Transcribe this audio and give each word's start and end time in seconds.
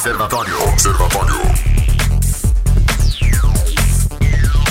Observatório. 0.00 0.56
Observatório. 0.72 1.79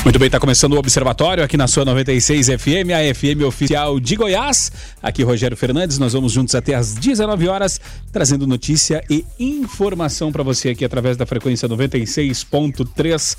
Muito 0.10 0.18
bem, 0.18 0.26
está 0.26 0.40
começando 0.40 0.74
o 0.74 0.80
Observatório 0.80 1.44
aqui 1.44 1.56
na 1.56 1.68
sua 1.68 1.86
96 1.86 2.48
FM, 2.48 2.90
a 2.96 3.14
FM 3.14 3.44
oficial 3.46 4.00
de 4.00 4.16
Goiás. 4.16 4.72
Aqui 5.04 5.22
Rogério 5.22 5.56
Fernandes, 5.56 6.00
nós 6.00 6.14
vamos 6.14 6.32
juntos 6.32 6.56
até 6.56 6.74
às 6.74 6.96
19 6.96 7.48
horas, 7.48 7.80
trazendo 8.12 8.48
notícia 8.48 9.04
e 9.08 9.24
informação 9.40 10.32
para 10.32 10.42
você 10.42 10.70
aqui 10.70 10.84
através 10.84 11.16
da 11.16 11.28
frequência 11.28 11.70
96.3 11.70 13.38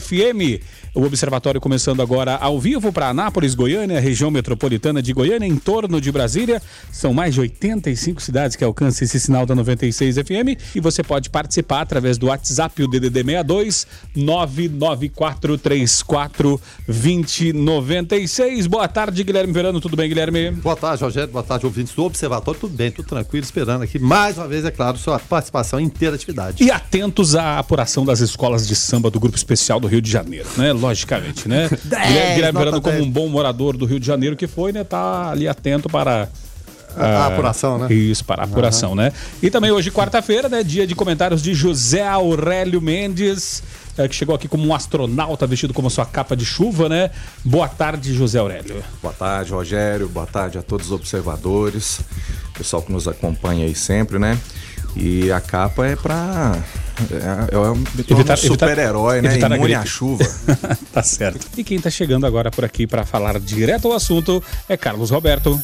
FM. 0.00 0.60
O 0.92 1.04
Observatório 1.04 1.60
começando 1.60 2.02
agora 2.02 2.34
ao 2.34 2.58
vivo 2.58 2.92
para 2.92 3.10
Anápolis, 3.10 3.54
Goiânia, 3.54 4.00
região 4.00 4.28
metropolitana 4.28 5.00
de 5.00 5.12
Goiânia, 5.12 5.46
em 5.46 5.54
torno 5.54 6.00
de 6.00 6.10
Brasília. 6.10 6.60
São 6.90 7.14
mais 7.14 7.34
de 7.34 7.42
85 7.42 8.20
cidades 8.20 8.56
que 8.56 8.64
alcançam 8.64 9.04
esse 9.04 9.20
sinal 9.20 9.46
da 9.46 9.54
96 9.54 10.16
FM 10.16 10.58
e 10.74 10.80
você 10.80 11.04
pode 11.04 11.30
participar 11.30 11.82
através 11.82 12.18
do 12.18 12.26
WhatsApp, 12.26 12.82
o 12.82 12.88
DDD 12.88 13.22
62 13.22 13.86
99434 16.08 16.60
2096. 16.86 18.66
Boa 18.66 18.88
tarde, 18.88 19.22
Guilherme 19.22 19.52
Verano. 19.52 19.80
Tudo 19.80 19.96
bem, 19.96 20.08
Guilherme? 20.08 20.50
Boa 20.52 20.74
tarde, 20.74 21.04
Rogério. 21.04 21.30
Boa 21.30 21.44
tarde, 21.44 21.66
ouvintes 21.66 21.94
do 21.94 22.02
Observatório. 22.04 22.58
Tudo 22.58 22.74
bem, 22.74 22.90
tudo 22.90 23.06
tranquilo, 23.06 23.44
esperando 23.44 23.82
aqui 23.82 23.98
mais 23.98 24.38
uma 24.38 24.48
vez, 24.48 24.64
é 24.64 24.70
claro, 24.70 24.96
sua 24.96 25.18
participação 25.18 25.78
em 25.78 25.84
inteira 25.84 26.16
atividade. 26.16 26.62
E 26.64 26.70
atentos 26.70 27.36
à 27.36 27.58
apuração 27.58 28.04
das 28.04 28.20
escolas 28.20 28.66
de 28.66 28.74
samba 28.74 29.10
do 29.10 29.20
Grupo 29.20 29.36
Especial 29.36 29.78
do 29.78 29.86
Rio 29.86 30.00
de 30.00 30.10
Janeiro, 30.10 30.48
né? 30.56 30.72
logicamente, 30.72 31.48
né? 31.48 31.68
Guilherme, 31.84 32.34
Guilherme 32.34 32.58
Verano, 32.58 32.80
como 32.80 32.98
um 33.02 33.10
bom 33.10 33.28
morador 33.28 33.76
do 33.76 33.84
Rio 33.84 34.00
de 34.00 34.06
Janeiro 34.06 34.36
que 34.36 34.46
foi, 34.46 34.72
né? 34.72 34.84
Tá 34.84 35.30
ali 35.30 35.46
atento 35.46 35.88
para 35.88 36.28
a, 36.96 37.04
a, 37.04 37.26
apuração, 37.26 37.78
né? 37.78 37.92
Isso, 37.92 38.24
para 38.24 38.42
a 38.42 38.44
apuração, 38.44 38.90
uhum. 38.90 38.96
né? 38.96 39.12
E 39.42 39.50
também 39.50 39.70
hoje, 39.70 39.90
quarta-feira, 39.90 40.48
né? 40.48 40.62
Dia 40.62 40.86
de 40.86 40.94
comentários 40.94 41.42
de 41.42 41.54
José 41.54 42.06
Aurélio 42.06 42.80
Mendes, 42.80 43.62
que 44.06 44.14
chegou 44.14 44.34
aqui 44.34 44.46
como 44.46 44.66
um 44.66 44.74
astronauta 44.74 45.46
vestido 45.46 45.72
como 45.72 45.88
sua 45.88 46.04
capa 46.04 46.36
de 46.36 46.44
chuva, 46.44 46.88
né? 46.88 47.10
Boa 47.44 47.68
tarde, 47.68 48.14
José 48.14 48.38
Aurélio. 48.38 48.84
Boa 49.02 49.14
tarde, 49.14 49.50
Rogério. 49.50 50.08
Boa 50.08 50.26
tarde 50.26 50.58
a 50.58 50.62
todos 50.62 50.86
os 50.86 50.92
observadores, 50.92 52.00
pessoal 52.56 52.82
que 52.82 52.92
nos 52.92 53.08
acompanha 53.08 53.64
aí 53.64 53.74
sempre, 53.74 54.18
né? 54.18 54.38
E 54.94 55.30
a 55.32 55.40
capa 55.40 55.86
é 55.86 55.96
para 55.96 56.56
é, 57.12 57.54
é 57.54 57.58
um 57.58 58.36
super-herói, 58.36 59.22
né? 59.22 59.30
Evitar 59.30 59.52
Imune 59.52 59.74
à 59.74 59.84
chuva. 59.84 60.24
tá 60.92 61.02
certo. 61.02 61.46
E 61.56 61.62
quem 61.62 61.78
tá 61.80 61.90
chegando 61.90 62.26
agora 62.26 62.50
por 62.50 62.64
aqui 62.64 62.86
para 62.86 63.04
falar 63.04 63.38
direto 63.38 63.88
ao 63.88 63.94
assunto 63.94 64.42
é 64.68 64.76
Carlos 64.76 65.10
Roberto. 65.10 65.60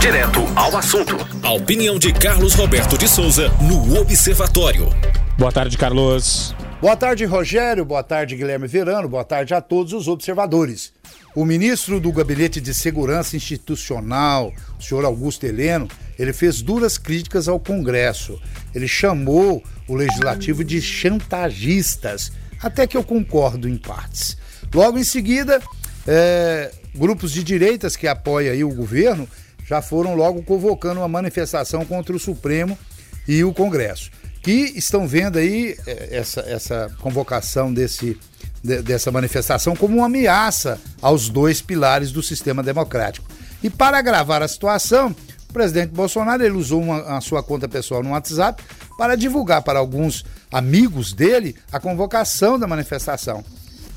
Direto 0.00 0.46
ao 0.54 0.76
assunto. 0.76 1.16
A 1.42 1.52
opinião 1.52 1.98
de 1.98 2.12
Carlos 2.12 2.54
Roberto 2.54 2.96
de 2.96 3.08
Souza 3.08 3.50
no 3.60 4.00
Observatório. 4.00 4.88
Boa 5.36 5.50
tarde, 5.50 5.76
Carlos. 5.76 6.54
Boa 6.80 6.96
tarde, 6.96 7.24
Rogério. 7.24 7.84
Boa 7.84 8.04
tarde, 8.04 8.36
Guilherme 8.36 8.68
Verano. 8.68 9.08
Boa 9.08 9.24
tarde 9.24 9.52
a 9.52 9.60
todos 9.60 9.92
os 9.92 10.06
observadores. 10.06 10.92
O 11.34 11.44
ministro 11.44 11.98
do 11.98 12.12
Gabinete 12.12 12.60
de 12.60 12.72
Segurança 12.72 13.36
Institucional, 13.36 14.52
o 14.78 14.82
senhor 14.82 15.04
Augusto 15.04 15.44
Heleno, 15.44 15.88
ele 16.16 16.32
fez 16.32 16.62
duras 16.62 16.96
críticas 16.96 17.48
ao 17.48 17.58
Congresso. 17.58 18.40
Ele 18.72 18.86
chamou 18.86 19.60
o 19.88 19.96
legislativo 19.96 20.62
de 20.62 20.80
chantagistas, 20.80 22.30
até 22.62 22.86
que 22.86 22.96
eu 22.96 23.02
concordo 23.02 23.68
em 23.68 23.76
partes. 23.76 24.36
Logo 24.72 24.98
em 24.98 25.04
seguida, 25.04 25.60
é, 26.06 26.70
grupos 26.94 27.32
de 27.32 27.42
direitas 27.42 27.96
que 27.96 28.06
apoiam 28.06 28.68
o 28.68 28.74
governo 28.74 29.28
já 29.66 29.82
foram 29.82 30.14
logo 30.14 30.44
convocando 30.44 31.00
uma 31.00 31.08
manifestação 31.08 31.84
contra 31.84 32.14
o 32.14 32.20
Supremo 32.20 32.78
e 33.26 33.42
o 33.42 33.52
Congresso, 33.52 34.10
que 34.44 34.72
estão 34.76 35.08
vendo 35.08 35.38
aí 35.38 35.74
é, 35.86 36.18
essa, 36.18 36.42
essa 36.42 36.92
convocação 37.00 37.72
desse 37.72 38.16
de, 38.62 38.82
dessa 38.82 39.10
manifestação 39.10 39.74
como 39.74 39.96
uma 39.96 40.06
ameaça 40.06 40.78
aos 41.02 41.28
dois 41.28 41.60
pilares 41.60 42.12
do 42.12 42.22
sistema 42.22 42.62
democrático. 42.62 43.26
E 43.62 43.70
para 43.70 43.98
agravar 43.98 44.42
a 44.42 44.48
situação, 44.48 45.16
o 45.48 45.52
presidente 45.52 45.90
Bolsonaro 45.90 46.42
ele 46.42 46.56
usou 46.56 46.82
uma, 46.82 47.16
a 47.16 47.20
sua 47.20 47.42
conta 47.42 47.66
pessoal 47.66 48.02
no 48.02 48.10
WhatsApp 48.10 48.62
para 48.98 49.16
divulgar 49.16 49.62
para 49.62 49.78
alguns 49.78 50.24
amigos 50.52 51.12
dele 51.12 51.56
a 51.72 51.80
convocação 51.80 52.58
da 52.58 52.66
manifestação. 52.66 53.42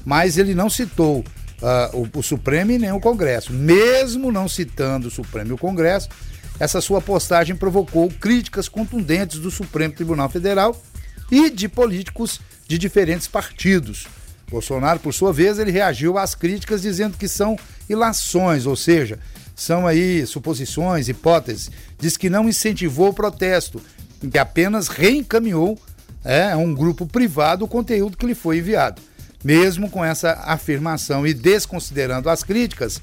Mas 0.06 0.38
ele 0.38 0.56
não 0.56 0.70
citou 0.70 1.20
uh, 1.20 1.98
o, 2.14 2.20
o 2.20 2.24
Supremo 2.24 2.72
e 2.72 2.80
nem 2.80 2.92
o 2.92 3.00
Congresso. 3.00 3.52
Mesmo 3.52 4.32
não 4.32 4.48
citando 4.48 5.10
o 5.10 5.12
Supremo 5.12 5.52
e 5.52 5.54
o 5.54 5.58
Congresso, 5.58 6.08
essa 6.60 6.82
sua 6.82 7.02
postagem 7.02 7.56
provocou 7.56 8.10
críticas 8.10 8.68
contundentes 8.68 9.40
do 9.40 9.52
Supremo 9.52 9.94
Tribunal 9.94 10.30
Federal 10.30 10.82
e 11.32 11.50
de 11.50 11.68
políticos 11.68 12.40
de 12.68 12.78
diferentes 12.78 13.28
partidos. 13.28 14.08
Bolsonaro, 14.50 15.00
por 15.00 15.14
sua 15.14 15.34
vez, 15.34 15.60
ele 15.60 15.72
reagiu 15.72 16.18
às 16.18 16.34
críticas 16.34 16.82
dizendo 16.82 17.18
que 17.18 17.28
são 17.28 17.58
ilações, 17.90 18.66
ou 18.66 18.76
seja, 18.76 19.20
são 19.56 19.86
aí 19.86 20.26
suposições, 20.26 21.10
hipóteses. 21.10 21.70
Diz 22.00 22.16
que 22.16 22.30
não 22.30 22.48
incentivou 22.48 23.10
o 23.10 23.14
protesto, 23.14 23.82
que 24.32 24.38
apenas 24.38 24.88
reencaminhou 24.88 25.78
é, 26.24 26.52
a 26.52 26.58
um 26.58 26.74
grupo 26.74 27.06
privado 27.06 27.66
o 27.66 27.68
conteúdo 27.68 28.18
que 28.18 28.26
lhe 28.26 28.36
foi 28.36 28.60
enviado. 28.60 29.02
Mesmo 29.44 29.90
com 29.90 30.04
essa 30.04 30.34
afirmação 30.46 31.26
e 31.26 31.34
desconsiderando 31.34 32.30
as 32.30 32.44
críticas, 32.44 33.02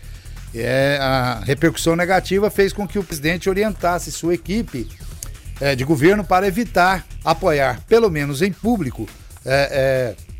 é, 0.54 0.98
a 1.00 1.40
repercussão 1.44 1.96
negativa 1.96 2.50
fez 2.50 2.72
com 2.72 2.86
que 2.86 2.98
o 2.98 3.04
presidente 3.04 3.48
orientasse 3.48 4.12
sua 4.12 4.34
equipe 4.34 4.88
é, 5.60 5.74
de 5.74 5.84
governo 5.84 6.24
para 6.24 6.46
evitar 6.46 7.04
apoiar, 7.24 7.80
pelo 7.88 8.10
menos 8.10 8.42
em 8.42 8.52
público, 8.52 9.08
é, 9.44 10.14
é 10.20 10.34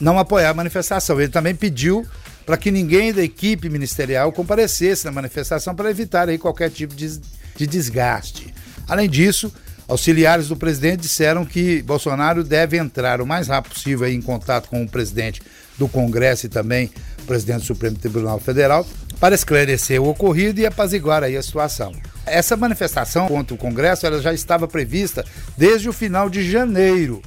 não 0.00 0.18
apoiar 0.18 0.50
a 0.50 0.54
manifestação. 0.54 1.20
Ele 1.20 1.30
também 1.30 1.54
pediu 1.54 2.06
para 2.46 2.56
que 2.56 2.70
ninguém 2.70 3.12
da 3.12 3.22
equipe 3.22 3.68
ministerial 3.68 4.32
comparecesse 4.32 5.04
na 5.04 5.12
manifestação 5.12 5.74
para 5.74 5.90
evitar 5.90 6.28
aí 6.28 6.38
qualquer 6.38 6.70
tipo 6.70 6.94
de, 6.94 7.20
de 7.54 7.66
desgaste. 7.66 8.52
Além 8.88 9.08
disso, 9.08 9.52
auxiliares 9.86 10.48
do 10.48 10.56
presidente 10.56 11.02
disseram 11.02 11.44
que 11.44 11.82
Bolsonaro 11.82 12.42
deve 12.42 12.76
entrar 12.76 13.20
o 13.20 13.26
mais 13.26 13.48
rápido 13.48 13.74
possível 13.74 14.08
em 14.08 14.20
contato 14.20 14.68
com 14.68 14.82
o 14.82 14.88
presidente 14.88 15.42
do 15.78 15.86
Congresso 15.86 16.46
e 16.46 16.48
também 16.48 16.90
o 17.22 17.26
presidente 17.26 17.60
do 17.60 17.66
Supremo 17.66 17.96
Tribunal 17.96 18.40
Federal 18.40 18.86
para 19.20 19.34
esclarecer 19.34 20.00
o 20.00 20.08
ocorrido 20.08 20.60
e 20.60 20.66
apaziguar 20.66 21.22
aí 21.22 21.36
a 21.36 21.42
situação. 21.42 21.92
Essa 22.26 22.56
manifestação 22.56 23.28
contra 23.28 23.54
o 23.54 23.58
Congresso 23.58 24.06
ela 24.06 24.20
já 24.20 24.32
estava 24.32 24.66
prevista 24.66 25.24
desde 25.56 25.88
o 25.88 25.92
final 25.92 26.30
de 26.30 26.50
janeiro 26.50 27.22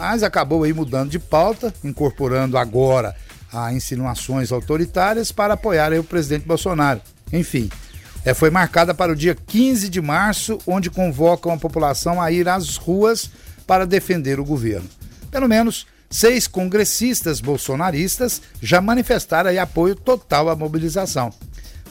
mas 0.00 0.22
acabou 0.22 0.64
aí 0.64 0.72
mudando 0.72 1.10
de 1.10 1.18
pauta, 1.18 1.72
incorporando 1.84 2.56
agora 2.56 3.14
a 3.52 3.72
insinuações 3.72 4.50
autoritárias 4.50 5.30
para 5.30 5.54
apoiar 5.54 5.92
o 5.92 6.04
presidente 6.04 6.46
Bolsonaro. 6.46 7.02
Enfim, 7.30 7.68
é, 8.24 8.32
foi 8.32 8.48
marcada 8.48 8.94
para 8.94 9.12
o 9.12 9.16
dia 9.16 9.34
15 9.34 9.90
de 9.90 10.00
março, 10.00 10.58
onde 10.66 10.88
convocam 10.88 11.52
a 11.52 11.58
população 11.58 12.20
a 12.20 12.30
ir 12.30 12.48
às 12.48 12.76
ruas 12.76 13.30
para 13.66 13.86
defender 13.86 14.40
o 14.40 14.44
governo. 14.44 14.88
Pelo 15.30 15.48
menos 15.48 15.86
seis 16.10 16.48
congressistas 16.48 17.40
bolsonaristas 17.40 18.42
já 18.60 18.80
manifestaram 18.80 19.50
apoio 19.62 19.94
total 19.94 20.48
à 20.48 20.56
mobilização. 20.56 21.32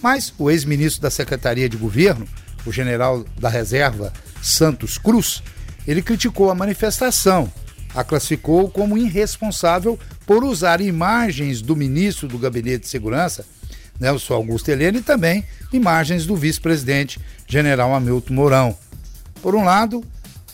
Mas 0.02 0.34
o 0.38 0.52
ex-ministro 0.52 1.02
da 1.02 1.09
Secretaria 1.09 1.69
de 1.69 1.78
Governo, 1.78 2.28
o 2.66 2.72
general 2.72 3.25
da 3.40 3.50
reserva 3.50 4.13
Santos 4.41 4.97
Cruz, 4.97 5.41
ele 5.88 6.02
criticou 6.02 6.52
a 6.52 6.56
manifestação 6.56 7.52
a 7.94 8.03
classificou 8.03 8.69
como 8.69 8.97
irresponsável 8.97 9.97
por 10.25 10.44
usar 10.44 10.81
imagens 10.81 11.62
do 11.62 11.75
ministro 11.75 12.28
do 12.28 12.38
Gabinete 12.38 12.81
de 12.81 12.88
Segurança, 12.88 13.46
Nelson 14.00 14.35
Augusto 14.35 14.69
Helena, 14.69 15.00
e 15.00 15.02
também 15.02 15.44
imagens 15.74 16.25
do 16.25 16.35
vice-presidente, 16.35 17.19
general 17.47 17.94
Hamilton 17.94 18.34
Mourão. 18.34 18.78
Por 19.41 19.56
um 19.56 19.63
lado, 19.63 20.03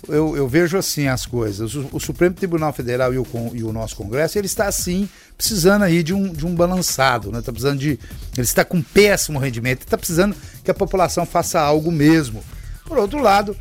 eu, 0.07 0.37
eu, 0.37 0.47
vejo 0.47 0.77
assim 0.77 1.07
as 1.07 1.25
coisas. 1.25 1.75
O, 1.75 1.89
o 1.93 1.99
Supremo 1.99 2.35
Tribunal 2.35 2.71
Federal 2.73 3.13
e 3.13 3.17
o, 3.17 3.25
e 3.53 3.63
o, 3.63 3.71
nosso 3.73 3.95
Congresso, 3.95 4.37
ele 4.37 4.47
está 4.47 4.67
assim, 4.67 5.09
precisando 5.37 5.83
aí 5.83 6.03
de 6.03 6.13
um, 6.13 6.31
de 6.31 6.45
um 6.45 6.55
balançado, 6.55 7.31
né? 7.31 7.39
Está 7.39 7.51
precisando 7.51 7.79
de. 7.79 7.91
Ele 7.91 7.99
está 8.37 8.63
com 8.65 8.81
péssimo 8.81 9.39
rendimento, 9.39 9.81
está 9.81 9.97
precisando 9.97 10.35
que 10.63 10.71
a 10.71 10.73
população 10.73 11.25
faça 11.25 11.59
algo 11.59 11.91
mesmo. 11.91 12.43
Por 12.85 12.97
outro 12.97 13.21
lado, 13.21 13.55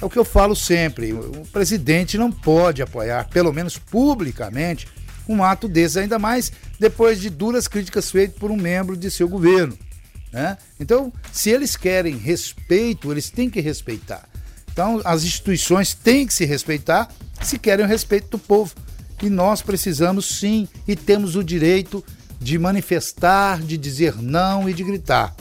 é 0.00 0.04
o 0.04 0.10
que 0.10 0.18
eu 0.18 0.24
falo 0.24 0.54
sempre: 0.54 1.12
o 1.12 1.46
presidente 1.52 2.16
não 2.16 2.30
pode 2.30 2.82
apoiar, 2.82 3.28
pelo 3.28 3.52
menos 3.52 3.78
publicamente, 3.78 4.86
um 5.28 5.42
ato 5.42 5.68
desse, 5.68 5.98
ainda 5.98 6.18
mais 6.18 6.52
depois 6.78 7.20
de 7.20 7.28
duras 7.28 7.68
críticas 7.68 8.10
feitas 8.10 8.38
por 8.38 8.50
um 8.50 8.56
membro 8.56 8.96
de 8.96 9.10
seu 9.10 9.28
governo. 9.28 9.76
Né? 10.32 10.56
Então, 10.78 11.12
se 11.32 11.50
eles 11.50 11.76
querem 11.76 12.16
respeito, 12.16 13.10
eles 13.10 13.30
têm 13.30 13.50
que 13.50 13.60
respeitar. 13.60 14.28
Então, 14.78 15.00
as 15.04 15.24
instituições 15.24 15.92
têm 15.92 16.24
que 16.24 16.32
se 16.32 16.44
respeitar 16.44 17.08
se 17.42 17.58
querem 17.58 17.84
o 17.84 17.88
respeito 17.88 18.28
do 18.30 18.38
povo. 18.38 18.72
E 19.20 19.28
nós 19.28 19.60
precisamos 19.60 20.24
sim 20.24 20.68
e 20.86 20.94
temos 20.94 21.34
o 21.34 21.42
direito 21.42 22.04
de 22.40 22.56
manifestar, 22.60 23.60
de 23.60 23.76
dizer 23.76 24.14
não 24.22 24.68
e 24.68 24.72
de 24.72 24.84
gritar. 24.84 25.34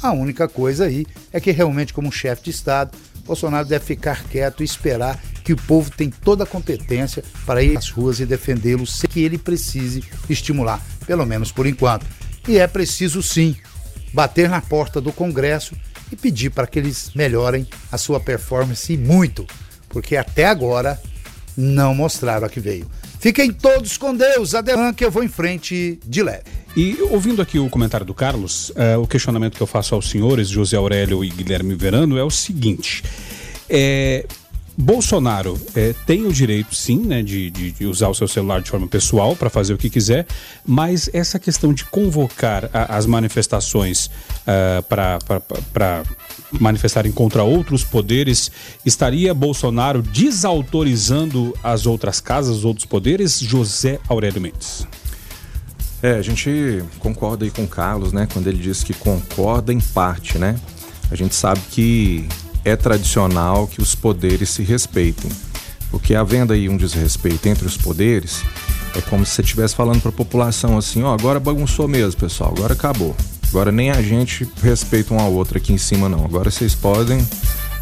A 0.00 0.12
única 0.12 0.46
coisa 0.46 0.84
aí 0.84 1.04
é 1.32 1.40
que 1.40 1.50
realmente, 1.50 1.92
como 1.92 2.12
chefe 2.12 2.44
de 2.44 2.50
Estado, 2.50 2.96
Bolsonaro 3.26 3.66
deve 3.66 3.84
ficar 3.84 4.22
quieto 4.22 4.62
e 4.62 4.64
esperar 4.64 5.20
que 5.42 5.52
o 5.52 5.56
povo 5.56 5.90
tem 5.90 6.08
toda 6.08 6.44
a 6.44 6.46
competência 6.46 7.24
para 7.44 7.60
ir 7.60 7.76
às 7.76 7.90
ruas 7.90 8.20
e 8.20 8.26
defendê-lo 8.26 8.86
sem 8.86 9.10
que 9.10 9.24
ele 9.24 9.38
precise 9.38 10.04
estimular, 10.30 10.80
pelo 11.04 11.26
menos 11.26 11.50
por 11.50 11.66
enquanto. 11.66 12.06
E 12.46 12.58
é 12.58 12.66
preciso 12.68 13.24
sim 13.24 13.56
bater 14.14 14.48
na 14.48 14.60
porta 14.60 15.00
do 15.00 15.12
Congresso 15.12 15.74
e 16.10 16.16
pedir 16.16 16.50
para 16.50 16.66
que 16.66 16.78
eles 16.78 17.10
melhorem 17.14 17.66
a 17.90 17.98
sua 17.98 18.20
performance 18.20 18.96
muito, 18.96 19.46
porque 19.88 20.16
até 20.16 20.46
agora 20.46 21.00
não 21.56 21.94
mostraram 21.94 22.46
a 22.46 22.50
que 22.50 22.60
veio. 22.60 22.88
Fiquem 23.18 23.52
todos 23.52 23.96
com 23.96 24.14
Deus, 24.14 24.54
adelan 24.54 24.92
que 24.92 25.04
eu 25.04 25.10
vou 25.10 25.24
em 25.24 25.28
frente 25.28 25.98
de 26.06 26.22
leve. 26.22 26.44
E 26.76 26.96
ouvindo 27.10 27.42
aqui 27.42 27.58
o 27.58 27.68
comentário 27.68 28.06
do 28.06 28.14
Carlos, 28.14 28.70
uh, 28.70 29.00
o 29.02 29.06
questionamento 29.06 29.56
que 29.56 29.62
eu 29.62 29.66
faço 29.66 29.94
aos 29.94 30.08
senhores, 30.08 30.48
José 30.48 30.76
Aurélio 30.76 31.24
e 31.24 31.28
Guilherme 31.28 31.74
Verano, 31.74 32.16
é 32.16 32.22
o 32.22 32.30
seguinte: 32.30 33.02
é, 33.68 34.24
Bolsonaro 34.80 35.60
é, 35.74 35.92
tem 36.06 36.24
o 36.24 36.32
direito, 36.32 36.72
sim, 36.72 37.00
né, 37.00 37.20
de, 37.20 37.50
de, 37.50 37.84
usar 37.84 38.06
o 38.08 38.14
seu 38.14 38.28
celular 38.28 38.62
de 38.62 38.70
forma 38.70 38.86
pessoal 38.86 39.34
para 39.34 39.50
fazer 39.50 39.74
o 39.74 39.76
que 39.76 39.90
quiser, 39.90 40.24
mas 40.64 41.10
essa 41.12 41.36
questão 41.36 41.72
de 41.74 41.84
convocar 41.84 42.70
a, 42.72 42.96
as 42.96 43.04
manifestações 43.04 44.06
uh, 44.06 44.82
para 44.84 46.04
manifestarem 46.52 47.10
contra 47.10 47.42
outros 47.42 47.82
poderes, 47.82 48.52
estaria 48.86 49.34
Bolsonaro 49.34 50.00
desautorizando 50.00 51.52
as 51.60 51.84
outras 51.84 52.20
casas, 52.20 52.58
os 52.58 52.64
outros 52.64 52.86
poderes? 52.86 53.40
José 53.40 53.98
Aurélio 54.08 54.40
Mendes. 54.40 54.86
É, 56.00 56.12
a 56.12 56.22
gente 56.22 56.84
concorda 57.00 57.44
aí 57.44 57.50
com 57.50 57.64
o 57.64 57.68
Carlos, 57.68 58.12
né, 58.12 58.28
quando 58.32 58.46
ele 58.46 58.58
diz 58.58 58.84
que 58.84 58.94
concorda 58.94 59.72
em 59.72 59.80
parte, 59.80 60.38
né? 60.38 60.56
A 61.10 61.16
gente 61.16 61.34
sabe 61.34 61.60
que 61.72 62.28
é 62.64 62.76
tradicional 62.76 63.66
que 63.66 63.80
os 63.80 63.94
poderes 63.94 64.50
se 64.50 64.62
respeitem. 64.62 65.30
Porque 65.90 66.14
havendo 66.14 66.52
aí 66.52 66.68
um 66.68 66.76
desrespeito 66.76 67.48
entre 67.48 67.66
os 67.66 67.76
poderes, 67.76 68.42
é 68.96 69.00
como 69.00 69.24
se 69.24 69.32
você 69.32 69.42
estivesse 69.42 69.74
falando 69.74 70.00
para 70.00 70.10
a 70.10 70.14
população 70.14 70.76
assim: 70.76 71.02
ó, 71.02 71.14
agora 71.14 71.40
bagunçou 71.40 71.88
mesmo, 71.88 72.20
pessoal, 72.20 72.52
agora 72.56 72.74
acabou. 72.74 73.16
Agora 73.48 73.72
nem 73.72 73.90
a 73.90 74.02
gente 74.02 74.46
respeita 74.62 75.14
um 75.14 75.18
ao 75.18 75.32
outro 75.32 75.56
aqui 75.56 75.72
em 75.72 75.78
cima, 75.78 76.08
não. 76.08 76.24
Agora 76.24 76.50
vocês 76.50 76.74
podem 76.74 77.26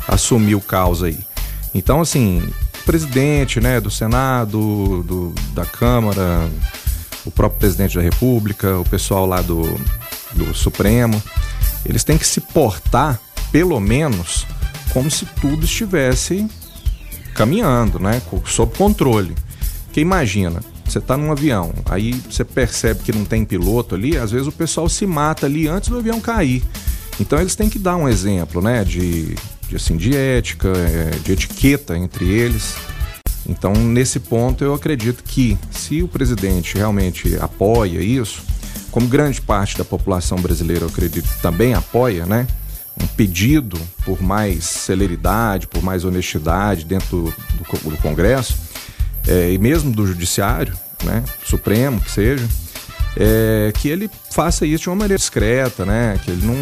assumir 0.07 0.55
o 0.55 0.61
caos 0.61 1.03
aí. 1.03 1.19
Então, 1.75 2.01
assim, 2.01 2.39
o 2.39 2.85
presidente 2.85 3.61
né, 3.61 3.81
do 3.81 3.91
Senado, 3.91 5.03
do, 5.03 5.35
da 5.53 5.67
Câmara, 5.67 6.49
o 7.25 7.31
próprio 7.31 7.59
presidente 7.59 7.97
da 7.97 8.03
República, 8.03 8.79
o 8.79 8.85
pessoal 8.85 9.27
lá 9.27 9.43
do, 9.43 9.63
do 10.35 10.55
Supremo, 10.55 11.21
eles 11.85 12.05
têm 12.05 12.17
que 12.17 12.27
se 12.27 12.41
portar, 12.41 13.21
pelo 13.51 13.81
menos, 13.81 14.47
como 14.97 15.11
se 15.11 15.27
tudo 15.43 15.67
estivesse 15.67 16.49
caminhando, 17.35 17.99
né? 17.99 18.23
Sob 18.47 18.75
controle. 18.79 19.35
Porque 19.85 20.01
imagina, 20.01 20.63
você 20.87 20.97
está 20.97 21.19
num 21.19 21.31
avião, 21.31 21.71
aí 21.85 22.15
você 22.31 22.43
percebe 22.47 23.03
que 23.03 23.13
não 23.13 23.23
tem 23.23 23.45
piloto 23.45 23.95
ali, 23.95 24.17
às 24.17 24.31
vezes 24.31 24.47
o 24.47 24.53
pessoal 24.53 24.89
se 24.89 25.07
mata 25.07 25.45
ali 25.45 25.69
antes 25.69 25.91
do 25.91 25.99
avião 25.99 26.19
cair. 26.19 26.65
Então 27.21 27.39
eles 27.39 27.55
têm 27.55 27.69
que 27.69 27.79
dar 27.79 27.95
um 27.97 28.09
exemplo, 28.09 28.63
né? 28.63 28.85
De, 28.85 29.35
de 29.69 29.77
assim, 29.77 29.99
de 29.99 30.17
ética, 30.17 30.69
é, 30.69 31.11
de 31.23 31.33
etiqueta 31.33 31.95
entre 31.95 32.25
eles. 32.25 32.75
Então, 33.47 33.75
nesse 33.75 34.19
ponto, 34.19 34.65
eu 34.65 34.73
acredito 34.73 35.23
que 35.23 35.59
se 35.71 36.03
o 36.03 36.09
presidente 36.09 36.75
realmente 36.75 37.37
apoia 37.39 38.01
isso, 38.01 38.43
como 38.91 39.07
grande 39.07 39.43
parte 39.43 39.77
da 39.77 39.85
população 39.85 40.39
brasileira, 40.39 40.85
eu 40.85 40.89
acredito, 40.89 41.29
também 41.43 41.75
apoia, 41.75 42.25
né? 42.25 42.47
Um 43.03 43.07
pedido 43.07 43.79
por 44.05 44.23
mais 44.23 44.65
celeridade, 44.65 45.67
por 45.67 45.83
mais 45.83 46.05
honestidade 46.05 46.85
dentro 46.85 47.33
do, 47.59 47.91
do 47.91 47.97
Congresso 47.99 48.57
é, 49.27 49.53
e 49.53 49.59
mesmo 49.59 49.93
do 49.93 50.07
Judiciário, 50.07 50.75
né, 51.05 51.23
Supremo 51.45 52.01
que 52.01 52.11
seja, 52.11 52.47
é, 53.17 53.73
que 53.75 53.89
ele 53.89 54.11
faça 54.31 54.65
isso 54.67 54.85
de 54.85 54.89
uma 54.89 54.97
maneira 54.97 55.19
discreta, 55.19 55.85
né, 55.85 56.19
que 56.25 56.31
ele 56.31 56.47
não 56.47 56.57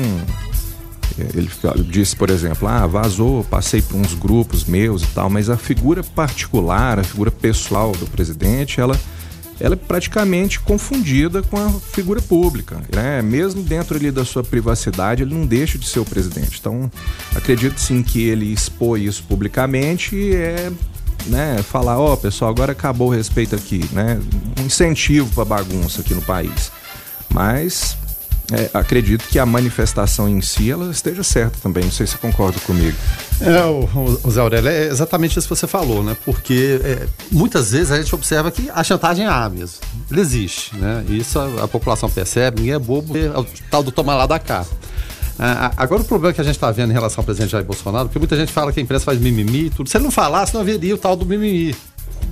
ele 1.16 1.48
disse, 1.84 2.16
por 2.16 2.28
exemplo, 2.28 2.66
ah, 2.66 2.86
vazou, 2.86 3.44
passei 3.44 3.80
por 3.80 3.96
uns 3.96 4.14
grupos 4.14 4.64
meus 4.64 5.02
e 5.02 5.06
tal, 5.08 5.30
mas 5.30 5.48
a 5.48 5.56
figura 5.56 6.02
particular, 6.02 6.98
a 6.98 7.04
figura 7.04 7.30
pessoal 7.30 7.92
do 7.92 8.06
presidente, 8.06 8.80
ela 8.80 8.98
ela 9.60 9.74
é 9.74 9.76
praticamente 9.76 10.60
confundida 10.60 11.42
com 11.42 11.56
a 11.56 11.70
figura 11.70 12.20
pública. 12.20 12.80
Né? 12.94 13.22
Mesmo 13.22 13.62
dentro 13.62 13.96
ali 13.96 14.10
da 14.10 14.24
sua 14.24 14.42
privacidade, 14.42 15.22
ele 15.22 15.34
não 15.34 15.46
deixa 15.46 15.78
de 15.78 15.86
ser 15.86 16.00
o 16.00 16.04
presidente. 16.04 16.58
Então, 16.58 16.90
acredito 17.34 17.78
sim 17.80 18.02
que 18.02 18.22
ele 18.22 18.52
expor 18.52 18.98
isso 18.98 19.24
publicamente 19.28 20.16
e 20.16 20.34
é 20.34 20.72
né, 21.26 21.62
falar, 21.62 21.98
ó, 21.98 22.12
oh, 22.12 22.16
pessoal, 22.16 22.50
agora 22.50 22.72
acabou 22.72 23.08
o 23.08 23.10
respeito 23.10 23.54
aqui, 23.54 23.82
né? 23.92 24.20
Um 24.60 24.66
incentivo 24.66 25.30
para 25.34 25.44
bagunça 25.44 26.02
aqui 26.02 26.12
no 26.12 26.20
país. 26.20 26.70
Mas 27.32 27.96
é, 28.52 28.70
acredito 28.74 29.26
que 29.28 29.38
a 29.38 29.46
manifestação 29.46 30.28
em 30.28 30.40
si 30.40 30.70
ela 30.70 30.90
esteja 30.90 31.22
certa 31.22 31.58
também. 31.62 31.84
Não 31.84 31.90
sei 31.90 32.06
se 32.06 32.12
você 32.12 32.18
concorda 32.18 32.58
comigo. 32.60 32.96
É, 33.40 33.64
o, 33.64 34.20
o 34.22 34.30
Zé 34.30 34.40
Aurélio, 34.40 34.68
é 34.68 34.86
exatamente 34.86 35.38
isso 35.38 35.48
que 35.48 35.54
você 35.54 35.66
falou, 35.66 36.02
né? 36.02 36.16
Porque 36.24 36.80
é, 36.84 37.06
muitas 37.32 37.72
vezes 37.72 37.90
a 37.90 37.96
gente 37.96 38.14
observa 38.14 38.50
que 38.50 38.70
a 38.70 38.84
chantagem 38.84 39.26
há 39.26 39.48
mesmo. 39.48 39.78
Existe, 40.10 40.76
né? 40.76 41.04
Isso 41.08 41.38
a, 41.38 41.64
a 41.64 41.68
população 41.68 42.10
percebe, 42.10 42.60
ninguém 42.60 42.74
é 42.74 42.78
bobo, 42.78 43.16
é 43.16 43.38
o 43.38 43.46
tal 43.70 43.82
do 43.82 43.90
tomar 43.90 44.16
lá 44.16 44.26
da 44.26 44.38
cá. 44.38 44.64
Ah, 45.38 45.72
agora 45.76 46.02
o 46.02 46.04
problema 46.04 46.32
que 46.32 46.40
a 46.40 46.44
gente 46.44 46.54
está 46.54 46.70
vendo 46.70 46.90
em 46.90 46.92
relação 46.92 47.22
ao 47.22 47.24
presidente 47.24 47.50
Jair 47.50 47.64
Bolsonaro, 47.64 48.06
porque 48.06 48.18
muita 48.18 48.36
gente 48.36 48.52
fala 48.52 48.72
que 48.72 48.78
a 48.78 48.82
imprensa 48.82 49.04
faz 49.04 49.18
mimimi 49.18 49.66
e 49.66 49.70
tudo. 49.70 49.88
Se 49.88 49.96
ele 49.96 50.04
não 50.04 50.10
falasse, 50.10 50.54
não 50.54 50.60
haveria 50.60 50.94
o 50.94 50.98
tal 50.98 51.16
do 51.16 51.26
mimimi. 51.26 51.74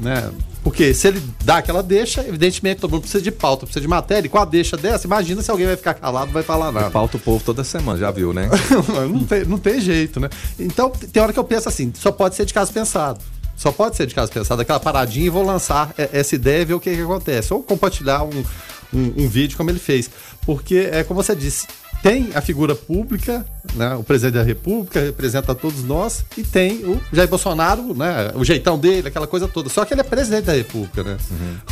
Né? 0.01 0.31
Porque 0.63 0.95
se 0.95 1.09
ele 1.09 1.23
dá 1.45 1.59
aquela 1.59 1.83
deixa, 1.83 2.21
evidentemente 2.21 2.81
todo 2.81 2.93
mundo 2.93 3.03
precisa 3.03 3.23
de 3.23 3.33
pauta, 3.33 3.67
precisa 3.67 3.81
de 3.81 3.89
matéria. 3.89 4.27
E 4.27 4.31
com 4.31 4.39
a 4.39 4.45
deixa 4.45 4.77
dessa, 4.77 5.07
imagina 5.07 5.43
se 5.43 5.51
alguém 5.51 5.67
vai 5.67 5.77
ficar 5.77 5.95
calado 5.95 6.27
não 6.27 6.33
vai 6.33 6.43
falar 6.43 6.71
nada. 6.71 6.91
Pauta 6.91 7.17
o 7.17 7.21
povo 7.21 7.43
toda 7.45 7.65
semana, 7.65 7.99
já 7.99 8.11
viu, 8.11 8.33
né? 8.33 8.49
não, 9.11 9.25
tem, 9.25 9.45
não 9.45 9.59
tem 9.59 9.81
jeito, 9.81 10.21
né? 10.21 10.29
Então, 10.59 10.91
tem 10.91 11.23
hora 11.23 11.33
que 11.33 11.39
eu 11.39 11.45
penso 11.45 11.69
assim, 11.69 11.93
só 11.95 12.13
pode 12.13 12.37
ser 12.37 12.45
de 12.45 12.55
caso 12.55 12.73
pensado. 12.73 13.21
Só 13.57 13.71
pode 13.71 13.97
ser 13.97 14.07
de 14.07 14.15
caso 14.15 14.33
pensado, 14.33 14.63
aquela 14.63 14.81
paradinha 14.81 15.27
e 15.27 15.31
vou 15.31 15.45
lançar 15.45 15.93
essa 15.97 16.35
ideia 16.35 16.63
e 16.63 16.65
ver 16.65 16.75
o 16.75 16.81
que, 16.81 16.95
que 16.95 17.03
acontece. 17.03 17.53
Ou 17.53 17.63
compartilhar 17.63 18.23
um, 18.23 18.45
um, 18.93 19.25
um 19.25 19.29
vídeo 19.29 19.57
como 19.57 19.71
ele 19.71 19.79
fez. 19.79 20.11
Porque, 20.47 20.89
é 20.91 21.05
como 21.05 21.23
você 21.23 21.35
disse, 21.35 21.67
tem 22.03 22.31
a 22.35 22.41
figura 22.41 22.75
pública, 22.75 23.47
né, 23.75 23.95
o 23.95 24.03
presidente 24.03 24.35
da 24.35 24.43
República 24.43 25.01
representa 25.01 25.55
todos 25.55 25.85
nós, 25.85 26.25
e 26.37 26.43
tem 26.43 26.85
o 26.85 27.01
Jair 27.13 27.29
Bolsonaro, 27.29 27.95
né, 27.95 28.33
o 28.35 28.45
jeitão 28.45 28.77
dele, 28.77 29.07
aquela 29.07 29.27
coisa 29.27 29.47
toda. 29.47 29.69
Só 29.69 29.85
que 29.85 29.95
ele 29.95 30.01
é 30.01 30.05
presidente 30.05 30.47
da 30.47 30.53
República, 30.53 31.05
né, 31.05 31.17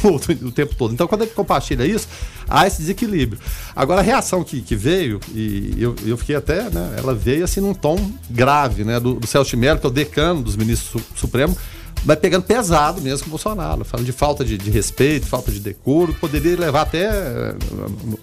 uhum. 0.04 0.11
o, 0.45 0.47
o, 0.47 0.52
tempo 0.52 0.75
todo. 0.76 0.95
Então, 0.95 1.09
quando 1.09 1.23
ele 1.23 1.33
compartilha 1.33 1.85
isso, 1.85 2.07
há 2.49 2.64
esse 2.64 2.78
desequilíbrio. 2.78 3.40
Agora, 3.75 4.00
a 4.00 4.04
reação 4.04 4.45
que, 4.45 4.62
que 4.62 4.76
veio, 4.76 5.19
e 5.35 5.75
eu, 5.78 5.97
eu 6.07 6.16
fiquei 6.16 6.37
até, 6.37 6.71
né, 6.71 6.95
ela 6.97 7.12
veio 7.12 7.43
assim 7.43 7.61
num 7.61 7.75
tom 7.75 7.99
grave, 8.31 8.85
né, 8.85 9.00
do, 9.00 9.14
do 9.14 9.26
Celso 9.26 9.57
Mello, 9.57 9.81
que 9.81 9.87
é 9.87 9.88
o 9.88 9.93
decano 9.93 10.43
dos 10.43 10.54
ministros 10.54 11.02
su 11.02 11.21
Supremos, 11.21 11.57
vai 12.04 12.16
pegando 12.16 12.45
pesado 12.45 13.00
mesmo 13.00 13.25
com 13.25 13.26
o 13.26 13.30
Bolsonaro, 13.30 13.85
falando 13.85 14.07
de 14.07 14.12
falta 14.12 14.45
de, 14.45 14.57
de, 14.57 14.71
respeito, 14.71 15.26
falta 15.26 15.52
de 15.52 15.61
decoro, 15.61 16.14
poderia 16.14 16.59
levar 16.59 16.83
até, 16.83 17.11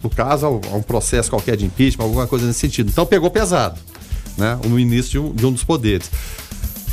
no 0.03 0.09
caso, 0.09 0.45
a 0.71 0.75
um 0.75 0.81
processo 0.81 1.29
qualquer 1.29 1.55
de 1.55 1.65
impeachment, 1.65 2.03
alguma 2.03 2.27
coisa 2.27 2.45
nesse 2.45 2.59
sentido. 2.59 2.89
Então 2.89 3.05
pegou 3.05 3.29
pesado, 3.29 3.79
né? 4.37 4.59
O 4.65 4.69
ministro 4.69 5.11
de 5.11 5.19
um, 5.19 5.33
de 5.33 5.45
um 5.45 5.51
dos 5.51 5.63
poderes. 5.63 6.09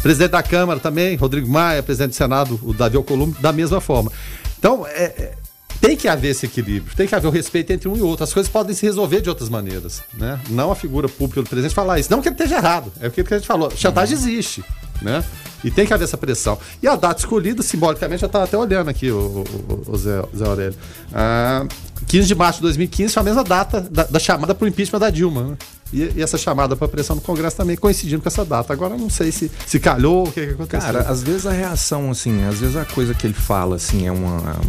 Presidente 0.02 0.32
da 0.32 0.42
Câmara 0.42 0.78
também, 0.78 1.16
Rodrigo 1.16 1.48
Maia, 1.48 1.82
presidente 1.82 2.10
do 2.10 2.16
Senado, 2.16 2.60
o 2.62 2.74
Davi 2.74 2.96
Alcolumbre, 2.96 3.40
da 3.40 3.52
mesma 3.52 3.80
forma. 3.80 4.12
Então, 4.58 4.86
é, 4.86 5.04
é, 5.04 5.34
tem 5.80 5.96
que 5.96 6.08
haver 6.08 6.28
esse 6.28 6.44
equilíbrio, 6.44 6.94
tem 6.94 7.06
que 7.06 7.14
haver 7.14 7.26
o 7.26 7.30
respeito 7.30 7.72
entre 7.72 7.88
um 7.88 7.96
e 7.96 8.02
outro. 8.02 8.24
As 8.24 8.32
coisas 8.32 8.52
podem 8.52 8.74
se 8.74 8.84
resolver 8.84 9.22
de 9.22 9.30
outras 9.30 9.48
maneiras, 9.48 10.02
né? 10.12 10.38
Não 10.50 10.70
a 10.70 10.74
figura 10.74 11.08
pública 11.08 11.42
do 11.42 11.48
presidente 11.48 11.74
falar 11.74 11.98
isso. 11.98 12.10
Não 12.10 12.20
que 12.20 12.28
ele 12.28 12.34
esteja 12.34 12.56
errado, 12.56 12.92
é 13.00 13.08
o 13.08 13.10
que 13.10 13.22
a 13.22 13.38
gente 13.38 13.46
falou. 13.46 13.70
Chantagem 13.74 14.14
existe, 14.14 14.62
né? 15.00 15.24
E 15.64 15.70
tem 15.70 15.86
que 15.86 15.94
haver 15.94 16.04
essa 16.04 16.18
pressão. 16.18 16.58
E 16.82 16.86
a 16.86 16.94
data 16.94 17.20
escolhida, 17.20 17.62
simbolicamente, 17.62 18.20
já 18.20 18.26
estava 18.26 18.44
até 18.44 18.56
olhando 18.56 18.90
aqui, 18.90 19.10
o, 19.10 19.44
o, 19.68 19.82
o 19.86 19.96
Zé, 19.96 20.22
Zé 20.36 20.44
Aurélio. 20.44 20.78
Ah, 21.12 21.66
15 22.06 22.28
de 22.28 22.34
março 22.34 22.58
de 22.58 22.64
2015 22.64 23.14
foi 23.14 23.20
a 23.20 23.24
mesma 23.24 23.42
data 23.42 23.80
da, 23.80 24.04
da 24.04 24.18
chamada 24.18 24.54
para 24.54 24.64
o 24.64 24.68
impeachment 24.68 24.98
da 24.98 25.10
Dilma. 25.10 25.42
Né? 25.42 25.56
E, 25.92 26.12
e, 26.16 26.22
essa 26.22 26.36
chamada 26.36 26.76
para 26.76 26.86
pressão 26.86 27.16
no 27.16 27.22
Congresso 27.22 27.56
também 27.56 27.76
coincidindo 27.76 28.20
com 28.20 28.28
essa 28.28 28.44
data. 28.44 28.72
Agora 28.72 28.96
não 28.96 29.08
sei 29.08 29.32
se, 29.32 29.50
se 29.66 29.80
calhou, 29.80 30.28
o 30.28 30.32
que, 30.32 30.46
que 30.46 30.52
aconteceu. 30.52 30.80
Cara, 30.80 31.00
às 31.00 31.22
vezes 31.22 31.46
a 31.46 31.52
reação, 31.52 32.10
assim, 32.10 32.44
às 32.44 32.58
vezes 32.58 32.76
a 32.76 32.84
coisa 32.84 33.14
que 33.14 33.26
ele 33.26 33.34
fala, 33.34 33.76
assim, 33.76 34.06
é 34.06 34.12
uma. 34.12 34.60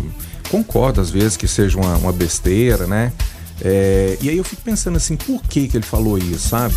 Concordo, 0.49 1.01
às 1.01 1.09
vezes, 1.09 1.35
que 1.35 1.47
seja 1.47 1.77
uma, 1.77 1.97
uma 1.97 2.13
besteira, 2.13 2.87
né? 2.87 3.11
É, 3.61 4.17
e 4.21 4.29
aí 4.29 4.37
eu 4.37 4.43
fico 4.43 4.61
pensando 4.61 4.97
assim, 4.97 5.15
por 5.15 5.41
que, 5.43 5.67
que 5.67 5.77
ele 5.77 5.85
falou 5.85 6.17
isso, 6.17 6.49
sabe? 6.49 6.75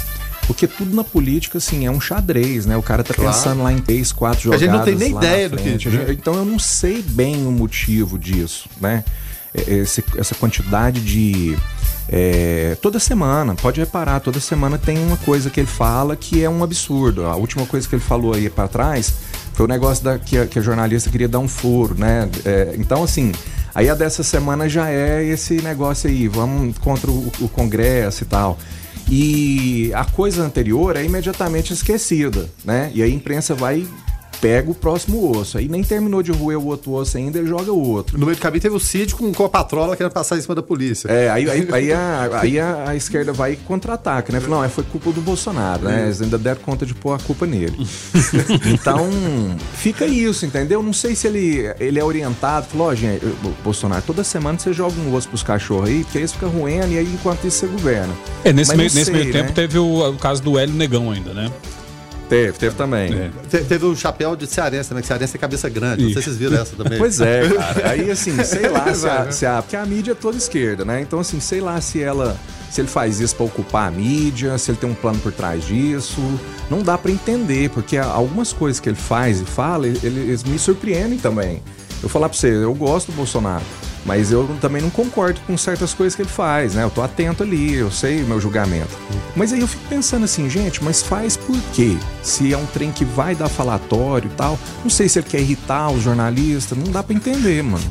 Porque 0.48 0.66
tudo 0.66 0.96
na 0.96 1.04
política, 1.04 1.58
assim, 1.58 1.86
é 1.86 1.90
um 1.90 2.00
xadrez, 2.00 2.66
né? 2.66 2.76
O 2.76 2.82
cara 2.82 3.04
tá 3.04 3.14
claro. 3.14 3.30
pensando 3.30 3.62
lá 3.62 3.72
em 3.72 3.78
três, 3.78 4.10
quatro 4.10 4.44
jogadas. 4.44 4.62
A 4.62 4.66
gente 4.66 4.76
não 4.76 4.84
tem 4.84 4.94
nem 4.96 5.16
ideia 5.16 5.48
do 5.48 5.56
que. 5.56 5.76
Então 6.10 6.34
eu 6.34 6.44
não 6.44 6.58
sei 6.58 7.02
bem 7.02 7.46
o 7.46 7.52
motivo 7.52 8.18
disso, 8.18 8.68
né? 8.80 9.04
Esse, 9.54 10.02
essa 10.16 10.34
quantidade 10.34 11.00
de, 11.00 11.56
É, 12.10 12.74
toda 12.80 12.98
semana, 12.98 13.54
pode 13.54 13.78
reparar, 13.80 14.20
toda 14.20 14.40
semana 14.40 14.78
tem 14.78 14.98
uma 14.98 15.18
coisa 15.18 15.50
que 15.50 15.60
ele 15.60 15.66
fala 15.66 16.16
que 16.16 16.42
é 16.42 16.48
um 16.48 16.64
absurdo. 16.64 17.26
A 17.26 17.36
última 17.36 17.66
coisa 17.66 17.86
que 17.86 17.94
ele 17.94 18.02
falou 18.02 18.32
aí 18.32 18.48
para 18.48 18.66
trás 18.66 19.12
foi 19.52 19.66
o 19.66 19.68
negócio 19.68 20.02
da, 20.02 20.18
que, 20.18 20.38
a, 20.38 20.46
que 20.46 20.58
a 20.58 20.62
jornalista 20.62 21.10
queria 21.10 21.28
dar 21.28 21.40
um 21.40 21.48
furo, 21.48 21.94
né? 21.98 22.28
É, 22.46 22.74
então, 22.78 23.02
assim, 23.04 23.32
aí 23.74 23.90
a 23.90 23.94
dessa 23.94 24.22
semana 24.22 24.68
já 24.68 24.88
é 24.88 25.22
esse 25.22 25.60
negócio 25.60 26.08
aí, 26.08 26.26
vamos 26.28 26.78
contra 26.78 27.10
o, 27.10 27.30
o 27.40 27.48
Congresso 27.48 28.22
e 28.22 28.26
tal. 28.26 28.58
E 29.10 29.90
a 29.94 30.04
coisa 30.04 30.42
anterior 30.42 30.96
é 30.96 31.04
imediatamente 31.04 31.72
esquecida, 31.72 32.48
né? 32.64 32.90
E 32.94 33.02
a 33.02 33.08
imprensa 33.08 33.54
vai 33.54 33.86
pega 34.40 34.70
o 34.70 34.74
próximo 34.74 35.36
osso. 35.36 35.58
Aí 35.58 35.68
nem 35.68 35.82
terminou 35.82 36.22
de 36.22 36.32
roer 36.32 36.58
o 36.58 36.66
outro 36.66 36.92
osso 36.92 37.16
ainda, 37.16 37.38
ele 37.38 37.48
joga 37.48 37.72
o 37.72 37.88
outro. 37.90 38.18
No 38.18 38.26
meio 38.26 38.36
do 38.36 38.40
caminho 38.40 38.60
teve 38.60 38.74
o 38.74 38.80
Cid 38.80 39.14
com, 39.14 39.32
com 39.32 39.44
a 39.44 39.48
patrola 39.48 39.96
querendo 39.96 40.12
passar 40.12 40.36
em 40.36 40.40
cima 40.40 40.54
da 40.54 40.62
polícia. 40.62 41.08
É, 41.08 41.30
aí, 41.30 41.48
aí, 41.48 41.68
aí, 41.72 41.92
a, 41.92 42.40
aí 42.40 42.60
a, 42.60 42.90
a, 42.90 42.96
esquerda 42.96 43.32
vai 43.32 43.52
e 43.52 43.56
contra-ataca, 43.56 44.32
né? 44.32 44.40
Não, 44.48 44.62
é, 44.62 44.68
foi 44.68 44.84
culpa 44.84 45.12
do 45.12 45.20
Bolsonaro, 45.20 45.84
né? 45.84 46.04
Eles 46.04 46.22
ainda 46.22 46.38
deram 46.38 46.60
conta 46.60 46.86
de 46.86 46.94
pôr 46.94 47.14
a 47.14 47.18
culpa 47.18 47.46
nele. 47.46 47.86
então, 48.72 49.08
fica 49.74 50.06
isso, 50.06 50.46
entendeu? 50.46 50.82
Não 50.82 50.92
sei 50.92 51.14
se 51.14 51.26
ele, 51.26 51.72
ele 51.78 51.98
é 51.98 52.04
orientado, 52.04 52.66
falou, 52.66 52.88
ó, 52.88 52.90
oh, 52.90 52.94
gente, 52.94 53.24
Bolsonaro, 53.62 54.02
toda 54.02 54.24
semana 54.24 54.58
você 54.58 54.72
joga 54.72 54.98
um 55.00 55.14
osso 55.14 55.28
pros 55.28 55.42
cachorros 55.42 55.88
aí, 55.88 56.04
porque 56.04 56.18
aí 56.18 56.28
fica 56.28 56.46
ruendo 56.46 56.92
e 56.92 56.98
aí 56.98 57.12
enquanto 57.12 57.46
isso 57.46 57.58
você 57.58 57.66
governa. 57.66 58.14
É, 58.44 58.52
nesse, 58.52 58.76
meio, 58.76 58.92
nesse 58.92 59.10
meio 59.10 59.32
tempo 59.32 59.48
né? 59.48 59.54
teve 59.54 59.78
o, 59.78 60.10
o 60.10 60.16
caso 60.16 60.42
do 60.42 60.58
Hélio 60.58 60.74
Negão 60.74 61.10
ainda, 61.10 61.32
né? 61.32 61.50
Teve, 62.28 62.58
teve 62.58 62.76
também. 62.76 63.12
É. 63.12 63.30
Te, 63.48 63.64
teve 63.64 63.86
o 63.86 63.96
chapéu 63.96 64.36
de 64.36 64.46
cearense, 64.46 64.92
né? 64.92 65.00
Que 65.00 65.06
cearense 65.06 65.36
é 65.36 65.38
cabeça 65.38 65.68
grande. 65.68 66.04
Não 66.04 66.12
sei 66.12 66.22
se 66.22 66.24
vocês 66.24 66.36
viram 66.36 66.60
essa 66.60 66.76
também. 66.76 66.98
Pois 66.98 67.20
é, 67.20 67.48
cara. 67.48 67.90
Aí, 67.90 68.10
assim, 68.10 68.36
sei 68.44 68.68
lá 68.68 68.92
se 68.94 69.08
a, 69.08 69.32
se 69.32 69.46
a, 69.46 69.62
Porque 69.62 69.76
a 69.76 69.86
mídia 69.86 70.12
é 70.12 70.14
toda 70.14 70.36
esquerda, 70.36 70.84
né? 70.84 71.00
Então, 71.00 71.20
assim, 71.20 71.40
sei 71.40 71.60
lá 71.60 71.80
se 71.80 72.02
ela. 72.02 72.36
Se 72.70 72.82
ele 72.82 72.88
faz 72.88 73.18
isso 73.18 73.34
para 73.34 73.46
ocupar 73.46 73.88
a 73.88 73.90
mídia, 73.90 74.58
se 74.58 74.70
ele 74.70 74.76
tem 74.78 74.90
um 74.90 74.94
plano 74.94 75.18
por 75.20 75.32
trás 75.32 75.64
disso. 75.66 76.20
Não 76.70 76.82
dá 76.82 76.98
para 76.98 77.10
entender, 77.10 77.70
porque 77.70 77.96
algumas 77.96 78.52
coisas 78.52 78.78
que 78.78 78.90
ele 78.90 78.96
faz 78.96 79.40
e 79.40 79.44
fala, 79.44 79.86
ele, 79.86 79.98
eles 80.02 80.44
me 80.44 80.58
surpreendem 80.58 81.18
também. 81.18 81.62
Eu 82.02 82.10
falar 82.10 82.28
pra 82.28 82.36
você, 82.36 82.48
eu 82.48 82.74
gosto 82.74 83.10
do 83.10 83.16
Bolsonaro. 83.16 83.64
Mas 84.04 84.30
eu 84.30 84.48
também 84.60 84.80
não 84.80 84.90
concordo 84.90 85.40
com 85.46 85.56
certas 85.56 85.92
coisas 85.92 86.14
que 86.14 86.22
ele 86.22 86.28
faz, 86.28 86.74
né? 86.74 86.84
Eu 86.84 86.90
tô 86.90 87.02
atento 87.02 87.42
ali, 87.42 87.74
eu 87.74 87.90
sei 87.90 88.22
o 88.22 88.26
meu 88.26 88.40
julgamento. 88.40 88.96
Mas 89.36 89.52
aí 89.52 89.60
eu 89.60 89.68
fico 89.68 89.82
pensando 89.88 90.24
assim, 90.24 90.48
gente, 90.48 90.82
mas 90.82 91.02
faz 91.02 91.36
por 91.36 91.58
quê? 91.74 91.96
Se 92.22 92.52
é 92.52 92.56
um 92.56 92.66
trem 92.66 92.90
que 92.90 93.04
vai 93.04 93.34
dar 93.34 93.48
falatório 93.48 94.30
e 94.32 94.34
tal, 94.34 94.58
não 94.82 94.90
sei 94.90 95.08
se 95.08 95.18
ele 95.18 95.26
quer 95.28 95.40
irritar 95.40 95.90
os 95.90 96.02
jornalistas, 96.02 96.76
não 96.78 96.90
dá 96.90 97.02
para 97.02 97.14
entender, 97.14 97.62
mano. 97.62 97.84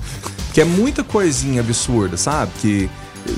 Que 0.54 0.62
é 0.62 0.66
muita 0.66 1.04
coisinha 1.04 1.62
absurda, 1.62 2.18
sabe? 2.18 2.52
Que 2.60 2.90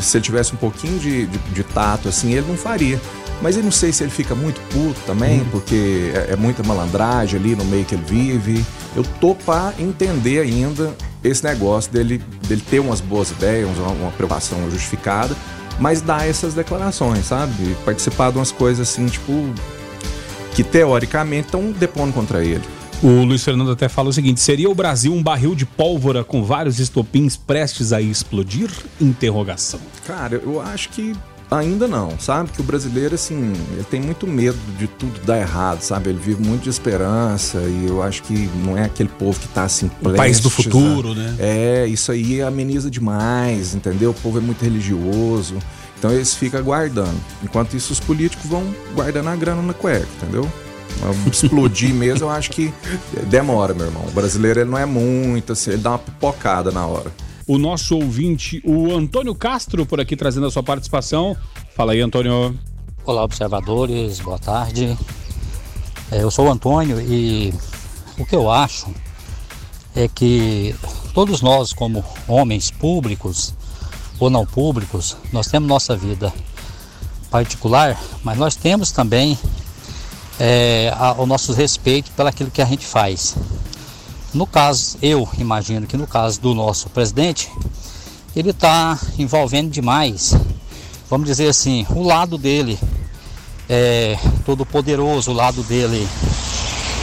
se 0.02 0.18
ele 0.18 0.24
tivesse 0.24 0.54
um 0.54 0.58
pouquinho 0.58 1.00
de, 1.00 1.26
de, 1.26 1.38
de 1.38 1.64
tato, 1.64 2.08
assim, 2.08 2.34
ele 2.34 2.48
não 2.48 2.56
faria. 2.56 3.00
Mas 3.42 3.56
eu 3.56 3.64
não 3.64 3.72
sei 3.72 3.92
se 3.92 4.04
ele 4.04 4.12
fica 4.12 4.36
muito 4.36 4.60
puto 4.70 5.00
também, 5.06 5.42
hum. 5.42 5.48
porque 5.52 6.12
é, 6.14 6.34
é, 6.34 6.36
muita 6.36 6.62
malandragem 6.64 7.40
ali 7.40 7.56
no 7.56 7.64
meio 7.66 7.86
que 7.86 7.96
ele 7.96 8.04
vive. 8.06 8.66
Eu 8.96 9.04
tô 9.20 9.34
pra 9.34 9.74
entender 9.80 10.42
ainda 10.42 10.96
esse 11.24 11.44
negócio 11.44 11.92
dele, 11.92 12.22
dele 12.48 12.62
ter 12.70 12.80
umas 12.80 13.02
boas 13.02 13.32
ideias, 13.32 13.70
uma, 13.78 13.90
uma 13.90 14.12
preocupação 14.12 14.70
justificada, 14.70 15.36
mas 15.80 16.02
dar 16.02 16.28
essas 16.28 16.54
declarações, 16.54 17.26
sabe? 17.26 17.76
Participar 17.86 18.32
de 18.32 18.38
umas 18.38 18.52
coisas 18.52 18.90
assim, 18.90 19.08
tipo, 19.08 19.32
que 20.54 20.64
teoricamente 20.64 21.48
estão 21.48 21.72
depondo 21.72 22.14
contra 22.14 22.44
ele. 22.44 22.64
O 23.02 23.24
Luiz 23.24 23.44
Fernando 23.46 23.72
até 23.72 23.88
fala 23.88 24.10
o 24.10 24.14
seguinte: 24.14 24.42
seria 24.42 24.70
o 24.70 24.76
Brasil 24.76 25.14
um 25.14 25.24
barril 25.24 25.56
de 25.56 25.66
pólvora 25.66 26.22
com 26.22 26.44
vários 26.44 26.80
estopins 26.80 27.38
prestes 27.38 27.94
a 27.94 28.02
explodir? 28.02 28.70
Interrogação. 29.00 29.80
Cara, 30.06 30.36
eu 30.36 30.60
acho 30.60 30.90
que 30.90 31.16
Ainda 31.52 31.88
não, 31.88 32.18
sabe? 32.20 32.52
Que 32.52 32.62
o 32.62 32.64
brasileiro, 32.64 33.16
assim, 33.16 33.54
ele 33.74 33.84
tem 33.90 34.00
muito 34.00 34.28
medo 34.28 34.58
de 34.78 34.88
tudo 34.88 35.20
dar 35.26 35.40
errado, 35.40 35.82
sabe? 35.82 36.12
Ele 36.12 36.20
vive 36.20 36.44
muito 36.44 36.64
de 36.64 36.70
esperança 36.70 37.58
e 37.60 37.88
eu 37.88 38.04
acho 38.04 38.22
que 38.22 38.48
não 38.64 38.78
é 38.78 38.86
aquele 38.86 39.10
povo 39.10 39.40
que 39.40 39.48
tá 39.48 39.64
assim, 39.64 39.90
o 40.02 40.12
país 40.12 40.40
do 40.40 40.50
futuro, 40.50 41.16
né? 41.16 41.36
É, 41.40 41.88
isso 41.88 42.12
aí 42.12 42.40
ameniza 42.40 42.90
demais, 42.92 43.74
entendeu? 43.74 44.12
O 44.12 44.14
povo 44.14 44.38
é 44.38 44.42
muito 44.42 44.62
religioso, 44.62 45.58
então 45.98 46.12
eles 46.12 46.36
ficam 46.36 46.62
guardando. 46.62 47.20
Enquanto 47.44 47.76
isso, 47.76 47.94
os 47.94 48.00
políticos 48.00 48.46
vão 48.48 48.64
guardando 48.94 49.30
a 49.30 49.36
grana 49.36 49.64
na 49.64 49.74
cueca, 49.74 50.08
entendeu? 50.18 50.48
Explodir 51.32 51.94
mesmo, 51.96 52.26
eu 52.26 52.30
acho 52.30 52.52
que 52.52 52.72
demora, 53.28 53.74
meu 53.74 53.88
irmão. 53.88 54.06
O 54.08 54.12
brasileiro, 54.12 54.60
ele 54.60 54.70
não 54.70 54.78
é 54.78 54.86
muito, 54.86 55.54
assim, 55.54 55.72
ele 55.72 55.82
dá 55.82 55.92
uma 55.92 56.00
pipocada 56.00 56.70
na 56.70 56.86
hora 56.86 57.12
o 57.50 57.58
nosso 57.58 57.96
ouvinte, 57.96 58.62
o 58.64 58.96
Antônio 58.96 59.34
Castro, 59.34 59.84
por 59.84 60.00
aqui 60.00 60.16
trazendo 60.16 60.46
a 60.46 60.52
sua 60.52 60.62
participação. 60.62 61.36
Fala 61.76 61.94
aí, 61.94 62.00
Antônio. 62.00 62.56
Olá, 63.04 63.24
observadores, 63.24 64.20
boa 64.20 64.38
tarde. 64.38 64.96
É, 66.12 66.22
eu 66.22 66.30
sou 66.30 66.46
o 66.46 66.52
Antônio 66.52 67.02
e 67.02 67.52
o 68.20 68.26
que 68.26 68.36
eu 68.36 68.52
acho 68.52 68.94
é 69.96 70.08
que 70.08 70.76
todos 71.12 71.42
nós, 71.42 71.74
como 71.74 72.06
homens 72.28 72.70
públicos 72.70 73.56
ou 74.20 74.30
não 74.30 74.46
públicos, 74.46 75.18
nós 75.34 75.48
temos 75.48 75.68
nossa 75.68 75.98
vida 75.98 76.32
particular, 77.32 78.00
mas 78.24 78.38
nós 78.38 78.56
temos 78.56 78.92
também 78.92 79.36
é, 80.40 80.94
a, 80.96 81.14
o 81.14 81.26
nosso 81.26 81.52
respeito 81.54 82.12
pelaquilo 82.12 82.52
que 82.52 82.62
a 82.62 82.66
gente 82.66 82.86
faz. 82.86 83.36
No 84.32 84.46
caso, 84.46 84.98
eu 85.02 85.28
imagino 85.40 85.88
que 85.88 85.98
no 85.98 86.06
caso 86.06 86.40
do 86.40 86.54
nosso 86.54 86.88
presidente, 86.90 87.52
ele 88.36 88.52
está 88.52 89.00
envolvendo 89.18 89.72
demais, 89.72 90.36
vamos 91.10 91.28
dizer 91.28 91.50
assim, 91.50 91.86
o 91.90 92.04
lado 92.04 92.38
dele 92.38 92.78
é 93.68 94.20
todo 94.46 94.68
poderoso, 94.68 95.32
o 95.32 95.34
lado 95.34 95.64
dele 95.64 96.08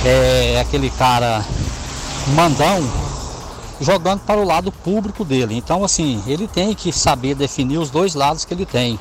é 0.05 0.61
aquele 0.61 0.89
cara 0.89 1.45
mandão, 2.29 2.89
jogando 3.81 4.21
para 4.21 4.41
o 4.41 4.45
lado 4.45 4.71
público 4.71 5.25
dele. 5.25 5.57
Então, 5.57 5.85
assim, 5.85 6.23
ele 6.29 6.47
tem 6.47 6.75
que 6.75 6.93
saber 6.93 7.35
definir 7.35 7.79
os 7.79 7.91
dois 7.91 8.15
lados 8.15 8.45
que 8.45 8.55
ele 8.55 8.65
tem, 8.65 9.01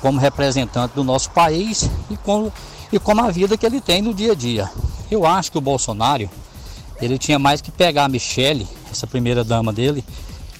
como 0.00 0.18
representante 0.18 0.94
do 0.94 1.04
nosso 1.04 1.30
país 1.30 1.90
e 2.10 2.16
como, 2.16 2.50
e 2.90 2.98
como 2.98 3.20
a 3.20 3.30
vida 3.30 3.58
que 3.58 3.66
ele 3.66 3.82
tem 3.82 4.00
no 4.00 4.14
dia 4.14 4.32
a 4.32 4.34
dia. 4.34 4.70
Eu 5.10 5.26
acho 5.26 5.52
que 5.52 5.58
o 5.58 5.60
Bolsonaro 5.60 6.28
ele 7.00 7.18
tinha 7.18 7.38
mais 7.38 7.60
que 7.60 7.70
pegar 7.70 8.04
a 8.04 8.08
Michelle, 8.08 8.66
essa 8.90 9.06
primeira 9.06 9.42
dama 9.42 9.72
dele, 9.72 10.04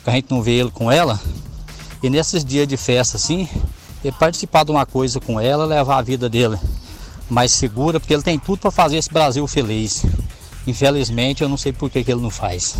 que 0.02 0.10
a 0.10 0.12
gente 0.12 0.30
não 0.30 0.42
vê 0.42 0.52
ele 0.52 0.70
com 0.70 0.90
ela, 0.90 1.20
e 2.02 2.08
nesses 2.08 2.44
dias 2.44 2.66
de 2.66 2.76
festa 2.76 3.16
assim, 3.16 3.48
ele 4.04 4.14
participar 4.18 4.64
de 4.64 4.70
uma 4.70 4.86
coisa 4.86 5.20
com 5.20 5.40
ela, 5.40 5.66
levar 5.66 5.98
a 5.98 6.02
vida 6.02 6.28
dele 6.28 6.58
mais 7.28 7.52
segura, 7.52 8.00
porque 8.00 8.12
ele 8.12 8.22
tem 8.22 8.38
tudo 8.38 8.58
para 8.58 8.70
fazer 8.70 8.96
esse 8.96 9.10
Brasil 9.12 9.46
feliz. 9.46 10.04
Infelizmente, 10.66 11.42
eu 11.42 11.48
não 11.48 11.56
sei 11.56 11.72
por 11.72 11.88
que, 11.88 12.02
que 12.02 12.10
ele 12.10 12.20
não 12.20 12.30
faz. 12.30 12.76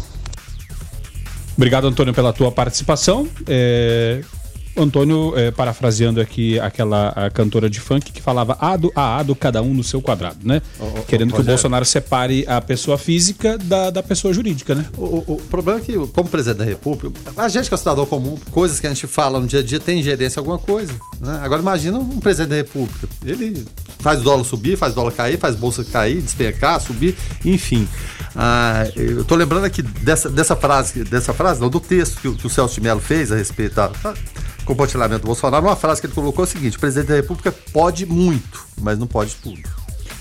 Obrigado, 1.56 1.86
Antônio, 1.86 2.12
pela 2.12 2.32
tua 2.32 2.50
participação. 2.50 3.28
É, 3.46 4.22
Antônio, 4.76 5.32
é, 5.36 5.50
parafraseando 5.50 6.20
aqui 6.20 6.58
aquela 6.60 7.30
cantora 7.34 7.68
de 7.68 7.80
funk 7.80 8.12
que 8.12 8.22
falava 8.22 8.56
ado 8.60 8.92
a 8.94 9.18
ado, 9.18 9.34
cada 9.34 9.62
um 9.62 9.74
no 9.74 9.82
seu 9.82 10.00
quadrado, 10.00 10.38
né? 10.44 10.62
Oh, 10.78 11.02
Querendo 11.02 11.32
oh, 11.32 11.36
que 11.36 11.40
o 11.42 11.44
Bolsonaro 11.44 11.84
separe 11.84 12.44
a 12.46 12.60
pessoa 12.60 12.96
física 12.96 13.58
da, 13.58 13.90
da 13.90 14.02
pessoa 14.02 14.32
jurídica, 14.32 14.74
né? 14.74 14.86
O, 14.96 15.04
o, 15.04 15.24
o, 15.34 15.36
problema 15.42 15.80
é 15.80 15.82
que, 15.82 15.92
como 15.92 16.28
presidente 16.28 16.58
da 16.58 16.64
República, 16.64 17.12
a 17.36 17.48
gente 17.48 17.68
que 17.68 17.74
é 17.74 17.78
cidadão 17.78 18.06
comum, 18.06 18.38
coisas 18.50 18.80
que 18.80 18.86
a 18.86 18.90
gente 18.90 19.06
fala 19.06 19.40
no 19.40 19.46
dia 19.46 19.60
a 19.60 19.62
dia 19.62 19.80
tem 19.80 20.00
ingerência 20.00 20.38
em 20.38 20.40
alguma 20.40 20.58
coisa. 20.58 20.92
Né? 21.20 21.40
Agora 21.42 21.60
imagina 21.60 21.98
um 21.98 22.20
presidente 22.20 22.50
da 22.50 22.56
República. 22.56 23.08
Ele 23.24 23.64
faz 23.98 24.20
o 24.20 24.22
dólar 24.22 24.44
subir, 24.44 24.76
faz 24.76 24.92
o 24.92 24.96
dólar 24.96 25.12
cair, 25.12 25.38
faz 25.38 25.54
bolsa 25.56 25.84
cair, 25.84 26.20
despencar, 26.20 26.80
subir, 26.80 27.16
enfim. 27.44 27.88
Ah, 28.34 28.84
eu 28.96 29.24
tô 29.24 29.34
lembrando 29.34 29.64
aqui 29.64 29.82
dessa, 29.82 30.30
dessa 30.30 30.54
frase, 30.54 31.04
dessa 31.04 31.32
frase, 31.32 31.60
não, 31.60 31.68
do 31.68 31.80
texto 31.80 32.20
que, 32.20 32.32
que 32.32 32.46
o 32.46 32.50
Celso 32.50 32.74
de 32.74 32.80
Mello 32.80 33.00
fez 33.00 33.32
a 33.32 33.36
respeito 33.36 33.74
da 33.74 33.90
compartilhamento 34.70 35.22
do 35.22 35.26
Bolsonaro, 35.26 35.66
uma 35.66 35.76
frase 35.76 36.00
que 36.00 36.06
ele 36.06 36.14
colocou 36.14 36.44
é 36.44 36.48
o 36.48 36.50
seguinte: 36.50 36.76
o 36.76 36.80
presidente 36.80 37.08
da 37.08 37.16
República 37.16 37.52
pode 37.72 38.06
muito, 38.06 38.66
mas 38.80 38.98
não 38.98 39.06
pode 39.06 39.34
tudo. 39.36 39.68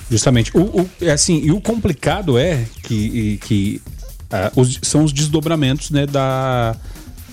Justamente. 0.10 0.56
O, 0.58 0.82
o, 0.82 0.90
é 1.02 1.12
assim, 1.12 1.40
e 1.44 1.52
o 1.52 1.62
complicado 1.62 2.38
é 2.38 2.66
que, 2.84 3.38
que 3.38 3.82
uh, 4.32 4.60
os, 4.60 4.80
são 4.82 5.04
os 5.04 5.14
desdobramentos 5.14 5.92
né, 5.92 6.08
da, 6.08 6.76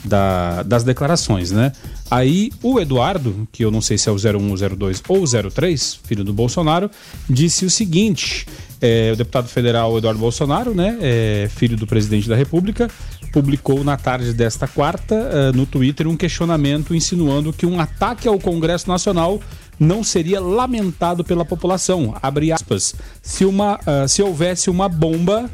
da, 0.04 0.62
das 0.62 0.84
declarações, 0.84 1.50
né? 1.50 1.72
Aí 2.10 2.52
o 2.62 2.78
Eduardo, 2.78 3.48
que 3.50 3.64
eu 3.64 3.70
não 3.70 3.80
sei 3.80 3.98
se 3.98 4.08
é 4.08 4.12
o 4.12 4.16
01, 4.16 4.76
02 4.76 5.02
ou 5.08 5.50
03, 5.50 6.00
filho 6.04 6.22
do 6.22 6.32
Bolsonaro, 6.32 6.90
disse 7.28 7.64
o 7.64 7.70
seguinte: 7.70 8.46
é, 8.80 9.10
o 9.12 9.16
deputado 9.16 9.48
federal 9.48 9.96
Eduardo 9.96 10.20
Bolsonaro, 10.20 10.74
né, 10.74 10.96
é, 11.00 11.48
filho 11.50 11.76
do 11.76 11.86
presidente 11.86 12.28
da 12.28 12.36
República, 12.36 12.90
publicou 13.36 13.84
na 13.84 13.98
tarde 13.98 14.32
desta 14.32 14.66
quarta 14.66 15.14
uh, 15.14 15.54
no 15.54 15.66
Twitter 15.66 16.08
um 16.08 16.16
questionamento 16.16 16.94
insinuando 16.94 17.52
que 17.52 17.66
um 17.66 17.78
ataque 17.78 18.26
ao 18.26 18.38
Congresso 18.38 18.88
Nacional 18.88 19.42
não 19.78 20.02
seria 20.02 20.40
lamentado 20.40 21.22
pela 21.22 21.44
população. 21.44 22.16
Abre 22.22 22.50
aspas. 22.50 22.94
Se, 23.20 23.44
uma, 23.44 23.74
uh, 23.74 24.08
se 24.08 24.22
houvesse 24.22 24.70
uma 24.70 24.88
bomba 24.88 25.50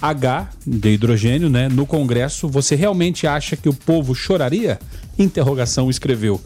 H 0.00 0.48
de 0.66 0.88
hidrogênio 0.88 1.50
né, 1.50 1.68
no 1.68 1.84
Congresso, 1.84 2.48
você 2.48 2.74
realmente 2.74 3.26
acha 3.26 3.56
que 3.56 3.68
o 3.68 3.74
povo 3.74 4.14
choraria? 4.14 4.78
Interrogação 5.18 5.90
escreveu. 5.90 6.40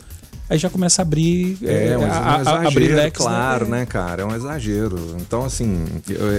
Aí 0.49 0.59
já 0.59 0.69
começa 0.69 1.01
a 1.01 1.05
abrir, 1.05 1.57
é, 1.63 1.89
é, 1.89 1.99
um 1.99 2.05
a, 2.05 2.41
exagero, 2.41 2.69
abrir 2.69 2.89
leques, 2.89 3.25
né? 3.25 3.31
claro, 3.31 3.65
né? 3.67 3.79
né, 3.81 3.87
cara? 3.87 4.23
É 4.23 4.25
um 4.25 4.35
exagero. 4.35 5.17
Então, 5.21 5.45
assim, 5.45 5.85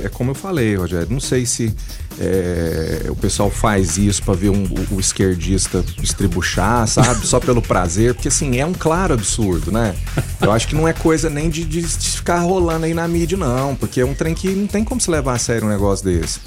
é 0.03 0.09
como 0.09 0.31
eu 0.31 0.35
falei, 0.35 0.75
Rogério, 0.75 1.07
não 1.09 1.19
sei 1.19 1.45
se 1.45 1.73
é, 2.19 3.05
o 3.09 3.15
pessoal 3.15 3.49
faz 3.49 3.97
isso 3.97 4.21
para 4.23 4.33
ver 4.33 4.49
um, 4.49 4.63
o, 4.63 4.95
o, 4.95 4.99
esquerdista 4.99 5.83
estribuchar, 6.01 6.87
sabe? 6.87 7.25
Só 7.25 7.39
pelo 7.39 7.61
prazer, 7.61 8.13
porque 8.13 8.27
assim, 8.27 8.59
é 8.59 8.65
um 8.65 8.73
claro 8.73 9.13
absurdo, 9.13 9.71
né? 9.71 9.95
Eu 10.41 10.51
acho 10.51 10.67
que 10.67 10.75
não 10.75 10.87
é 10.87 10.93
coisa 10.93 11.29
nem 11.29 11.49
de, 11.49 11.63
de 11.65 11.81
ficar 11.81 12.39
rolando 12.39 12.85
aí 12.85 12.93
na 12.93 13.07
mídia, 13.07 13.37
não, 13.37 13.75
porque 13.75 14.01
é 14.01 14.05
um 14.05 14.13
trem 14.13 14.35
que 14.35 14.49
não 14.49 14.67
tem 14.67 14.83
como 14.83 15.01
se 15.01 15.09
levar 15.09 15.33
a 15.33 15.39
sério 15.39 15.67
um 15.67 15.71
negócio 15.71 16.05
desse. 16.05 16.39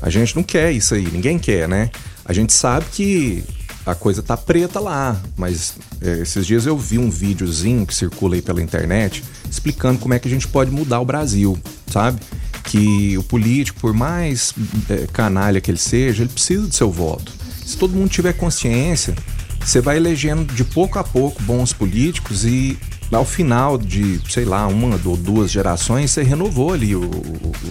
A 0.00 0.10
gente 0.10 0.36
não 0.36 0.42
quer 0.42 0.70
isso 0.70 0.94
aí, 0.94 1.08
ninguém 1.10 1.38
quer, 1.38 1.68
né? 1.68 1.90
A 2.24 2.32
gente 2.32 2.52
sabe 2.52 2.86
que 2.92 3.44
a 3.88 3.94
coisa 3.94 4.22
tá 4.22 4.36
preta 4.36 4.78
lá, 4.78 5.18
mas 5.34 5.74
é, 6.02 6.20
esses 6.20 6.46
dias 6.46 6.66
eu 6.66 6.76
vi 6.76 6.98
um 6.98 7.10
videozinho 7.10 7.86
que 7.86 7.94
circula 7.94 8.34
aí 8.34 8.42
pela 8.42 8.62
internet 8.62 9.24
explicando 9.50 9.98
como 9.98 10.12
é 10.12 10.18
que 10.18 10.28
a 10.28 10.30
gente 10.30 10.46
pode 10.46 10.70
mudar 10.70 11.00
o 11.00 11.06
Brasil, 11.06 11.58
sabe? 11.86 12.20
Que 12.64 13.16
o 13.16 13.22
político, 13.22 13.80
por 13.80 13.94
mais 13.94 14.52
é, 14.90 15.06
canalha 15.10 15.58
que 15.58 15.70
ele 15.70 15.78
seja, 15.78 16.22
ele 16.22 16.32
precisa 16.32 16.66
do 16.66 16.74
seu 16.74 16.90
voto. 16.90 17.32
Se 17.64 17.78
todo 17.78 17.94
mundo 17.94 18.10
tiver 18.10 18.34
consciência, 18.34 19.14
você 19.58 19.80
vai 19.80 19.96
elegendo 19.96 20.52
de 20.52 20.64
pouco 20.64 20.98
a 20.98 21.04
pouco 21.04 21.42
bons 21.42 21.72
políticos 21.72 22.44
e 22.44 22.78
ao 23.10 23.24
final 23.24 23.78
de, 23.78 24.20
sei 24.28 24.44
lá, 24.44 24.66
uma 24.66 25.00
ou 25.02 25.16
duas 25.16 25.50
gerações, 25.50 26.10
você 26.10 26.22
renovou 26.22 26.74
ali 26.74 26.94
o, 26.94 27.10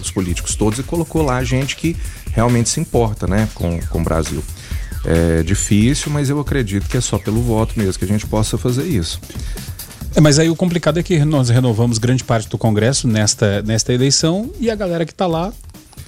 os 0.00 0.10
políticos 0.10 0.56
todos 0.56 0.80
e 0.80 0.82
colocou 0.82 1.22
lá 1.22 1.44
gente 1.44 1.76
que 1.76 1.96
realmente 2.32 2.68
se 2.68 2.80
importa 2.80 3.28
né, 3.28 3.48
com, 3.54 3.78
com 3.88 4.00
o 4.00 4.04
Brasil. 4.04 4.42
É 5.04 5.42
difícil, 5.42 6.10
mas 6.10 6.28
eu 6.28 6.40
acredito 6.40 6.88
que 6.88 6.96
é 6.96 7.00
só 7.00 7.18
pelo 7.18 7.40
voto 7.40 7.74
mesmo 7.76 7.98
que 7.98 8.04
a 8.04 8.08
gente 8.08 8.26
possa 8.26 8.58
fazer 8.58 8.84
isso. 8.84 9.20
É, 10.14 10.20
mas 10.20 10.38
aí 10.38 10.50
o 10.50 10.56
complicado 10.56 10.98
é 10.98 11.02
que 11.02 11.24
nós 11.24 11.48
renovamos 11.48 11.98
grande 11.98 12.24
parte 12.24 12.48
do 12.48 12.58
Congresso 12.58 13.06
nesta, 13.06 13.62
nesta 13.62 13.92
eleição 13.92 14.50
e 14.58 14.70
a 14.70 14.74
galera 14.74 15.04
que 15.04 15.12
está 15.12 15.26
lá 15.26 15.52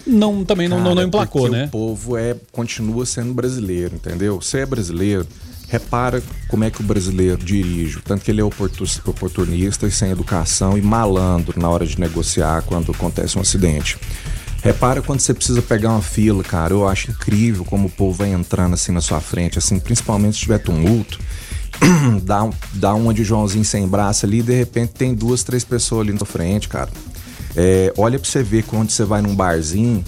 não 0.07 0.45
também 0.45 0.69
Cara, 0.69 0.83
não, 0.83 0.95
não, 0.95 1.03
emplacou, 1.03 1.49
né? 1.49 1.67
O 1.67 1.69
povo 1.69 2.17
é 2.17 2.35
continua 2.51 3.05
sendo 3.07 3.33
brasileiro, 3.33 3.95
entendeu? 3.95 4.41
Você 4.41 4.59
é 4.59 4.67
brasileiro, 4.67 5.27
repara 5.69 6.23
como 6.49 6.65
é 6.65 6.71
que 6.71 6.81
o 6.81 6.85
brasileiro 6.85 7.37
dirige, 7.37 8.01
tanto 8.05 8.25
que 8.25 8.31
ele 8.31 8.41
é 8.41 8.45
oportunista 8.45 9.87
e 9.87 9.91
sem 9.91 10.11
educação 10.11 10.77
e 10.77 10.83
malandro 10.83 11.61
na 11.61 11.69
hora 11.69 11.87
de 11.87 12.01
negociar 12.01 12.63
quando 12.63 12.93
acontece 12.93 13.39
um 13.39 13.41
acidente. 13.41 13.99
Repara 14.63 15.01
quando 15.01 15.21
você 15.21 15.33
precisa 15.33 15.63
pegar 15.63 15.91
uma 15.91 16.03
fila, 16.03 16.43
cara. 16.45 16.75
Eu 16.75 16.87
acho 16.87 17.11
incrível 17.11 17.65
como 17.65 17.89
o 17.89 17.91
povo 17.91 18.19
vai 18.19 18.33
entrando 18.33 18.75
assim 18.75 18.93
na 18.93 19.01
sua 19.01 19.21
frente, 19.21 19.59
assim, 19.59 19.79
principalmente 19.79 20.35
se 20.35 20.41
tiver 20.41 20.59
tumulto. 20.59 21.19
dá, 22.23 22.49
dá 22.75 22.95
uma 22.95 23.15
de 23.15 23.25
Joãozinho 23.25 23.65
sem 23.65 23.89
braço 23.89 24.27
ali 24.27 24.41
e 24.41 24.43
de 24.43 24.55
repente 24.55 24.93
tem 24.93 25.15
duas, 25.15 25.43
três 25.43 25.65
pessoas 25.65 26.07
ali 26.07 26.19
na 26.19 26.27
frente, 26.27 26.69
cara. 26.69 26.91
É, 27.57 27.93
olha 27.97 28.19
pra 28.19 28.29
você 28.29 28.43
ver 28.43 28.65
quando 28.65 28.91
você 28.91 29.05
vai 29.05 29.23
num 29.23 29.35
barzinho, 29.35 30.05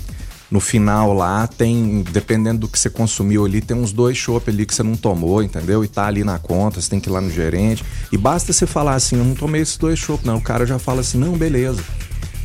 no 0.50 0.60
final 0.60 1.14
lá 1.14 1.46
tem, 1.46 2.04
dependendo 2.12 2.60
do 2.60 2.68
que 2.68 2.78
você 2.78 2.90
consumiu 2.90 3.46
ali, 3.46 3.62
tem 3.62 3.74
uns 3.74 3.90
dois 3.90 4.18
chopp 4.18 4.50
ali 4.50 4.66
que 4.66 4.74
você 4.74 4.82
não 4.82 4.96
tomou, 4.96 5.42
entendeu? 5.42 5.82
E 5.82 5.88
tá 5.88 6.06
ali 6.06 6.22
na 6.22 6.38
conta, 6.38 6.78
você 6.78 6.90
tem 6.90 7.00
que 7.00 7.08
ir 7.08 7.12
lá 7.12 7.22
no 7.22 7.30
gerente. 7.30 7.82
E 8.12 8.18
basta 8.18 8.52
você 8.52 8.66
falar 8.66 8.94
assim, 8.94 9.16
eu 9.16 9.24
não 9.24 9.34
tomei 9.34 9.62
esses 9.62 9.78
dois 9.78 9.98
chopp, 9.98 10.26
não. 10.26 10.36
O 10.36 10.42
cara 10.42 10.66
já 10.66 10.78
fala 10.78 11.00
assim, 11.00 11.16
não, 11.16 11.32
beleza. 11.32 11.82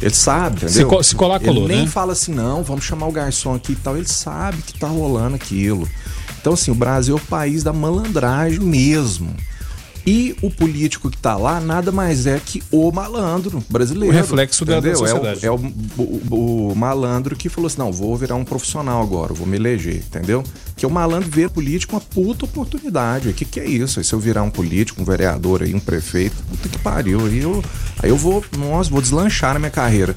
Ele 0.01 0.13
sabe, 0.13 0.65
entendeu? 0.65 1.03
Se, 1.03 1.09
se 1.09 1.15
colar, 1.15 1.39
colou, 1.39 1.65
Ele 1.65 1.75
nem 1.75 1.85
né? 1.85 1.91
fala 1.91 2.13
assim, 2.13 2.33
não, 2.33 2.63
vamos 2.63 2.85
chamar 2.85 3.07
o 3.07 3.11
garçom 3.11 3.55
aqui 3.55 3.71
e 3.71 3.75
tal. 3.75 3.97
Ele 3.97 4.07
sabe 4.07 4.61
que 4.61 4.73
tá 4.73 4.87
rolando 4.87 5.35
aquilo. 5.35 5.87
Então, 6.39 6.53
assim, 6.53 6.71
o 6.71 6.75
Brasil 6.75 7.17
é 7.17 7.19
o 7.19 7.25
país 7.25 7.63
da 7.63 7.73
malandragem 7.73 8.59
mesmo. 8.59 9.35
E 10.07 10.33
o 10.41 10.49
político 10.49 11.09
que 11.09 11.17
está 11.17 11.35
lá 11.35 11.59
nada 11.59 11.91
mais 11.91 12.25
é 12.25 12.39
que 12.39 12.63
o 12.71 12.89
malandro 12.93 13.61
brasileiro. 13.69 14.15
O 14.15 14.17
reflexo 14.17 14.63
da, 14.63 14.79
da 14.79 14.95
sociedade. 14.95 15.45
É, 15.45 15.51
o, 15.51 15.55
é 15.55 15.57
o, 15.57 16.01
o, 16.01 16.71
o, 16.71 16.75
malandro 16.77 17.35
que 17.35 17.49
falou 17.49 17.67
assim: 17.67 17.79
não, 17.79 17.91
vou 17.91 18.15
virar 18.15 18.35
um 18.35 18.45
profissional 18.45 19.03
agora, 19.03 19.33
vou 19.33 19.45
me 19.45 19.57
eleger, 19.57 19.97
entendeu? 19.97 20.45
Que 20.77 20.85
o 20.85 20.89
malandro 20.89 21.29
vê 21.29 21.49
político 21.49 21.93
uma 21.97 21.99
puta 21.99 22.45
oportunidade. 22.45 23.27
O 23.27 23.33
que, 23.33 23.43
que 23.43 23.59
é 23.59 23.65
isso? 23.65 23.99
Aí 23.99 24.05
se 24.05 24.13
eu 24.13 24.19
virar 24.19 24.43
um 24.43 24.49
político, 24.49 25.01
um 25.01 25.03
vereador 25.03 25.61
aí, 25.61 25.75
um 25.75 25.79
prefeito, 25.79 26.37
puta 26.51 26.69
que 26.69 26.79
pariu. 26.79 27.25
Aí 27.25 27.39
eu, 27.39 27.61
aí 28.01 28.09
eu 28.09 28.15
vou, 28.15 28.41
nossa, 28.57 28.89
vou 28.89 29.01
deslanchar 29.01 29.55
na 29.55 29.59
minha 29.59 29.71
carreira. 29.71 30.15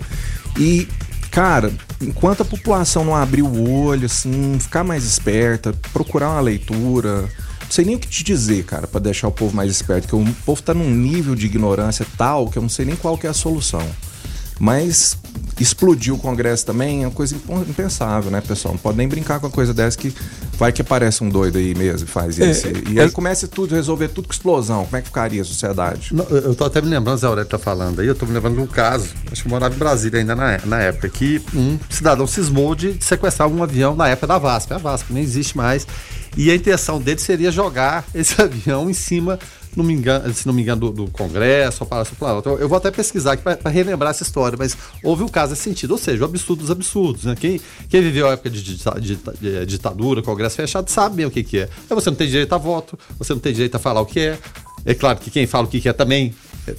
E 0.57 0.87
cara, 1.33 1.73
enquanto 2.01 2.43
a 2.43 2.45
população 2.45 3.05
não 3.05 3.17
abrir 3.17 3.43
o 3.43 3.69
olho, 3.69 4.07
assim, 4.07 4.57
ficar 4.61 4.85
mais 4.85 5.03
esperta, 5.03 5.75
procurar 5.93 6.31
uma 6.31 6.41
leitura, 6.41 7.29
sei 7.71 7.85
nem 7.85 7.97
o 7.97 7.99
que 7.99 8.09
te 8.09 8.25
dizer, 8.25 8.65
cara, 8.65 8.87
para 8.87 9.01
deixar 9.01 9.29
o 9.29 9.33
povo 9.33 9.55
mais 9.55 9.71
esperto, 9.71 10.09
que 10.09 10.15
o 10.15 10.25
povo 10.45 10.63
tá 10.63 10.75
num 10.75 10.91
nível 10.91 11.35
de 11.35 11.47
ignorância 11.47 12.07
tal 12.17 12.49
que 12.49 12.59
eu 12.59 12.63
não 12.63 12.69
sei 12.69 12.85
nem 12.85 12.97
qual 12.97 13.17
que 13.17 13.27
é 13.27 13.31
a 13.31 13.35
solução. 13.35 13.87
Mas 14.59 15.17
explodir 15.59 16.15
o 16.15 16.19
Congresso 16.19 16.67
também 16.67 17.03
é 17.03 17.07
uma 17.07 17.13
coisa 17.13 17.35
impensável, 17.69 18.31
né, 18.31 18.43
pessoal? 18.43 18.75
Não 18.75 18.79
pode 18.79 18.99
nem 18.99 19.09
brincar 19.09 19.41
com 19.41 19.47
a 19.47 19.51
coisa 19.51 19.73
dessa 19.73 19.97
que 19.97 20.13
vai 20.59 20.71
que 20.71 20.83
aparece 20.83 21.25
um 21.25 21.31
doido 21.31 21.57
aí 21.57 21.75
mesmo 21.75 22.07
e 22.07 22.11
faz 22.11 22.39
é, 22.39 22.51
isso. 22.51 22.67
e 22.89 22.99
é, 22.99 23.03
aí 23.03 23.11
começa 23.11 23.49
tudo, 23.49 23.75
resolver 23.75 24.09
tudo 24.09 24.29
com 24.29 24.33
explosão. 24.33 24.85
Como 24.85 24.97
é 24.97 25.01
que 25.01 25.07
ficaria 25.07 25.41
a 25.41 25.45
sociedade? 25.45 26.15
Não, 26.15 26.25
eu 26.27 26.55
tô 26.55 26.65
até 26.65 26.83
me 26.83 26.89
lembrando, 26.89 27.19
Zé 27.19 27.27
Aurélio 27.27 27.49
tá 27.49 27.59
falando 27.59 28.01
aí, 28.01 28.07
eu 28.07 28.15
tô 28.15 28.27
me 28.27 28.33
lembrando 28.33 28.57
de 28.57 28.61
um 28.61 28.67
caso, 28.67 29.09
acho 29.33 29.43
que 29.43 29.49
eu 29.49 29.51
morava 29.51 29.75
em 29.75 29.79
Brasília 29.79 30.21
ainda 30.21 30.35
na, 30.35 30.59
na 30.67 30.81
época, 30.81 31.09
que 31.09 31.43
um 31.55 31.79
cidadão 31.89 32.27
cismou 32.27 32.75
de 32.75 32.97
sequestrar 33.01 33.49
um 33.49 33.63
avião 33.63 33.97
na 33.97 34.09
época 34.09 34.27
da 34.27 34.39
VASP. 34.39 34.75
A 34.75 34.79
VASP 34.79 35.13
nem 35.13 35.23
existe 35.23 35.57
mais. 35.57 35.87
E 36.37 36.51
a 36.51 36.55
intenção 36.55 37.01
dele 37.01 37.21
seria 37.21 37.51
jogar 37.51 38.07
esse 38.15 38.41
avião 38.43 38.89
em 38.89 38.95
cima 38.95 39.39
não 39.77 39.85
me 39.85 39.93
engano, 39.93 40.33
se 40.35 40.47
não 40.47 40.53
me 40.53 40.63
engano, 40.63 40.81
do, 40.81 41.05
do 41.05 41.11
Congresso, 41.11 41.85
ou 41.85 41.89
Palácio 41.89 42.17
Planalto. 42.17 42.49
Eu, 42.49 42.59
eu 42.59 42.69
vou 42.69 42.77
até 42.77 42.91
pesquisar 42.91 43.33
aqui 43.33 43.43
para 43.43 43.71
relembrar 43.71 44.11
essa 44.11 44.23
história, 44.23 44.57
mas 44.59 44.77
houve 45.03 45.23
um 45.23 45.29
caso 45.29 45.51
nesse 45.51 45.63
sentido, 45.63 45.93
ou 45.93 45.99
seja, 45.99 46.23
o 46.23 46.25
absurdo 46.25 46.61
dos 46.61 46.71
absurdos. 46.71 47.25
Né? 47.25 47.37
Quem, 47.39 47.61
quem 47.89 48.03
viveu 48.03 48.29
a 48.29 48.33
época 48.33 48.51
de, 48.51 48.63
de, 48.63 48.77
de, 48.77 49.17
de 49.41 49.67
ditadura, 49.67 50.23
Congresso 50.23 50.57
fechado, 50.57 50.89
sabe 50.89 51.17
bem 51.17 51.27
o 51.27 51.31
que, 51.31 51.43
que 51.43 51.59
é. 51.61 51.69
você 51.89 52.11
não 52.11 52.17
tem 52.17 52.29
direito 52.29 52.53
a 52.53 52.59
voto, 52.59 52.99
você 53.19 53.33
não 53.33 53.41
tem 53.41 53.53
direito 53.53 53.75
a 53.77 53.79
falar 53.79 54.01
o 54.01 54.07
que 54.07 54.21
é. 54.21 54.39
É 54.85 54.95
claro 54.95 55.19
que 55.19 55.31
quem 55.31 55.47
fala 55.47 55.67
o 55.67 55.69
que, 55.69 55.81
que 55.81 55.89
é 55.89 55.93
também 55.93 56.35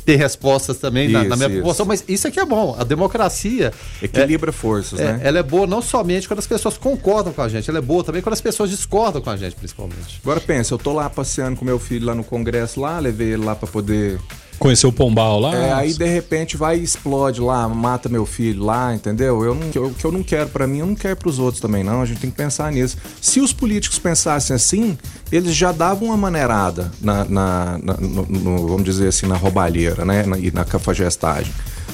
ter 0.06 0.16
respostas 0.16 0.78
também 0.78 1.06
isso, 1.06 1.14
na, 1.14 1.24
na, 1.24 1.36
minha 1.36 1.48
isso. 1.50 1.58
proporção, 1.58 1.86
mas 1.86 2.04
isso 2.08 2.28
aqui 2.28 2.40
é 2.40 2.46
bom. 2.46 2.76
A 2.78 2.84
democracia. 2.84 3.72
Equilibra 4.02 4.50
é, 4.50 4.54
forças, 4.54 5.00
é, 5.00 5.14
né? 5.14 5.22
Ela 5.24 5.40
é 5.40 5.44
boa 5.44 5.68
não 5.68 5.82
somente 5.82 6.28
quando 6.28 6.40
as 6.40 6.48
pessoas 6.48 6.78
concordam 6.78 7.34
com 7.34 7.42
a 7.42 7.50
gente, 7.50 7.70
ela 7.70 7.80
é 7.80 7.82
boa 7.82 8.04
também 8.04 8.22
quando 8.22 8.34
as 8.34 8.42
pessoas 8.42 8.70
discordam 8.70 9.22
com 9.22 9.30
a 9.30 9.38
gente, 9.38 9.56
principalmente. 9.56 10.20
Agora 10.24 10.40
pensa, 10.40 10.74
eu 10.74 10.78
tô 10.78 10.94
lá 10.94 11.10
passeando 11.10 11.58
com 11.58 11.66
meu 11.66 11.80
filho 11.80 12.06
lá 12.06 12.16
no 12.16 12.24
congresso 12.24 12.80
lá, 12.80 13.00
levei 13.00 13.34
ele 13.34 13.44
lá 13.44 13.56
para 13.56 13.68
poder 13.68 14.20
Conheceu 14.62 14.92
o 14.92 14.94
Pombal 14.94 15.40
lá? 15.40 15.56
É, 15.56 15.74
aí 15.74 15.92
de 15.92 16.06
repente 16.06 16.56
vai 16.56 16.78
e 16.78 16.84
explode 16.84 17.42
lá, 17.42 17.68
mata 17.68 18.08
meu 18.08 18.28
filho 18.28 18.64
lá, 18.64 18.94
entendeu? 18.94 19.44
Eu 19.44 19.56
não, 19.56 19.68
o 19.88 19.92
que 19.92 20.06
eu 20.06 20.12
não 20.12 20.22
quero 20.22 20.50
para 20.50 20.68
mim, 20.68 20.78
eu 20.78 20.86
não 20.86 20.94
quero 20.94 21.16
para 21.16 21.30
os 21.30 21.40
outros 21.40 21.60
também, 21.60 21.84
não. 21.84 22.00
A 22.00 22.06
gente 22.06 22.22
tem 22.22 22.30
que 22.30 22.38
pensar 22.38 22.72
nisso. 22.72 22.96
Se 23.20 23.40
os 23.40 23.52
políticos 23.52 23.98
pensassem 23.98 24.56
assim, 24.56 24.96
eles 25.32 25.56
já 25.56 25.72
davam 25.72 26.10
uma 26.10 26.18
maneirada 26.18 26.92
na, 27.02 27.26
na, 27.26 27.80
na 27.82 27.94
no, 27.96 28.24
no, 28.28 28.68
vamos 28.68 28.84
dizer 28.84 29.08
assim, 29.08 29.26
na 29.26 29.36
roubalheira, 29.36 30.06
né? 30.06 30.28
Na, 30.28 30.38
e 30.38 30.52
na 30.52 30.64
cafajestagem. 30.64 31.52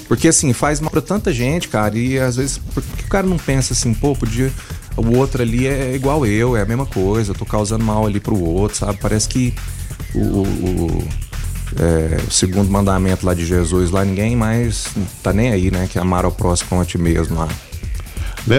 Porque 0.10 0.28
assim, 0.28 0.52
faz 0.52 0.82
mal 0.82 0.92
pra 0.92 1.00
tanta 1.00 1.32
gente, 1.32 1.70
cara, 1.70 1.98
e 1.98 2.20
às 2.20 2.36
vezes, 2.36 2.58
por 2.58 2.84
que 2.84 3.06
o 3.06 3.08
cara 3.08 3.26
não 3.26 3.38
pensa 3.38 3.72
assim, 3.72 3.94
pô, 3.94 4.14
podia. 4.14 4.52
O 4.98 5.16
outro 5.16 5.42
ali 5.42 5.68
é 5.68 5.96
igual 5.96 6.26
eu, 6.26 6.58
é 6.58 6.64
a 6.64 6.66
mesma 6.66 6.86
coisa, 6.86 7.32
eu 7.32 7.36
tô 7.36 7.46
causando 7.46 7.86
mal 7.86 8.06
ali 8.06 8.20
pro 8.20 8.38
outro, 8.38 8.78
sabe? 8.78 8.98
Parece 9.00 9.30
que 9.30 9.54
o, 10.14 10.20
o 10.20 11.08
é, 11.76 12.18
o 12.28 12.32
segundo 12.32 12.70
mandamento 12.70 13.26
lá 13.26 13.34
de 13.34 13.46
Jesus, 13.46 13.92
lá 13.92 14.06
ninguém 14.06 14.36
mais 14.36 14.88
tá 15.22 15.34
nem 15.34 15.52
aí, 15.52 15.70
né? 15.70 15.88
Que 15.92 16.00
amar 16.00 16.26
ao 16.26 16.32
próximo 16.32 16.80
a 16.80 16.86
ti 16.86 16.98
mesmo 16.98 17.38
lá. 17.38 17.48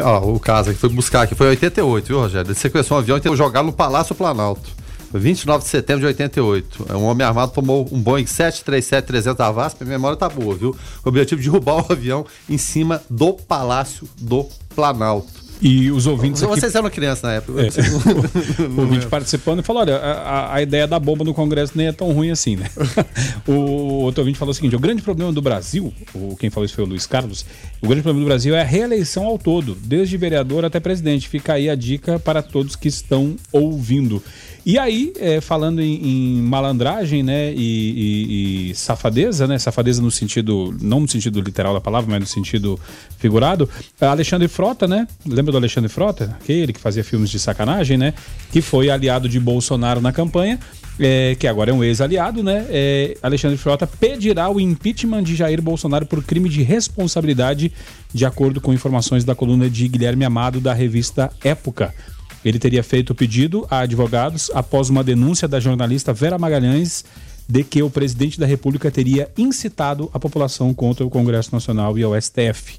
Ó, 0.04 0.34
o 0.34 0.38
caso 0.38 0.72
que 0.72 0.78
foi 0.78 0.90
buscar 0.90 1.22
aqui 1.22 1.34
foi 1.34 1.46
em 1.46 1.50
88, 1.50 2.06
viu, 2.06 2.20
Rogério? 2.20 2.48
Ele 2.48 2.58
sequestrou 2.58 2.98
um 2.98 3.02
avião 3.02 3.16
e 3.16 3.20
tentou 3.20 3.36
jogar 3.36 3.62
no 3.62 3.72
Palácio 3.72 4.14
Planalto. 4.14 4.78
29 5.12 5.64
de 5.64 5.70
setembro 5.70 6.00
de 6.00 6.06
88. 6.08 6.86
Um 6.94 7.04
homem 7.04 7.26
armado 7.26 7.52
tomou 7.52 7.88
um 7.90 8.00
Boeing 8.00 8.24
737-300 8.24 9.34
da 9.34 9.50
VASP, 9.50 9.82
a 9.82 9.86
memória 9.86 10.18
tá 10.18 10.28
boa, 10.28 10.54
viu? 10.54 10.76
O 11.02 11.08
objetivo 11.08 11.40
de 11.40 11.48
derrubar 11.48 11.76
o 11.76 11.86
avião 11.92 12.26
em 12.48 12.58
cima 12.58 13.00
do 13.08 13.32
Palácio 13.32 14.06
do 14.20 14.46
Planalto. 14.74 15.47
E 15.60 15.90
os 15.90 16.06
ouvintes. 16.06 16.42
Aqui... 16.42 16.54
Vocês 16.54 16.74
eram 16.74 16.88
crianças 16.90 17.22
na 17.22 17.32
época. 17.34 17.60
É. 17.62 17.68
o 18.64 18.80
ouvinte 18.80 19.06
participando 19.06 19.60
e 19.60 19.62
falou: 19.62 19.82
olha, 19.82 19.96
a, 19.96 20.54
a, 20.54 20.62
ideia 20.62 20.86
da 20.86 20.98
bomba 20.98 21.24
no 21.24 21.34
Congresso 21.34 21.72
nem 21.74 21.88
é 21.88 21.92
tão 21.92 22.12
ruim 22.12 22.30
assim, 22.30 22.56
né? 22.56 22.68
o 23.46 24.02
outro 24.02 24.22
ouvinte 24.22 24.38
falou 24.38 24.52
o 24.52 24.54
seguinte: 24.54 24.76
o 24.76 24.78
grande 24.78 25.02
problema 25.02 25.32
do 25.32 25.42
Brasil, 25.42 25.92
o, 26.14 26.36
quem 26.36 26.50
falou 26.50 26.64
isso 26.64 26.74
foi 26.74 26.84
o 26.84 26.86
Luiz 26.86 27.06
Carlos, 27.06 27.44
o 27.80 27.86
grande 27.86 28.02
problema 28.02 28.24
do 28.24 28.28
Brasil 28.28 28.54
é 28.54 28.60
a 28.60 28.64
reeleição 28.64 29.24
ao 29.24 29.38
todo, 29.38 29.74
desde 29.74 30.16
vereador 30.16 30.64
até 30.64 30.78
presidente. 30.78 31.28
Fica 31.28 31.54
aí 31.54 31.68
a 31.68 31.74
dica 31.74 32.18
para 32.18 32.42
todos 32.42 32.76
que 32.76 32.88
estão 32.88 33.36
ouvindo. 33.52 34.22
E 34.68 34.78
aí, 34.78 35.14
é, 35.18 35.40
falando 35.40 35.80
em, 35.80 35.94
em, 35.94 36.42
malandragem, 36.42 37.22
né, 37.22 37.54
e, 37.54 37.56
e, 37.56 38.70
e, 38.70 38.74
safadeza, 38.74 39.46
né, 39.46 39.58
safadeza 39.58 40.02
no 40.02 40.10
sentido, 40.10 40.76
não 40.78 41.00
no 41.00 41.08
sentido 41.08 41.40
literal 41.40 41.72
da 41.72 41.80
palavra, 41.80 42.10
mas 42.10 42.20
no 42.20 42.26
sentido 42.26 42.78
figurado, 43.16 43.66
Alexandre 43.98 44.46
Frota, 44.46 44.86
né, 44.86 45.08
lembra 45.24 45.52
do 45.52 45.56
Alexandre 45.56 45.88
Frota? 45.88 46.36
Aquele 46.38 46.74
que 46.74 46.80
fazia 46.80 47.02
filmes 47.02 47.30
de 47.30 47.38
sacanagem, 47.38 47.96
né, 47.96 48.12
que 48.52 48.60
foi 48.60 48.90
aliado 48.90 49.26
de 49.26 49.40
Bolsonaro 49.40 50.02
na 50.02 50.12
campanha, 50.12 50.58
é, 51.00 51.34
que 51.36 51.46
agora 51.46 51.70
é 51.70 51.72
um 51.72 51.82
ex-aliado, 51.82 52.42
né? 52.42 52.66
É, 52.68 53.16
Alexandre 53.22 53.56
Frota 53.56 53.86
pedirá 53.86 54.50
o 54.50 54.60
impeachment 54.60 55.22
de 55.22 55.34
Jair 55.34 55.62
Bolsonaro 55.62 56.04
por 56.04 56.22
crime 56.24 56.48
de 56.48 56.62
responsabilidade, 56.62 57.72
de 58.12 58.26
acordo 58.26 58.60
com 58.60 58.74
informações 58.74 59.24
da 59.24 59.34
coluna 59.34 59.70
de 59.70 59.86
Guilherme 59.86 60.24
Amado 60.24 60.60
da 60.60 60.74
revista 60.74 61.30
Época. 61.42 61.94
Ele 62.44 62.58
teria 62.58 62.82
feito 62.82 63.10
o 63.10 63.14
pedido 63.14 63.66
a 63.70 63.80
advogados 63.80 64.50
após 64.54 64.88
uma 64.88 65.02
denúncia 65.02 65.48
da 65.48 65.58
jornalista 65.58 66.12
Vera 66.12 66.38
Magalhães 66.38 67.04
de 67.48 67.64
que 67.64 67.82
o 67.82 67.88
presidente 67.88 68.38
da 68.38 68.46
República 68.46 68.90
teria 68.90 69.30
incitado 69.36 70.10
a 70.12 70.18
população 70.18 70.74
contra 70.74 71.04
o 71.04 71.10
Congresso 71.10 71.50
Nacional 71.52 71.98
e 71.98 72.04
o 72.04 72.20
STF. 72.20 72.76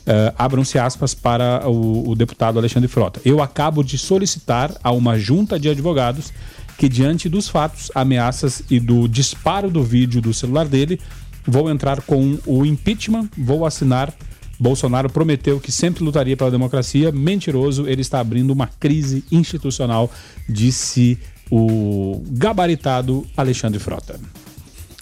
Uh, 0.00 0.32
Abram-se 0.36 0.78
aspas 0.78 1.14
para 1.14 1.66
o, 1.68 2.10
o 2.10 2.14
deputado 2.14 2.58
Alexandre 2.58 2.88
Frota. 2.88 3.20
Eu 3.24 3.42
acabo 3.42 3.82
de 3.82 3.96
solicitar 3.96 4.74
a 4.82 4.90
uma 4.92 5.18
junta 5.18 5.58
de 5.58 5.70
advogados 5.70 6.32
que, 6.76 6.88
diante 6.88 7.28
dos 7.28 7.48
fatos, 7.48 7.90
ameaças 7.94 8.62
e 8.70 8.78
do 8.78 9.08
disparo 9.08 9.70
do 9.70 9.82
vídeo 9.82 10.20
do 10.20 10.34
celular 10.34 10.66
dele, 10.66 11.00
vou 11.46 11.70
entrar 11.70 12.02
com 12.02 12.38
o 12.46 12.64
impeachment, 12.66 13.28
vou 13.36 13.64
assinar. 13.64 14.12
Bolsonaro 14.60 15.08
prometeu 15.08 15.58
que 15.58 15.72
sempre 15.72 16.04
lutaria 16.04 16.36
pela 16.36 16.50
democracia. 16.50 17.10
Mentiroso, 17.10 17.88
ele 17.88 18.02
está 18.02 18.20
abrindo 18.20 18.50
uma 18.50 18.66
crise 18.66 19.24
institucional, 19.32 20.10
disse 20.46 21.18
o 21.50 22.22
gabaritado 22.28 23.26
Alexandre 23.34 23.80
Frota. 23.80 24.20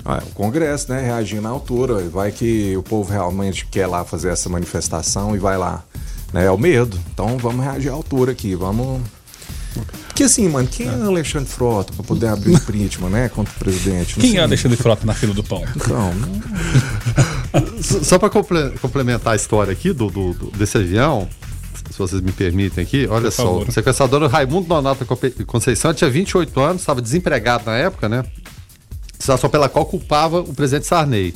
Ah, 0.04 0.22
o 0.24 0.32
Congresso, 0.32 0.92
né, 0.92 1.00
reagindo 1.00 1.48
à 1.48 1.50
altura. 1.50 2.08
Vai 2.08 2.30
que 2.30 2.76
o 2.76 2.82
povo 2.82 3.12
realmente 3.12 3.66
quer 3.66 3.88
lá 3.88 4.04
fazer 4.04 4.30
essa 4.30 4.48
manifestação 4.48 5.34
e 5.34 5.38
vai 5.38 5.58
lá. 5.58 5.84
Né, 6.32 6.46
é 6.46 6.50
o 6.50 6.56
medo. 6.56 6.98
Então 7.12 7.36
vamos 7.36 7.64
reagir 7.64 7.90
à 7.90 7.94
altura 7.94 8.32
aqui. 8.32 8.54
Vamos. 8.54 9.02
Porque 10.06 10.24
assim, 10.24 10.48
mano, 10.48 10.68
quem 10.68 10.86
é 10.86 10.90
Alexandre 10.90 11.48
Frota 11.48 11.92
para 11.92 12.04
poder 12.04 12.28
abrir 12.28 12.54
impeachment, 12.54 13.10
né, 13.10 13.28
contra 13.28 13.52
o 13.54 13.58
presidente? 13.58 14.14
Quem 14.14 14.30
sei. 14.30 14.40
é 14.40 14.42
Alexandre 14.42 14.76
Frota 14.76 15.06
na 15.06 15.14
fila 15.14 15.34
do 15.34 15.44
pão? 15.44 15.62
Não, 15.88 16.14
não... 16.14 17.82
Só 17.82 18.18
para 18.18 18.28
complementar 18.28 19.32
a 19.32 19.36
história 19.36 19.72
aqui 19.72 19.92
do, 19.92 20.10
do, 20.10 20.34
do, 20.34 20.50
desse 20.50 20.76
avião, 20.76 21.28
se 21.90 21.98
vocês 21.98 22.20
me 22.20 22.32
permitem 22.32 22.82
aqui, 22.84 23.06
olha 23.08 23.24
Por 23.24 23.32
só, 23.32 23.44
favor. 23.44 23.68
o 23.68 23.72
sequestrador 23.72 24.28
Raimundo 24.28 24.68
Donato 24.68 25.06
Conceição 25.46 25.94
tinha 25.94 26.10
28 26.10 26.60
anos, 26.60 26.82
estava 26.82 27.00
desempregado 27.00 27.64
na 27.66 27.76
época, 27.76 28.08
né? 28.08 28.24
Situação 29.18 29.50
pela 29.50 29.68
qual 29.68 29.84
culpava 29.86 30.40
o 30.40 30.54
presidente 30.54 30.86
Sarney. 30.86 31.34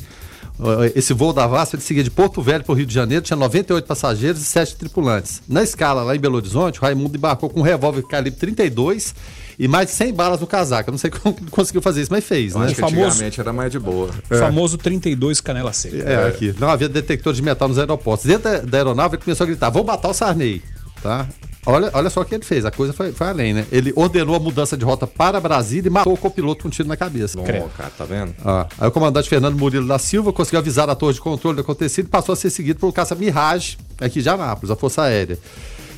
Esse 0.95 1.13
voo 1.13 1.33
da 1.33 1.47
VASP 1.47 1.75
ele 1.75 1.81
seguia 1.81 2.03
de 2.03 2.11
Porto 2.11 2.41
Velho 2.41 2.63
para 2.63 2.71
o 2.71 2.75
Rio 2.75 2.85
de 2.85 2.93
Janeiro, 2.93 3.23
tinha 3.23 3.35
98 3.35 3.85
passageiros 3.85 4.41
e 4.41 4.45
7 4.45 4.75
tripulantes. 4.75 5.41
Na 5.47 5.63
escala, 5.63 6.03
lá 6.03 6.15
em 6.15 6.19
Belo 6.19 6.35
Horizonte, 6.35 6.79
o 6.79 6.81
Raimundo 6.81 7.17
embarcou 7.17 7.49
com 7.49 7.59
um 7.59 7.63
revólver 7.63 8.03
calibre 8.03 8.39
32 8.39 9.15
e 9.57 9.67
mais 9.67 9.87
de 9.87 9.93
100 9.93 10.13
balas 10.13 10.39
no 10.39 10.47
casaco. 10.47 10.89
Eu 10.89 10.91
não 10.91 10.97
sei 10.97 11.09
como 11.11 11.35
conseguiu 11.49 11.81
fazer 11.81 12.01
isso, 12.01 12.11
mas 12.11 12.23
fez, 12.23 12.53
Eu 12.53 12.59
né? 12.59 12.67
Acho 12.67 12.75
que 12.75 12.83
antigamente 12.83 13.39
era 13.39 13.51
mais 13.51 13.71
de 13.71 13.79
boa. 13.79 14.09
É. 14.29 14.37
Famoso 14.37 14.77
32 14.77 15.41
canela 15.41 15.73
seca. 15.73 15.97
É, 15.97 16.13
é, 16.13 16.27
aqui. 16.27 16.55
Não 16.59 16.69
havia 16.69 16.87
detector 16.87 17.33
de 17.33 17.41
metal 17.41 17.67
nos 17.67 17.79
aeroportos. 17.79 18.25
Dentro 18.25 18.43
da, 18.43 18.59
da 18.59 18.77
aeronave 18.77 19.15
ele 19.15 19.23
começou 19.23 19.45
a 19.45 19.47
gritar: 19.47 19.69
vou 19.69 19.83
matar 19.83 20.09
o 20.09 20.13
Sarney. 20.13 20.61
Tá? 21.01 21.27
Olha, 21.65 21.89
olha 21.93 22.09
só 22.09 22.21
o 22.21 22.25
que 22.25 22.35
ele 22.35 22.43
fez, 22.43 22.65
a 22.65 22.71
coisa 22.71 22.91
foi, 22.91 23.13
foi 23.13 23.27
além, 23.27 23.53
né? 23.53 23.65
Ele 23.71 23.93
ordenou 23.95 24.35
a 24.35 24.39
mudança 24.39 24.75
de 24.75 24.83
rota 24.83 25.07
para 25.07 25.39
Brasília 25.39 25.87
e 25.87 25.91
matou 25.91 26.13
o 26.13 26.17
copiloto 26.17 26.63
com 26.63 26.67
um 26.67 26.71
tiro 26.71 26.87
na 26.87 26.97
cabeça. 26.97 27.37
Bom, 27.37 27.69
cara, 27.77 27.89
tá 27.97 28.03
vendo? 28.03 28.33
Ah, 28.43 28.67
aí 28.77 28.87
o 28.87 28.91
comandante 28.91 29.29
Fernando 29.29 29.57
Murilo 29.57 29.87
da 29.87 29.97
Silva 29.97 30.33
conseguiu 30.33 30.59
avisar 30.59 30.89
a 30.89 30.95
torre 30.95 31.13
de 31.13 31.21
controle 31.21 31.55
do 31.55 31.61
acontecido 31.61 32.07
e 32.07 32.09
passou 32.09 32.33
a 32.33 32.35
ser 32.35 32.49
seguido 32.49 32.79
pelo 32.79 32.91
caça 32.91 33.15
Mirage, 33.15 33.77
aqui 34.01 34.21
de 34.21 34.27
Anápolis, 34.27 34.71
a 34.71 34.75
Força 34.75 35.03
Aérea. 35.03 35.39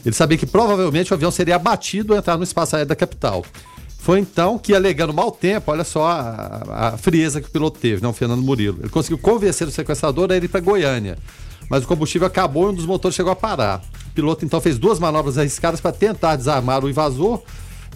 Ele 0.05 0.13
sabia 0.13 0.37
que 0.37 0.45
provavelmente 0.45 1.11
o 1.11 1.15
avião 1.15 1.31
seria 1.31 1.55
abatido 1.55 2.13
ao 2.13 2.19
entrar 2.19 2.37
no 2.37 2.43
espaço 2.43 2.75
aéreo 2.75 2.89
da 2.89 2.95
capital. 2.95 3.43
Foi 3.97 4.19
então 4.19 4.59
que, 4.59 4.75
alegando 4.75 5.11
mau 5.11 5.31
tempo, 5.31 5.71
olha 5.71 5.83
só 5.83 6.05
a, 6.05 6.91
a 6.93 6.97
frieza 6.97 7.41
que 7.41 7.47
o 7.47 7.51
piloto 7.51 7.79
teve, 7.79 8.03
não, 8.03 8.11
o 8.11 8.13
Fernando 8.13 8.43
Murilo. 8.43 8.77
Ele 8.81 8.89
conseguiu 8.89 9.17
convencer 9.17 9.67
o 9.67 9.71
sequestrador 9.71 10.31
a 10.31 10.37
ir 10.37 10.47
para 10.47 10.59
Goiânia 10.59 11.17
mas 11.69 11.83
o 11.83 11.87
combustível 11.87 12.27
acabou 12.27 12.67
e 12.67 12.71
um 12.71 12.73
dos 12.73 12.85
motores 12.85 13.15
chegou 13.15 13.31
a 13.31 13.35
parar. 13.35 13.81
O 14.07 14.11
piloto 14.13 14.45
então 14.45 14.61
fez 14.61 14.77
duas 14.77 14.99
manobras 14.99 15.37
arriscadas 15.37 15.81
para 15.81 15.91
tentar 15.91 16.35
desarmar 16.35 16.83
o 16.83 16.89
invasor. 16.89 17.41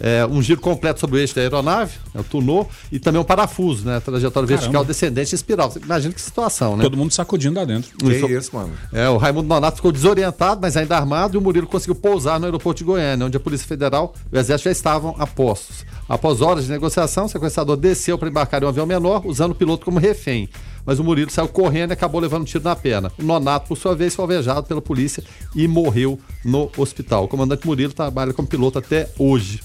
É, 0.00 0.24
um 0.26 0.40
giro 0.40 0.60
completo 0.60 0.98
sobre 0.98 1.18
o 1.18 1.20
eixo 1.20 1.34
da 1.34 1.42
aeronave, 1.42 1.98
né, 2.14 2.20
o 2.20 2.24
tunô, 2.24 2.66
e 2.90 2.98
também 2.98 3.20
um 3.20 3.24
parafuso, 3.24 3.84
né? 3.84 4.00
Trajetória 4.00 4.46
Caramba. 4.46 4.62
vertical 4.62 4.84
descendente 4.84 5.32
e 5.32 5.34
espiral. 5.34 5.70
Você 5.70 5.78
imagina 5.78 6.14
que 6.14 6.20
situação, 6.20 6.76
né? 6.76 6.82
Todo 6.82 6.96
mundo 6.96 7.12
sacudindo 7.12 7.58
lá 7.58 7.64
dentro. 7.64 7.90
Que 7.96 8.12
isso, 8.12 8.26
isso, 8.26 8.56
mano. 8.56 8.72
É, 8.92 9.08
o 9.08 9.18
Raimundo 9.18 9.46
Nonato 9.46 9.76
ficou 9.76 9.92
desorientado, 9.92 10.60
mas 10.60 10.76
ainda 10.76 10.96
armado, 10.96 11.36
e 11.36 11.38
o 11.38 11.40
Murilo 11.40 11.66
conseguiu 11.66 11.94
pousar 11.94 12.40
no 12.40 12.46
aeroporto 12.46 12.78
de 12.78 12.84
Goiânia, 12.84 13.26
onde 13.26 13.36
a 13.36 13.40
Polícia 13.40 13.66
Federal 13.66 14.14
e 14.32 14.36
o 14.36 14.38
Exército 14.38 14.64
já 14.64 14.72
estavam 14.72 15.14
a 15.18 15.26
postos. 15.26 15.84
Após 16.08 16.40
horas 16.40 16.64
de 16.64 16.70
negociação, 16.70 17.26
o 17.26 17.28
sequestrador 17.28 17.76
desceu 17.76 18.18
para 18.18 18.28
embarcar 18.28 18.62
em 18.62 18.66
um 18.66 18.68
avião 18.68 18.86
menor, 18.86 19.22
usando 19.26 19.52
o 19.52 19.54
piloto 19.54 19.84
como 19.84 19.98
refém 19.98 20.48
mas 20.84 20.98
o 20.98 21.04
Murilo 21.04 21.30
saiu 21.30 21.48
correndo 21.48 21.90
e 21.90 21.92
acabou 21.92 22.20
levando 22.20 22.42
um 22.42 22.44
tiro 22.44 22.64
na 22.64 22.74
perna. 22.74 23.12
O 23.18 23.22
Nonato, 23.22 23.68
por 23.68 23.76
sua 23.76 23.94
vez, 23.94 24.14
foi 24.14 24.24
alvejado 24.24 24.66
pela 24.66 24.80
polícia 24.80 25.22
e 25.54 25.68
morreu 25.68 26.18
no 26.44 26.70
hospital. 26.76 27.24
O 27.24 27.28
comandante 27.28 27.66
Murilo 27.66 27.92
trabalha 27.92 28.32
como 28.32 28.48
piloto 28.48 28.78
até 28.78 29.08
hoje. 29.18 29.60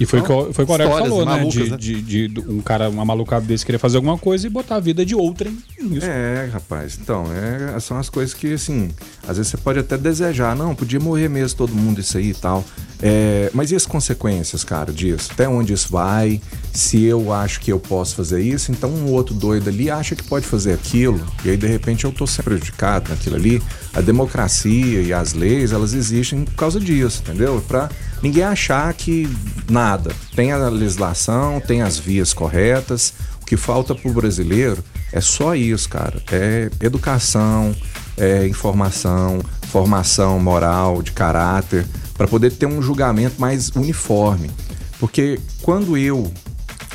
E 0.00 0.06
foi, 0.06 0.20
então, 0.20 0.50
foi 0.50 0.64
o 0.64 0.66
que 0.66 0.72
o 0.72 0.72
Aurélio 0.72 0.96
falou, 0.96 1.26
né? 1.26 1.32
Malucas, 1.32 1.52
de, 1.52 1.70
né? 1.70 1.76
De, 1.76 2.00
de, 2.00 2.28
de, 2.28 2.40
um 2.40 2.62
cara, 2.62 2.88
uma 2.88 3.04
malucada 3.04 3.44
desse 3.44 3.66
querer 3.66 3.76
fazer 3.76 3.98
alguma 3.98 4.16
coisa 4.16 4.46
e 4.46 4.50
botar 4.50 4.76
a 4.76 4.80
vida 4.80 5.04
de 5.04 5.14
outrem 5.14 5.58
nisso. 5.78 6.06
É, 6.06 6.48
rapaz. 6.50 6.98
Então, 6.98 7.26
é, 7.30 7.78
são 7.80 7.98
as 7.98 8.08
coisas 8.08 8.32
que, 8.32 8.54
assim, 8.54 8.88
às 9.28 9.36
vezes 9.36 9.50
você 9.52 9.58
pode 9.58 9.78
até 9.78 9.98
desejar. 9.98 10.56
Não, 10.56 10.74
podia 10.74 10.98
morrer 10.98 11.28
mesmo 11.28 11.58
todo 11.58 11.74
mundo 11.74 12.00
isso 12.00 12.16
aí 12.16 12.30
e 12.30 12.34
tal. 12.34 12.64
É, 13.02 13.50
mas 13.52 13.70
e 13.72 13.76
as 13.76 13.84
consequências, 13.84 14.64
cara, 14.64 14.90
disso? 14.90 15.32
Até 15.34 15.46
onde 15.46 15.74
isso 15.74 15.90
vai? 15.90 16.40
Se 16.72 17.04
eu 17.04 17.30
acho 17.30 17.60
que 17.60 17.70
eu 17.70 17.78
posso 17.78 18.14
fazer 18.14 18.40
isso, 18.42 18.72
então 18.72 18.88
um 18.88 19.10
outro 19.10 19.34
doido 19.34 19.68
ali 19.68 19.90
acha 19.90 20.16
que 20.16 20.24
pode 20.24 20.46
fazer 20.46 20.72
aquilo. 20.72 21.20
E 21.44 21.50
aí, 21.50 21.58
de 21.58 21.66
repente, 21.66 22.06
eu 22.06 22.12
tô 22.12 22.26
sendo 22.26 22.44
prejudicado 22.44 23.10
naquilo 23.10 23.36
ali. 23.36 23.62
A 23.92 24.00
democracia 24.00 25.02
e 25.02 25.12
as 25.12 25.34
leis, 25.34 25.72
elas 25.72 25.92
existem 25.92 26.44
por 26.44 26.54
causa 26.54 26.80
disso, 26.80 27.20
entendeu? 27.22 27.62
Pra 27.68 27.90
ninguém 28.22 28.44
achar 28.44 28.92
que 28.94 29.28
nada. 29.68 30.12
Tem 30.34 30.52
a 30.52 30.68
legislação, 30.68 31.60
tem 31.60 31.82
as 31.82 31.98
vias 31.98 32.32
corretas. 32.32 33.14
O 33.42 33.46
que 33.46 33.56
falta 33.56 33.94
pro 33.94 34.12
brasileiro 34.12 34.82
é 35.12 35.20
só 35.20 35.54
isso, 35.54 35.88
cara. 35.88 36.22
É 36.30 36.70
educação, 36.80 37.74
é 38.16 38.46
informação, 38.46 39.40
formação 39.70 40.38
moral, 40.38 41.02
de 41.02 41.12
caráter, 41.12 41.86
para 42.16 42.28
poder 42.28 42.52
ter 42.52 42.66
um 42.66 42.82
julgamento 42.82 43.40
mais 43.40 43.70
uniforme. 43.70 44.50
Porque 44.98 45.40
quando 45.62 45.96
eu 45.96 46.30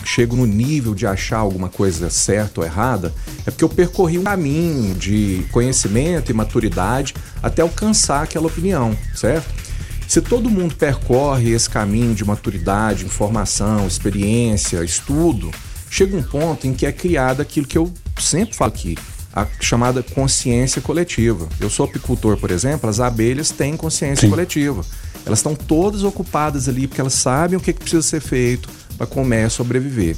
chego 0.05 0.35
no 0.35 0.45
nível 0.45 0.93
de 0.93 1.07
achar 1.07 1.37
alguma 1.37 1.67
coisa 1.67 2.09
certa 2.09 2.61
ou 2.61 2.65
errada, 2.65 3.11
é 3.45 3.51
porque 3.51 3.63
eu 3.63 3.69
percorri 3.69 4.19
um 4.19 4.23
caminho 4.23 4.93
de 4.93 5.45
conhecimento 5.51 6.31
e 6.31 6.33
maturidade 6.33 7.15
até 7.41 7.61
alcançar 7.61 8.23
aquela 8.23 8.47
opinião, 8.47 8.95
certo? 9.15 9.64
Se 10.07 10.21
todo 10.21 10.49
mundo 10.49 10.75
percorre 10.75 11.51
esse 11.51 11.69
caminho 11.69 12.13
de 12.13 12.23
maturidade, 12.23 13.05
informação, 13.05 13.87
experiência, 13.87 14.83
estudo, 14.83 15.51
chega 15.89 16.15
um 16.15 16.23
ponto 16.23 16.67
em 16.67 16.73
que 16.73 16.85
é 16.85 16.91
criado 16.91 17.41
aquilo 17.41 17.65
que 17.65 17.77
eu 17.77 17.91
sempre 18.19 18.55
falo 18.55 18.71
aqui, 18.71 18.97
a 19.33 19.45
chamada 19.59 20.01
consciência 20.01 20.81
coletiva. 20.81 21.49
Eu 21.59 21.69
sou 21.69 21.85
apicultor, 21.85 22.37
por 22.37 22.51
exemplo, 22.51 22.89
as 22.89 22.99
abelhas 22.99 23.51
têm 23.51 23.75
consciência 23.75 24.21
Sim. 24.21 24.29
coletiva. 24.29 24.81
Elas 25.25 25.39
estão 25.39 25.55
todas 25.55 26.03
ocupadas 26.03 26.69
ali 26.69 26.87
porque 26.87 27.01
elas 27.01 27.13
sabem 27.13 27.57
o 27.57 27.61
que, 27.61 27.73
precisa 27.73 28.01
ser 28.01 28.21
feito 28.21 28.69
para 28.95 29.07
comer 29.07 29.49
sobreviver. 29.49 30.15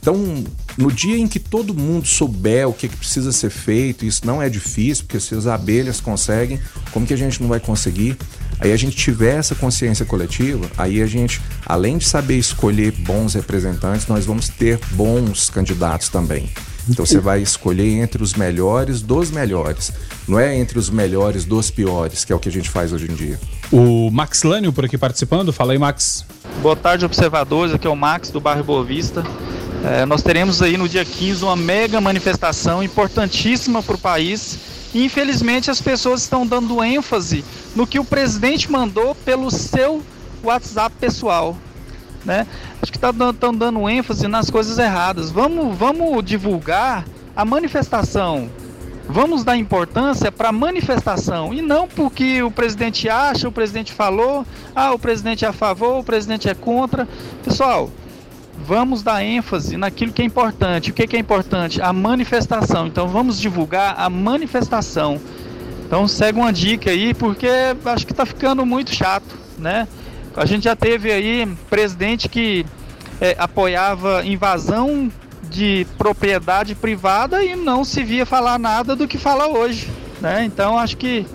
Então, 0.00 0.16
no 0.78 0.90
dia 0.90 1.18
em 1.18 1.26
que 1.26 1.38
todo 1.38 1.74
mundo 1.74 2.06
souber 2.06 2.68
o 2.68 2.72
que, 2.72 2.88
que 2.88 2.96
precisa 2.96 3.32
ser 3.32 3.50
feito, 3.50 4.04
isso 4.04 4.24
não 4.24 4.40
é 4.40 4.48
difícil, 4.48 5.04
porque 5.04 5.20
se 5.20 5.34
as 5.34 5.46
abelhas 5.46 6.00
conseguem, 6.00 6.60
como 6.90 7.06
que 7.06 7.12
a 7.12 7.16
gente 7.16 7.42
não 7.42 7.48
vai 7.48 7.60
conseguir? 7.60 8.16
Aí 8.60 8.72
a 8.72 8.76
gente 8.76 8.94
tiver 8.94 9.36
essa 9.36 9.54
consciência 9.54 10.04
coletiva, 10.04 10.70
aí 10.76 11.00
a 11.00 11.06
gente, 11.06 11.40
além 11.64 11.96
de 11.96 12.04
saber 12.04 12.36
escolher 12.36 12.92
bons 12.92 13.34
representantes, 13.34 14.06
nós 14.06 14.26
vamos 14.26 14.48
ter 14.48 14.78
bons 14.92 15.48
candidatos 15.48 16.10
também. 16.10 16.50
Então 16.88 17.06
você 17.06 17.18
vai 17.18 17.40
escolher 17.40 18.00
entre 18.00 18.22
os 18.22 18.34
melhores 18.34 19.00
dos 19.00 19.30
melhores. 19.30 19.92
Não 20.26 20.38
é 20.38 20.56
entre 20.56 20.78
os 20.78 20.90
melhores 20.90 21.44
dos 21.44 21.70
piores, 21.70 22.24
que 22.24 22.32
é 22.32 22.36
o 22.36 22.38
que 22.38 22.48
a 22.48 22.52
gente 22.52 22.68
faz 22.68 22.92
hoje 22.92 23.10
em 23.10 23.14
dia. 23.14 23.38
O 23.72 24.10
Max 24.10 24.42
Lânio 24.42 24.72
por 24.72 24.84
aqui 24.84 24.98
participando. 24.98 25.52
Fala 25.52 25.72
aí, 25.72 25.78
Max. 25.78 26.24
Boa 26.60 26.76
tarde, 26.76 27.04
observadores. 27.04 27.74
Aqui 27.74 27.86
é 27.86 27.90
o 27.90 27.96
Max 27.96 28.30
do 28.30 28.40
bairro 28.40 28.64
Boa 28.64 28.84
Vista. 28.84 29.24
É, 29.84 30.04
nós 30.04 30.22
teremos 30.22 30.60
aí 30.60 30.76
no 30.76 30.88
dia 30.88 31.04
15 31.04 31.44
uma 31.44 31.56
mega 31.56 32.00
manifestação 32.00 32.82
importantíssima 32.82 33.82
para 33.82 33.94
o 33.94 33.98
país. 33.98 34.58
E 34.92 35.04
infelizmente 35.04 35.70
as 35.70 35.80
pessoas 35.80 36.22
estão 36.22 36.46
dando 36.46 36.82
ênfase 36.82 37.44
no 37.74 37.86
que 37.86 37.98
o 37.98 38.04
presidente 38.04 38.70
mandou 38.70 39.14
pelo 39.14 39.50
seu 39.50 40.02
WhatsApp 40.42 40.94
pessoal. 40.98 41.56
Né? 42.24 42.46
Acho 42.82 42.90
que 42.92 42.98
estão 42.98 43.32
tá 43.32 43.50
dando 43.52 43.88
ênfase 43.88 44.26
nas 44.26 44.50
coisas 44.50 44.78
erradas. 44.78 45.30
Vamos, 45.30 45.76
vamos 45.76 46.24
divulgar 46.24 47.04
a 47.34 47.44
manifestação. 47.44 48.50
Vamos 49.08 49.42
dar 49.42 49.56
importância 49.56 50.30
para 50.30 50.50
a 50.50 50.52
manifestação 50.52 51.52
e 51.52 51.60
não 51.60 51.88
porque 51.88 52.44
o 52.44 52.50
presidente 52.50 53.08
acha, 53.08 53.48
o 53.48 53.52
presidente 53.52 53.92
falou, 53.92 54.46
ah, 54.74 54.92
o 54.92 54.98
presidente 55.00 55.44
é 55.44 55.48
a 55.48 55.52
favor, 55.52 55.98
o 55.98 56.04
presidente 56.04 56.48
é 56.48 56.54
contra. 56.54 57.08
Pessoal, 57.42 57.90
vamos 58.70 59.02
dar 59.02 59.24
ênfase 59.24 59.76
naquilo 59.76 60.12
que 60.12 60.22
é 60.22 60.24
importante. 60.24 60.92
O 60.92 60.94
que, 60.94 61.16
é 61.16 61.18
importante? 61.18 61.82
A 61.82 61.92
manifestação. 61.92 62.86
Então 62.86 63.08
vamos 63.08 63.40
divulgar 63.40 63.96
a 63.98 64.08
manifestação. 64.08 65.20
Então 65.84 66.06
segue 66.06 66.38
uma 66.38 66.52
dica 66.52 66.88
aí, 66.88 67.12
porque 67.12 67.48
acho 67.84 68.06
que 68.06 68.12
está 68.12 68.24
ficando 68.24 68.64
muito 68.64 68.94
chato, 68.94 69.36
né? 69.58 69.88
A 70.36 70.46
gente 70.46 70.62
já 70.62 70.76
teve 70.76 71.10
aí 71.10 71.48
presidente 71.68 72.28
que 72.28 72.64
é, 73.20 73.34
apoiava 73.40 74.24
invasão 74.24 75.10
de 75.50 75.84
propriedade 75.98 76.76
privada 76.76 77.42
e 77.42 77.56
não 77.56 77.84
se 77.84 78.04
via 78.04 78.24
falar 78.24 78.56
nada 78.56 78.94
do 78.94 79.08
que 79.08 79.18
fala 79.18 79.48
hoje, 79.48 79.90
né? 80.20 80.44
Então 80.44 80.78
acho 80.78 80.96
que 80.96 81.26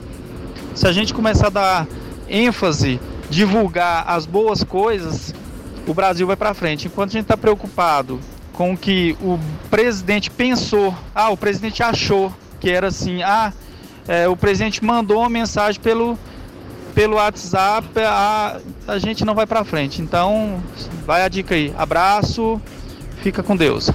se 0.73 0.87
a 0.87 0.93
gente 0.93 1.13
começar 1.13 1.47
a 1.47 1.49
dar 1.49 1.87
ênfase, 2.29 2.97
divulgar 3.29 4.05
as 4.07 4.25
boas 4.25 4.63
coisas, 4.63 5.35
o 5.87 5.93
Brasil 5.93 6.25
vai 6.27 6.35
para 6.35 6.53
frente. 6.53 6.87
Enquanto 6.87 7.09
a 7.09 7.13
gente 7.13 7.23
está 7.23 7.37
preocupado 7.37 8.19
com 8.53 8.73
o 8.73 8.77
que 8.77 9.17
o 9.21 9.39
presidente 9.69 10.31
pensou, 10.31 10.95
ah, 11.13 11.29
o 11.29 11.37
presidente 11.37 11.83
achou 11.83 12.33
que 12.59 12.69
era 12.69 12.87
assim, 12.87 13.21
ah, 13.21 13.53
é, 14.07 14.27
o 14.27 14.35
presidente 14.35 14.83
mandou 14.83 15.19
uma 15.19 15.29
mensagem 15.29 15.79
pelo 15.81 16.17
pelo 16.93 17.17
WhatsApp, 17.17 17.87
a, 17.99 18.57
a 18.87 18.97
gente 18.97 19.25
não 19.25 19.35
vai 19.35 19.45
para 19.45 19.65
frente. 19.65 20.01
Então, 20.01 20.63
vai 21.05 21.23
a 21.23 21.27
dica 21.27 21.53
aí. 21.53 21.73
Abraço, 21.77 22.59
fica 23.21 23.43
com 23.43 23.53
Deus. 23.53 23.91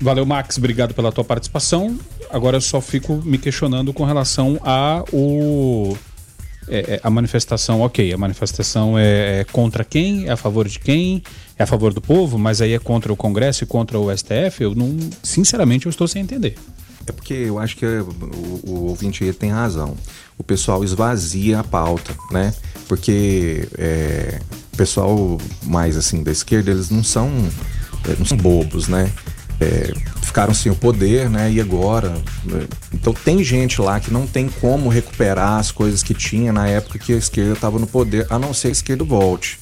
Valeu, 0.00 0.24
Max. 0.24 0.56
Obrigado 0.56 0.94
pela 0.94 1.10
tua 1.10 1.24
participação. 1.24 1.98
Agora 2.30 2.56
eu 2.56 2.60
só 2.60 2.80
fico 2.80 3.20
me 3.24 3.36
questionando 3.36 3.92
com 3.92 4.04
relação 4.04 4.60
a 4.64 5.02
o 5.12 5.96
é, 6.70 6.94
é, 6.94 7.00
a 7.02 7.10
manifestação, 7.10 7.80
ok, 7.80 8.12
a 8.12 8.16
manifestação 8.16 8.96
é, 8.96 9.40
é, 9.40 9.44
contra 9.44 9.84
quem? 9.84 10.28
É 10.28 10.30
a 10.32 10.36
favor 10.36 10.68
de 10.68 10.78
quem? 10.78 11.22
É 11.58 11.64
a 11.64 11.66
favor 11.66 11.92
do 11.92 12.00
povo, 12.00 12.38
mas 12.38 12.62
aí 12.62 12.72
é 12.72 12.78
contra 12.78 13.12
o 13.12 13.16
Congresso 13.16 13.64
e 13.64 13.66
contra 13.66 13.98
o 13.98 14.16
STF? 14.16 14.62
Eu 14.62 14.74
não, 14.74 14.96
sinceramente, 15.22 15.86
eu 15.86 15.90
estou 15.90 16.06
sem 16.06 16.22
entender. 16.22 16.56
É 17.06 17.12
porque 17.12 17.34
eu 17.34 17.58
acho 17.58 17.76
que 17.76 17.84
o, 17.84 18.60
o 18.62 18.84
ouvinte 18.88 19.24
aí 19.24 19.32
tem 19.32 19.50
razão. 19.50 19.96
O 20.38 20.44
pessoal 20.44 20.84
esvazia 20.84 21.58
a 21.58 21.64
pauta, 21.64 22.14
né? 22.30 22.54
Porque 22.86 23.68
é, 23.76 24.40
o 24.72 24.76
pessoal 24.76 25.38
mais 25.64 25.96
assim 25.96 26.22
da 26.22 26.30
esquerda, 26.30 26.70
eles 26.70 26.88
não 26.88 27.02
são, 27.02 27.28
é, 28.08 28.16
não 28.16 28.24
são 28.24 28.36
bobos, 28.36 28.86
né? 28.86 29.10
É, 29.60 29.92
ficaram 30.22 30.54
sem 30.54 30.72
o 30.72 30.74
poder, 30.74 31.28
né? 31.28 31.52
E 31.52 31.60
agora? 31.60 32.10
Né? 32.44 32.66
Então 32.94 33.12
tem 33.12 33.44
gente 33.44 33.80
lá 33.80 34.00
que 34.00 34.10
não 34.10 34.26
tem 34.26 34.48
como 34.48 34.88
recuperar 34.88 35.58
as 35.58 35.70
coisas 35.70 36.02
que 36.02 36.14
tinha 36.14 36.52
na 36.52 36.66
época 36.66 36.98
que 36.98 37.12
a 37.12 37.16
esquerda 37.16 37.52
estava 37.52 37.78
no 37.78 37.86
poder, 37.86 38.26
a 38.30 38.38
não 38.38 38.54
ser 38.54 38.68
a 38.68 38.70
esquerda 38.70 39.04
volte. 39.04 39.58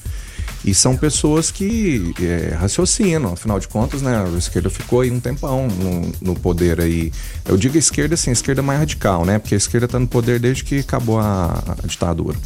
E 0.63 0.73
são 0.73 0.95
pessoas 0.95 1.51
que 1.51 2.13
é, 2.21 2.53
raciocinam, 2.53 3.33
afinal 3.33 3.59
de 3.59 3.67
contas, 3.67 4.01
né? 4.01 4.23
A 4.23 4.37
esquerda 4.37 4.69
ficou 4.69 5.01
aí 5.01 5.09
um 5.09 5.19
tempão 5.19 5.67
no, 5.67 6.11
no 6.21 6.35
poder 6.39 6.81
aí. 6.81 7.11
Eu 7.45 7.55
digo 7.55 7.77
esquerda 7.77 8.15
assim, 8.15 8.31
esquerda 8.31 8.61
mais 8.61 8.79
radical, 8.79 9.25
né? 9.25 9.39
Porque 9.39 9.55
a 9.55 9.57
esquerda 9.57 9.85
está 9.85 9.97
no 9.99 10.07
poder 10.07 10.39
desde 10.39 10.63
que 10.63 10.79
acabou 10.79 11.19
a, 11.19 11.63
a 11.81 11.87
ditadura. 11.87 12.37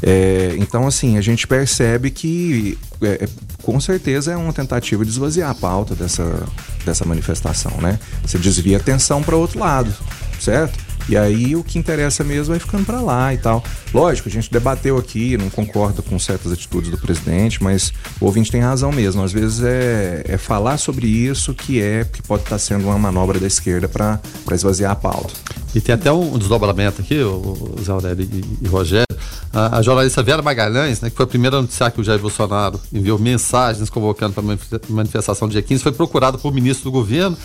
É, 0.00 0.54
então, 0.58 0.86
assim, 0.86 1.16
a 1.16 1.20
gente 1.20 1.46
percebe 1.46 2.10
que 2.10 2.78
é, 3.02 3.24
é, 3.24 3.28
com 3.64 3.80
certeza 3.80 4.32
é 4.32 4.36
uma 4.36 4.52
tentativa 4.52 5.04
de 5.04 5.10
esvaziar 5.10 5.50
a 5.50 5.54
pauta 5.54 5.94
dessa, 5.94 6.46
dessa 6.84 7.04
manifestação, 7.04 7.72
né? 7.80 7.98
Você 8.24 8.38
desvia 8.38 8.76
a 8.76 8.80
atenção 8.80 9.22
para 9.22 9.36
outro 9.36 9.58
lado, 9.58 9.92
certo? 10.38 10.78
E 11.08 11.16
aí 11.16 11.54
o 11.54 11.62
que 11.62 11.78
interessa 11.78 12.24
mesmo 12.24 12.52
vai 12.52 12.58
ficando 12.58 12.84
para 12.84 13.00
lá 13.00 13.32
e 13.34 13.38
tal. 13.38 13.62
Lógico, 13.92 14.28
a 14.28 14.32
gente 14.32 14.50
debateu 14.50 14.96
aqui, 14.96 15.36
não 15.36 15.50
concorda 15.50 16.02
com 16.02 16.18
certas 16.18 16.52
atitudes 16.52 16.90
do 16.90 16.98
presidente, 16.98 17.62
mas 17.62 17.92
o 18.20 18.26
ouvinte 18.26 18.50
tem 18.50 18.60
razão 18.60 18.90
mesmo. 18.90 19.22
Às 19.22 19.32
vezes 19.32 19.62
é, 19.62 20.24
é 20.26 20.38
falar 20.38 20.78
sobre 20.78 21.06
isso 21.06 21.54
que 21.54 21.80
é 21.80 22.04
que 22.04 22.22
pode 22.22 22.42
estar 22.42 22.56
tá 22.56 22.58
sendo 22.58 22.86
uma 22.86 22.98
manobra 22.98 23.38
da 23.38 23.46
esquerda 23.46 23.88
para 23.88 24.20
esvaziar 24.52 24.92
a 24.92 24.96
pauta. 24.96 25.32
E 25.74 25.80
tem 25.80 25.94
até 25.94 26.10
um 26.10 26.38
desdobramento 26.38 27.02
aqui, 27.02 27.18
o, 27.20 27.74
Zé 27.82 27.90
Aurélio 27.90 28.28
e, 28.32 28.64
e 28.64 28.68
Rogério. 28.68 29.04
A, 29.52 29.78
a, 29.78 29.82
jornalista 29.82 30.22
Vera 30.22 30.42
Magalhães, 30.42 31.00
né, 31.00 31.10
que 31.10 31.16
foi 31.16 31.24
a 31.24 31.28
primeira 31.28 31.58
a 31.58 31.62
noticiar 31.62 31.90
que 31.92 32.00
o 32.00 32.04
Jair 32.04 32.20
Bolsonaro 32.20 32.80
enviou 32.92 33.18
mensagens 33.18 33.90
convocando 33.90 34.32
para 34.32 34.42
manifestação 34.88 35.48
dia 35.48 35.62
15, 35.62 35.82
foi 35.82 35.92
procurada 35.92 36.38
por 36.38 36.52
ministro 36.52 36.84
do 36.84 36.92
governo 36.92 37.36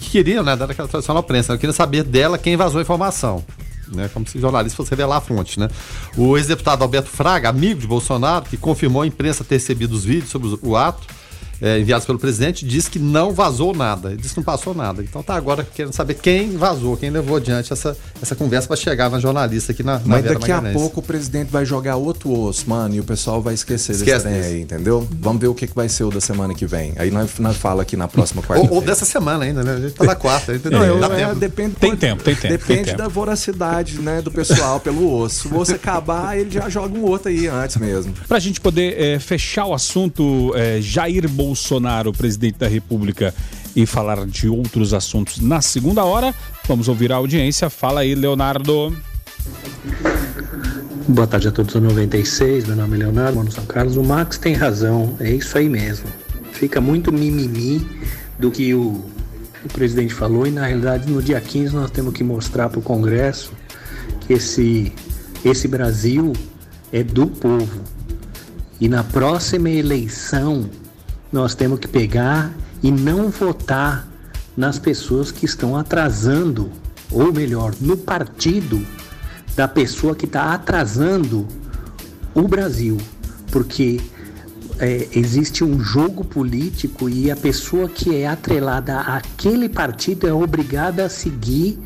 que 0.00 0.10
queriam, 0.10 0.42
né, 0.42 0.56
dar 0.56 0.70
aquela 0.70 0.88
tradicional 0.88 1.22
prensa, 1.22 1.52
eu 1.52 1.58
queria 1.58 1.72
saber 1.72 2.02
dela 2.02 2.38
quem 2.38 2.56
vazou 2.56 2.78
a 2.78 2.82
informação. 2.82 3.44
Né, 3.88 4.10
como 4.12 4.28
se 4.28 4.38
jornalista 4.38 4.76
fosse 4.76 4.90
revelar 4.90 5.16
a 5.16 5.20
fonte. 5.20 5.58
Né? 5.58 5.68
O 6.14 6.36
ex-deputado 6.36 6.82
Alberto 6.82 7.08
Fraga, 7.08 7.48
amigo 7.48 7.80
de 7.80 7.86
Bolsonaro, 7.86 8.44
que 8.44 8.58
confirmou 8.58 9.00
a 9.00 9.06
imprensa 9.06 9.42
ter 9.42 9.54
recebido 9.54 9.92
os 9.92 10.04
vídeos 10.04 10.30
sobre 10.30 10.58
o 10.60 10.76
ato, 10.76 11.06
é, 11.60 11.78
enviados 11.78 12.06
pelo 12.06 12.18
presidente, 12.18 12.64
disse 12.64 12.90
que 12.90 12.98
não 12.98 13.32
vazou 13.32 13.74
nada. 13.74 14.10
Ele 14.10 14.18
disse 14.20 14.34
que 14.34 14.40
não 14.40 14.44
passou 14.44 14.74
nada. 14.74 15.02
Então 15.02 15.22
tá 15.22 15.34
agora 15.34 15.66
querendo 15.74 15.92
saber 15.92 16.14
quem 16.14 16.56
vazou, 16.56 16.96
quem 16.96 17.10
levou 17.10 17.36
adiante 17.36 17.72
essa, 17.72 17.96
essa 18.20 18.34
conversa 18.34 18.68
para 18.68 18.76
chegar 18.76 19.10
na 19.10 19.18
jornalista 19.18 19.72
aqui 19.72 19.82
na, 19.82 19.98
na 19.98 20.02
Mas 20.04 20.24
daqui 20.24 20.48
Magalhães. 20.48 20.76
a 20.76 20.78
pouco 20.78 21.00
o 21.00 21.02
presidente 21.02 21.50
vai 21.50 21.64
jogar 21.64 21.96
outro 21.96 22.30
osso, 22.30 22.68
mano, 22.68 22.94
e 22.94 23.00
o 23.00 23.04
pessoal 23.04 23.42
vai 23.42 23.54
esquecer 23.54 23.92
Esquece 23.92 24.26
desse 24.26 24.48
aí, 24.48 24.60
entendeu? 24.60 25.06
Vamos 25.20 25.40
ver 25.40 25.48
o 25.48 25.54
que, 25.54 25.66
que 25.66 25.74
vai 25.74 25.88
ser 25.88 26.04
o 26.04 26.10
da 26.10 26.20
semana 26.20 26.54
que 26.54 26.66
vem. 26.66 26.92
Aí 26.96 27.10
nós, 27.10 27.30
nós 27.38 27.56
fala 27.56 27.82
aqui 27.82 27.96
na 27.96 28.08
próxima 28.08 28.42
quarta 28.42 28.64
ou, 28.66 28.76
ou, 28.76 28.80
dessa 28.82 29.04
semana 29.04 29.44
ainda, 29.44 29.62
né? 29.62 29.74
A 29.74 29.80
gente 29.80 29.94
tá 29.94 30.04
na 30.04 30.14
quarta, 30.14 30.54
entendeu? 30.54 30.82
É, 30.82 30.98
Dá 30.98 31.08
tempo. 31.08 31.34
Depende, 31.34 31.74
tem 31.76 31.96
tempo, 31.96 32.22
tem 32.22 32.34
tempo. 32.34 32.52
Depende 32.52 32.66
tem 32.66 32.84
tempo. 32.84 32.98
da 32.98 33.08
voracidade, 33.08 34.00
né, 34.00 34.22
do 34.22 34.30
pessoal 34.30 34.80
pelo 34.80 35.12
osso. 35.20 35.42
Se 35.42 35.48
você 35.48 35.74
acabar, 35.74 36.38
ele 36.38 36.50
já 36.50 36.68
joga 36.68 36.96
um 36.98 37.02
outro 37.04 37.28
aí 37.28 37.46
antes 37.46 37.76
mesmo. 37.76 38.12
Pra 38.26 38.38
gente 38.38 38.60
poder 38.60 39.00
é, 39.00 39.18
fechar 39.18 39.66
o 39.66 39.74
assunto, 39.74 40.52
é, 40.54 40.80
Jair 40.80 41.28
Bolsonaro, 41.28 41.47
presidente 41.54 42.12
presidente 42.12 42.58
da 42.58 42.68
República 42.68 43.34
e 43.74 43.86
falar 43.86 44.26
de 44.26 44.48
outros 44.48 44.92
assuntos 44.94 45.38
na 45.38 45.60
segunda 45.60 46.04
hora. 46.04 46.34
Vamos 46.66 46.88
ouvir 46.88 47.12
a 47.12 47.16
audiência. 47.16 47.70
Fala 47.70 48.00
aí, 48.00 48.14
Leonardo. 48.14 48.96
Boa 51.08 51.26
tarde 51.26 51.48
a 51.48 51.52
todos 51.52 51.72
do 51.72 51.80
96. 51.80 52.66
Meu 52.66 52.76
nome 52.76 52.96
é 52.96 52.98
Leonardo, 52.98 53.38
mano 53.38 53.50
São 53.50 53.64
Carlos. 53.64 53.96
O 53.96 54.02
Max 54.02 54.36
tem 54.38 54.54
razão, 54.54 55.16
é 55.20 55.30
isso 55.30 55.56
aí 55.56 55.68
mesmo. 55.68 56.06
Fica 56.52 56.80
muito 56.80 57.12
mimimi 57.12 57.86
do 58.38 58.50
que 58.50 58.74
o, 58.74 59.04
o 59.64 59.68
presidente 59.72 60.12
falou 60.12 60.46
e 60.46 60.50
na 60.50 60.66
realidade 60.66 61.10
no 61.10 61.22
dia 61.22 61.40
15 61.40 61.74
nós 61.74 61.90
temos 61.90 62.12
que 62.12 62.22
mostrar 62.22 62.68
para 62.68 62.78
o 62.78 62.82
Congresso 62.82 63.52
que 64.26 64.34
esse, 64.34 64.92
esse 65.44 65.66
Brasil 65.66 66.32
é 66.92 67.02
do 67.02 67.26
povo. 67.26 67.80
E 68.80 68.88
na 68.88 69.02
próxima 69.02 69.70
eleição 69.70 70.68
nós 71.32 71.54
temos 71.54 71.78
que 71.78 71.88
pegar 71.88 72.52
e 72.82 72.90
não 72.90 73.30
votar 73.30 74.08
nas 74.56 74.78
pessoas 74.78 75.30
que 75.30 75.44
estão 75.44 75.76
atrasando, 75.76 76.70
ou 77.10 77.32
melhor, 77.32 77.74
no 77.80 77.96
partido 77.96 78.84
da 79.54 79.68
pessoa 79.68 80.14
que 80.14 80.24
está 80.24 80.52
atrasando 80.52 81.46
o 82.34 82.46
Brasil, 82.46 82.96
porque 83.50 84.00
é, 84.78 85.08
existe 85.12 85.64
um 85.64 85.80
jogo 85.80 86.24
político 86.24 87.08
e 87.08 87.30
a 87.30 87.36
pessoa 87.36 87.88
que 87.88 88.14
é 88.14 88.26
atrelada 88.26 89.00
àquele 89.00 89.68
partido 89.68 90.26
é 90.26 90.32
obrigada 90.32 91.04
a 91.04 91.08
seguir 91.08 91.78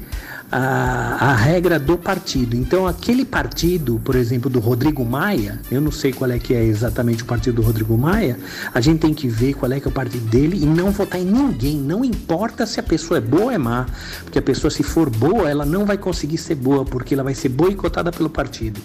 a, 0.52 1.30
a 1.30 1.34
regra 1.34 1.78
do 1.78 1.96
partido. 1.96 2.54
Então, 2.54 2.86
aquele 2.86 3.24
partido, 3.24 3.98
por 4.04 4.14
exemplo, 4.14 4.50
do 4.50 4.60
Rodrigo 4.60 5.02
Maia, 5.02 5.58
eu 5.70 5.80
não 5.80 5.90
sei 5.90 6.12
qual 6.12 6.30
é 6.30 6.38
que 6.38 6.52
é 6.52 6.62
exatamente 6.62 7.22
o 7.22 7.26
partido 7.26 7.56
do 7.56 7.62
Rodrigo 7.62 7.96
Maia, 7.96 8.38
a 8.74 8.80
gente 8.80 9.00
tem 9.00 9.14
que 9.14 9.26
ver 9.28 9.54
qual 9.54 9.72
é 9.72 9.80
que 9.80 9.88
é 9.88 9.90
o 9.90 9.94
partido 9.94 10.28
dele 10.28 10.58
e 10.62 10.66
não 10.66 10.90
votar 10.90 11.18
em 11.18 11.24
ninguém. 11.24 11.78
Não 11.78 12.04
importa 12.04 12.66
se 12.66 12.78
a 12.78 12.82
pessoa 12.82 13.16
é 13.16 13.20
boa 13.20 13.44
ou 13.44 13.50
é 13.50 13.56
má, 13.56 13.86
porque 14.24 14.38
a 14.38 14.42
pessoa, 14.42 14.70
se 14.70 14.82
for 14.82 15.08
boa, 15.08 15.48
ela 15.48 15.64
não 15.64 15.86
vai 15.86 15.96
conseguir 15.96 16.36
ser 16.36 16.56
boa, 16.56 16.84
porque 16.84 17.14
ela 17.14 17.22
vai 17.22 17.34
ser 17.34 17.48
boicotada 17.48 18.12
pelo 18.12 18.28
partido. 18.28 18.78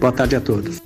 Boa 0.00 0.12
tarde 0.12 0.34
a 0.34 0.40
todos. 0.40 0.80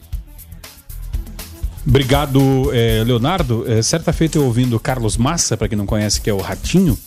Obrigado, 1.87 2.71
eh, 2.75 3.03
Leonardo. 3.07 3.65
Eh, 3.67 3.81
certa 3.81 4.13
feita 4.13 4.37
eu 4.37 4.45
ouvindo 4.45 4.79
Carlos 4.79 5.17
Massa, 5.17 5.57
para 5.57 5.69
quem 5.69 5.79
não 5.79 5.87
conhece, 5.87 6.21
que 6.21 6.29
é 6.29 6.35
o 6.35 6.39
Ratinho, 6.39 6.99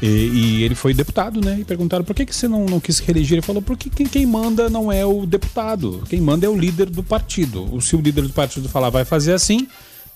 e, 0.00 0.06
e, 0.06 0.62
ele 0.62 0.74
foi 0.74 0.94
deputado, 0.94 1.40
né? 1.40 1.58
E 1.60 1.64
perguntaram 1.64 2.04
por 2.04 2.14
que, 2.14 2.26
que 2.26 2.34
você 2.34 2.46
não, 2.46 2.66
não 2.66 2.80
quis 2.80 2.98
reeleger. 2.98 3.38
Ele 3.38 3.42
falou, 3.42 3.60
porque 3.60 3.90
quem, 3.90 4.06
quem 4.06 4.26
manda 4.26 4.68
não 4.68 4.92
é 4.92 5.04
o 5.04 5.26
deputado, 5.26 6.02
quem 6.08 6.20
manda 6.20 6.46
é 6.46 6.48
o 6.48 6.56
líder 6.56 6.88
do 6.88 7.02
partido. 7.02 7.80
Se 7.80 7.96
o 7.96 8.00
líder 8.00 8.22
do 8.22 8.32
partido 8.32 8.68
falar 8.68 8.90
vai 8.90 9.04
fazer 9.04 9.32
assim, 9.32 9.66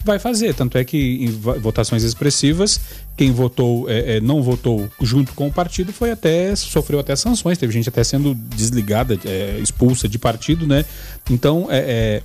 vai 0.05 0.19
fazer. 0.19 0.55
Tanto 0.55 0.79
é 0.79 0.85
que 0.85 1.25
em 1.25 1.31
votações 1.61 2.03
expressivas, 2.03 2.81
quem 3.17 3.33
votou, 3.33 3.89
é, 3.89 4.17
é, 4.17 4.21
não 4.21 4.43
votou 4.43 4.89
junto 5.01 5.33
com 5.35 5.49
o 5.49 5.53
partido 5.53 5.93
foi 5.93 6.11
até, 6.11 6.55
sofreu 6.55 7.01
até 7.01 7.17
sanções. 7.17 7.59
Teve 7.59 7.73
gente 7.73 7.89
até 7.89 8.05
sendo 8.05 8.35
desligada, 8.35 9.19
é, 9.25 9.59
expulsa 9.61 10.09
de 10.09 10.19
partido, 10.19 10.67
né? 10.67 10.85
Então, 11.31 11.67
é, 11.71 12.21
é 12.21 12.23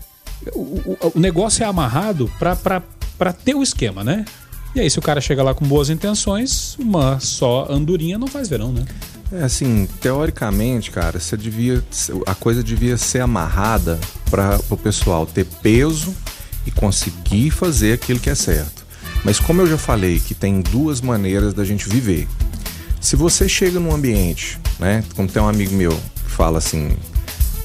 o, 0.54 0.98
o, 1.16 1.20
negócio 1.20 1.64
é 1.64 1.66
amarrado 1.66 2.32
para 2.40 3.34
ter 3.34 3.56
o 3.56 3.64
esquema, 3.64 4.04
né? 4.04 4.26
E 4.78 4.80
aí, 4.80 4.92
se 4.92 5.00
o 5.00 5.02
cara 5.02 5.20
chega 5.20 5.42
lá 5.42 5.56
com 5.56 5.66
boas 5.66 5.90
intenções, 5.90 6.78
uma 6.78 7.20
só 7.20 7.66
andorinha 7.68 8.16
não 8.16 8.28
faz 8.28 8.48
verão, 8.48 8.72
né? 8.72 8.86
É 9.32 9.42
assim, 9.42 9.90
teoricamente, 10.00 10.92
cara, 10.92 11.20
você 11.20 11.36
devia, 11.36 11.84
a 12.28 12.36
coisa 12.36 12.64
devia 12.64 12.96
ser 12.96 13.22
amarrada 13.22 14.00
para 14.30 14.60
o 14.70 14.78
pessoal 14.78 15.26
ter 15.26 15.46
peso 15.64 16.16
e 16.64 16.70
conseguir 16.70 17.50
fazer 17.50 17.94
aquilo 17.94 18.20
que 18.20 18.30
é 18.30 18.36
certo. 18.36 18.86
Mas 19.24 19.40
como 19.40 19.64
eu 19.64 19.68
já 19.68 19.80
falei 19.80 20.20
que 20.20 20.36
tem 20.36 20.62
duas 20.62 21.02
maneiras 21.02 21.56
da 21.56 21.66
gente 21.66 21.90
viver. 21.90 22.28
Se 23.02 23.16
você 23.16 23.50
chega 23.50 23.80
num 23.80 23.92
ambiente, 23.92 24.60
né? 24.78 25.04
Como 25.16 25.28
tem 25.28 25.42
um 25.42 25.50
amigo 25.50 25.74
meu 25.74 26.00
que 26.24 26.30
fala 26.30 26.60
assim, 26.60 26.96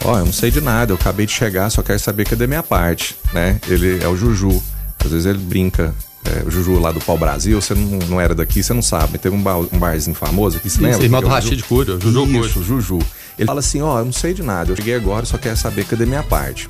ó, 0.02 0.14
oh, 0.14 0.18
eu 0.18 0.24
não 0.24 0.32
sei 0.32 0.50
de 0.50 0.62
nada, 0.62 0.92
eu 0.92 0.96
acabei 0.96 1.26
de 1.26 1.32
chegar, 1.32 1.68
só 1.68 1.82
quero 1.82 1.98
saber 1.98 2.24
cadê 2.24 2.46
minha 2.46 2.62
parte, 2.62 3.14
né? 3.34 3.60
Ele 3.68 4.02
é 4.02 4.08
o 4.08 4.16
Juju. 4.16 4.62
Às 5.04 5.10
vezes 5.10 5.26
ele 5.26 5.38
brinca, 5.38 5.94
é, 6.24 6.46
o 6.46 6.50
Juju 6.50 6.78
lá 6.78 6.92
do 6.92 7.00
Pau 7.00 7.18
Brasil, 7.18 7.60
você 7.60 7.74
não, 7.74 7.98
não 8.08 8.20
era 8.20 8.34
daqui, 8.34 8.62
você 8.62 8.72
não 8.72 8.82
sabe. 8.82 9.18
Teve 9.18 9.34
um, 9.34 9.42
bar, 9.42 9.58
um 9.58 9.78
barzinho 9.78 10.14
famoso 10.14 10.56
aqui, 10.56 10.70
você 10.70 10.76
Isso, 10.76 10.84
lembra? 10.84 11.04
Irmão 11.04 11.20
do 11.20 11.28
Rachid 11.28 11.62
Curio, 11.64 12.00
Juju 12.00 12.26
Isso, 12.46 12.62
Juju. 12.62 12.98
Ele 13.38 13.46
fala 13.46 13.60
assim, 13.60 13.80
ó, 13.82 13.96
oh, 13.96 13.98
eu 13.98 14.04
não 14.04 14.12
sei 14.12 14.34
de 14.34 14.42
nada, 14.42 14.70
eu 14.70 14.76
cheguei 14.76 14.94
agora, 14.94 15.26
só 15.26 15.38
quero 15.38 15.56
saber 15.56 15.84
cadê 15.84 16.06
minha 16.06 16.22
parte. 16.22 16.68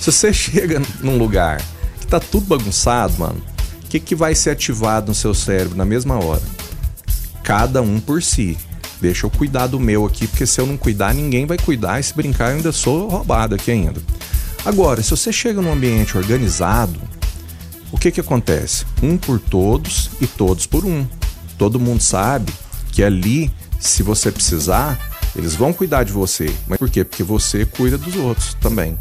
Se 0.00 0.10
você 0.12 0.32
chega 0.34 0.82
num 1.00 1.16
lugar 1.16 1.62
que 2.00 2.06
tá 2.06 2.20
tudo 2.20 2.46
bagunçado, 2.46 3.14
mano, 3.18 3.40
o 3.84 3.88
que, 3.88 3.98
que 3.98 4.14
vai 4.14 4.34
ser 4.34 4.50
ativado 4.50 5.08
no 5.08 5.14
seu 5.14 5.32
cérebro 5.32 5.76
na 5.76 5.84
mesma 5.84 6.22
hora? 6.22 6.42
Cada 7.42 7.80
um 7.80 7.98
por 8.00 8.22
si. 8.22 8.56
Deixa 9.00 9.24
eu 9.24 9.30
cuidar 9.30 9.66
do 9.66 9.80
meu 9.80 10.04
aqui, 10.04 10.26
porque 10.26 10.44
se 10.44 10.60
eu 10.60 10.66
não 10.66 10.76
cuidar, 10.76 11.14
ninguém 11.14 11.46
vai 11.46 11.56
cuidar. 11.56 11.98
E 11.98 12.02
se 12.02 12.14
brincar, 12.14 12.50
eu 12.50 12.56
ainda 12.56 12.70
sou 12.70 13.08
roubado 13.08 13.54
aqui 13.54 13.70
ainda. 13.70 14.00
Agora, 14.64 15.02
se 15.02 15.10
você 15.10 15.32
chega 15.32 15.62
num 15.62 15.72
ambiente 15.72 16.18
organizado, 16.18 17.00
o 17.92 17.98
que 17.98 18.10
que 18.10 18.20
acontece? 18.20 18.84
Um 19.02 19.16
por 19.16 19.40
todos 19.40 20.10
e 20.20 20.26
todos 20.26 20.66
por 20.66 20.84
um. 20.84 21.06
Todo 21.58 21.80
mundo 21.80 22.02
sabe 22.02 22.52
que 22.92 23.02
ali, 23.02 23.50
se 23.78 24.02
você 24.02 24.30
precisar, 24.30 24.98
eles 25.36 25.54
vão 25.54 25.72
cuidar 25.72 26.04
de 26.04 26.12
você. 26.12 26.52
Mas 26.66 26.78
por 26.78 26.88
quê? 26.88 27.04
Porque 27.04 27.22
você 27.22 27.64
cuida 27.64 27.98
dos 27.98 28.16
outros 28.16 28.54
também. 28.54 28.98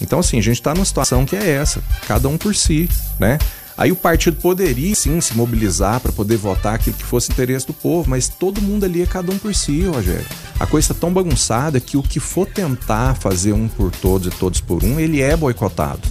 Então, 0.00 0.20
assim, 0.20 0.38
a 0.38 0.42
gente 0.42 0.58
está 0.58 0.74
numa 0.74 0.84
situação 0.84 1.24
que 1.24 1.36
é 1.36 1.48
essa, 1.48 1.82
cada 2.06 2.28
um 2.28 2.38
por 2.38 2.54
si, 2.54 2.88
né? 3.18 3.38
Aí 3.76 3.92
o 3.92 3.96
partido 3.96 4.36
poderia 4.40 4.92
sim 4.94 5.20
se 5.20 5.36
mobilizar 5.36 6.00
para 6.00 6.10
poder 6.10 6.36
votar 6.36 6.74
aquilo 6.74 6.96
que 6.96 7.04
fosse 7.04 7.30
interesse 7.30 7.64
do 7.64 7.72
povo, 7.72 8.10
mas 8.10 8.28
todo 8.28 8.60
mundo 8.60 8.84
ali 8.84 9.02
é 9.02 9.06
cada 9.06 9.30
um 9.30 9.38
por 9.38 9.54
si, 9.54 9.82
Rogério. 9.82 10.26
A 10.58 10.66
coisa 10.66 10.86
está 10.90 11.00
tão 11.00 11.12
bagunçada 11.12 11.78
que 11.78 11.96
o 11.96 12.02
que 12.02 12.18
for 12.18 12.44
tentar 12.44 13.14
fazer 13.14 13.52
um 13.52 13.68
por 13.68 13.92
todos 13.92 14.26
e 14.26 14.36
todos 14.36 14.60
por 14.60 14.82
um, 14.82 14.98
ele 14.98 15.22
é 15.22 15.36
boicotado. 15.36 16.02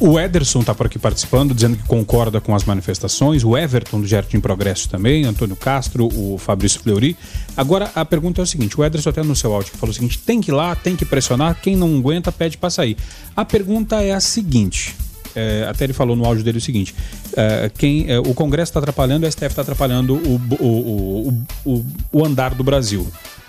O 0.00 0.18
Ederson 0.18 0.60
está 0.60 0.72
por 0.72 0.86
aqui 0.86 0.96
participando, 0.96 1.52
dizendo 1.52 1.76
que 1.76 1.82
concorda 1.82 2.40
com 2.40 2.54
as 2.54 2.62
manifestações. 2.62 3.42
O 3.42 3.58
Everton 3.58 4.00
do 4.00 4.06
Jardim 4.06 4.38
Progresso 4.38 4.88
também, 4.88 5.24
Antônio 5.24 5.56
Castro, 5.56 6.06
o 6.06 6.38
Fabrício 6.38 6.80
Fleury. 6.80 7.16
Agora 7.56 7.90
a 7.96 8.04
pergunta 8.04 8.40
é 8.40 8.44
o 8.44 8.46
seguinte: 8.46 8.80
o 8.80 8.84
Ederson 8.84 9.10
até 9.10 9.24
no 9.24 9.34
seu 9.34 9.52
áudio 9.52 9.72
falou 9.72 9.90
o 9.90 9.94
seguinte: 9.94 10.16
tem 10.18 10.40
que 10.40 10.52
ir 10.52 10.54
lá, 10.54 10.76
tem 10.76 10.94
que 10.94 11.04
pressionar, 11.04 11.60
quem 11.60 11.74
não 11.74 11.96
aguenta 11.98 12.30
pede 12.30 12.56
para 12.56 12.70
sair. 12.70 12.96
A 13.34 13.44
pergunta 13.44 14.00
é 14.00 14.12
a 14.12 14.20
seguinte: 14.20 14.94
é, 15.34 15.66
até 15.68 15.82
ele 15.82 15.92
falou 15.92 16.14
no 16.14 16.24
áudio 16.24 16.44
dele 16.44 16.58
o 16.58 16.60
seguinte: 16.60 16.94
é, 17.36 17.68
quem, 17.76 18.08
é, 18.08 18.20
o 18.20 18.34
Congresso 18.34 18.70
está 18.70 18.78
atrapalhando, 18.78 19.26
o 19.26 19.30
STF 19.30 19.46
está 19.46 19.62
atrapalhando 19.62 20.14
o, 20.14 20.40
o, 20.60 21.44
o, 21.64 21.86
o, 22.12 22.24
andar 22.24 22.54
do 22.54 22.62
Brasil. 22.62 23.04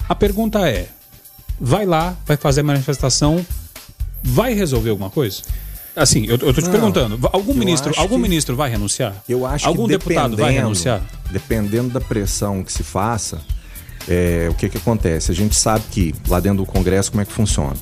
A 0.07 0.15
pergunta 0.15 0.67
é: 0.67 0.87
vai 1.61 1.85
lá, 1.85 2.17
vai 2.25 2.37
fazer 2.37 2.63
manifestação, 2.63 3.45
vai 4.23 4.55
resolver 4.55 4.89
alguma 4.89 5.11
coisa? 5.11 5.43
Assim, 5.99 6.25
eu, 6.25 6.31
eu 6.31 6.37
tô 6.37 6.53
te 6.53 6.63
Não, 6.63 6.71
perguntando, 6.71 7.19
algum 7.33 7.53
ministro, 7.53 7.93
algum 7.97 8.15
que, 8.15 8.21
ministro 8.21 8.55
vai 8.55 8.69
renunciar? 8.69 9.21
Eu 9.27 9.45
acho 9.45 9.67
algum 9.67 9.83
que 9.83 9.97
deputado 9.97 10.37
vai 10.37 10.53
renunciar? 10.53 11.01
Dependendo 11.29 11.89
da 11.89 11.99
pressão 11.99 12.63
que 12.63 12.71
se 12.71 12.83
faça, 12.83 13.41
é, 14.07 14.47
o 14.49 14.53
que 14.53 14.69
que 14.69 14.77
acontece? 14.77 15.29
A 15.29 15.35
gente 15.35 15.55
sabe 15.55 15.83
que 15.91 16.15
lá 16.27 16.39
dentro 16.39 16.59
do 16.59 16.65
Congresso 16.65 17.11
como 17.11 17.21
é 17.21 17.25
que 17.25 17.33
funciona. 17.33 17.75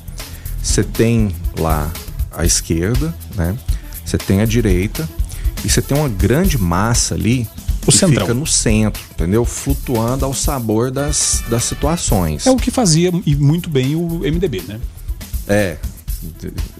Você 0.60 0.82
tem 0.82 1.34
lá 1.56 1.90
a 2.32 2.44
esquerda, 2.44 3.14
né? 3.36 3.56
Você 4.04 4.18
tem 4.18 4.40
a 4.40 4.44
direita 4.44 5.08
e 5.64 5.70
você 5.70 5.80
tem 5.80 5.96
uma 5.96 6.08
grande 6.08 6.58
massa 6.58 7.14
ali 7.14 7.48
o 7.86 7.92
centrão. 7.92 8.26
fica 8.26 8.34
no 8.34 8.46
centro, 8.46 9.02
entendeu? 9.12 9.44
Flutuando 9.44 10.24
ao 10.24 10.34
sabor 10.34 10.90
das, 10.90 11.42
das 11.48 11.64
situações. 11.64 12.46
É 12.46 12.50
o 12.50 12.56
que 12.56 12.70
fazia 12.70 13.10
e 13.24 13.34
muito 13.36 13.70
bem 13.70 13.94
o 13.96 14.20
MDB, 14.20 14.62
né? 14.66 14.80
É, 15.46 15.76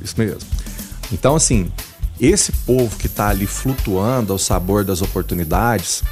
isso 0.03 0.15
mesmo. 0.19 0.41
Então, 1.13 1.37
assim, 1.37 1.71
esse 2.21 2.53
povo 2.53 2.97
que 2.97 3.07
está 3.07 3.29
ali 3.29 3.47
flutuando 3.47 4.33
ao 4.33 4.39
sabor 4.39 4.85
das 4.85 5.03
oportunidades, 5.03 6.03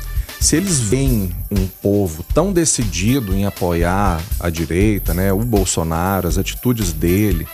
se 0.41 0.57
eles 0.57 0.79
veem 0.79 1.35
um 1.51 1.67
povo 1.67 2.25
tão 2.35 2.53
decidido 2.53 3.35
em 3.35 3.47
apoiar 3.47 4.21
a 4.39 4.51
direita, 4.51 5.15
né, 5.15 5.33
o 5.33 5.45
Bolsonaro, 5.45 6.29
as 6.29 6.39
atitudes 6.39 6.93
dele 6.93 7.47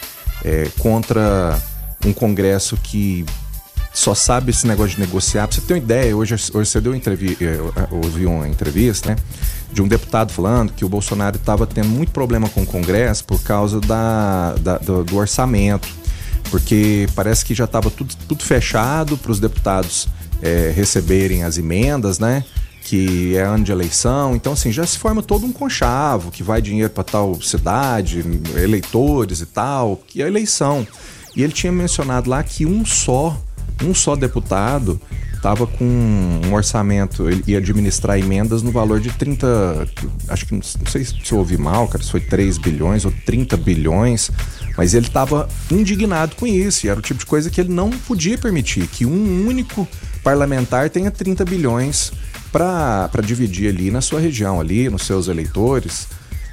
é, 0.44 0.68
contra 0.78 1.60
um 2.04 2.12
Congresso 2.12 2.76
que 2.76 3.24
só 3.92 4.14
sabe 4.14 4.50
esse 4.50 4.66
negócio 4.66 4.96
de 4.96 5.00
negociar. 5.00 5.46
Pra 5.46 5.54
você 5.54 5.60
ter 5.60 5.74
uma 5.74 5.78
ideia, 5.78 6.16
hoje, 6.16 6.34
hoje 6.34 6.70
você 6.70 6.80
deu 6.80 6.94
entrevista, 6.94 7.44
eh, 7.44 7.60
ouvi 7.90 8.24
uma 8.24 8.48
entrevista, 8.48 9.10
né? 9.10 9.16
De 9.70 9.82
um 9.82 9.88
deputado 9.88 10.32
falando 10.32 10.72
que 10.72 10.84
o 10.84 10.88
Bolsonaro 10.88 11.36
estava 11.36 11.66
tendo 11.66 11.88
muito 11.88 12.10
problema 12.10 12.48
com 12.48 12.62
o 12.62 12.66
Congresso 12.66 13.24
por 13.24 13.42
causa 13.42 13.80
da, 13.80 14.54
da 14.60 14.78
do, 14.78 15.04
do, 15.04 15.16
orçamento. 15.16 15.86
Porque 16.52 17.08
parece 17.14 17.46
que 17.46 17.54
já 17.54 17.64
estava 17.64 17.90
tudo, 17.90 18.14
tudo 18.28 18.44
fechado 18.44 19.16
para 19.16 19.32
os 19.32 19.40
deputados 19.40 20.06
é, 20.42 20.70
receberem 20.76 21.42
as 21.42 21.56
emendas, 21.56 22.18
né? 22.18 22.44
que 22.84 23.36
é 23.36 23.42
ano 23.42 23.62
de 23.62 23.70
eleição, 23.70 24.34
então 24.34 24.54
assim, 24.54 24.72
já 24.72 24.84
se 24.84 24.98
forma 24.98 25.22
todo 25.22 25.46
um 25.46 25.52
conchavo, 25.52 26.32
que 26.32 26.42
vai 26.42 26.60
dinheiro 26.60 26.90
para 26.90 27.04
tal 27.04 27.40
cidade, 27.40 28.24
eleitores 28.56 29.40
e 29.40 29.46
tal, 29.46 30.02
que 30.04 30.20
é 30.20 30.24
a 30.24 30.28
eleição. 30.28 30.86
E 31.36 31.44
ele 31.44 31.52
tinha 31.52 31.72
mencionado 31.72 32.28
lá 32.28 32.42
que 32.42 32.66
um 32.66 32.84
só 32.84 33.40
um 33.82 33.94
só 33.94 34.14
deputado 34.14 35.00
estava 35.42 35.66
com 35.66 35.84
um 35.84 36.54
orçamento, 36.54 37.28
ele 37.28 37.42
ia 37.48 37.58
administrar 37.58 38.16
emendas 38.16 38.62
no 38.62 38.70
valor 38.70 39.00
de 39.00 39.10
30, 39.10 39.88
acho 40.28 40.46
que 40.46 40.54
não 40.54 40.62
sei 40.62 41.04
se 41.04 41.16
eu 41.32 41.38
ouvi 41.38 41.58
mal, 41.58 41.88
cara, 41.88 42.04
se 42.04 42.12
foi 42.12 42.20
3 42.20 42.58
bilhões 42.58 43.04
ou 43.04 43.12
30 43.26 43.56
bilhões, 43.56 44.30
mas 44.76 44.94
ele 44.94 45.08
estava 45.08 45.48
indignado 45.68 46.36
com 46.36 46.46
isso, 46.46 46.86
e 46.86 46.88
era 46.88 47.00
o 47.00 47.02
tipo 47.02 47.18
de 47.18 47.26
coisa 47.26 47.50
que 47.50 47.60
ele 47.60 47.72
não 47.72 47.90
podia 47.90 48.38
permitir, 48.38 48.86
que 48.86 49.04
um 49.04 49.48
único 49.48 49.86
parlamentar 50.22 50.88
tenha 50.88 51.10
30 51.10 51.44
bilhões 51.44 52.12
para 52.52 53.10
dividir 53.24 53.68
ali 53.68 53.90
na 53.90 54.00
sua 54.00 54.20
região, 54.20 54.60
ali, 54.60 54.88
nos 54.88 55.02
seus 55.02 55.26
eleitores. 55.26 56.06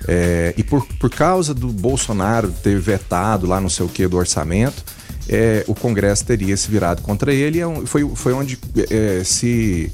É, 0.07 0.55
e 0.57 0.63
por, 0.63 0.83
por 0.97 1.11
causa 1.11 1.53
do 1.53 1.67
Bolsonaro 1.67 2.51
ter 2.63 2.79
vetado 2.79 3.45
lá 3.45 3.59
não 3.59 3.69
sei 3.69 3.85
o 3.85 3.89
que 3.89 4.07
do 4.07 4.17
orçamento, 4.17 4.83
é, 5.29 5.63
o 5.67 5.75
Congresso 5.75 6.25
teria 6.25 6.57
se 6.57 6.69
virado 6.69 7.01
contra 7.03 7.31
ele. 7.31 7.59
É 7.59 7.65
foi, 7.85 8.09
foi 8.15 8.33
onde 8.33 8.57
é, 8.89 9.23
se. 9.23 9.91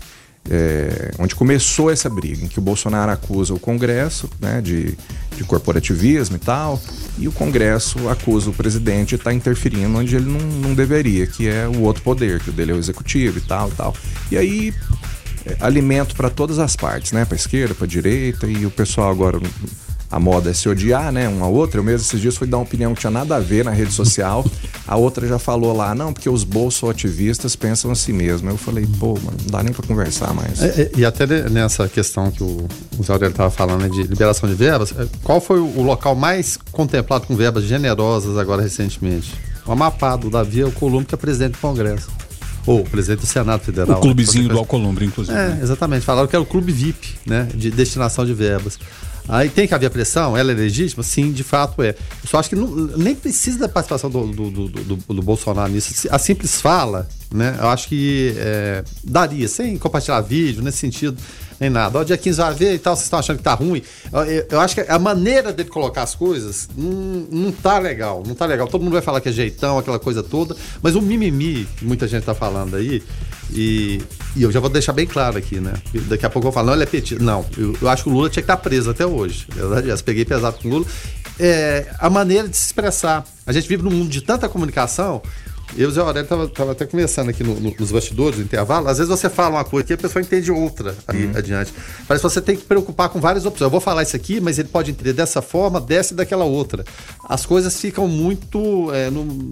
É, 0.48 1.12
onde 1.18 1.34
começou 1.34 1.90
essa 1.90 2.08
briga, 2.08 2.46
em 2.46 2.48
que 2.48 2.60
o 2.60 2.62
Bolsonaro 2.62 3.12
acusa 3.12 3.52
o 3.52 3.60
Congresso 3.60 4.30
né, 4.40 4.62
de, 4.62 4.96
de 5.36 5.44
corporativismo 5.44 6.36
e 6.36 6.40
tal, 6.40 6.80
e 7.18 7.28
o 7.28 7.32
Congresso 7.32 8.08
acusa 8.10 8.52
o 8.52 8.54
presidente 8.54 9.10
de 9.10 9.16
estar 9.16 9.32
tá 9.32 9.34
interferindo 9.34 9.98
onde 9.98 10.16
ele 10.16 10.30
não, 10.30 10.40
não 10.40 10.76
deveria, 10.76 11.26
que 11.26 11.48
é 11.48 11.68
o 11.68 11.82
outro 11.82 12.04
poder, 12.04 12.40
que 12.42 12.52
o 12.52 12.54
dele 12.54 12.74
é 12.74 12.76
o 12.76 12.78
executivo 12.78 13.40
e 13.40 13.42
tal 13.42 13.70
e 13.70 13.72
tal. 13.72 13.96
E 14.30 14.38
aí 14.38 14.72
é, 15.48 15.58
alimento 15.62 16.16
para 16.16 16.30
todas 16.30 16.60
as 16.60 16.76
partes, 16.76 17.12
né? 17.12 17.26
Para 17.26 17.36
esquerda, 17.36 17.74
para 17.74 17.88
direita 17.88 18.46
e 18.46 18.68
o 18.68 18.72
pessoal 18.72 19.10
agora 19.10 19.40
a 20.16 20.20
moda 20.20 20.50
é 20.50 20.54
se 20.54 20.70
odiar, 20.70 21.12
né? 21.12 21.28
Uma 21.28 21.48
outra. 21.48 21.78
Eu 21.78 21.84
mesmo 21.84 22.08
esses 22.08 22.22
dias 22.22 22.38
fui 22.38 22.48
dar 22.48 22.56
uma 22.56 22.64
opinião 22.64 22.96
que 22.96 23.02
tinha 23.02 23.12
nada 23.12 23.36
a 23.36 23.40
ver 23.42 23.66
na 23.66 23.72
rede 23.72 23.92
social. 23.92 24.46
A 24.88 24.96
outra 24.96 25.28
já 25.28 25.38
falou 25.38 25.76
lá, 25.76 25.94
não, 25.94 26.14
porque 26.14 26.30
os 26.30 26.46
bolso-ativistas 26.46 27.54
pensam 27.54 27.92
assim 27.92 28.14
mesmo. 28.14 28.50
Eu 28.50 28.56
falei, 28.56 28.88
pô, 28.98 29.16
mano, 29.16 29.38
não 29.42 29.52
dá 29.52 29.62
nem 29.62 29.74
para 29.74 29.86
conversar 29.86 30.34
mais. 30.34 30.64
É, 30.64 30.84
é, 30.84 30.92
e 30.96 31.04
até 31.04 31.28
nessa 31.50 31.90
questão 31.90 32.32
que 32.32 32.42
o, 32.42 32.66
o 32.98 33.04
Zé 33.04 33.12
Aurélio 33.12 33.34
estava 33.34 33.52
falando 33.52 33.82
né, 33.82 33.90
de 33.90 34.04
liberação 34.04 34.48
de 34.48 34.56
verbas, 34.56 34.94
é, 34.98 35.06
qual 35.22 35.42
foi 35.42 35.60
o 35.60 35.82
local 35.82 36.16
mais 36.16 36.58
contemplado 36.72 37.28
com 37.28 37.36
verbas 37.36 37.66
generosas 37.66 38.38
agora 38.38 38.62
recentemente? 38.62 39.34
O 39.66 39.74
Amapá, 39.74 40.16
do 40.16 40.30
Davi 40.30 40.62
Alcolumbre, 40.62 41.08
que 41.08 41.16
é 41.16 41.18
presidente 41.18 41.54
do 41.54 41.58
Congresso. 41.58 42.08
Ou 42.66 42.86
presidente 42.86 43.20
do 43.20 43.28
Senado 43.28 43.60
Federal. 43.60 43.98
O 43.98 44.02
clubezinho 44.02 44.48
do 44.48 44.58
Alcolumbre, 44.58 45.04
inclusive. 45.06 45.38
É, 45.38 45.50
né? 45.50 45.60
exatamente. 45.62 46.06
Falaram 46.06 46.26
que 46.26 46.36
era 46.38 46.42
o 46.42 46.46
clube 46.46 46.72
VIP, 46.72 47.16
né? 47.26 47.50
De 47.54 47.70
destinação 47.70 48.26
de 48.26 48.34
verbas. 48.34 48.80
Aí 49.28 49.50
tem 49.50 49.68
que 49.68 49.74
haver 49.74 49.90
pressão? 49.90 50.38
Ela 50.38 50.52
é 50.52 50.56
legítima? 50.56 51.04
Sim, 51.04 51.32
de 51.32 51.44
fato 51.44 51.82
é. 51.82 51.90
Eu 51.90 52.30
só 52.30 52.38
acho 52.38 52.50
que 52.50 52.56
não, 52.56 52.68
nem 52.68 53.16
precisa 53.16 53.60
da 53.60 53.70
participação 53.70 54.10
do, 54.10 54.28
do, 54.28 54.52
do, 54.52 54.96
do, 54.96 55.22
Bolsonaro 55.22 55.72
nisso. 55.72 56.08
A 56.12 56.20
simples 56.20 56.62
fala, 56.62 57.08
né? 57.34 57.58
Eu 57.60 57.68
acho 57.70 57.88
que 57.88 58.36
é, 58.38 58.84
daria, 59.04 59.48
sem 59.48 59.78
compartilhar 59.78 60.22
vídeo, 60.22 60.62
nesse 60.62 60.78
sentido, 60.78 61.18
nem 61.60 61.70
nada. 61.70 62.00
Ó, 62.00 62.04
dia 62.04 62.18
15 62.18 62.38
vai 62.38 62.54
ver 62.54 62.74
e 62.76 62.80
tal, 62.80 62.96
vocês 62.96 63.06
estão 63.06 63.20
achando 63.20 63.38
que 63.38 63.44
tá 63.44 63.54
ruim. 63.54 63.82
Eu, 64.14 64.24
eu, 64.26 64.48
eu, 64.52 64.60
acho 64.60 64.76
que 64.76 64.82
a 64.82 65.00
maneira 65.00 65.52
dele 65.52 65.70
colocar 65.70 66.04
as 66.04 66.14
coisas 66.14 66.70
não, 66.76 67.28
não 67.32 67.52
tá 67.52 67.80
legal. 67.80 68.24
Não 68.26 68.36
tá 68.36 68.46
legal. 68.46 68.68
Todo 68.68 68.84
mundo 68.84 68.94
vai 68.94 69.02
falar 69.02 69.22
que 69.22 69.30
é 69.30 69.32
jeitão, 69.32 69.78
aquela 69.80 70.00
coisa 70.00 70.22
toda. 70.22 70.56
Mas 70.82 70.96
o 70.96 71.02
mimimi 71.02 71.68
que 71.78 71.86
muita 71.86 72.08
gente 72.08 72.24
tá 72.24 72.36
falando 72.36 72.76
aí, 72.76 73.02
e, 73.52 74.02
e, 74.36 74.44
eu 74.44 74.52
já 74.52 74.60
vou 74.60 74.70
deixar 74.70 74.94
bem 74.94 75.06
claro 75.06 75.38
aqui, 75.38 75.60
né? 75.60 75.74
Daqui 76.08 76.26
a 76.26 76.30
pouco 76.30 76.48
eu 76.48 76.52
vou 76.52 76.54
falar, 76.54 76.68
não, 76.68 76.74
ele 76.74 76.84
é 76.84 76.88
petista. 76.88 77.24
Não, 77.24 77.46
eu, 77.58 77.78
eu, 77.82 77.90
acho 77.90 78.04
que 78.04 78.10
o 78.10 78.14
Lula 78.14 78.30
tinha 78.30 78.42
que 78.42 78.52
estar 78.52 78.58
preso 78.58 78.90
até 78.90 79.06
hoje. 79.06 79.48
Eu 79.56 79.98
peguei 80.04 80.26
pesado 80.26 80.58
com 80.62 80.68
o 80.68 80.72
Lula. 80.72 80.86
É, 81.40 81.88
a 82.00 82.10
maneira 82.10 82.48
de 82.48 82.56
se 82.56 82.68
expressar. 82.68 83.26
A 83.46 83.52
gente 83.52 83.68
vive 83.68 83.84
num 83.84 83.92
mundo 83.92 84.10
de 84.10 84.22
tanta 84.22 84.50
comunicação 84.50 85.22
Eu 85.76 85.84
e 85.84 85.86
o 85.86 85.92
Zé 85.92 86.02
Aurélio 86.02 86.28
tava, 86.28 86.48
tava 86.48 86.72
até 86.72 86.86
conversando 86.86 87.30
aqui 87.30 87.44
no, 87.44 87.60
no, 87.60 87.74
nos 87.78 87.92
bastidores, 87.92 88.38
no 88.38 88.46
intervalo. 88.46 88.88
Às 88.88 88.98
vezes 88.98 89.10
você 89.10 89.30
fala 89.30 89.58
uma 89.58 89.64
coisa 89.64 89.86
que 89.88 89.94
a 89.94 89.98
pessoa 89.98 90.22
entende 90.22 90.52
outra 90.52 90.96
aí 91.08 91.26
uhum. 91.26 91.32
adiante. 91.36 91.74
Mas 92.08 92.22
você 92.22 92.40
tem 92.40 92.56
que 92.56 92.64
preocupar 92.64 93.10
com 93.10 93.20
várias 93.20 93.46
opções. 93.46 93.66
Eu 93.66 93.70
vou 93.70 93.82
falar 93.82 94.04
isso 94.04 94.16
aqui, 94.16 94.40
mas 94.40 94.60
ele 94.60 94.70
pode 94.70 94.92
entender 94.92 95.14
dessa 95.14 95.42
forma, 95.42 95.82
dessa 95.82 96.14
e 96.14 96.16
daquela 96.16 96.46
outra. 96.46 96.86
As 97.28 97.46
coisas 97.46 97.80
ficam 97.80 98.08
muito, 98.08 98.92
é, 98.94 99.10
no, 99.10 99.50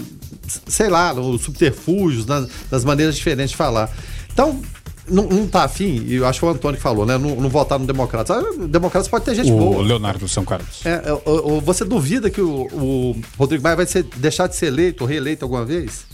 sei 0.67 0.89
lá, 0.89 1.13
nos 1.13 1.41
subterfúgios, 1.41 2.25
nas, 2.25 2.47
nas 2.71 2.85
maneiras 2.85 3.15
diferentes 3.15 3.51
de 3.51 3.57
falar. 3.57 3.89
Então, 4.31 4.61
não, 5.07 5.23
não 5.25 5.47
tá 5.47 5.63
afim, 5.63 6.03
e 6.05 6.15
eu 6.15 6.25
acho 6.25 6.39
que 6.39 6.45
o 6.45 6.49
Antônio 6.49 6.77
que 6.77 6.83
falou, 6.83 7.05
né? 7.05 7.17
Não, 7.17 7.35
não 7.35 7.49
votar 7.49 7.77
no 7.77 7.85
Democratas. 7.85 8.37
Ah, 8.37 8.43
Democratas 8.67 9.07
pode 9.07 9.25
ter 9.25 9.35
gente 9.35 9.51
o 9.51 9.57
boa. 9.57 9.77
O 9.77 9.81
Leonardo 9.81 10.27
São 10.27 10.45
Carlos. 10.45 10.85
É, 10.85 10.93
é, 10.93 11.61
você 11.61 11.83
duvida 11.83 12.29
que 12.29 12.41
o, 12.41 12.67
o 12.71 13.21
Rodrigo 13.37 13.61
Maia 13.63 13.75
vai 13.75 13.85
ser, 13.85 14.03
deixar 14.15 14.47
de 14.47 14.55
ser 14.55 14.67
eleito 14.67 15.03
ou 15.03 15.09
reeleito 15.09 15.43
alguma 15.43 15.65
vez? 15.65 16.05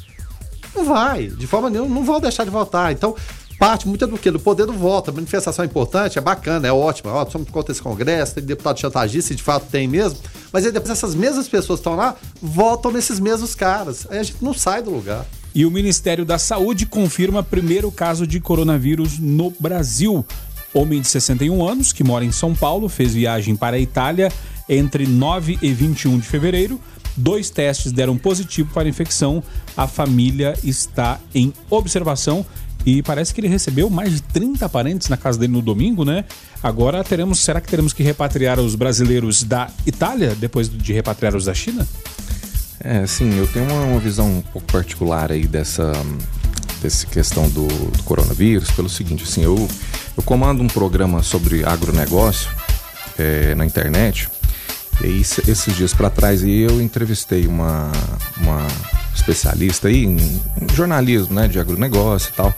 Não 0.76 0.86
vai, 0.86 1.28
de 1.28 1.46
forma 1.46 1.70
nenhuma, 1.70 1.94
não 1.94 2.04
vão 2.04 2.20
deixar 2.20 2.44
de 2.44 2.50
votar. 2.50 2.92
Então, 2.92 3.16
parte 3.60 3.88
muito 3.88 4.08
do 4.08 4.18
que? 4.18 4.32
Do 4.32 4.40
poder 4.40 4.66
do 4.66 4.74
voto. 4.74 5.12
A 5.12 5.14
manifestação 5.14 5.64
é 5.64 5.68
importante, 5.68 6.18
é 6.18 6.22
bacana, 6.22 6.68
é 6.68 6.72
ótima. 6.72 7.12
Ó, 7.14 7.30
somos 7.30 7.50
contra 7.50 7.72
esse 7.72 7.82
Congresso, 7.82 8.36
tem 8.36 8.44
deputado 8.44 8.80
chantagista, 8.80 9.36
de 9.36 9.44
fato 9.44 9.68
tem 9.70 9.88
mesmo. 9.88 10.18
Mas 10.52 10.66
aí 10.66 10.72
depois 10.72 10.90
essas 10.90 11.14
mesmas 11.14 11.48
pessoas 11.48 11.80
que 11.80 11.82
estão 11.82 11.96
lá 11.96 12.16
votam 12.42 12.92
nesses 12.92 13.20
mesmos 13.20 13.54
caras. 13.54 14.08
Aí 14.10 14.18
a 14.18 14.24
gente 14.24 14.44
não 14.44 14.54
sai 14.54 14.82
do 14.82 14.90
lugar. 14.90 15.26
E 15.54 15.66
o 15.66 15.72
Ministério 15.72 16.24
da 16.24 16.38
Saúde 16.38 16.86
confirma 16.86 17.42
primeiro 17.42 17.92
caso 17.92 18.28
de 18.28 18.40
coronavírus 18.40 19.18
no 19.18 19.52
Brasil. 19.60 20.26
Homem 20.74 21.02
de 21.02 21.08
61 21.08 21.68
anos, 21.68 21.92
que 21.92 22.04
mora 22.04 22.24
em 22.24 22.32
São 22.32 22.54
Paulo, 22.54 22.88
fez 22.88 23.14
viagem 23.14 23.56
para 23.56 23.76
a 23.76 23.80
Itália 23.80 24.32
entre 24.68 25.08
9 25.08 25.58
e 25.62 25.74
21 25.74 26.20
de 26.20 26.28
fevereiro. 26.28 26.80
Dois 27.18 27.50
testes 27.50 27.92
deram 27.92 28.18
positivo 28.18 28.72
para 28.74 28.88
a 28.88 28.90
infecção. 28.90 29.44
A 29.76 29.88
família 29.88 30.54
está 30.64 31.20
em 31.34 31.52
observação 31.70 32.46
e 32.86 33.02
parece 33.02 33.34
que 33.34 33.42
ele 33.42 33.48
recebeu 33.48 33.90
mais 33.90 34.14
de 34.14 34.22
30 34.22 34.70
parentes 34.70 35.10
na 35.10 35.18
casa 35.18 35.40
dele 35.40 35.54
no 35.54 35.62
domingo, 35.62 36.06
né? 36.06 36.24
Agora 36.62 37.04
teremos, 37.04 37.40
será 37.40 37.60
que 37.60 37.68
teremos 37.68 37.92
que 37.92 38.04
repatriar 38.04 38.60
os 38.60 38.76
brasileiros 38.76 39.44
da 39.44 39.70
Itália 39.86 40.36
depois 40.36 40.70
de 40.70 40.94
repatriar 40.94 41.36
os 41.36 41.46
da 41.46 41.54
China? 41.54 41.86
É, 42.82 43.06
sim, 43.06 43.38
eu 43.38 43.46
tenho 43.48 43.66
uma, 43.66 43.82
uma 43.84 44.00
visão 44.00 44.38
um 44.38 44.42
pouco 44.42 44.72
particular 44.72 45.32
aí 45.32 45.46
dessa, 45.46 45.92
dessa 46.82 47.06
questão 47.06 47.50
do, 47.50 47.68
do, 47.68 48.04
coronavírus, 48.04 48.72
pelo 48.72 48.90
seguinte, 48.90 49.24
assim, 49.24 49.44
eu, 49.44 49.68
eu 50.16 50.24
comando 50.24 50.64
um 50.64 50.68
programa 50.68 51.22
sobre 51.22 51.66
agronegócio 51.66 52.50
é, 53.18 53.54
na 53.54 53.66
internet, 53.66 54.30
e 55.02 55.06
aí, 55.06 55.22
esses 55.22 55.76
dias 55.76 55.94
para 55.94 56.10
trás 56.10 56.42
eu 56.44 56.82
entrevistei 56.82 57.48
uma, 57.48 57.92
uma 58.38 58.66
especialista 59.14 59.90
aí 59.90 60.06
em, 60.06 60.18
em 60.18 60.74
jornalismo, 60.74 61.34
né, 61.34 61.50
de 61.50 61.60
agronegócio 61.60 62.30
e 62.32 62.34
tal, 62.34 62.54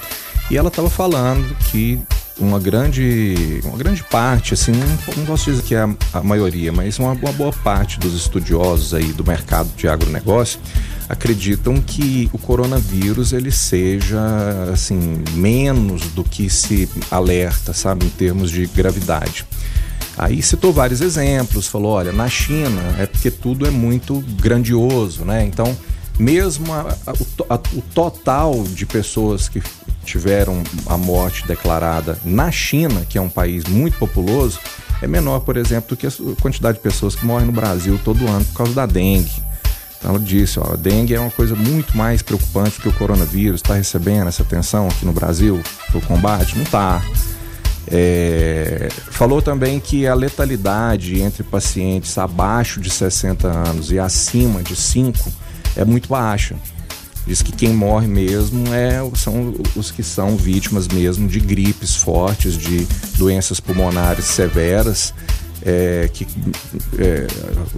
e 0.51 0.57
ela 0.57 0.67
estava 0.67 0.89
falando 0.89 1.55
que 1.72 1.99
uma 2.40 2.60
grande, 2.60 3.62
uma 3.64 3.78
grande 3.78 4.04
parte, 4.04 4.54
assim, 4.54 4.72
não, 4.72 5.16
não 5.18 5.26
posso 5.26 5.52
dizer 5.52 5.64
que 5.64 5.76
é 5.76 5.82
a, 5.82 5.96
a 6.14 6.24
maioria, 6.24 6.72
mas 6.72 6.98
uma, 6.98 7.12
uma, 7.12 7.32
boa 7.32 7.52
parte 7.52 8.00
dos 8.00 8.14
estudiosos 8.14 8.94
aí 8.94 9.14
do 9.14 9.24
mercado 9.24 9.70
de 9.76 9.88
agronegócio 9.88 10.60
acreditam 11.08 11.76
que 11.82 12.30
o 12.32 12.38
coronavírus 12.38 13.34
ele 13.34 13.52
seja 13.52 14.20
assim 14.72 15.24
menos 15.34 16.04
do 16.12 16.24
que 16.24 16.50
se 16.50 16.90
alerta, 17.10 17.74
sabe, 17.74 18.06
em 18.06 18.10
termos 18.10 18.50
de 18.50 18.66
gravidade. 18.68 19.46
Aí 20.18 20.42
citou 20.42 20.72
vários 20.72 21.02
exemplos, 21.02 21.68
falou, 21.68 21.94
olha, 21.94 22.12
na 22.12 22.30
China 22.30 22.82
é 22.98 23.06
porque 23.06 23.32
tudo 23.32 23.66
é 23.66 23.72
muito 23.72 24.22
grandioso, 24.40 25.26
né? 25.26 25.44
Então, 25.44 25.76
mesmo 26.22 26.72
a, 26.72 26.95
a, 27.49 27.55
o 27.74 27.82
total 27.93 28.63
de 28.63 28.86
pessoas 28.86 29.49
que 29.49 29.61
tiveram 30.05 30.61
a 30.86 30.95
morte 30.95 31.47
declarada 31.47 32.17
na 32.24 32.51
China, 32.51 33.03
que 33.09 33.17
é 33.17 33.22
um 33.22 33.30
país 33.30 33.65
muito 33.65 33.97
populoso, 33.97 34.59
é 35.01 35.07
menor, 35.07 35.39
por 35.39 35.57
exemplo, 35.57 35.89
do 35.89 35.97
que 35.97 36.05
a 36.05 36.11
quantidade 36.39 36.78
de 36.78 36.84
pessoas 36.84 37.15
que 37.15 37.26
morrem 37.26 37.47
no 37.47 37.51
Brasil 37.51 37.99
todo 38.03 38.28
ano 38.28 38.45
por 38.45 38.57
causa 38.57 38.74
da 38.74 38.86
dengue. 38.86 39.32
Então 39.97 40.11
ela 40.11 40.19
disse, 40.19 40.59
ó, 40.59 40.74
a 40.74 40.76
dengue 40.76 41.15
é 41.15 41.19
uma 41.19 41.32
coisa 41.32 41.55
muito 41.55 41.97
mais 41.97 42.22
preocupante 42.22 42.80
que 42.80 42.88
o 42.88 42.93
coronavírus. 42.93 43.61
Está 43.61 43.74
recebendo 43.74 44.28
essa 44.28 44.43
atenção 44.43 44.88
aqui 44.88 45.05
no 45.05 45.13
Brasil 45.13 45.59
para 45.91 46.01
combate? 46.01 46.55
Não 46.55 46.63
está. 46.63 47.03
É, 47.88 48.89
falou 49.09 49.41
também 49.41 49.80
que 49.80 50.05
a 50.05 50.13
letalidade 50.13 51.19
entre 51.19 51.41
pacientes 51.43 52.15
abaixo 52.17 52.80
de 52.80 52.91
60 52.91 53.47
anos 53.47 53.91
e 53.91 53.97
acima 53.97 54.61
de 54.61 54.76
5 54.76 55.32
é 55.76 55.86
muito 55.86 56.09
baixa. 56.09 56.55
Diz 57.26 57.41
que 57.41 57.51
quem 57.51 57.69
morre 57.69 58.07
mesmo 58.07 58.74
é, 58.74 58.99
são 59.15 59.53
os 59.76 59.91
que 59.91 60.01
são 60.01 60.36
vítimas 60.36 60.88
mesmo 60.88 61.28
de 61.28 61.39
gripes 61.39 61.95
fortes, 61.95 62.57
de 62.57 62.88
doenças 63.15 63.59
pulmonares 63.59 64.26
severas, 64.26 65.13
é, 65.61 66.09
que 66.11 66.26
é, 66.97 67.28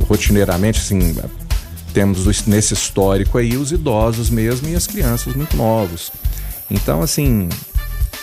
rotineiramente 0.08 0.80
assim, 0.80 1.16
temos 1.94 2.46
nesse 2.48 2.74
histórico 2.74 3.38
aí 3.38 3.58
os 3.58 3.72
idosos 3.72 4.30
mesmo 4.30 4.70
e 4.70 4.76
as 4.76 4.88
crianças 4.88 5.36
muito 5.36 5.58
novos. 5.58 6.12
Então, 6.72 7.02
assim, 7.02 7.50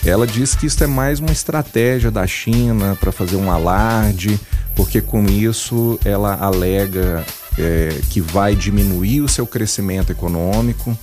ela 0.04 0.26
diz 0.26 0.54
que 0.54 0.66
isso 0.66 0.82
é 0.82 0.86
mais 0.86 1.20
uma 1.20 1.30
estratégia 1.30 2.10
da 2.10 2.26
China 2.26 2.96
para 2.98 3.12
fazer 3.12 3.36
um 3.36 3.50
alarde, 3.50 4.40
porque 4.74 5.00
com 5.00 5.26
isso 5.26 6.00
ela 6.04 6.34
alega 6.34 7.24
é, 7.60 8.00
que 8.10 8.20
vai 8.20 8.56
diminuir 8.56 9.20
o 9.20 9.28
seu 9.28 9.46
crescimento 9.46 10.10
econômico 10.10 10.96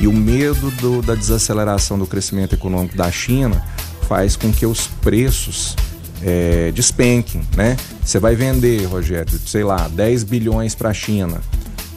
e 0.00 0.06
o 0.06 0.12
medo 0.12 0.70
do, 0.72 1.02
da 1.02 1.14
desaceleração 1.14 1.98
do 1.98 2.06
crescimento 2.06 2.54
econômico 2.54 2.96
da 2.96 3.10
China 3.10 3.62
faz 4.08 4.34
com 4.34 4.52
que 4.52 4.66
os 4.66 4.86
preços 4.86 5.76
é, 6.22 6.70
despenquem, 6.72 7.42
né? 7.56 7.76
Você 8.04 8.18
vai 8.18 8.34
vender, 8.34 8.84
Rogério, 8.84 9.38
sei 9.46 9.62
lá, 9.62 9.88
10 9.88 10.24
bilhões 10.24 10.74
para 10.74 10.90
a 10.90 10.94
China. 10.94 11.40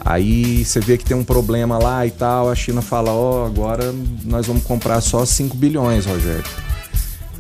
Aí 0.06 0.66
você 0.66 0.80
vê 0.80 0.98
que 0.98 1.06
tem 1.06 1.16
um 1.16 1.24
problema 1.24 1.78
lá 1.78 2.06
e 2.06 2.12
tal, 2.12 2.50
a 2.50 2.56
China 2.56 2.82
fala, 2.82 3.12
ó, 3.12 3.44
oh, 3.44 3.46
agora 3.46 3.94
nós 4.26 4.46
vamos 4.46 4.64
comprar 4.64 5.00
só 5.00 5.26
5 5.26 5.56
bilhões, 5.56 6.06
Rogério. 6.06 6.44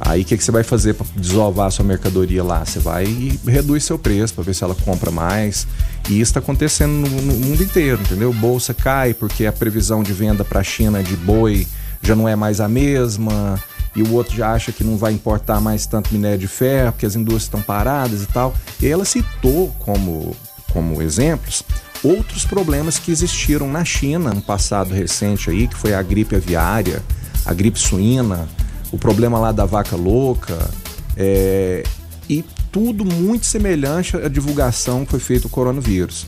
Aí 0.06 0.22
o 0.22 0.26
que, 0.26 0.38
que 0.38 0.43
você 0.43 0.51
vai 0.51 0.64
fazer 0.64 0.95
para 0.95 1.06
desovar 1.16 1.68
a 1.68 1.72
sua 1.72 1.86
mercadoria 1.86 2.43
lá? 2.43 2.66
Você 2.66 2.80
vai 2.80 3.06
e 3.06 3.39
reduz 3.47 3.86
seu 3.86 3.97
preço 3.97 4.34
para 4.34 4.43
ver 4.43 4.54
se 4.54 4.64
ela 4.64 4.76
compra 4.76 5.10
mais. 5.10 5.66
E 6.10 6.14
isso 6.14 6.32
está 6.32 6.39
acontecendo 6.39 6.91
no, 6.91 7.10
no, 7.22 7.34
mundo 7.34 7.64
inteiro, 7.64 8.01
entendeu? 8.01 8.34
Bolsa 8.34 8.74
cai 8.74 9.14
porque 9.14 9.45
a 9.45 9.51
previsão 9.51 10.04
de 10.04 10.12
venda 10.12 10.43
para 10.43 10.60
a 10.60 10.64
China 10.64 11.01
de 11.01 11.16
boi 11.16 11.66
já 12.01 12.16
não 12.16 12.28
é 12.28 12.36
mais 12.36 12.60
a 12.60 12.68
mesma. 12.68 13.58
E 13.95 14.04
o 14.04 14.12
outro 14.14 14.36
já 14.36 14.51
acha 14.51 14.72
que 14.72 14.84
não 14.84 14.97
vai 14.97 15.14
importar 15.14 15.62
mais 15.62 15.86
tanto 15.86 16.14
minério 16.14 16.39
de 16.39 16.47
ferro, 16.47 16.91
porque 16.91 17.06
as 17.06 17.16
indústrias 17.16 17.43
estão 17.43 17.62
paradas 17.62 18.24
e 18.24 18.28
tal. 18.28 18.54
E 18.82 18.88
ela 18.88 19.06
citou 19.06 19.70
como, 19.80 20.36
como 20.72 21.01
exemplos 21.01 21.64
outros 22.04 22.43
problemas 22.43 22.99
que 22.99 23.12
existiram 23.12 23.72
na 23.72 23.86
China 23.86 24.34
no 24.34 24.41
passado 24.41 24.93
recente 24.93 25.49
aí, 25.49 25.68
que 25.68 25.78
foi 25.78 25.93
a 25.93 26.01
gripe 26.01 26.36
aviária, 26.36 27.01
a 27.45 27.54
gripe 27.54 27.80
suína, 27.80 28.49
o 28.94 28.98
problema 28.98 29.39
lá 29.39 29.52
da 29.52 29.66
vaca 29.66 29.96
louca, 29.96 30.70
é, 31.18 31.84
e 32.30 32.46
tudo 32.72 33.04
muito 33.04 33.46
semelhante 33.46 34.16
à 34.16 34.30
divulgação 34.30 35.04
que 35.04 35.12
foi 35.12 35.20
feita 35.20 35.48
o 35.48 35.50
coronavírus. 35.50 36.28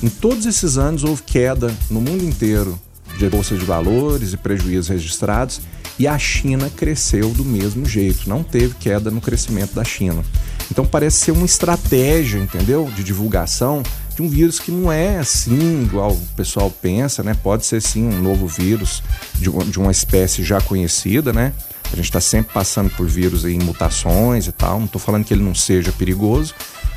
Em 0.00 0.08
todos 0.08 0.46
esses 0.46 0.78
anos 0.78 1.02
houve 1.02 1.22
queda 1.24 1.74
no 1.90 2.00
mundo 2.00 2.24
inteiro 2.24 2.78
de 3.18 3.28
bolsa 3.28 3.56
de 3.56 3.64
valores 3.64 4.32
e 4.32 4.36
prejuízos 4.36 4.88
registrados 4.88 5.60
e 5.98 6.06
a 6.06 6.16
China 6.16 6.70
cresceu 6.70 7.30
do 7.30 7.44
mesmo 7.44 7.84
jeito, 7.84 8.28
não 8.28 8.42
teve 8.42 8.74
queda 8.74 9.10
no 9.10 9.20
crescimento 9.20 9.74
da 9.74 9.84
China. 9.84 10.24
Então 10.70 10.86
parece 10.86 11.18
ser 11.18 11.32
uma 11.32 11.46
estratégia, 11.46 12.38
entendeu? 12.38 12.90
De 12.94 13.02
divulgação 13.02 13.82
de 14.14 14.22
um 14.22 14.28
vírus 14.28 14.60
que 14.60 14.70
não 14.70 14.90
é 14.90 15.18
assim, 15.18 15.82
igual 15.82 16.12
o 16.12 16.26
pessoal 16.36 16.70
pensa, 16.70 17.24
né? 17.24 17.34
Pode 17.42 17.66
ser 17.66 17.82
sim 17.82 18.04
um 18.04 18.22
novo 18.22 18.46
vírus 18.46 19.02
de 19.34 19.78
uma 19.78 19.90
espécie 19.90 20.44
já 20.44 20.60
conhecida, 20.60 21.32
né? 21.32 21.52
A 21.94 21.96
gente 21.96 22.06
está 22.06 22.20
sempre 22.20 22.52
passando 22.52 22.90
por 22.90 23.06
vírus 23.06 23.44
em 23.44 23.56
mutações 23.60 24.48
e 24.48 24.52
tal. 24.52 24.78
Não 24.78 24.86
estou 24.86 25.00
falando 25.00 25.24
que 25.24 25.32
ele 25.32 25.44
não 25.44 25.54
seja 25.54 25.92
perigoso, 25.92 26.52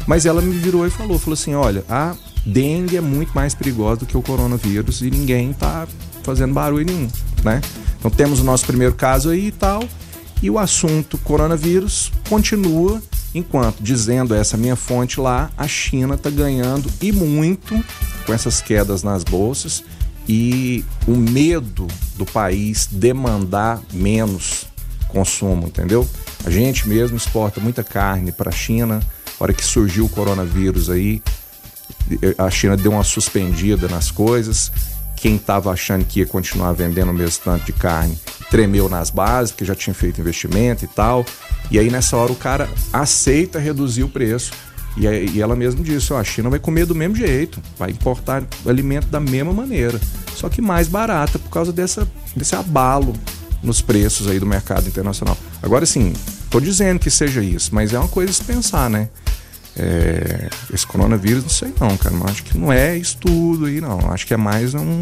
mas 0.07 0.25
ela 0.25 0.41
me 0.41 0.57
virou 0.57 0.87
e 0.87 0.89
falou, 0.89 1.19
falou 1.19 1.35
assim, 1.35 1.53
olha, 1.53 1.83
a 1.87 2.15
dengue 2.43 2.97
é 2.97 3.01
muito 3.01 3.31
mais 3.33 3.53
perigosa 3.53 3.99
do 3.99 4.05
que 4.07 4.17
o 4.17 4.23
coronavírus 4.23 5.01
e 5.01 5.11
ninguém 5.11 5.51
está 5.51 5.87
fazendo 6.23 6.51
barulho 6.51 6.83
nenhum, 6.83 7.07
né? 7.43 7.61
Então 7.99 8.09
temos 8.09 8.39
o 8.39 8.43
nosso 8.43 8.65
primeiro 8.65 8.95
caso 8.95 9.29
aí 9.29 9.47
e 9.47 9.51
tal, 9.51 9.83
e 10.41 10.49
o 10.49 10.57
assunto 10.57 11.17
coronavírus 11.19 12.11
continua 12.27 12.99
enquanto 13.35 13.83
dizendo 13.83 14.33
essa 14.33 14.57
minha 14.57 14.75
fonte 14.75 15.19
lá, 15.19 15.51
a 15.55 15.67
China 15.67 16.15
está 16.15 16.31
ganhando 16.31 16.91
e 16.99 17.11
muito 17.11 17.79
com 18.25 18.33
essas 18.33 18.61
quedas 18.61 19.03
nas 19.03 19.23
bolsas 19.23 19.83
e 20.27 20.83
o 21.07 21.15
medo 21.15 21.87
do 22.17 22.25
país 22.25 22.87
demandar 22.91 23.79
menos 23.93 24.66
consumo, 25.07 25.67
entendeu? 25.67 26.07
A 26.45 26.49
gente 26.49 26.87
mesmo 26.87 27.17
exporta 27.17 27.59
muita 27.59 27.83
carne 27.83 28.31
para 28.31 28.49
a 28.49 28.53
China. 28.53 29.01
A 29.39 29.43
hora 29.43 29.53
que 29.53 29.63
surgiu 29.63 30.05
o 30.05 30.09
coronavírus 30.09 30.89
aí, 30.89 31.21
a 32.37 32.49
China 32.49 32.75
deu 32.75 32.91
uma 32.91 33.03
suspendida 33.03 33.87
nas 33.87 34.11
coisas 34.11 34.71
quem 35.17 35.35
estava 35.35 35.71
achando 35.71 36.05
que 36.05 36.19
ia 36.19 36.25
continuar 36.25 36.71
vendendo 36.73 37.09
o 37.09 37.13
mesmo 37.13 37.41
tanto 37.43 37.65
de 37.65 37.73
carne 37.73 38.17
tremeu 38.49 38.87
nas 38.87 39.09
bases, 39.09 39.51
porque 39.51 39.65
já 39.65 39.75
tinha 39.75 39.93
feito 39.93 40.21
investimento 40.21 40.85
e 40.85 40.87
tal. 40.87 41.25
E 41.69 41.77
aí 41.77 41.89
nessa 41.89 42.15
hora 42.15 42.31
o 42.31 42.35
cara 42.35 42.69
aceita 42.93 43.59
reduzir 43.59 44.03
o 44.03 44.09
preço. 44.09 44.51
E, 44.95 45.05
e 45.05 45.41
ela 45.41 45.55
mesmo 45.55 45.83
disse: 45.83 46.13
ó, 46.13 46.19
a 46.19 46.23
China 46.23 46.49
vai 46.49 46.59
comer 46.59 46.85
do 46.85 46.95
mesmo 46.95 47.15
jeito, 47.15 47.61
vai 47.77 47.89
importar 47.89 48.43
alimento 48.65 49.07
da 49.07 49.19
mesma 49.19 49.51
maneira, 49.51 49.99
só 50.35 50.47
que 50.49 50.61
mais 50.61 50.87
barata 50.87 51.37
por 51.37 51.49
causa 51.49 51.73
dessa, 51.73 52.07
desse 52.35 52.55
abalo 52.55 53.13
nos 53.61 53.81
preços 53.81 54.27
aí 54.27 54.39
do 54.39 54.45
mercado 54.45 54.87
internacional. 54.87 55.37
Agora 55.61 55.85
sim, 55.85 56.13
tô 56.49 56.59
dizendo 56.59 56.99
que 56.99 57.09
seja 57.09 57.41
isso, 57.41 57.73
mas 57.73 57.93
é 57.93 57.99
uma 57.99 58.07
coisa 58.07 58.31
de 58.31 58.43
pensar, 58.43 58.89
né? 58.89 59.09
É, 59.79 60.49
esse 60.73 60.87
coronavírus, 60.87 61.43
não 61.43 61.49
sei 61.49 61.71
não, 61.79 61.95
cara. 61.97 62.15
Acho 62.25 62.43
que 62.43 62.57
não 62.57 62.73
é 62.73 62.97
estudo 62.97 63.65
aí, 63.65 63.79
não. 63.79 64.11
Acho 64.11 64.25
que 64.25 64.33
é 64.33 64.37
mais 64.37 64.73
um, 64.73 64.99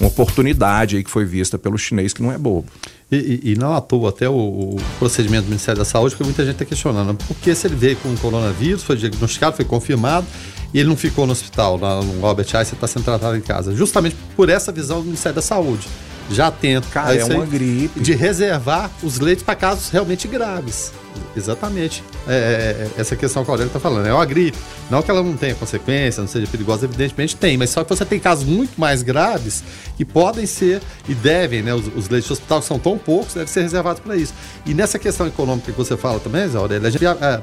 uma 0.00 0.08
oportunidade 0.08 0.96
aí 0.96 1.04
que 1.04 1.10
foi 1.10 1.24
vista 1.24 1.56
pelo 1.56 1.78
chinês 1.78 2.12
que 2.12 2.20
não 2.20 2.32
é 2.32 2.38
bobo. 2.38 2.66
E, 3.10 3.16
e, 3.16 3.52
e 3.52 3.56
não 3.56 3.74
à 3.74 3.80
toa, 3.80 4.10
até 4.10 4.28
o, 4.28 4.34
o, 4.34 4.76
procedimento 4.98 5.44
do 5.44 5.48
Ministério 5.48 5.78
da 5.78 5.84
Saúde, 5.84 6.14
porque 6.14 6.24
muita 6.24 6.44
gente 6.44 6.54
está 6.54 6.64
questionando. 6.64 7.16
Porque 7.26 7.54
se 7.54 7.66
ele 7.66 7.76
veio 7.76 7.96
com 7.96 8.14
coronavírus, 8.16 8.82
foi 8.82 8.96
diagnosticado, 8.96 9.56
foi 9.56 9.64
confirmado, 9.64 10.26
e 10.74 10.80
ele 10.80 10.88
não 10.88 10.96
ficou 10.96 11.24
no 11.24 11.32
hospital, 11.32 11.78
no 11.78 12.26
Albert 12.26 12.48
Einstein, 12.54 12.74
está 12.76 12.86
sendo 12.86 13.04
tratado 13.04 13.36
em 13.36 13.40
casa. 13.40 13.74
Justamente 13.74 14.16
por 14.36 14.48
essa 14.48 14.70
visão 14.72 14.98
do 14.98 15.04
Ministério 15.04 15.36
da 15.36 15.42
Saúde. 15.42 15.88
Já 16.30 16.48
atento. 16.48 16.88
Cara, 16.88 17.14
é 17.14 17.24
uma 17.24 17.46
gripe. 17.46 18.00
De 18.00 18.14
reservar 18.14 18.90
os 19.02 19.18
leitos 19.18 19.44
para 19.44 19.54
casos 19.54 19.90
realmente 19.90 20.28
graves. 20.28 20.92
Exatamente. 21.36 22.02
É, 22.26 22.32
é, 22.32 22.98
é 22.98 23.00
essa 23.00 23.16
questão 23.16 23.44
que 23.44 23.50
a 23.50 23.52
Aurélia 23.52 23.68
está 23.68 23.80
falando. 23.80 24.06
É 24.06 24.12
uma 24.12 24.24
gripe. 24.24 24.58
Não 24.90 25.02
que 25.02 25.10
ela 25.10 25.22
não 25.22 25.36
tenha 25.36 25.54
consequência, 25.54 26.20
não 26.20 26.28
seja 26.28 26.46
perigosa, 26.46 26.86
evidentemente 26.86 27.36
tem, 27.36 27.56
mas 27.56 27.70
só 27.70 27.84
que 27.84 27.90
você 27.90 28.04
tem 28.04 28.18
casos 28.18 28.44
muito 28.44 28.78
mais 28.80 29.02
graves 29.02 29.62
que 29.96 30.04
podem 30.04 30.46
ser 30.46 30.80
e 31.08 31.14
devem, 31.14 31.62
né? 31.62 31.74
Os, 31.74 31.86
os 31.88 32.08
leitos 32.08 32.26
de 32.26 32.32
hospital 32.32 32.60
que 32.60 32.66
são 32.66 32.78
tão 32.78 32.98
poucos, 32.98 33.34
devem 33.34 33.48
ser 33.48 33.62
reservados 33.62 34.00
para 34.00 34.16
isso. 34.16 34.34
E 34.66 34.74
nessa 34.74 34.98
questão 34.98 35.26
econômica 35.26 35.72
que 35.72 35.78
você 35.78 35.96
fala 35.96 36.20
também, 36.20 36.44
Aurélia, 36.54 36.88
a 36.88 36.90
gente. 36.90 37.06
A, 37.06 37.12
a, 37.12 37.42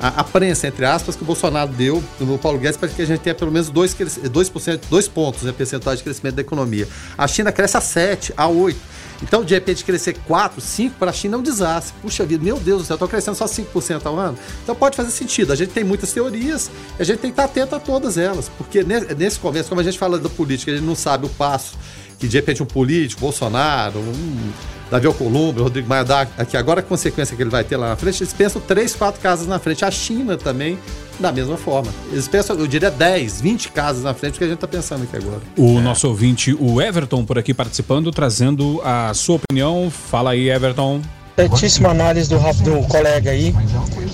a, 0.00 0.22
prensa, 0.22 0.66
entre 0.68 0.84
aspas, 0.84 1.16
que 1.16 1.22
o 1.22 1.24
Bolsonaro 1.24 1.72
deu 1.72 2.02
no 2.20 2.38
Paulo 2.38 2.58
Guedes 2.58 2.76
para 2.76 2.88
que 2.88 3.00
a 3.00 3.06
gente 3.06 3.20
tenha 3.20 3.34
pelo 3.34 3.50
menos 3.50 3.70
2%, 3.70 4.28
2%, 4.28 4.80
2 4.88 5.08
pontos 5.08 5.42
né, 5.42 5.52
de 5.52 6.02
crescimento 6.02 6.34
da 6.34 6.42
economia. 6.42 6.86
A 7.16 7.26
China 7.26 7.50
cresce 7.50 7.76
a 7.76 7.80
7, 7.80 8.34
a 8.36 8.46
8. 8.46 8.78
Então, 9.22 9.42
de 9.42 9.54
repente, 9.54 9.84
crescer 9.84 10.14
4, 10.26 10.60
5 10.60 10.96
para 10.98 11.10
a 11.10 11.14
China 11.14 11.36
é 11.36 11.38
um 11.38 11.42
desastre. 11.42 11.94
Puxa 12.02 12.24
vida, 12.26 12.44
meu 12.44 12.58
Deus 12.58 12.82
do 12.82 12.86
céu, 12.86 12.96
estou 12.96 13.08
crescendo 13.08 13.36
só 13.36 13.46
5% 13.46 14.04
ao 14.04 14.18
ano. 14.18 14.38
Então 14.62 14.74
pode 14.74 14.96
fazer 14.96 15.10
sentido. 15.10 15.52
A 15.52 15.56
gente 15.56 15.72
tem 15.72 15.84
muitas 15.84 16.12
teorias, 16.12 16.70
a 16.98 17.04
gente 17.04 17.20
tem 17.20 17.30
que 17.30 17.40
estar 17.40 17.44
atento 17.44 17.74
a 17.74 17.80
todas 17.80 18.18
elas. 18.18 18.50
Porque 18.58 18.84
nesse 18.84 19.38
começo, 19.38 19.68
como 19.68 19.80
a 19.80 19.84
gente 19.84 19.98
fala 19.98 20.18
da 20.18 20.28
política, 20.28 20.72
a 20.72 20.74
gente 20.74 20.84
não 20.84 20.94
sabe 20.94 21.26
o 21.26 21.30
passo 21.30 21.78
que 22.18 22.28
de 22.28 22.36
repente 22.36 22.62
um 22.62 22.66
político, 22.66 23.20
Bolsonaro, 23.20 23.98
um 23.98 24.52
Davi 24.90 25.06
Alcolumbre, 25.06 25.62
Rodrigo 25.62 25.88
Maia 25.88 26.04
dá 26.04 26.20
aqui 26.38 26.56
agora 26.56 26.80
a 26.80 26.82
consequência 26.82 27.36
que 27.36 27.42
ele 27.42 27.50
vai 27.50 27.64
ter 27.64 27.76
lá 27.76 27.88
na 27.88 27.96
frente, 27.96 28.22
eles 28.22 28.32
pensam 28.32 28.60
três, 28.60 28.94
quatro 28.94 29.20
casas 29.20 29.46
na 29.46 29.58
frente. 29.58 29.84
A 29.84 29.90
China 29.90 30.36
também 30.36 30.78
da 31.18 31.32
mesma 31.32 31.56
forma. 31.56 31.92
Eles 32.12 32.28
pensam, 32.28 32.56
eu 32.56 32.66
diria 32.66 32.90
10, 32.90 33.40
20 33.40 33.70
casas 33.72 34.04
na 34.04 34.14
frente 34.14 34.38
que 34.38 34.44
a 34.44 34.46
gente 34.46 34.56
está 34.56 34.68
pensando 34.68 35.02
aqui 35.02 35.16
agora. 35.16 35.40
O 35.56 35.78
é. 35.78 35.80
nosso 35.80 36.06
ouvinte, 36.08 36.56
o 36.58 36.80
Everton, 36.80 37.24
por 37.24 37.38
aqui 37.38 37.52
participando, 37.52 38.10
trazendo 38.12 38.80
a 38.84 39.12
sua 39.14 39.36
opinião. 39.36 39.90
Fala 39.90 40.30
aí, 40.30 40.48
Everton. 40.50 41.00
Certíssima 41.36 41.90
análise 41.90 42.30
do, 42.30 42.38
do 42.38 42.86
colega 42.88 43.30
aí. 43.30 43.54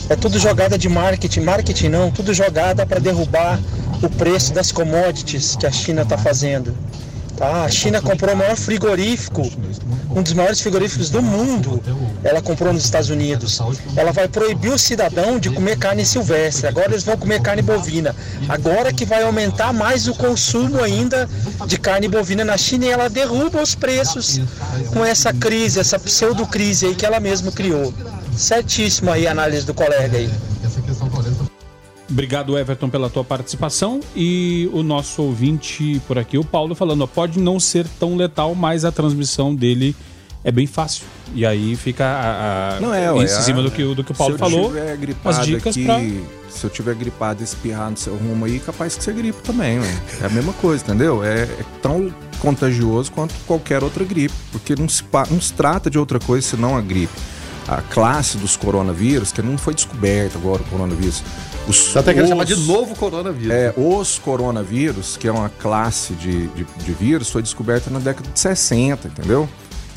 É 0.09 0.17
tudo 0.17 0.39
jogada 0.39 0.79
de 0.79 0.89
marketing. 0.89 1.41
Marketing 1.41 1.89
não, 1.89 2.11
tudo 2.11 2.33
jogada 2.33 2.85
para 2.87 2.99
derrubar 2.99 3.61
o 4.03 4.09
preço 4.09 4.53
das 4.53 4.73
commodities 4.73 5.55
que 5.55 5.67
a 5.67 5.71
China 5.71 6.03
está 6.03 6.17
fazendo. 6.19 6.75
A 7.43 7.69
China 7.69 8.01
comprou 8.01 8.35
o 8.35 8.37
maior 8.37 8.55
frigorífico, 8.55 9.43
um 10.15 10.23
dos 10.23 10.33
maiores 10.33 10.61
frigoríficos 10.61 11.11
do 11.11 11.21
mundo. 11.21 11.83
Ela 12.23 12.41
comprou 12.41 12.73
nos 12.73 12.85
Estados 12.85 13.11
Unidos. 13.11 13.59
Ela 13.97 14.13
vai 14.13 14.29
proibir 14.29 14.73
o 14.73 14.79
cidadão 14.79 15.41
de 15.41 15.51
comer 15.51 15.77
carne 15.77 16.07
silvestre. 16.07 16.69
Agora 16.69 16.93
eles 16.93 17.03
vão 17.03 17.17
comer 17.17 17.43
carne 17.43 17.61
bovina. 17.61 18.15
Agora 18.49 18.93
que 18.93 19.05
vai 19.05 19.25
aumentar 19.25 19.73
mais 19.73 20.07
o 20.07 20.15
consumo 20.15 20.81
ainda 20.85 21.29
de 21.67 21.77
carne 21.79 22.07
bovina 22.07 22.45
na 22.45 22.57
China 22.57 22.85
e 22.85 22.91
ela 22.91 23.11
derruba 23.11 23.61
os 23.61 23.75
preços 23.75 24.41
com 24.93 25.05
essa 25.05 25.33
crise, 25.33 25.81
essa 25.81 25.99
pseudo-crise 25.99 26.87
aí 26.87 26.95
que 26.95 27.05
ela 27.05 27.19
mesma 27.19 27.51
criou. 27.51 27.93
Certíssimo 28.37 29.11
aí 29.11 29.27
a 29.27 29.33
análise 29.33 29.67
do 29.67 29.75
colega 29.75 30.17
aí. 30.17 30.31
Obrigado, 32.13 32.59
Everton, 32.59 32.91
pela 32.91 33.09
tua 33.09 33.25
participação. 33.25 34.01
E 34.15 34.69
o 34.73 34.83
nosso 34.83 35.23
ouvinte 35.23 36.01
por 36.07 36.19
aqui, 36.19 36.37
o 36.37 36.45
Paulo, 36.45 36.75
falando: 36.75 37.03
ó, 37.03 37.07
pode 37.07 37.39
não 37.41 37.59
ser 37.59 37.87
tão 37.99 38.17
letal, 38.17 38.55
mas 38.55 38.85
a 38.85 38.93
transmissão 38.93 39.55
dele 39.55 39.97
é 40.45 40.53
bem 40.53 40.67
fácil. 40.67 41.05
E 41.35 41.47
aí 41.47 41.75
fica 41.75 42.05
a, 42.05 42.77
a 42.77 42.81
não 42.81 42.93
é, 42.93 43.25
em 43.25 43.27
cima 43.27 43.63
do 43.63 43.71
que, 43.71 43.83
do 43.95 44.05
que 44.05 44.13
o 44.13 44.15
Paulo 44.15 44.37
falou. 44.37 44.71
As 45.25 45.47
dicas 45.47 45.75
aqui, 45.75 45.85
pra... 45.87 46.01
Se 46.51 46.65
eu 46.65 46.69
tiver 46.69 46.95
gripado 46.95 47.43
espirrar 47.43 47.91
no 47.91 47.97
seu 47.97 48.15
rumo 48.15 48.45
aí, 48.45 48.59
capaz 48.59 48.95
que 48.95 49.03
você 49.03 49.13
gripe 49.13 49.41
também. 49.43 49.81
Ué. 49.81 50.03
É 50.21 50.27
a 50.27 50.29
mesma 50.29 50.53
coisa, 50.53 50.85
entendeu? 50.85 51.25
É, 51.25 51.45
é, 51.45 51.65
tão 51.81 52.15
contagioso 52.41 53.11
quanto 53.11 53.33
qualquer 53.47 53.83
outra 53.83 54.05
gripe. 54.05 54.35
Porque 54.51 54.77
não 54.77 54.87
se, 54.87 55.03
não 55.31 55.41
se 55.41 55.55
trata 55.55 55.89
de 55.89 55.99
outra 55.99 56.21
coisa 56.21 56.47
senão 56.47 56.77
a 56.77 56.83
gripe. 56.83 57.15
A 57.69 57.81
classe 57.81 58.37
dos 58.39 58.57
coronavírus, 58.57 59.31
que 59.31 59.41
não 59.41 59.57
foi 59.57 59.75
descoberta 59.75 60.37
agora 60.37 60.63
o 60.63 60.65
coronavírus 60.65 61.23
os, 61.69 61.97
Até 61.97 62.13
que 62.13 62.27
chamar 62.27 62.45
de 62.45 62.57
novo 62.57 62.97
coronavírus. 62.97 63.53
É, 63.53 63.73
os 63.77 64.19
coronavírus, 64.19 65.17
que 65.17 65.29
é 65.29 65.33
uma 65.33 65.49
classe 65.49 66.13
de, 66.15 66.49
de, 66.49 66.65
de 66.65 66.93
vírus, 66.93 67.31
foi 67.31 67.43
descoberta 67.43 67.89
na 67.89 67.99
década 67.99 68.29
de 68.29 68.39
60, 68.39 69.09
entendeu? 69.09 69.49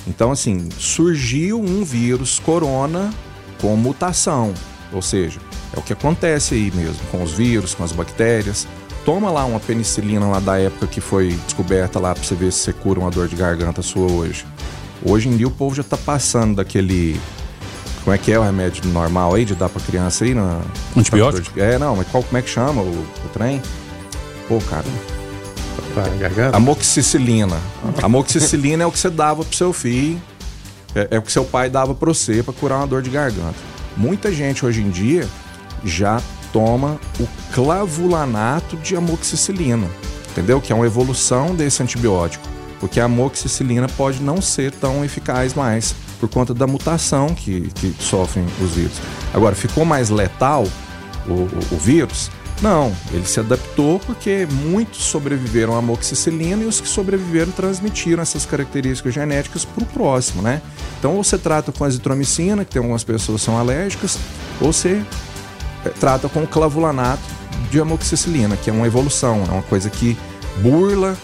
Então, 0.08 0.32
assim, 0.32 0.70
surgiu 0.78 1.60
um 1.60 1.84
vírus 1.84 2.40
corona 2.40 3.12
com 3.60 3.76
mutação. 3.76 4.54
Ou 4.94 5.02
seja, 5.02 5.40
é 5.76 5.80
o 5.80 5.82
que 5.82 5.94
acontece 5.94 6.54
aí 6.54 6.72
mesmo 6.74 7.00
com 7.12 7.24
os 7.24 7.32
vírus, 7.32 7.74
com 7.74 7.84
as 7.84 7.92
bactérias. 7.92 8.68
Toma 9.04 9.32
lá 9.32 9.46
uma 9.46 9.60
penicilina 9.60 10.28
lá 10.28 10.40
da 10.40 10.60
época 10.60 10.88
que 10.88 11.02
foi 11.02 11.30
descoberta 11.46 12.00
lá 12.00 12.14
pra 12.14 12.24
você 12.24 12.36
ver 12.36 12.52
se 12.52 12.60
você 12.60 12.74
cura 12.74 13.00
uma 13.00 13.10
dor 13.10 13.28
de 13.28 13.36
garganta 13.36 13.82
sua 13.82 14.12
hoje. 14.12 14.46
Hoje 15.04 15.30
em 15.30 15.38
dia 15.38 15.48
o 15.48 15.52
povo 15.52 15.76
já 15.76 15.84
tá 15.84 15.98
passando 15.98 16.56
daquele 16.56 17.20
como 18.06 18.14
é 18.14 18.20
que 18.20 18.32
é 18.32 18.38
o 18.38 18.44
remédio 18.44 18.88
normal 18.90 19.34
aí 19.34 19.44
de 19.44 19.56
dar 19.56 19.68
pra 19.68 19.82
criança 19.82 20.24
aí? 20.24 20.36
Na, 20.36 20.62
Antibiótico? 20.96 21.60
É, 21.60 21.80
não, 21.80 21.96
mas 21.96 22.08
qual, 22.08 22.22
como 22.22 22.38
é 22.38 22.42
que 22.44 22.50
chama 22.50 22.84
o, 22.84 22.88
o 22.88 23.30
trem? 23.34 23.60
Pô, 24.48 24.60
cara. 24.62 24.86
Pra 25.92 26.08
garganta? 26.10 26.56
Amoxicilina. 26.56 27.58
Amoxicilina 28.04 28.84
é 28.84 28.86
o 28.86 28.92
que 28.92 29.00
você 29.00 29.10
dava 29.10 29.44
pro 29.44 29.58
seu 29.58 29.74
filho, 29.74 30.22
é, 30.94 31.08
é 31.10 31.18
o 31.18 31.22
que 31.24 31.32
seu 31.32 31.44
pai 31.44 31.68
dava 31.68 31.96
pra 31.96 32.08
você 32.08 32.44
pra 32.44 32.54
curar 32.54 32.78
uma 32.78 32.86
dor 32.86 33.02
de 33.02 33.10
garganta. 33.10 33.56
Muita 33.98 34.32
gente 34.32 34.64
hoje 34.64 34.82
em 34.82 34.92
dia 34.92 35.28
já 35.84 36.22
toma 36.54 37.00
o 37.20 37.28
clavulanato 37.56 38.78
de 38.78 38.96
amoxicilina, 38.96 39.90
entendeu? 40.30 40.62
Que 40.62 40.72
é 40.72 40.76
uma 40.76 40.86
evolução 40.86 41.56
desse 41.56 41.82
antibiótico, 41.82 42.48
porque 42.80 43.00
a 43.00 43.06
amoxicilina 43.06 43.88
pode 43.98 44.22
não 44.22 44.44
ser 44.44 44.72
tão 44.72 45.04
eficaz 45.04 45.56
mais 45.56 45.96
por 46.26 46.30
conta 46.30 46.54
da 46.54 46.66
mutação 46.66 47.28
que, 47.28 47.70
que 47.76 47.96
sofrem 48.00 48.46
os 48.62 48.72
vírus. 48.72 49.00
Agora, 49.34 49.56
ficou 49.56 49.86
mais 49.86 50.10
letal 50.10 50.66
o, 51.28 51.32
o, 51.32 51.60
o 51.72 51.78
vírus? 51.78 52.32
Não, 52.62 52.96
ele 53.12 53.26
se 53.26 53.40
adaptou 53.40 54.00
porque 54.00 54.48
muitos 54.50 55.04
sobreviveram 55.04 55.76
à 55.76 55.80
amoxicilina 55.80 56.64
e 56.64 56.66
os 56.66 56.80
que 56.80 56.88
sobreviveram 56.88 57.52
transmitiram 57.52 58.24
essas 58.24 58.46
características 58.46 59.14
genéticas 59.14 59.66
para 59.66 59.84
o 59.84 59.86
próximo, 59.86 60.42
né? 60.42 60.62
Então, 60.98 61.16
ou 61.16 61.24
você 61.24 61.38
trata 61.38 61.72
com 61.72 61.84
azitromicina, 61.84 62.64
que 62.64 62.72
tem 62.72 62.80
algumas 62.80 63.04
pessoas 63.04 63.42
que 63.42 63.46
são 63.46 63.58
alérgicas, 63.58 64.18
ou 64.62 64.72
você 64.72 65.04
eh, 65.86 65.90
trata 66.00 66.30
com 66.30 66.48
clavulanato 66.48 67.24
de 67.70 67.80
amoxicilina, 67.80 68.56
que 68.56 68.70
é 68.70 68.74
uma 68.74 68.88
evolução, 68.88 69.44
é 69.48 69.52
uma 69.52 69.64
coisa 69.64 69.90
que 69.90 70.18
burla 70.62 71.18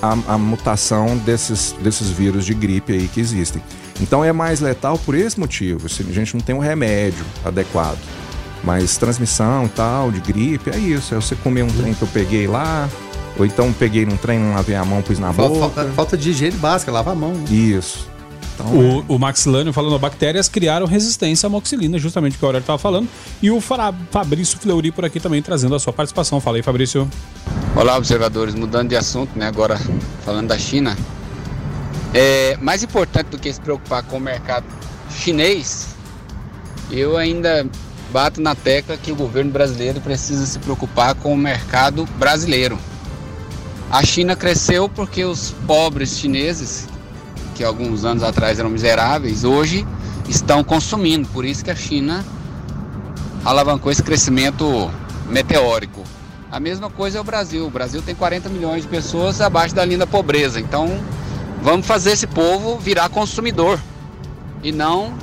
a, 0.00 0.12
a 0.34 0.38
mutação 0.38 1.18
desses, 1.18 1.74
desses 1.82 2.08
vírus 2.08 2.46
de 2.46 2.54
gripe 2.54 2.94
aí 2.94 3.06
que 3.06 3.20
existem. 3.20 3.62
Então 4.00 4.24
é 4.24 4.32
mais 4.32 4.60
letal 4.60 4.98
por 4.98 5.14
esse 5.14 5.38
motivo. 5.38 5.86
Assim, 5.86 6.04
a 6.08 6.12
gente 6.12 6.34
não 6.34 6.40
tem 6.40 6.54
um 6.54 6.58
remédio 6.58 7.24
adequado. 7.44 7.98
Mas 8.62 8.96
transmissão 8.96 9.66
e 9.66 9.68
tal, 9.68 10.10
de 10.10 10.20
gripe, 10.20 10.70
é 10.70 10.78
isso. 10.78 11.14
É 11.14 11.16
você 11.20 11.34
comer 11.34 11.62
um 11.62 11.68
trem 11.68 11.94
que 11.94 12.02
eu 12.02 12.08
peguei 12.08 12.46
lá, 12.46 12.88
ou 13.38 13.46
então 13.46 13.72
peguei 13.72 14.04
num 14.04 14.16
trem, 14.16 14.38
não 14.38 14.54
lavei 14.54 14.76
a 14.76 14.84
mão, 14.84 15.00
pus 15.00 15.18
na 15.18 15.32
falta, 15.32 15.54
boca. 15.54 15.74
Falta, 15.74 15.92
falta 15.92 16.16
de 16.16 16.30
higiene 16.30 16.56
básica, 16.56 16.92
lava 16.92 17.12
a 17.12 17.14
mão. 17.14 17.32
Né? 17.32 17.44
Isso. 17.50 18.08
Então, 18.54 18.76
o, 18.76 19.00
é. 19.00 19.04
o 19.08 19.18
Max 19.18 19.46
Lânio 19.46 19.72
falando, 19.72 19.98
bactérias 19.98 20.48
criaram 20.48 20.86
resistência 20.86 21.46
à 21.46 21.50
moxilina, 21.50 21.98
justamente 21.98 22.36
o 22.36 22.38
que 22.38 22.44
o 22.44 22.48
Aurélio 22.48 22.62
estava 22.62 22.78
falando. 22.78 23.08
E 23.40 23.50
o 23.50 23.60
Fabrício 23.60 24.58
Fleury 24.58 24.90
por 24.90 25.04
aqui 25.04 25.18
também 25.18 25.40
trazendo 25.40 25.74
a 25.74 25.78
sua 25.78 25.92
participação. 25.92 26.40
Fala 26.40 26.58
aí, 26.58 26.62
Fabrício. 26.62 27.08
Olá, 27.74 27.96
observadores. 27.96 28.54
Mudando 28.54 28.90
de 28.90 28.96
assunto, 28.96 29.38
né? 29.38 29.46
Agora 29.46 29.78
falando 30.24 30.48
da 30.48 30.58
China. 30.58 30.96
É, 32.12 32.56
mais 32.60 32.82
importante 32.82 33.28
do 33.28 33.38
que 33.38 33.52
se 33.52 33.60
preocupar 33.60 34.02
com 34.02 34.16
o 34.16 34.20
mercado 34.20 34.64
chinês, 35.10 35.94
eu 36.90 37.16
ainda 37.16 37.66
bato 38.12 38.40
na 38.40 38.54
tecla 38.54 38.96
que 38.96 39.12
o 39.12 39.14
governo 39.14 39.52
brasileiro 39.52 40.00
precisa 40.00 40.44
se 40.44 40.58
preocupar 40.58 41.14
com 41.14 41.32
o 41.32 41.36
mercado 41.36 42.04
brasileiro. 42.18 42.78
A 43.90 44.04
China 44.04 44.34
cresceu 44.34 44.88
porque 44.88 45.24
os 45.24 45.52
pobres 45.66 46.18
chineses, 46.18 46.88
que 47.54 47.62
alguns 47.62 48.04
anos 48.04 48.22
atrás 48.22 48.58
eram 48.58 48.70
miseráveis, 48.70 49.44
hoje 49.44 49.86
estão 50.28 50.62
consumindo. 50.64 51.28
Por 51.28 51.44
isso 51.44 51.64
que 51.64 51.70
a 51.70 51.76
China 51.76 52.24
alavancou 53.44 53.90
esse 53.90 54.02
crescimento 54.02 54.90
meteórico. 55.28 56.02
A 56.50 56.58
mesma 56.58 56.90
coisa 56.90 57.18
é 57.18 57.20
o 57.20 57.24
Brasil. 57.24 57.66
O 57.66 57.70
Brasil 57.70 58.02
tem 58.02 58.14
40 58.14 58.48
milhões 58.48 58.82
de 58.82 58.88
pessoas 58.88 59.40
abaixo 59.40 59.74
da 59.74 59.84
linha 59.84 59.98
da 59.98 60.06
pobreza. 60.06 60.60
Então, 60.60 61.00
vamos 61.62 61.86
fazer 61.86 62.12
esse 62.12 62.26
povo 62.26 62.78
virar 62.78 63.08
consumidor 63.08 63.80
e 64.62 64.72
não 64.72 65.14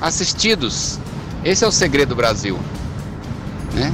assistidos. 0.00 0.98
Esse 1.44 1.64
é 1.64 1.68
o 1.68 1.72
segredo 1.72 2.10
do 2.10 2.16
Brasil. 2.16 2.58
Né? 3.74 3.92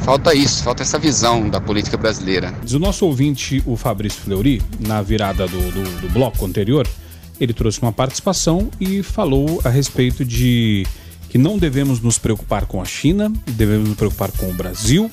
Falta 0.00 0.34
isso, 0.34 0.62
falta 0.62 0.82
essa 0.82 0.98
visão 0.98 1.48
da 1.48 1.60
política 1.60 1.96
brasileira. 1.96 2.54
O 2.72 2.78
nosso 2.78 3.04
ouvinte, 3.06 3.62
o 3.66 3.76
Fabrício 3.76 4.20
Fleury, 4.20 4.62
na 4.78 5.02
virada 5.02 5.48
do, 5.48 5.58
do, 5.72 6.00
do 6.02 6.08
bloco 6.10 6.44
anterior, 6.46 6.86
ele 7.40 7.52
trouxe 7.52 7.80
uma 7.82 7.92
participação 7.92 8.70
e 8.80 9.02
falou 9.02 9.60
a 9.64 9.68
respeito 9.68 10.24
de 10.24 10.86
que 11.28 11.38
não 11.38 11.58
devemos 11.58 12.00
nos 12.00 12.18
preocupar 12.18 12.66
com 12.66 12.80
a 12.80 12.84
China, 12.84 13.32
devemos 13.46 13.88
nos 13.88 13.98
preocupar 13.98 14.30
com 14.32 14.48
o 14.48 14.54
Brasil 14.54 15.10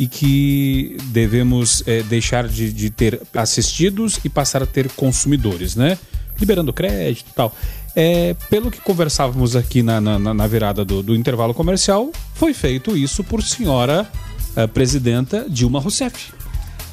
e 0.00 0.08
que 0.08 0.96
devemos 1.08 1.82
é, 1.86 2.02
deixar 2.02 2.48
de, 2.48 2.72
de, 2.72 2.88
ter 2.88 3.20
assistidos 3.34 4.18
e 4.24 4.30
passar 4.30 4.62
a 4.62 4.66
ter 4.66 4.88
consumidores, 4.92 5.76
né? 5.76 5.98
Liberando 6.40 6.72
crédito 6.72 7.28
e 7.30 7.34
tal. 7.34 7.54
É, 7.94 8.34
pelo 8.48 8.70
que 8.70 8.80
conversávamos 8.80 9.54
aqui 9.54 9.82
na, 9.82 10.00
na, 10.00 10.18
na 10.18 10.46
virada 10.46 10.86
do, 10.86 11.02
do, 11.02 11.14
intervalo 11.14 11.52
comercial, 11.52 12.10
foi 12.32 12.54
feito 12.54 12.96
isso 12.96 13.22
por 13.22 13.42
senhora 13.42 14.10
é, 14.56 14.66
presidenta 14.66 15.44
Dilma 15.46 15.80
Rousseff. 15.80 16.32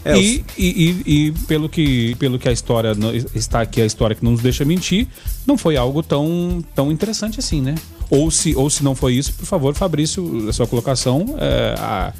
É, 0.03 0.19
e, 0.19 0.43
e, 0.57 0.65
e, 0.65 1.27
e, 1.27 1.31
pelo, 1.47 1.69
que, 1.69 2.13
pelo 2.15 2.37
que 2.37 2.49
a 2.49 2.51
história 2.51 2.91
está 3.33 3.61
aqui, 3.61 3.81
a 3.81 3.85
história 3.85 4.17
que 4.17 4.23
não 4.23 4.33
nos 4.33 4.41
deixa 4.41 4.65
mentir, 4.65 5.07
não 5.45 5.57
foi 5.57 5.77
algo 5.77 6.03
tão, 6.03 6.61
tão 6.75 6.91
interessante 6.91 7.39
assim, 7.39 7.61
né? 7.61 7.75
Ou 8.09 8.29
se, 8.29 8.53
ou 8.53 8.69
se 8.69 8.83
não 8.83 8.93
foi 8.93 9.13
isso, 9.13 9.31
por 9.33 9.45
favor, 9.45 9.73
Fabrício, 9.73 10.49
a 10.49 10.51
sua 10.51 10.67
colocação, 10.67 11.37
é, 11.39 11.75
a, 11.77 12.13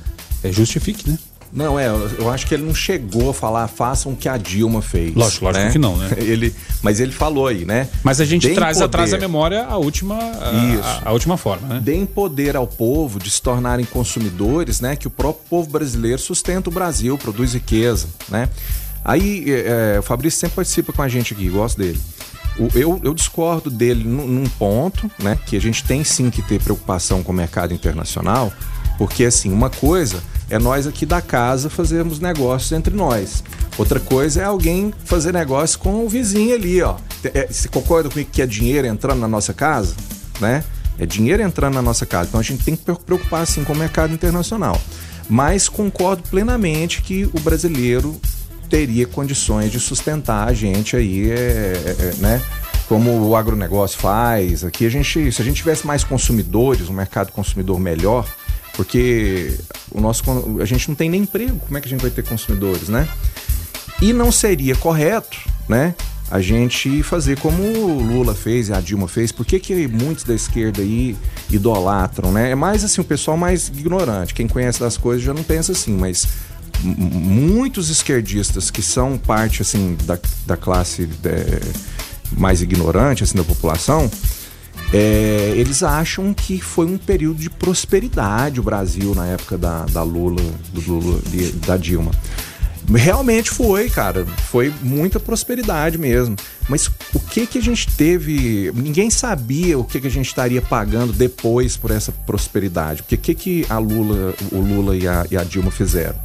é, 0.43 0.51
justifique, 0.51 1.09
né? 1.09 1.17
Não, 1.51 1.79
é, 1.79 1.87
eu 1.87 2.29
acho 2.29 2.45
que 2.45 2.53
ele 2.53 2.63
não 2.63 2.75
chegou 2.75 3.29
a 3.29 3.33
falar, 3.33 3.67
façam 3.67 4.11
o 4.11 4.15
que 4.15 4.27
a 4.27 4.35
Dilma 4.37 4.81
fez. 4.81 5.15
Lógico, 5.15 5.45
lógico 5.45 5.65
né? 5.65 5.71
que 5.71 5.79
não, 5.79 5.95
né? 5.95 6.09
Ele, 6.19 6.53
mas 6.81 6.99
ele 6.99 7.11
falou 7.11 7.47
aí, 7.47 7.63
né? 7.63 7.87
Mas 8.03 8.19
a 8.19 8.25
gente 8.25 8.53
traz 8.53 8.77
poder. 8.77 8.85
atrás 8.85 9.11
da 9.11 9.17
memória 9.17 9.65
a 9.65 9.77
última, 9.77 10.15
a, 10.15 11.05
a, 11.05 11.09
a, 11.09 11.11
última 11.13 11.37
forma, 11.37 11.67
né? 11.67 11.81
Deem 11.81 12.05
poder 12.05 12.55
ao 12.55 12.67
povo 12.67 13.17
de 13.17 13.31
se 13.31 13.41
tornarem 13.41 13.85
consumidores, 13.85 14.81
né? 14.81 14.95
Que 14.95 15.07
o 15.07 15.09
próprio 15.09 15.45
povo 15.49 15.69
brasileiro 15.69 16.19
sustenta 16.19 16.69
o 16.69 16.73
Brasil, 16.73 17.17
produz 17.17 17.53
riqueza, 17.53 18.07
né? 18.29 18.49
Aí 19.03 19.45
é, 19.47 19.95
é 19.95 19.99
o 19.99 20.03
Fabrício 20.03 20.39
sempre 20.39 20.57
participa 20.57 20.91
com 20.91 21.01
a 21.01 21.07
gente 21.07 21.33
aqui, 21.33 21.47
gosto 21.49 21.77
dele. 21.77 21.99
Eu, 22.73 22.99
eu, 23.03 23.13
discordo 23.13 23.69
dele 23.69 24.03
num, 24.03 24.27
num 24.27 24.49
ponto, 24.49 25.09
né? 25.19 25.37
Que 25.45 25.55
a 25.55 25.61
gente 25.61 25.83
tem 25.83 26.03
sim 26.03 26.29
que 26.29 26.41
ter 26.41 26.59
preocupação 26.59 27.21
com 27.21 27.31
o 27.31 27.35
mercado 27.35 27.73
internacional, 27.73 28.51
porque 28.97 29.25
assim, 29.25 29.51
uma 29.51 29.69
coisa 29.69 30.21
é 30.49 30.57
nós 30.57 30.87
aqui 30.87 31.05
da 31.05 31.21
casa 31.21 31.69
fazermos 31.69 32.19
negócios 32.19 32.71
entre 32.71 32.93
nós. 32.95 33.43
Outra 33.77 33.99
coisa 33.99 34.41
é 34.41 34.43
alguém 34.43 34.93
fazer 35.05 35.33
negócio 35.33 35.77
com 35.79 36.05
o 36.05 36.09
vizinho 36.09 36.55
ali, 36.55 36.81
ó. 36.81 36.95
É, 37.23 37.47
você 37.47 37.67
concorda 37.67 38.09
comigo 38.09 38.29
que 38.31 38.41
é 38.41 38.45
dinheiro 38.45 38.87
entrando 38.87 39.19
na 39.19 39.27
nossa 39.27 39.53
casa, 39.53 39.95
né? 40.39 40.63
É 40.97 41.05
dinheiro 41.05 41.43
entrando 41.43 41.75
na 41.75 41.81
nossa 41.81 42.05
casa. 42.05 42.29
Então 42.29 42.39
a 42.39 42.43
gente 42.43 42.63
tem 42.63 42.75
que 42.75 42.83
preocupar 42.83 43.43
assim 43.43 43.63
com 43.63 43.73
o 43.73 43.75
mercado 43.75 44.13
internacional. 44.13 44.79
Mas 45.29 45.67
concordo 45.67 46.23
plenamente 46.29 47.01
que 47.01 47.25
o 47.25 47.39
brasileiro 47.39 48.19
teria 48.69 49.05
condições 49.05 49.71
de 49.71 49.79
sustentar 49.79 50.47
a 50.47 50.53
gente 50.53 50.95
aí, 50.95 51.29
é, 51.29 51.35
é, 51.35 51.95
é, 51.99 52.13
né? 52.17 52.41
Como 52.87 53.11
o 53.27 53.35
agronegócio 53.35 53.99
faz. 53.99 54.63
Aqui 54.63 54.85
a 54.85 54.89
gente, 54.89 55.31
se 55.31 55.41
a 55.41 55.45
gente 55.45 55.57
tivesse 55.57 55.85
mais 55.85 56.03
consumidores, 56.03 56.89
um 56.89 56.93
mercado 56.93 57.31
consumidor 57.31 57.79
melhor, 57.79 58.25
porque 58.77 59.57
o 59.91 59.99
nosso, 59.99 60.23
a 60.61 60.65
gente 60.65 60.87
não 60.87 60.95
tem 60.95 61.09
nem 61.09 61.23
emprego, 61.23 61.59
como 61.59 61.77
é 61.77 61.81
que 61.81 61.87
a 61.87 61.89
gente 61.89 62.01
vai 62.01 62.11
ter 62.11 62.23
consumidores, 62.23 62.89
né? 62.89 63.07
E 63.99 64.13
não 64.13 64.31
seria 64.31 64.75
correto, 64.75 65.35
né? 65.67 65.95
A 66.29 66.39
gente 66.39 67.01
fazer 67.01 67.39
como 67.39 67.63
o 67.63 67.99
Lula 67.99 68.35
fez 68.35 68.69
e 68.69 68.73
a 68.73 68.79
Dilma 68.79 69.07
fez. 69.07 69.31
Por 69.31 69.45
que, 69.47 69.59
que 69.59 69.87
muitos 69.87 70.23
da 70.23 70.35
esquerda 70.35 70.81
aí 70.81 71.17
idolatram, 71.49 72.31
né? 72.31 72.51
É 72.51 72.55
mais 72.55 72.83
assim, 72.83 73.01
o 73.01 73.03
pessoal 73.03 73.35
mais 73.35 73.67
ignorante. 73.69 74.35
Quem 74.35 74.47
conhece 74.47 74.79
das 74.79 74.95
coisas 74.95 75.23
já 75.23 75.33
não 75.33 75.43
pensa 75.43 75.71
assim, 75.71 75.97
mas 75.97 76.27
muitos 76.83 77.89
esquerdistas 77.89 78.69
que 78.69 78.83
são 78.83 79.17
parte 79.17 79.63
assim 79.63 79.97
da, 80.03 80.19
da 80.45 80.55
classe 80.55 81.09
é, 81.25 81.59
mais 82.33 82.61
ignorante 82.61 83.23
assim 83.23 83.37
da 83.37 83.43
população 83.43 84.11
é, 84.93 85.53
eles 85.55 85.83
acham 85.83 86.33
que 86.33 86.61
foi 86.61 86.85
um 86.85 86.97
período 86.97 87.39
de 87.39 87.49
prosperidade 87.49 88.59
o 88.59 88.63
Brasil 88.63 89.13
na 89.13 89.25
época 89.27 89.57
da, 89.57 89.85
da 89.85 90.01
Lula, 90.01 90.41
do 90.71 90.81
Lula, 90.81 91.19
de, 91.27 91.51
da 91.53 91.75
Dilma. 91.75 92.11
Realmente 92.89 93.49
foi, 93.49 93.89
cara. 93.89 94.25
Foi 94.25 94.73
muita 94.81 95.19
prosperidade 95.19 95.97
mesmo. 95.97 96.37
Mas 96.69 96.87
o 97.13 97.19
que 97.19 97.45
que 97.45 97.57
a 97.57 97.61
gente 97.61 97.85
teve. 97.97 98.71
Ninguém 98.73 99.09
sabia 99.09 99.77
o 99.77 99.83
que 99.83 99.99
que 99.99 100.07
a 100.07 100.11
gente 100.11 100.27
estaria 100.27 100.61
pagando 100.61 101.11
depois 101.11 101.75
por 101.75 101.91
essa 101.91 102.13
prosperidade. 102.13 103.03
Porque 103.03 103.15
o 103.15 103.17
que 103.17 103.35
que 103.35 103.65
a 103.69 103.77
Lula, 103.77 104.33
o 104.53 104.59
Lula 104.59 104.95
e 104.95 105.05
a, 105.05 105.25
e 105.29 105.35
a 105.35 105.43
Dilma 105.43 105.69
fizeram? 105.69 106.17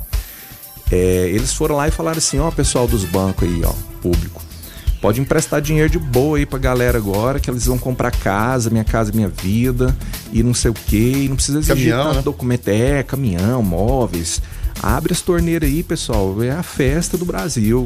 É, 0.89 1.29
eles 1.31 1.53
foram 1.53 1.75
lá 1.75 1.89
e 1.89 1.91
falaram 1.91 2.19
assim: 2.19 2.39
ó, 2.39 2.49
pessoal 2.53 2.87
dos 2.87 3.05
bancos 3.05 3.49
aí, 3.49 3.63
ó, 3.65 3.73
público 4.01 4.52
Pode 5.03 5.21
emprestar 5.21 5.61
dinheiro 5.61 5.91
de 5.91 5.99
boa 5.99 6.39
aí 6.39 6.47
pra 6.47 6.61
galera 6.61 6.97
agora, 6.97 7.41
que 7.41 7.51
eles 7.51 7.67
vão 7.67 7.77
comprar 7.77 8.13
casa, 8.13 8.71
minha 8.71 8.85
casa, 8.85 9.11
minha 9.13 9.29
vida, 9.29 9.95
e 10.33 10.45
não 10.45 10.55
sei 10.55 10.71
o 10.71 10.75
quê, 10.75 11.25
e 11.25 11.29
não 11.29 11.35
precisa 11.35 11.59
exigir 11.59 11.91
caminhão, 11.91 12.05
tanto 12.05 12.17
né? 12.19 12.23
documento. 12.23 12.69
É, 12.69 13.03
caminhão, 13.03 13.65
móveis. 13.65 14.41
Abre 14.81 15.13
as 15.13 15.21
torneiras 15.21 15.69
aí, 15.69 15.83
pessoal. 15.83 16.41
É 16.41 16.53
a 16.53 16.63
festa 16.63 17.19
do 17.19 17.25
Brasil. 17.25 17.85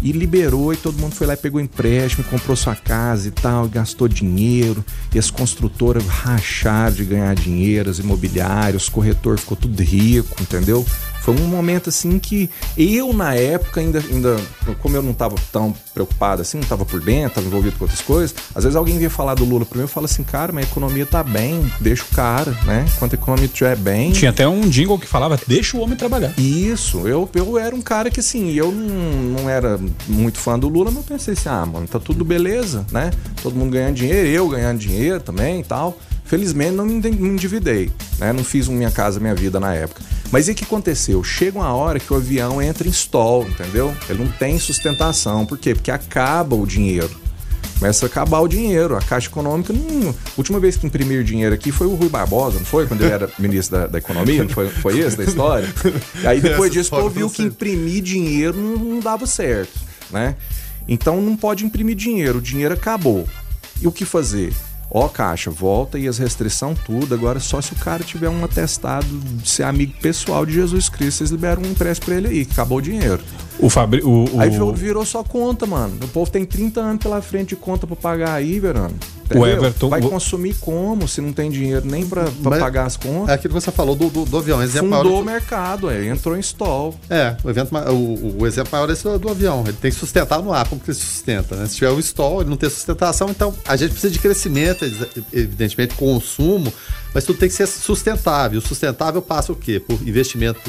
E 0.00 0.12
liberou, 0.12 0.72
e 0.72 0.76
todo 0.76 0.98
mundo 0.98 1.16
foi 1.16 1.26
lá 1.26 1.34
e 1.34 1.36
pegou 1.36 1.60
empréstimo, 1.60 2.24
comprou 2.24 2.56
sua 2.56 2.76
casa 2.76 3.26
e 3.26 3.32
tal, 3.32 3.66
e 3.66 3.68
gastou 3.68 4.06
dinheiro. 4.06 4.84
E 5.12 5.18
as 5.18 5.32
construtoras 5.32 6.06
racharam 6.06 6.94
de 6.94 7.04
ganhar 7.04 7.34
dinheiro, 7.34 7.90
as 7.90 7.98
imobiliárias, 7.98 8.84
os 8.84 8.88
corretores 8.88 9.40
ficou 9.40 9.56
tudo 9.56 9.82
rico, 9.82 10.40
entendeu? 10.40 10.86
Foi 11.22 11.34
um 11.34 11.46
momento 11.46 11.88
assim 11.88 12.18
que 12.18 12.50
eu, 12.76 13.12
na 13.12 13.34
época, 13.34 13.80
ainda, 13.80 14.00
ainda 14.00 14.36
como 14.80 14.96
eu 14.96 15.02
não 15.02 15.12
estava 15.12 15.36
tão 15.52 15.74
preocupado 15.94 16.42
assim, 16.42 16.58
não 16.58 16.64
estava 16.64 16.84
por 16.84 17.00
dentro, 17.00 17.28
estava 17.28 17.46
envolvido 17.46 17.76
com 17.78 17.84
outras 17.84 18.00
coisas, 18.00 18.34
às 18.54 18.64
vezes 18.64 18.76
alguém 18.76 18.98
vinha 18.98 19.10
falar 19.10 19.34
do 19.34 19.44
Lula 19.44 19.64
para 19.64 19.78
mim 19.78 19.84
e 19.84 19.88
fala 19.88 20.06
assim, 20.06 20.24
cara, 20.24 20.52
mas 20.52 20.64
a 20.64 20.68
economia 20.68 21.06
tá 21.06 21.22
bem, 21.22 21.70
deixa 21.80 22.02
o 22.02 22.14
cara, 22.14 22.50
né? 22.64 22.86
Enquanto 22.96 23.12
a 23.12 23.16
economia 23.16 23.46
estiver 23.46 23.76
bem. 23.76 24.10
Tinha 24.10 24.30
até 24.30 24.48
um 24.48 24.62
jingle 24.62 24.98
que 24.98 25.06
falava, 25.06 25.38
deixa 25.46 25.76
o 25.76 25.80
homem 25.80 25.96
trabalhar. 25.96 26.34
Isso, 26.38 27.06
eu, 27.06 27.28
eu 27.34 27.58
era 27.58 27.74
um 27.74 27.80
cara 27.80 28.10
que 28.10 28.20
assim, 28.20 28.52
eu 28.52 28.72
não, 28.72 29.40
não 29.40 29.50
era 29.50 29.78
muito 30.08 30.38
fã 30.38 30.58
do 30.58 30.68
Lula, 30.68 30.90
mas 30.90 31.04
pensei 31.04 31.34
assim, 31.34 31.48
ah, 31.48 31.64
mano, 31.64 31.86
tá 31.86 32.00
tudo 32.00 32.24
beleza, 32.24 32.84
né? 32.90 33.10
Todo 33.42 33.54
mundo 33.54 33.70
ganhando 33.70 33.94
dinheiro, 33.94 34.28
eu 34.28 34.48
ganhando 34.48 34.78
dinheiro 34.78 35.20
também 35.20 35.60
e 35.60 35.64
tal. 35.64 35.96
Felizmente 36.32 36.72
não 36.72 36.86
me 36.86 36.94
endividei, 36.94 37.90
né? 38.18 38.32
Não 38.32 38.42
fiz 38.42 38.66
minha 38.66 38.90
casa, 38.90 39.20
minha 39.20 39.34
vida 39.34 39.60
na 39.60 39.74
época. 39.74 40.00
Mas 40.30 40.48
e 40.48 40.52
o 40.52 40.54
que 40.54 40.64
aconteceu? 40.64 41.22
Chega 41.22 41.58
uma 41.58 41.74
hora 41.74 42.00
que 42.00 42.10
o 42.10 42.16
avião 42.16 42.62
entra 42.62 42.88
em 42.88 42.90
stall, 42.90 43.46
entendeu? 43.46 43.94
Ele 44.08 44.24
não 44.24 44.32
tem 44.32 44.58
sustentação. 44.58 45.44
Por 45.44 45.58
quê? 45.58 45.74
Porque 45.74 45.90
acaba 45.90 46.56
o 46.56 46.66
dinheiro. 46.66 47.10
Começa 47.78 48.06
a 48.06 48.08
acabar 48.08 48.40
o 48.40 48.48
dinheiro. 48.48 48.96
A 48.96 49.02
Caixa 49.02 49.28
Econômica 49.28 49.74
não. 49.74 50.08
A 50.08 50.14
última 50.38 50.58
vez 50.58 50.74
que 50.74 50.86
imprimiu 50.86 51.22
dinheiro 51.22 51.54
aqui 51.54 51.70
foi 51.70 51.86
o 51.86 51.94
Rui 51.94 52.08
Barbosa, 52.08 52.58
não 52.58 52.64
foi? 52.64 52.86
Quando 52.86 53.02
ele 53.02 53.12
era 53.12 53.28
ministro 53.38 53.80
da, 53.80 53.86
da 53.88 53.98
Economia, 53.98 54.42
não 54.42 54.48
foi, 54.48 54.70
foi 54.70 55.00
esse 55.00 55.18
da 55.18 55.24
história? 55.24 55.68
E 56.22 56.26
aí 56.26 56.40
depois 56.40 56.72
disso, 56.72 56.88
pô, 56.88 57.10
viu 57.10 57.28
que 57.28 57.42
imprimir 57.42 58.02
dinheiro 58.02 58.56
não, 58.56 58.78
não 58.78 59.00
dava 59.00 59.26
certo, 59.26 59.78
né? 60.10 60.34
Então 60.88 61.20
não 61.20 61.36
pode 61.36 61.66
imprimir 61.66 61.94
dinheiro, 61.94 62.38
o 62.38 62.40
dinheiro 62.40 62.72
acabou. 62.72 63.28
E 63.82 63.86
o 63.86 63.92
que 63.92 64.06
fazer? 64.06 64.54
Ó, 64.94 65.08
Caixa, 65.08 65.50
volta 65.50 65.98
e 65.98 66.06
as 66.06 66.18
restrições 66.18 66.78
tudo. 66.84 67.14
Agora, 67.14 67.40
só 67.40 67.62
se 67.62 67.72
o 67.72 67.76
cara 67.76 68.04
tiver 68.04 68.28
um 68.28 68.44
atestado 68.44 69.06
de 69.06 69.48
ser 69.48 69.62
amigo 69.62 69.94
pessoal 70.02 70.44
de 70.44 70.52
Jesus 70.52 70.90
Cristo, 70.90 71.18
vocês 71.18 71.30
liberam 71.30 71.62
um 71.62 71.70
empréstimo 71.70 72.06
pra 72.06 72.16
ele 72.16 72.28
aí, 72.28 72.48
acabou 72.50 72.76
o 72.76 72.82
dinheiro. 72.82 73.22
O 73.62 73.70
Fabri... 73.70 74.02
O, 74.02 74.24
o... 74.24 74.40
Aí 74.40 74.50
virou 74.74 75.06
só 75.06 75.22
conta, 75.22 75.64
mano. 75.66 75.96
O 76.02 76.08
povo 76.08 76.28
tem 76.28 76.44
30 76.44 76.80
anos 76.80 77.02
pela 77.02 77.22
frente 77.22 77.50
de 77.50 77.56
conta 77.56 77.86
pra 77.86 77.94
pagar 77.94 78.34
aí, 78.34 78.58
Verano. 78.58 78.94
O 79.34 79.46
Everton. 79.46 79.88
Vai 79.88 80.00
consumir 80.02 80.54
como 80.60 81.06
se 81.08 81.20
não 81.20 81.32
tem 81.32 81.50
dinheiro 81.50 81.86
nem 81.86 82.04
para 82.04 82.24
pagar 82.58 82.86
as 82.86 82.96
contas? 82.96 83.30
É 83.30 83.34
aquilo 83.34 83.54
que 83.54 83.60
você 83.60 83.70
falou 83.70 83.94
do, 83.94 84.10
do, 84.10 84.24
do 84.24 84.36
avião. 84.36 84.62
Exemplo 84.62 84.90
Fundou 84.90 85.04
maior... 85.04 85.22
o 85.22 85.24
mercado, 85.24 85.90
é, 85.90 86.06
entrou 86.06 86.36
em 86.36 86.40
stall. 86.40 86.94
É, 87.08 87.36
o, 87.42 87.48
evento, 87.48 87.70
o, 87.74 88.42
o 88.42 88.46
exemplo 88.46 88.70
maior 88.72 88.90
é 88.90 88.92
esse 88.92 89.04
do 89.18 89.28
avião. 89.28 89.62
Ele 89.66 89.76
tem 89.80 89.90
que 89.90 89.96
sustentar 89.96 90.42
no 90.42 90.52
ar. 90.52 90.68
Como 90.68 90.80
que 90.80 90.90
ele 90.90 90.98
sustenta? 90.98 91.56
Né? 91.56 91.66
Se 91.66 91.76
tiver 91.76 91.90
o 91.90 92.00
stall, 92.00 92.40
ele 92.40 92.50
não 92.50 92.56
tem 92.56 92.68
sustentação, 92.68 93.30
então 93.30 93.54
a 93.66 93.76
gente 93.76 93.92
precisa 93.92 94.12
de 94.12 94.18
crescimento, 94.18 94.84
evidentemente, 95.32 95.94
consumo, 95.94 96.72
mas 97.14 97.24
tudo 97.24 97.38
tem 97.38 97.48
que 97.48 97.54
ser 97.54 97.66
sustentável. 97.66 98.58
O 98.58 98.62
sustentável 98.62 99.22
passa 99.22 99.52
o 99.52 99.56
quê? 99.56 99.80
Por 99.80 99.94
investimento 100.02 100.60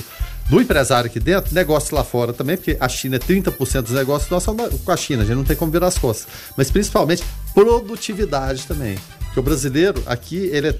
do 0.49 0.61
empresário 0.61 1.09
aqui 1.09 1.19
dentro, 1.19 1.53
negócio 1.53 1.95
lá 1.95 2.03
fora 2.03 2.33
também, 2.33 2.57
porque 2.57 2.77
a 2.79 2.89
China 2.89 3.15
é 3.15 3.19
30% 3.19 3.81
dos 3.81 3.91
negócios 3.91 4.29
nossos 4.29 4.81
com 4.83 4.91
a 4.91 4.97
China, 4.97 5.23
a 5.23 5.25
gente 5.25 5.35
não 5.35 5.43
tem 5.43 5.55
como 5.55 5.71
virar 5.71 5.87
as 5.87 5.97
costas. 5.97 6.27
Mas 6.57 6.69
principalmente 6.69 7.23
produtividade 7.53 8.65
também. 8.67 8.97
Porque 9.19 9.39
o 9.39 9.43
brasileiro 9.43 10.03
aqui, 10.05 10.37
ele 10.51 10.69
é 10.69 10.79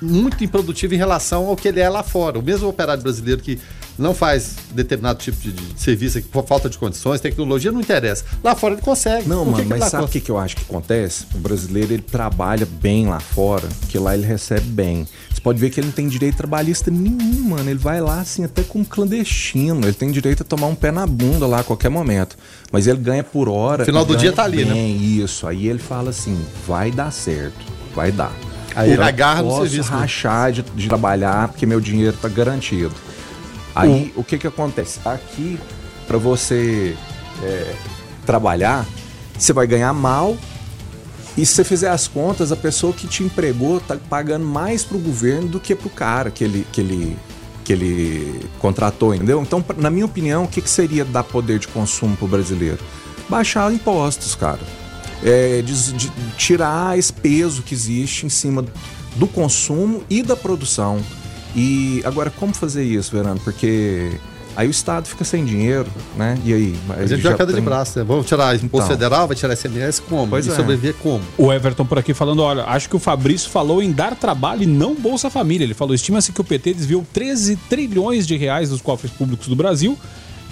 muito 0.00 0.42
improdutivo 0.42 0.94
em 0.94 0.96
relação 0.96 1.46
ao 1.46 1.56
que 1.56 1.68
ele 1.68 1.80
é 1.80 1.88
lá 1.88 2.02
fora. 2.02 2.38
O 2.38 2.42
mesmo 2.42 2.68
operário 2.68 3.02
brasileiro 3.02 3.40
que 3.40 3.60
não 3.98 4.14
faz 4.14 4.56
determinado 4.72 5.18
tipo 5.18 5.40
de, 5.40 5.52
de 5.52 5.80
serviço 5.80 6.20
por 6.22 6.44
falta 6.46 6.68
de 6.68 6.76
condições, 6.78 7.20
tecnologia, 7.20 7.70
não 7.70 7.80
interessa. 7.80 8.24
Lá 8.42 8.54
fora 8.54 8.74
ele 8.74 8.82
consegue. 8.82 9.28
Não, 9.28 9.44
mano, 9.44 9.64
mas 9.68 9.84
sabe 9.84 10.04
o 10.04 10.08
que, 10.08 10.20
que 10.20 10.30
eu 10.30 10.38
acho 10.38 10.56
que 10.56 10.62
acontece? 10.62 11.26
O 11.34 11.38
brasileiro 11.38 11.92
ele 11.92 12.02
trabalha 12.02 12.66
bem 12.66 13.06
lá 13.06 13.20
fora, 13.20 13.68
que 13.88 13.98
lá 13.98 14.14
ele 14.14 14.26
recebe 14.26 14.66
bem. 14.66 15.06
Você 15.32 15.40
pode 15.40 15.58
ver 15.58 15.70
que 15.70 15.80
ele 15.80 15.86
não 15.86 15.94
tem 15.94 16.08
direito 16.08 16.36
trabalhista 16.36 16.90
nenhum, 16.90 17.50
mano. 17.50 17.68
Ele 17.68 17.78
vai 17.78 18.00
lá 18.00 18.20
assim 18.20 18.44
até 18.44 18.62
como 18.62 18.84
clandestino. 18.84 19.84
Ele 19.84 19.92
tem 19.92 20.10
direito 20.10 20.42
a 20.42 20.44
tomar 20.44 20.66
um 20.66 20.74
pé 20.74 20.90
na 20.90 21.06
bunda 21.06 21.46
lá 21.46 21.60
a 21.60 21.64
qualquer 21.64 21.88
momento. 21.88 22.36
Mas 22.72 22.86
ele 22.86 22.98
ganha 22.98 23.22
por 23.22 23.48
hora. 23.48 23.78
No 23.78 23.86
final 23.86 24.04
do 24.04 24.16
dia 24.16 24.32
tá 24.32 24.44
ali, 24.44 24.64
bem, 24.64 24.66
né? 24.66 24.88
Isso. 24.88 25.46
Aí 25.46 25.68
ele 25.68 25.78
fala 25.78 26.10
assim: 26.10 26.44
vai 26.66 26.90
dar 26.90 27.12
certo, 27.12 27.64
vai 27.94 28.10
dar. 28.10 28.32
Aí 28.74 28.92
ele 28.92 29.02
agarra 29.02 29.42
no 29.42 29.56
serviço. 29.60 29.92
Né? 29.92 29.98
rachar 29.98 30.50
de, 30.50 30.62
de 30.62 30.88
trabalhar 30.88 31.48
porque 31.48 31.64
meu 31.64 31.80
dinheiro 31.80 32.16
tá 32.20 32.28
garantido. 32.28 32.92
Aí 33.74 34.12
o 34.14 34.22
que 34.22 34.38
que 34.38 34.46
acontece? 34.46 35.00
Aqui, 35.04 35.58
para 36.06 36.18
você 36.18 36.96
é, 37.42 37.74
trabalhar, 38.24 38.86
você 39.36 39.52
vai 39.52 39.66
ganhar 39.66 39.92
mal. 39.92 40.36
E 41.36 41.44
se 41.44 41.54
você 41.54 41.64
fizer 41.64 41.88
as 41.88 42.06
contas, 42.06 42.52
a 42.52 42.56
pessoa 42.56 42.92
que 42.92 43.08
te 43.08 43.24
empregou 43.24 43.80
tá 43.80 43.96
pagando 44.08 44.44
mais 44.44 44.84
pro 44.84 44.98
governo 44.98 45.48
do 45.48 45.58
que 45.58 45.74
pro 45.74 45.90
cara 45.90 46.30
que 46.30 46.44
ele, 46.44 46.64
que 46.70 46.80
ele, 46.80 47.16
que 47.64 47.72
ele 47.72 48.48
contratou, 48.60 49.12
entendeu? 49.12 49.42
Então, 49.42 49.64
na 49.76 49.90
minha 49.90 50.06
opinião, 50.06 50.44
o 50.44 50.48
que, 50.48 50.60
que 50.60 50.70
seria 50.70 51.04
dar 51.04 51.24
poder 51.24 51.58
de 51.58 51.66
consumo 51.66 52.16
pro 52.16 52.28
brasileiro? 52.28 52.78
Baixar 53.28 53.72
impostos, 53.72 54.36
cara. 54.36 54.60
É, 55.24 55.60
de, 55.62 55.92
de 55.94 56.12
tirar 56.36 56.96
esse 56.96 57.12
peso 57.12 57.62
que 57.62 57.74
existe 57.74 58.26
em 58.26 58.28
cima 58.28 58.64
do 59.16 59.26
consumo 59.26 60.04
e 60.08 60.22
da 60.22 60.36
produção. 60.36 61.00
E 61.54 62.02
agora, 62.04 62.30
como 62.30 62.54
fazer 62.54 62.82
isso, 62.82 63.12
Verano? 63.12 63.40
Porque 63.42 64.18
aí 64.56 64.66
o 64.66 64.70
Estado 64.70 65.06
fica 65.06 65.24
sem 65.24 65.44
dinheiro, 65.44 65.86
né? 66.16 66.38
E 66.44 66.52
aí? 66.52 66.76
A 66.90 67.06
gente 67.06 67.22
já 67.22 67.34
queda 67.34 67.52
tem... 67.52 67.56
de 67.56 67.60
braço, 67.60 67.98
né? 67.98 68.04
Vamos 68.04 68.26
tirar 68.26 68.54
imposto 68.56 68.86
então, 68.86 68.88
federal, 68.88 69.26
vai 69.26 69.36
tirar 69.36 69.54
SMS 69.54 70.00
como? 70.00 70.28
Pois 70.28 70.46
e 70.46 70.50
é. 70.50 70.54
sobreviver 70.54 70.94
como? 71.02 71.22
O 71.38 71.52
Everton 71.52 71.84
por 71.84 71.98
aqui 71.98 72.12
falando, 72.12 72.42
olha, 72.42 72.64
acho 72.64 72.88
que 72.88 72.96
o 72.96 72.98
Fabrício 72.98 73.50
falou 73.50 73.82
em 73.82 73.92
dar 73.92 74.16
trabalho 74.16 74.62
e 74.62 74.66
não 74.66 74.94
Bolsa 74.94 75.30
Família. 75.30 75.64
Ele 75.64 75.74
falou, 75.74 75.94
estima-se 75.94 76.32
que 76.32 76.40
o 76.40 76.44
PT 76.44 76.74
desviou 76.74 77.06
13 77.12 77.56
trilhões 77.68 78.26
de 78.26 78.36
reais 78.36 78.70
dos 78.70 78.80
cofres 78.80 79.12
públicos 79.12 79.46
do 79.46 79.56
Brasil 79.56 79.98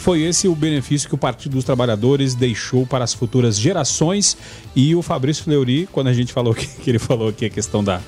foi 0.02 0.22
esse 0.22 0.48
o 0.48 0.54
benefício 0.54 1.08
que 1.08 1.14
o 1.14 1.18
Partido 1.18 1.52
dos 1.52 1.64
Trabalhadores 1.64 2.34
deixou 2.34 2.84
para 2.84 3.04
as 3.04 3.14
futuras 3.14 3.56
gerações. 3.56 4.36
E 4.74 4.94
o 4.96 5.00
Fabrício 5.00 5.44
Fleury, 5.44 5.88
quando 5.92 6.08
a 6.08 6.12
gente 6.12 6.32
falou 6.32 6.52
que, 6.54 6.66
que 6.66 6.90
ele 6.90 6.98
falou 6.98 7.28
aqui 7.28 7.46
a 7.46 7.50
questão 7.50 7.84
da, 7.84 8.00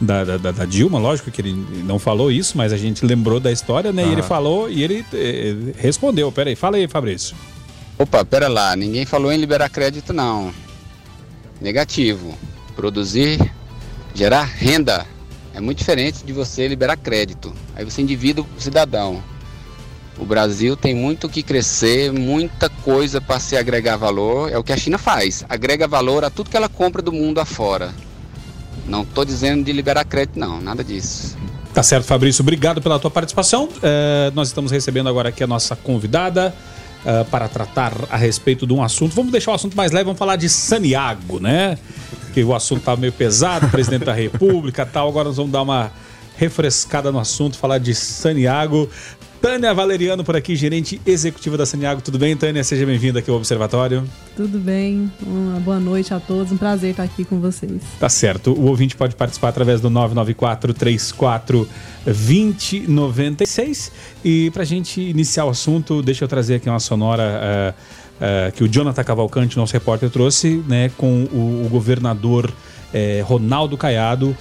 da, 0.00 0.24
da, 0.24 0.50
da, 0.50 0.64
Dilma, 0.64 0.98
lógico 0.98 1.30
que 1.30 1.42
ele 1.42 1.52
não 1.84 1.98
falou 1.98 2.32
isso, 2.32 2.56
mas 2.56 2.72
a 2.72 2.76
gente 2.78 3.04
lembrou 3.04 3.38
da 3.38 3.52
história, 3.52 3.92
né? 3.92 4.06
E 4.06 4.12
ele 4.12 4.22
falou 4.22 4.70
e 4.70 4.82
ele 4.82 5.04
eh, 5.12 5.74
respondeu. 5.76 6.32
Peraí, 6.32 6.56
fala 6.56 6.78
aí, 6.78 6.88
Fabrício. 6.88 7.36
Opa, 7.98 8.24
pera 8.24 8.48
lá, 8.48 8.74
ninguém 8.74 9.04
falou 9.04 9.30
em 9.30 9.36
liberar 9.36 9.68
crédito, 9.68 10.12
não. 10.12 10.52
Negativo. 11.60 12.36
Produzir, 12.74 13.38
gerar 14.14 14.44
renda. 14.44 15.06
É 15.54 15.60
muito 15.60 15.78
diferente 15.78 16.24
de 16.24 16.32
você 16.32 16.66
liberar 16.66 16.96
crédito. 16.96 17.52
Aí 17.76 17.84
você 17.84 18.00
endivida 18.00 18.40
o 18.40 18.46
cidadão. 18.58 19.22
O 20.18 20.24
Brasil 20.24 20.76
tem 20.76 20.94
muito 20.94 21.28
que 21.28 21.42
crescer, 21.42 22.12
muita 22.12 22.68
coisa 22.68 23.20
para 23.20 23.40
se 23.40 23.56
agregar 23.56 23.96
valor. 23.96 24.50
É 24.52 24.58
o 24.58 24.62
que 24.62 24.72
a 24.72 24.76
China 24.76 24.98
faz. 24.98 25.44
Agrega 25.48 25.88
valor 25.88 26.24
a 26.24 26.30
tudo 26.30 26.50
que 26.50 26.56
ela 26.56 26.68
compra 26.68 27.00
do 27.00 27.12
mundo 27.12 27.40
afora. 27.40 27.92
Não 28.86 29.02
estou 29.02 29.24
dizendo 29.24 29.64
de 29.64 29.72
liberar 29.72 30.04
crédito, 30.04 30.38
não, 30.38 30.60
nada 30.60 30.84
disso. 30.84 31.36
Tá 31.72 31.82
certo, 31.82 32.04
Fabrício. 32.04 32.42
Obrigado 32.42 32.82
pela 32.82 32.98
tua 32.98 33.10
participação. 33.10 33.68
É, 33.82 34.30
nós 34.34 34.48
estamos 34.48 34.70
recebendo 34.70 35.08
agora 35.08 35.30
aqui 35.30 35.42
a 35.42 35.46
nossa 35.46 35.74
convidada 35.74 36.54
é, 37.04 37.24
para 37.24 37.48
tratar 37.48 37.92
a 38.10 38.16
respeito 38.16 38.66
de 38.66 38.72
um 38.74 38.82
assunto. 38.82 39.14
Vamos 39.14 39.32
deixar 39.32 39.52
o 39.52 39.54
assunto 39.54 39.74
mais 39.76 39.90
leve, 39.92 40.04
vamos 40.04 40.18
falar 40.18 40.36
de 40.36 40.48
Saniago, 40.48 41.40
né? 41.40 41.78
Que 42.34 42.44
o 42.44 42.54
assunto 42.54 42.82
tá 42.82 42.94
meio 42.94 43.12
pesado, 43.12 43.68
presidente 43.68 44.04
da 44.04 44.12
República 44.12 44.84
tal. 44.84 45.08
Agora 45.08 45.28
nós 45.28 45.36
vamos 45.38 45.52
dar 45.52 45.62
uma 45.62 45.90
refrescada 46.36 47.10
no 47.10 47.18
assunto, 47.18 47.56
falar 47.56 47.78
de 47.78 47.94
Saniago. 47.94 48.90
Tânia 49.42 49.74
Valeriano 49.74 50.22
por 50.22 50.36
aqui, 50.36 50.54
gerente 50.54 51.00
executiva 51.04 51.56
da 51.56 51.66
Saniago. 51.66 52.00
Tudo 52.00 52.16
bem, 52.16 52.36
Tânia? 52.36 52.62
Seja 52.62 52.86
bem-vinda 52.86 53.18
aqui 53.18 53.28
ao 53.28 53.36
Observatório. 53.36 54.04
Tudo 54.36 54.56
bem. 54.56 55.10
Uma 55.20 55.58
boa 55.58 55.80
noite 55.80 56.14
a 56.14 56.20
todos. 56.20 56.52
Um 56.52 56.56
prazer 56.56 56.92
estar 56.92 57.02
aqui 57.02 57.24
com 57.24 57.40
vocês. 57.40 57.82
Tá 57.98 58.08
certo. 58.08 58.52
O 58.52 58.66
ouvinte 58.66 58.94
pode 58.94 59.16
participar 59.16 59.48
através 59.48 59.80
do 59.80 59.90
994 59.90 60.72
34 60.72 61.68
2096. 62.04 63.90
E 64.24 64.48
para 64.52 64.62
a 64.62 64.64
gente 64.64 65.00
iniciar 65.00 65.44
o 65.46 65.48
assunto, 65.48 66.02
deixa 66.02 66.22
eu 66.22 66.28
trazer 66.28 66.54
aqui 66.54 66.68
uma 66.68 66.78
sonora 66.78 67.74
uh, 67.74 68.48
uh, 68.48 68.52
que 68.52 68.62
o 68.62 68.68
Jonathan 68.68 69.02
Cavalcante, 69.02 69.56
nosso 69.56 69.72
repórter, 69.72 70.08
trouxe, 70.08 70.62
né, 70.68 70.88
com 70.96 71.24
o, 71.24 71.66
o 71.66 71.68
governador 71.68 72.46
uh, 72.48 73.24
Ronaldo 73.24 73.76
Caiado 73.76 74.36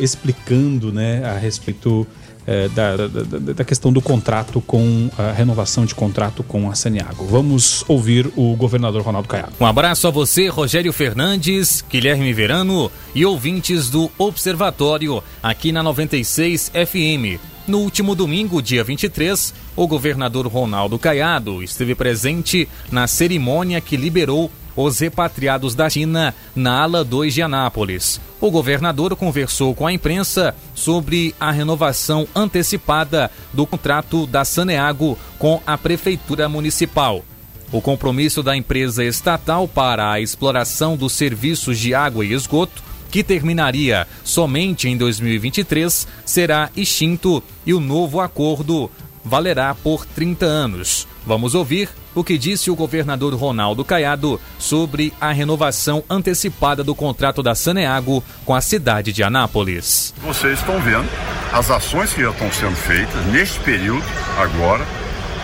explicando, 0.00 0.90
né, 0.90 1.22
a 1.22 1.36
respeito 1.36 2.06
é, 2.46 2.68
da, 2.68 2.96
da, 2.96 3.52
da, 3.54 3.64
questão 3.64 3.92
do 3.92 4.00
contrato 4.00 4.60
com 4.60 5.10
a 5.18 5.32
renovação 5.32 5.84
de 5.84 5.94
contrato 5.94 6.42
com 6.42 6.70
a 6.70 6.74
Saniago. 6.74 7.26
Vamos 7.26 7.84
ouvir 7.88 8.30
o 8.36 8.54
governador 8.54 9.02
Ronaldo 9.02 9.28
Caiado. 9.28 9.52
Um 9.60 9.66
abraço 9.66 10.06
a 10.06 10.10
você, 10.10 10.48
Rogério 10.48 10.92
Fernandes, 10.92 11.84
Guilherme 11.90 12.32
Verano 12.32 12.90
e 13.14 13.26
ouvintes 13.26 13.90
do 13.90 14.10
Observatório 14.16 15.22
aqui 15.42 15.72
na 15.72 15.82
96 15.82 16.70
FM. 16.70 17.40
No 17.66 17.78
último 17.78 18.14
domingo, 18.14 18.62
dia 18.62 18.84
23, 18.84 19.52
o 19.74 19.88
governador 19.88 20.46
Ronaldo 20.46 21.00
Caiado 21.00 21.64
esteve 21.64 21.96
presente 21.96 22.68
na 22.92 23.08
cerimônia 23.08 23.80
que 23.80 23.96
liberou 23.96 24.52
os 24.76 25.00
repatriados 25.00 25.74
da 25.74 25.88
China 25.88 26.34
na 26.54 26.82
ala 26.82 27.02
2 27.02 27.34
de 27.34 27.42
Anápolis. 27.42 28.20
O 28.40 28.50
governador 28.50 29.16
conversou 29.16 29.74
com 29.74 29.86
a 29.86 29.92
imprensa 29.92 30.54
sobre 30.74 31.34
a 31.40 31.50
renovação 31.50 32.28
antecipada 32.34 33.30
do 33.52 33.66
contrato 33.66 34.26
da 34.26 34.44
Saneago 34.44 35.18
com 35.38 35.60
a 35.66 35.78
prefeitura 35.78 36.48
municipal. 36.48 37.24
O 37.72 37.80
compromisso 37.80 38.42
da 38.42 38.56
empresa 38.56 39.02
estatal 39.02 39.66
para 39.66 40.12
a 40.12 40.20
exploração 40.20 40.96
dos 40.96 41.12
serviços 41.12 41.78
de 41.78 41.94
água 41.94 42.24
e 42.24 42.32
esgoto 42.32 42.84
que 43.10 43.24
terminaria 43.24 44.06
somente 44.22 44.88
em 44.88 44.96
2023, 44.96 46.06
será 46.24 46.70
extinto 46.76 47.42
e 47.64 47.72
o 47.72 47.80
novo 47.80 48.20
acordo 48.20 48.90
valerá 49.26 49.74
por 49.74 50.06
30 50.06 50.46
anos. 50.46 51.06
Vamos 51.26 51.56
ouvir 51.56 51.88
o 52.14 52.22
que 52.22 52.38
disse 52.38 52.70
o 52.70 52.76
governador 52.76 53.34
Ronaldo 53.34 53.84
Caiado 53.84 54.40
sobre 54.58 55.12
a 55.20 55.32
renovação 55.32 56.04
antecipada 56.08 56.84
do 56.84 56.94
contrato 56.94 57.42
da 57.42 57.54
Saneago 57.54 58.22
com 58.44 58.54
a 58.54 58.60
cidade 58.60 59.12
de 59.12 59.24
Anápolis. 59.24 60.14
Vocês 60.22 60.60
estão 60.60 60.80
vendo 60.80 61.08
as 61.52 61.70
ações 61.70 62.12
que 62.12 62.22
já 62.22 62.30
estão 62.30 62.50
sendo 62.52 62.76
feitas 62.76 63.26
neste 63.26 63.58
período, 63.60 64.04
agora, 64.38 64.86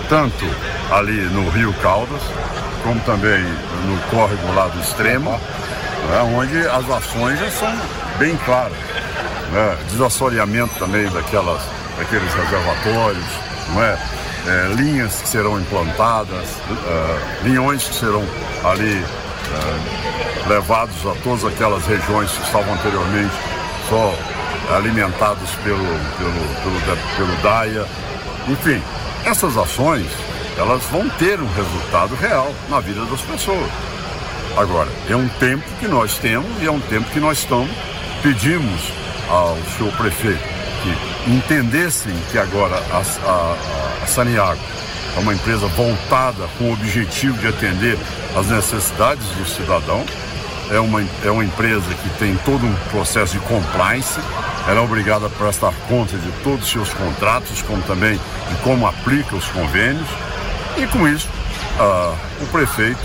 tanto 0.09 0.47
ali 0.91 1.21
no 1.31 1.51
Rio 1.51 1.75
Caldas, 1.83 2.23
como 2.85 3.01
também 3.01 3.43
no 3.43 3.99
córrego 4.11 4.53
lá 4.55 4.69
do 4.69 4.81
extremo, 4.81 5.31
né, 5.31 6.23
onde 6.37 6.57
as 6.59 6.89
ações 6.89 7.39
já 7.39 7.51
são 7.51 7.77
bem 8.19 8.37
claras. 8.45 8.79
Né, 9.53 9.77
desassoreamento 9.91 10.75
também 10.79 11.11
daquelas, 11.11 11.61
daqueles 11.99 12.33
reservatórios, 12.33 13.52
não 13.73 13.83
é? 13.83 13.99
é, 14.47 14.75
linhas 14.75 15.21
que 15.21 15.29
serão 15.29 15.59
implantadas, 15.59 16.49
uh, 16.69 17.45
linhões 17.45 17.85
que 17.85 17.95
serão 17.95 18.25
ali 18.65 18.99
uh, 18.99 20.49
levados 20.49 21.07
a 21.07 21.15
todas 21.23 21.45
aquelas 21.45 21.85
regiões 21.87 22.31
que 22.31 22.43
estavam 22.43 22.75
anteriormente 22.75 23.35
só 23.89 24.15
alimentados 24.75 25.51
pelo, 25.63 25.79
pelo, 25.79 26.81
pelo, 26.83 26.97
pelo 27.17 27.43
DAIA. 27.43 27.87
Enfim, 28.49 28.83
essas 29.25 29.57
ações 29.57 30.07
elas 30.57 30.83
vão 30.85 31.09
ter 31.11 31.41
um 31.41 31.49
resultado 31.55 32.15
real 32.17 32.53
na 32.69 32.81
vida 32.81 33.05
das 33.07 33.21
pessoas. 33.23 33.71
Agora, 34.57 34.89
é 35.09 35.17
um 35.17 35.29
tempo 35.29 35.65
que 35.81 35.89
nós 35.89 36.19
temos 36.19 36.51
e 36.61 36.67
é 36.67 36.71
um 36.71 36.81
tempo 36.81 37.09
que 37.11 37.21
nós 37.21 37.39
estamos, 37.39 37.71
pedimos 38.23 38.93
ao 39.31 39.57
senhor 39.77 39.93
prefeito 39.97 40.52
que 40.83 41.31
entendessem 41.31 42.13
que 42.31 42.39
agora 42.39 42.75
a, 42.91 43.29
a, 43.29 43.57
a 44.03 44.07
Saniago 44.07 44.61
é 45.17 45.21
uma 45.21 45.35
empresa 45.35 45.67
voltada 45.69 46.49
com 46.59 46.65
o 46.65 46.73
objetivo 46.73 47.39
de 47.39 47.49
atender 47.49 47.99
as 48.37 48.47
necessidades 48.49 49.27
do 49.29 49.47
cidadão. 49.47 50.05
É 50.71 50.81
uma, 50.81 51.05
é 51.25 51.31
uma 51.31 51.45
empresa 51.45 51.95
que 52.03 52.09
tem 52.19 52.35
todo 52.45 52.65
um 52.65 52.75
processo 52.91 53.35
de 53.35 53.41
compliance, 53.41 54.19
ela 54.67 54.81
é 54.81 54.83
obrigada 54.83 55.27
a 55.27 55.31
prestar 55.31 55.73
conta 55.89 56.17
de 56.17 56.31
todos 56.43 56.65
os 56.65 56.71
seus 56.71 56.95
contratos, 56.95 57.61
como 57.63 57.83
também 57.83 58.15
de 58.15 58.57
como 58.63 58.87
aplica 58.87 59.37
os 59.37 59.47
convênios. 59.49 60.09
E 60.79 60.87
com 60.87 61.07
isso, 61.07 61.29
o 62.41 62.47
prefeito, 62.47 63.01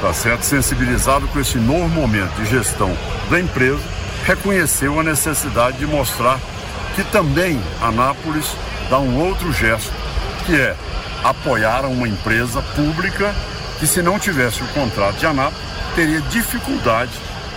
tá 0.00 0.12
certo, 0.12 0.42
sensibilizado 0.42 1.28
com 1.28 1.38
esse 1.38 1.58
novo 1.58 1.88
momento 1.88 2.34
de 2.36 2.46
gestão 2.46 2.92
da 3.30 3.38
empresa, 3.38 3.82
reconheceu 4.26 4.98
a 4.98 5.02
necessidade 5.04 5.78
de 5.78 5.86
mostrar 5.86 6.40
que 6.94 7.04
também 7.04 7.60
Anápolis 7.80 8.56
dá 8.90 8.98
um 8.98 9.18
outro 9.18 9.52
gesto, 9.52 9.92
que 10.46 10.54
é 10.54 10.76
apoiar 11.24 11.84
uma 11.86 12.08
empresa 12.08 12.60
pública 12.74 13.34
que 13.78 13.86
se 13.86 14.02
não 14.02 14.18
tivesse 14.18 14.62
o 14.62 14.66
contrato 14.68 15.16
de 15.16 15.26
Anápolis, 15.26 15.64
teria 15.94 16.20
dificuldade 16.22 17.10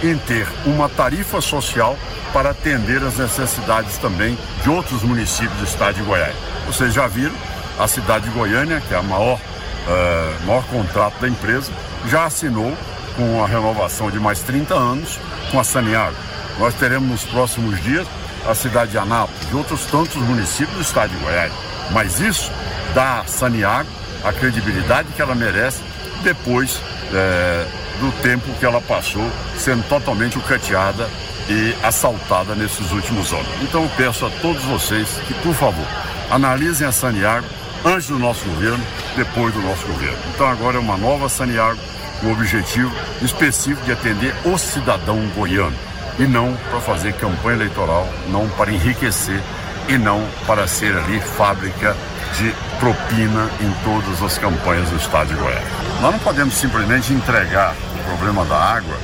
em 0.04 0.18
ter 0.18 0.48
uma 0.66 0.90
tarifa 0.90 1.40
social 1.42 1.98
para 2.34 2.50
atender 2.50 3.02
as 3.04 3.18
necessidades 3.18 3.98
também 3.98 4.38
de 4.62 4.70
outros 4.70 5.04
municípios 5.04 5.58
do 5.58 5.64
estado 5.64 5.96
de 5.96 6.04
Goiás. 6.04 6.36
Vocês 6.66 6.94
já 6.94 7.08
viram, 7.08 7.36
a 7.80 7.88
cidade 7.88 8.26
de 8.26 8.32
Goiânia, 8.32 8.82
que 8.82 8.94
é 8.94 8.98
a 8.98 9.02
maior, 9.02 9.36
uh, 9.38 10.46
maior 10.46 10.64
contrato 10.66 11.20
da 11.20 11.28
empresa, 11.28 11.72
já 12.08 12.26
assinou 12.26 12.76
com 13.16 13.44
a 13.44 13.48
renovação 13.48 14.12
de 14.12 14.20
mais 14.20 14.42
30 14.42 14.74
anos 14.74 15.20
com 15.52 15.60
a 15.60 15.64
Saniago. 15.64 16.16
Nós 16.60 16.74
teremos 16.76 17.10
nos 17.10 17.24
próximos 17.24 17.82
dias 17.82 18.08
a 18.48 18.56
cidade 18.56 18.92
de 18.92 18.98
Anápolis 18.98 19.52
e 19.52 19.56
outros 19.56 19.86
tantos 19.86 20.16
municípios 20.16 20.76
do 20.76 20.82
estado 20.82 21.10
de 21.10 21.24
Goiás. 21.24 21.52
Mas 21.92 22.20
isso 22.20 22.52
dá 22.94 23.22
a 23.22 23.26
Saniago 23.26 23.90
a 24.26 24.34
credibilidade 24.34 25.10
que 25.16 25.22
ela 25.22 25.36
merece 25.36 25.82
depois 26.24 26.82
é, 27.14 27.68
do 28.00 28.12
tempo 28.24 28.52
que 28.60 28.66
ela 28.66 28.82
passou 28.82 29.30
sendo 29.56 29.88
totalmente 29.88 30.38
ucateada 30.38 31.08
e 31.48 31.76
assaltada 31.84 32.56
nesses 32.56 32.92
últimos 32.92 33.32
anos. 33.32 33.48
Então 33.62 33.84
eu 33.84 33.90
peço 33.96 34.26
a 34.26 34.30
todos 34.42 34.64
vocês 34.64 35.08
que, 35.28 35.34
por 35.36 35.54
favor, 35.54 35.86
analisem 36.32 36.88
a 36.88 36.92
Saniago 36.92 37.46
antes 37.86 38.08
do 38.08 38.18
nosso 38.18 38.44
governo, 38.46 38.84
depois 39.16 39.54
do 39.54 39.62
nosso 39.62 39.86
governo. 39.86 40.18
Então 40.34 40.48
agora 40.48 40.78
é 40.78 40.80
uma 40.80 40.98
nova 40.98 41.30
Saniago 41.30 41.80
com 42.20 42.28
o 42.28 42.32
objetivo 42.32 42.92
específico 43.22 43.86
de 43.86 43.92
atender 43.92 44.34
o 44.44 44.58
cidadão 44.58 45.20
goiano 45.36 45.76
e 46.20 46.24
não 46.24 46.54
para 46.70 46.80
fazer 46.80 47.14
campanha 47.14 47.58
eleitoral, 47.58 48.08
não 48.30 48.48
para 48.50 48.72
enriquecer 48.72 49.42
e 49.88 49.98
não 49.98 50.26
para 50.48 50.68
ser 50.68 50.96
ali 50.98 51.20
fábrica 51.20 51.96
de 52.38 52.54
propina 52.80 53.50
em 53.62 53.72
todas 53.84 54.22
as 54.22 54.38
campanhas 54.38 54.90
do 54.90 54.98
Estado 54.98 55.30
de 55.30 55.36
Goiás. 55.36 55.64
Nós 56.02 56.12
não 56.12 56.20
podemos 56.20 56.56
simplesmente 56.56 57.14
entregar 57.14 57.74
o 58.00 58.04
problema 58.10 58.44
da 58.46 58.58
água 58.58 58.98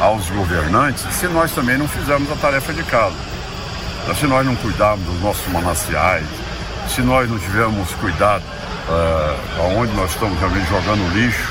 aos 0.00 0.28
governantes 0.30 1.04
se 1.14 1.26
nós 1.28 1.52
também 1.52 1.78
não 1.78 1.86
fizermos 1.86 2.30
a 2.30 2.36
tarefa 2.36 2.72
de 2.72 2.82
casa. 2.84 3.16
Se 4.18 4.26
nós 4.26 4.44
não 4.44 4.54
cuidarmos 4.56 5.06
dos 5.06 5.20
nossos 5.22 5.46
mananciais, 5.48 6.26
se 6.88 7.00
nós 7.00 7.28
não 7.30 7.38
tivermos 7.38 7.90
cuidado 7.94 8.42
uh, 8.42 9.62
aonde 9.62 9.94
nós 9.94 10.10
estamos 10.10 10.38
realmente 10.38 10.68
jogando 10.68 11.14
lixo, 11.14 11.50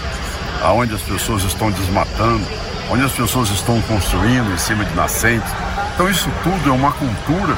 aonde 0.62 0.94
as 0.94 1.02
pessoas 1.02 1.44
estão 1.44 1.72
desmatando, 1.72 2.46
onde 2.90 3.04
as 3.04 3.12
pessoas 3.12 3.50
estão 3.50 3.82
construindo 3.82 4.52
em 4.54 4.58
cima 4.58 4.86
de 4.86 4.96
nascentes. 4.96 5.50
Então 5.94 6.10
isso 6.10 6.30
tudo 6.44 6.70
é 6.70 6.74
uma 6.74 6.92
cultura 6.92 7.56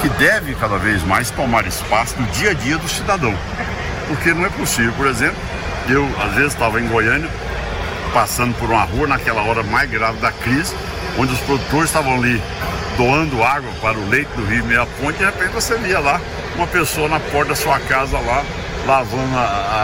que 0.00 0.08
deve 0.10 0.54
cada 0.54 0.78
vez 0.78 1.02
mais 1.02 1.30
tomar 1.30 1.66
espaço 1.66 2.20
no 2.20 2.26
dia 2.28 2.50
a 2.50 2.54
dia 2.54 2.78
do 2.78 2.88
cidadão. 2.88 3.34
Porque 4.06 4.32
não 4.32 4.46
é 4.46 4.48
possível, 4.50 4.92
por 4.92 5.06
exemplo, 5.06 5.36
eu 5.88 6.08
às 6.22 6.34
vezes 6.34 6.52
estava 6.52 6.80
em 6.80 6.86
Goiânia, 6.86 7.28
passando 8.12 8.54
por 8.54 8.70
uma 8.70 8.82
rua 8.82 9.06
naquela 9.06 9.42
hora 9.42 9.62
mais 9.62 9.90
grave 9.90 10.18
da 10.18 10.30
crise, 10.32 10.74
onde 11.18 11.32
os 11.32 11.40
produtores 11.40 11.86
estavam 11.86 12.14
ali 12.14 12.40
doando 12.96 13.42
água 13.42 13.70
para 13.80 13.98
o 13.98 14.08
leito 14.08 14.30
do 14.36 14.44
rio 14.44 14.64
Meia 14.64 14.86
Ponte, 15.00 15.16
e 15.16 15.18
de 15.18 15.24
repente 15.24 15.52
você 15.52 15.76
via 15.78 15.98
lá 15.98 16.20
uma 16.56 16.66
pessoa 16.66 17.08
na 17.08 17.20
porta 17.20 17.50
da 17.50 17.56
sua 17.56 17.78
casa 17.80 18.18
lá, 18.18 18.44
lavando 18.88 19.36
a, 19.36 19.40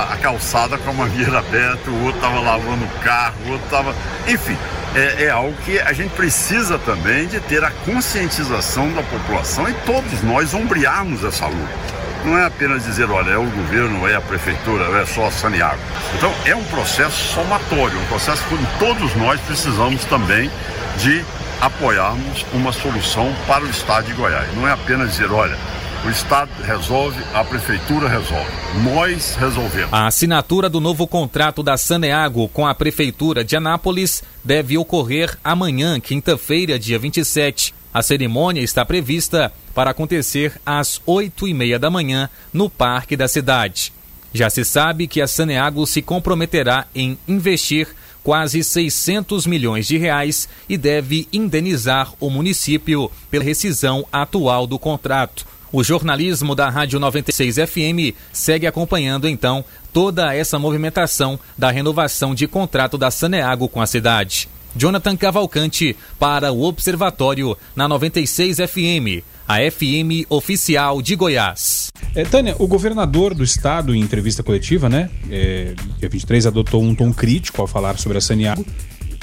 a, 0.08 0.14
a 0.14 0.16
calçada 0.16 0.78
com 0.78 0.90
a 0.90 0.92
mangueira 0.94 1.38
aberta, 1.38 1.90
o 1.90 2.04
outro 2.04 2.16
estava 2.16 2.40
lavando 2.40 2.84
o 2.84 3.00
carro, 3.00 3.34
o 3.46 3.52
outro 3.52 3.64
estava. 3.66 3.94
Enfim, 4.26 4.56
é, 4.94 5.24
é, 5.24 5.30
algo 5.30 5.54
que 5.64 5.78
a 5.78 5.92
gente 5.92 6.12
precisa 6.12 6.78
também 6.78 7.26
de 7.26 7.38
ter 7.40 7.62
a 7.62 7.70
conscientização 7.70 8.90
da 8.92 9.02
população 9.02 9.68
e 9.68 9.74
todos 9.84 10.22
nós 10.22 10.54
ombrearmos 10.54 11.22
essa 11.22 11.46
luta. 11.46 11.94
Não 12.24 12.38
é 12.38 12.46
apenas 12.46 12.84
dizer, 12.84 13.10
olha, 13.10 13.32
é 13.32 13.36
o 13.36 13.44
governo, 13.44 14.08
é 14.08 14.16
a 14.16 14.20
prefeitura, 14.22 14.84
é 14.98 15.04
só 15.04 15.26
a 15.26 15.30
Saniago. 15.30 15.80
Então 16.16 16.32
é 16.46 16.56
um 16.56 16.64
processo 16.64 17.34
somatório, 17.34 17.98
um 17.98 18.06
processo 18.06 18.42
que 18.44 18.78
todos 18.78 19.14
nós 19.16 19.38
precisamos 19.42 20.02
também 20.06 20.50
de 20.96 21.22
apoiarmos 21.60 22.46
uma 22.54 22.72
solução 22.72 23.34
para 23.46 23.64
o 23.64 23.68
estado 23.68 24.06
de 24.06 24.14
Goiás. 24.14 24.48
Não 24.54 24.66
é 24.66 24.72
apenas 24.72 25.10
dizer, 25.10 25.30
olha, 25.30 25.58
o 26.04 26.10
Estado 26.10 26.50
resolve, 26.62 27.18
a 27.32 27.42
Prefeitura 27.42 28.08
resolve. 28.08 28.50
Nós 28.82 29.36
resolvemos. 29.36 29.90
A 29.90 30.06
assinatura 30.06 30.68
do 30.68 30.78
novo 30.78 31.06
contrato 31.06 31.62
da 31.62 31.78
Saneago 31.78 32.46
com 32.48 32.66
a 32.66 32.74
Prefeitura 32.74 33.42
de 33.42 33.56
Anápolis 33.56 34.22
deve 34.44 34.76
ocorrer 34.76 35.34
amanhã, 35.42 35.98
quinta-feira, 35.98 36.78
dia 36.78 36.98
27. 36.98 37.74
A 37.92 38.02
cerimônia 38.02 38.60
está 38.60 38.84
prevista 38.84 39.50
para 39.74 39.92
acontecer 39.92 40.60
às 40.66 41.00
oito 41.06 41.48
e 41.48 41.54
meia 41.54 41.78
da 41.78 41.90
manhã 41.90 42.28
no 42.52 42.68
Parque 42.68 43.16
da 43.16 43.26
cidade. 43.26 43.90
Já 44.32 44.50
se 44.50 44.64
sabe 44.64 45.06
que 45.06 45.22
a 45.22 45.26
Saneago 45.26 45.86
se 45.86 46.02
comprometerá 46.02 46.86
em 46.94 47.16
investir 47.26 47.88
quase 48.22 48.62
600 48.62 49.46
milhões 49.46 49.86
de 49.86 49.96
reais 49.96 50.48
e 50.68 50.76
deve 50.76 51.28
indenizar 51.32 52.12
o 52.18 52.28
município 52.28 53.10
pela 53.30 53.44
rescisão 53.44 54.04
atual 54.12 54.66
do 54.66 54.78
contrato. 54.78 55.46
O 55.76 55.82
jornalismo 55.82 56.54
da 56.54 56.70
Rádio 56.70 57.00
96 57.00 57.56
FM 57.56 58.14
segue 58.32 58.64
acompanhando 58.64 59.28
então 59.28 59.64
toda 59.92 60.32
essa 60.32 60.56
movimentação 60.56 61.36
da 61.58 61.68
renovação 61.68 62.32
de 62.32 62.46
contrato 62.46 62.96
da 62.96 63.10
Saneago 63.10 63.68
com 63.68 63.80
a 63.80 63.86
cidade. 63.88 64.48
Jonathan 64.76 65.16
Cavalcante 65.16 65.96
para 66.16 66.52
o 66.52 66.62
Observatório 66.62 67.58
na 67.74 67.88
96 67.88 68.58
FM, 68.58 69.24
a 69.48 69.68
FM 69.68 70.30
oficial 70.30 71.02
de 71.02 71.16
Goiás. 71.16 71.88
É, 72.14 72.22
Tânia, 72.22 72.54
o 72.60 72.68
governador 72.68 73.34
do 73.34 73.42
estado, 73.42 73.96
em 73.96 74.00
entrevista 74.00 74.44
coletiva, 74.44 74.88
né, 74.88 75.10
é, 75.28 75.74
dia 75.98 76.08
23, 76.08 76.46
adotou 76.46 76.84
um 76.84 76.94
tom 76.94 77.12
crítico 77.12 77.60
ao 77.60 77.66
falar 77.66 77.98
sobre 77.98 78.16
a 78.16 78.20
Saneago. 78.20 78.64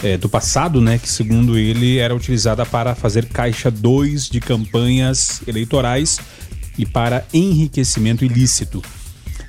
É, 0.04 0.18
do 0.18 0.28
passado, 0.28 0.82
né, 0.82 0.98
que 0.98 1.08
segundo 1.08 1.60
ele 1.60 2.00
era 2.00 2.14
utilizada 2.16 2.66
para 2.66 2.96
fazer 2.96 3.28
caixa 3.28 3.70
2 3.70 4.30
de 4.30 4.40
campanhas 4.40 5.44
eleitorais 5.48 6.20
e 6.82 6.86
para 6.86 7.24
enriquecimento 7.32 8.26
ilícito, 8.26 8.82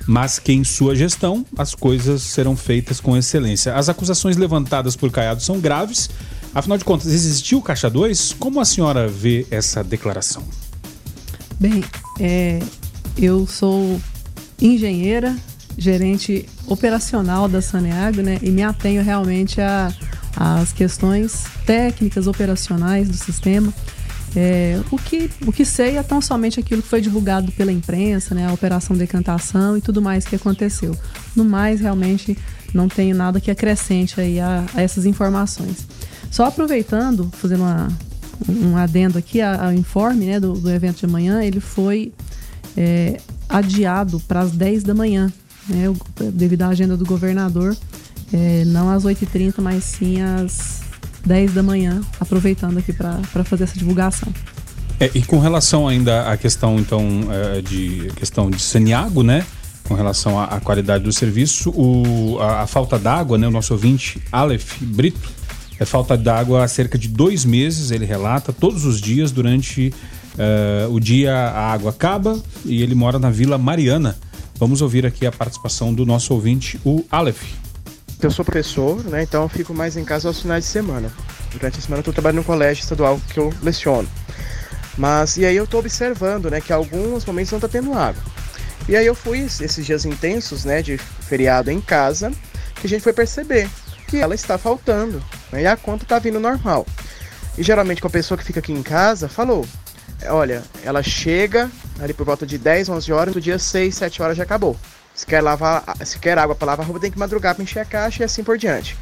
mas 0.05 0.37
que 0.37 0.53
em 0.53 0.63
sua 0.63 0.95
gestão 0.95 1.43
as 1.57 1.73
coisas 1.73 2.21
serão 2.21 2.55
feitas 2.55 2.99
com 2.99 3.17
excelência. 3.17 3.75
As 3.75 3.89
acusações 3.89 4.37
levantadas 4.37 4.95
por 4.95 5.09
Caiado 5.09 5.41
são 5.41 5.59
graves. 5.59 6.11
Afinal 6.53 6.77
de 6.77 6.85
contas, 6.85 7.07
existiu 7.07 7.59
Caixa 7.59 7.89
2? 7.89 8.33
Como 8.37 8.61
a 8.61 8.65
senhora 8.65 9.07
vê 9.07 9.47
essa 9.49 9.83
declaração? 9.83 10.43
Bem, 11.59 11.83
é, 12.19 12.59
eu 13.17 13.47
sou 13.47 13.99
engenheira, 14.61 15.35
gerente 15.75 16.47
operacional 16.67 17.49
da 17.49 17.63
Saneago, 17.63 18.21
né? 18.21 18.37
E 18.43 18.51
me 18.51 18.61
atenho 18.61 19.03
realmente 19.03 19.59
às 20.35 20.71
questões 20.71 21.45
técnicas, 21.65 22.27
operacionais 22.27 23.07
do 23.09 23.17
sistema. 23.17 23.73
É, 24.35 24.81
o, 24.91 24.97
que, 24.97 25.29
o 25.45 25.51
que 25.51 25.63
sei 25.63 25.97
é 25.97 26.03
tão 26.03 26.19
somente 26.19 26.59
aquilo 26.59 26.81
que 26.81 26.87
foi 26.87 27.01
divulgado 27.01 27.51
pela 27.51 27.71
imprensa, 27.71 28.33
né, 28.33 28.47
a 28.47 28.53
operação 28.53 28.95
decantação 28.95 29.77
e 29.77 29.81
tudo 29.81 30.01
mais 30.01 30.25
que 30.25 30.35
aconteceu. 30.35 30.95
No 31.35 31.45
mais, 31.45 31.79
realmente, 31.79 32.37
não 32.73 32.87
tenho 32.87 33.15
nada 33.15 33.39
que 33.39 33.51
acrescente 33.51 34.19
aí 34.19 34.39
a, 34.39 34.65
a 34.73 34.81
essas 34.81 35.05
informações. 35.05 35.87
Só 36.31 36.45
aproveitando, 36.45 37.29
fazendo 37.31 37.61
uma, 37.61 37.87
um 38.49 38.75
adendo 38.75 39.19
aqui 39.19 39.39
ao 39.39 39.71
informe 39.71 40.25
né, 40.25 40.39
do, 40.39 40.53
do, 40.53 40.69
evento 40.71 40.97
de 40.97 41.05
amanhã, 41.05 41.43
ele 41.43 41.59
foi 41.59 42.11
é, 42.75 43.19
adiado 43.47 44.19
para 44.21 44.39
as 44.39 44.51
10 44.51 44.83
da 44.83 44.95
manhã, 44.95 45.31
né, 45.69 45.93
devido 46.33 46.63
à 46.63 46.69
agenda 46.69 46.97
do 46.97 47.05
governador, 47.05 47.77
é, 48.33 48.65
não 48.65 48.89
às 48.89 49.03
8h30, 49.03 49.61
mas 49.61 49.83
sim 49.83 50.21
às 50.21 50.81
10 51.25 51.53
da 51.53 51.63
manhã, 51.63 52.01
aproveitando 52.19 52.77
aqui 52.77 52.93
para 52.93 53.43
fazer 53.43 53.65
essa 53.65 53.77
divulgação. 53.77 54.31
É, 54.99 55.09
e 55.15 55.21
com 55.21 55.39
relação 55.39 55.87
ainda 55.87 56.29
à 56.29 56.37
questão, 56.37 56.79
então, 56.79 57.01
é, 57.29 57.61
de 57.61 58.11
questão 58.15 58.49
de 58.49 58.61
Saniago, 58.61 59.23
né? 59.23 59.45
Com 59.83 59.95
relação 59.95 60.39
à, 60.39 60.45
à 60.45 60.59
qualidade 60.59 61.03
do 61.03 61.11
serviço, 61.11 61.71
o, 61.71 62.37
a, 62.39 62.61
a 62.61 62.67
falta 62.67 62.97
d'água, 62.97 63.37
né? 63.37 63.47
O 63.47 63.51
nosso 63.51 63.73
ouvinte, 63.73 64.21
Aleph 64.31 64.81
Brito, 64.81 65.29
é 65.79 65.85
falta 65.85 66.15
d'água 66.15 66.63
há 66.63 66.67
cerca 66.67 66.97
de 66.97 67.07
dois 67.07 67.43
meses, 67.43 67.91
ele 67.91 68.05
relata, 68.05 68.53
todos 68.53 68.85
os 68.85 69.01
dias, 69.01 69.31
durante 69.31 69.93
uh, 70.35 70.93
o 70.93 70.99
dia 70.99 71.33
a 71.35 71.73
água 71.73 71.89
acaba 71.89 72.39
e 72.63 72.81
ele 72.81 72.95
mora 72.95 73.19
na 73.19 73.29
Vila 73.29 73.57
Mariana. 73.57 74.17
Vamos 74.57 74.81
ouvir 74.81 75.05
aqui 75.05 75.25
a 75.25 75.31
participação 75.31 75.93
do 75.93 76.05
nosso 76.05 76.33
ouvinte, 76.33 76.79
o 76.85 77.03
Aleph. 77.11 77.62
Eu 78.21 78.31
sou 78.31 78.45
professor, 78.45 79.03
né? 79.05 79.23
Então 79.23 79.43
eu 79.43 79.49
fico 79.49 79.73
mais 79.73 79.97
em 79.97 80.05
casa 80.05 80.27
aos 80.27 80.41
finais 80.41 80.63
de 80.63 80.69
semana. 80.69 81.11
Durante 81.51 81.79
a 81.79 81.81
semana 81.81 81.99
eu 81.99 82.01
estou 82.01 82.13
trabalhando 82.13 82.37
no 82.37 82.43
colégio 82.43 82.81
estadual 82.81 83.19
que 83.31 83.39
eu 83.39 83.53
leciono. 83.61 84.07
Mas, 84.97 85.37
e 85.37 85.45
aí 85.45 85.55
eu 85.55 85.65
tô 85.65 85.79
observando, 85.79 86.49
né, 86.49 86.61
que 86.61 86.71
alguns 86.71 87.25
momentos 87.25 87.51
não 87.51 87.59
tá 87.59 87.67
tendo 87.67 87.93
água. 87.93 88.21
E 88.87 88.95
aí 88.95 89.05
eu 89.05 89.15
fui 89.15 89.39
esses 89.39 89.85
dias 89.85 90.05
intensos, 90.05 90.65
né, 90.65 90.81
de 90.81 90.97
feriado 90.97 91.71
em 91.71 91.81
casa, 91.81 92.31
que 92.75 92.85
a 92.85 92.89
gente 92.89 93.01
foi 93.01 93.13
perceber 93.13 93.69
que 94.07 94.17
ela 94.17 94.35
está 94.35 94.57
faltando, 94.57 95.23
né, 95.51 95.63
e 95.63 95.67
a 95.67 95.75
conta 95.75 96.05
tá 96.05 96.19
vindo 96.19 96.39
normal. 96.39 96.85
E 97.57 97.63
geralmente 97.63 98.01
com 98.01 98.07
a 98.07 98.11
pessoa 98.11 98.37
que 98.37 98.43
fica 98.43 98.59
aqui 98.59 98.71
em 98.71 98.83
casa, 98.83 99.27
falou, 99.27 99.65
olha, 100.27 100.63
ela 100.83 101.01
chega 101.01 101.71
ali 101.99 102.13
por 102.13 102.25
volta 102.25 102.45
de 102.45 102.57
10, 102.57 102.89
11 102.89 103.11
horas, 103.11 103.35
no 103.35 103.41
dia 103.41 103.57
6, 103.57 103.95
7 103.95 104.21
horas 104.21 104.37
já 104.37 104.43
acabou. 104.43 104.77
Se 105.15 105.25
quer 105.25 105.41
lavar, 105.41 105.83
se 106.03 106.17
quer 106.19 106.37
água 106.37 106.55
para 106.55 106.67
lavar 106.67 106.85
roupa, 106.85 106.99
tem 106.99 107.11
que 107.11 107.19
madrugar 107.19 107.53
para 107.55 107.63
encher 107.63 107.79
a 107.79 107.85
caixa 107.85 108.23
e 108.23 108.25
assim 108.25 108.43
por 108.43 108.57
diante. 108.57 108.97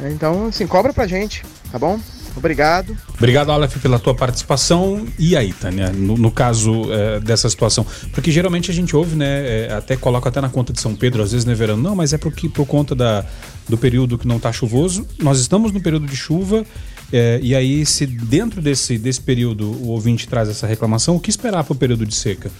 Então, 0.00 0.46
assim, 0.46 0.66
cobra 0.66 0.92
pra 0.92 1.06
gente, 1.06 1.44
tá 1.70 1.78
bom? 1.78 2.00
Obrigado. 2.36 2.96
Obrigado, 3.16 3.52
Aleph, 3.52 3.76
pela 3.80 3.98
tua 3.98 4.14
participação. 4.14 5.06
E 5.18 5.36
aí, 5.36 5.52
Tânia, 5.52 5.90
no, 5.90 6.16
no 6.16 6.30
caso 6.32 6.92
é, 6.92 7.20
dessa 7.20 7.48
situação? 7.48 7.86
Porque 8.12 8.30
geralmente 8.32 8.70
a 8.70 8.74
gente 8.74 8.96
ouve, 8.96 9.14
né? 9.14 9.66
É, 9.66 9.72
até 9.72 9.96
coloca 9.96 10.28
até 10.28 10.40
na 10.40 10.48
conta 10.48 10.72
de 10.72 10.80
São 10.80 10.96
Pedro, 10.96 11.22
às 11.22 11.30
vezes, 11.30 11.44
né, 11.46 11.54
verano? 11.54 11.80
Não, 11.80 11.94
mas 11.94 12.12
é 12.12 12.18
porque, 12.18 12.48
por 12.48 12.66
conta 12.66 12.94
da, 12.94 13.24
do 13.68 13.78
período 13.78 14.18
que 14.18 14.26
não 14.26 14.38
está 14.38 14.52
chuvoso. 14.52 15.06
Nós 15.20 15.38
estamos 15.38 15.70
no 15.70 15.80
período 15.80 16.06
de 16.06 16.16
chuva. 16.16 16.64
É, 17.12 17.38
e 17.40 17.54
aí, 17.54 17.86
se 17.86 18.04
dentro 18.04 18.60
desse, 18.60 18.98
desse 18.98 19.20
período 19.20 19.70
o 19.70 19.88
ouvinte 19.90 20.26
traz 20.26 20.48
essa 20.48 20.66
reclamação, 20.66 21.14
o 21.14 21.20
que 21.20 21.30
esperar 21.30 21.62
para 21.62 21.72
o 21.72 21.76
período 21.76 22.04
de 22.04 22.14
seca? 22.16 22.50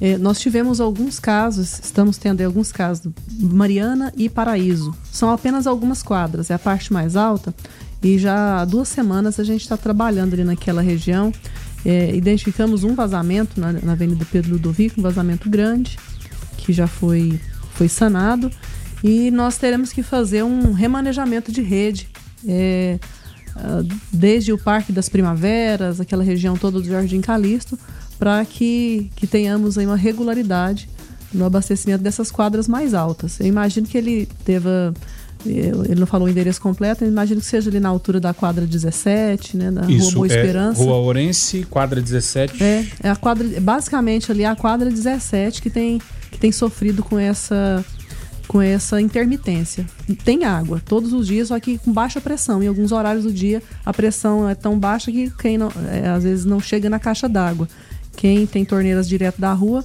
É, 0.00 0.18
nós 0.18 0.38
tivemos 0.38 0.80
alguns 0.80 1.18
casos, 1.18 1.80
estamos 1.82 2.18
tendo 2.18 2.42
alguns 2.42 2.70
casos, 2.70 3.10
Mariana 3.32 4.12
e 4.16 4.28
Paraíso. 4.28 4.94
São 5.10 5.30
apenas 5.30 5.66
algumas 5.66 6.02
quadras, 6.02 6.50
é 6.50 6.54
a 6.54 6.58
parte 6.58 6.92
mais 6.92 7.16
alta. 7.16 7.54
E 8.02 8.18
já 8.18 8.60
há 8.60 8.64
duas 8.64 8.88
semanas 8.88 9.40
a 9.40 9.44
gente 9.44 9.62
está 9.62 9.76
trabalhando 9.76 10.34
ali 10.34 10.44
naquela 10.44 10.82
região. 10.82 11.32
É, 11.84 12.14
identificamos 12.14 12.84
um 12.84 12.94
vazamento 12.94 13.58
na, 13.58 13.72
na 13.72 13.92
Avenida 13.92 14.26
Pedro 14.30 14.52
Ludovico, 14.52 15.00
um 15.00 15.02
vazamento 15.02 15.48
grande, 15.48 15.98
que 16.58 16.72
já 16.72 16.86
foi, 16.86 17.40
foi 17.72 17.88
sanado. 17.88 18.50
E 19.02 19.30
nós 19.30 19.56
teremos 19.56 19.92
que 19.92 20.02
fazer 20.02 20.42
um 20.42 20.72
remanejamento 20.72 21.50
de 21.50 21.62
rede. 21.62 22.08
É, 22.46 22.98
desde 24.12 24.52
o 24.52 24.58
Parque 24.58 24.92
das 24.92 25.08
Primaveras, 25.08 26.00
aquela 26.00 26.22
região 26.22 26.56
toda 26.56 26.78
do 26.78 26.86
Jardim 26.86 27.20
Calixto, 27.20 27.78
para 28.18 28.44
que, 28.44 29.10
que 29.16 29.26
tenhamos 29.26 29.76
aí 29.78 29.86
uma 29.86 29.96
regularidade 29.96 30.88
no 31.32 31.44
abastecimento 31.44 32.02
dessas 32.02 32.30
quadras 32.30 32.66
mais 32.66 32.94
altas. 32.94 33.38
Eu 33.40 33.46
imagino 33.46 33.86
que 33.86 33.96
ele 33.96 34.28
deva. 34.44 34.94
Ele 35.44 36.00
não 36.00 36.06
falou 36.06 36.26
o 36.26 36.30
endereço 36.30 36.60
completo, 36.60 37.04
eu 37.04 37.08
imagino 37.08 37.40
que 37.40 37.46
seja 37.46 37.70
ali 37.70 37.78
na 37.78 37.88
altura 37.88 38.18
da 38.18 38.34
quadra 38.34 38.66
17, 38.66 39.56
né? 39.56 39.70
Da 39.70 39.82
Isso, 39.82 40.06
Rua 40.06 40.12
Boa 40.14 40.26
é 40.26 40.36
Esperança. 40.36 40.82
Rua 40.82 40.96
Orense, 40.96 41.62
quadra 41.70 42.00
17. 42.00 42.64
É, 42.64 42.86
é 43.04 43.10
a 43.10 43.14
quadra, 43.14 43.46
basicamente 43.60 44.32
ali 44.32 44.44
a 44.44 44.56
quadra 44.56 44.90
17 44.90 45.62
que 45.62 45.70
tem, 45.70 46.00
que 46.32 46.38
tem 46.38 46.50
sofrido 46.50 47.02
com 47.04 47.18
essa 47.18 47.84
com 48.46 48.62
essa 48.62 49.00
intermitência. 49.00 49.84
Tem 50.24 50.44
água 50.44 50.80
todos 50.84 51.12
os 51.12 51.26
dias, 51.26 51.48
só 51.48 51.58
que 51.60 51.78
com 51.78 51.92
baixa 51.92 52.20
pressão. 52.20 52.62
Em 52.62 52.68
alguns 52.68 52.92
horários 52.92 53.24
do 53.24 53.32
dia 53.32 53.62
a 53.84 53.92
pressão 53.92 54.48
é 54.48 54.54
tão 54.54 54.78
baixa 54.78 55.10
que 55.12 55.30
quem 55.30 55.58
não, 55.58 55.70
é, 55.90 56.08
às 56.08 56.24
vezes 56.24 56.44
não 56.44 56.60
chega 56.60 56.88
na 56.88 56.98
caixa 56.98 57.28
d'água. 57.28 57.68
Quem 58.16 58.46
tem 58.46 58.64
torneiras 58.64 59.06
direto 59.06 59.40
da 59.40 59.52
rua 59.52 59.84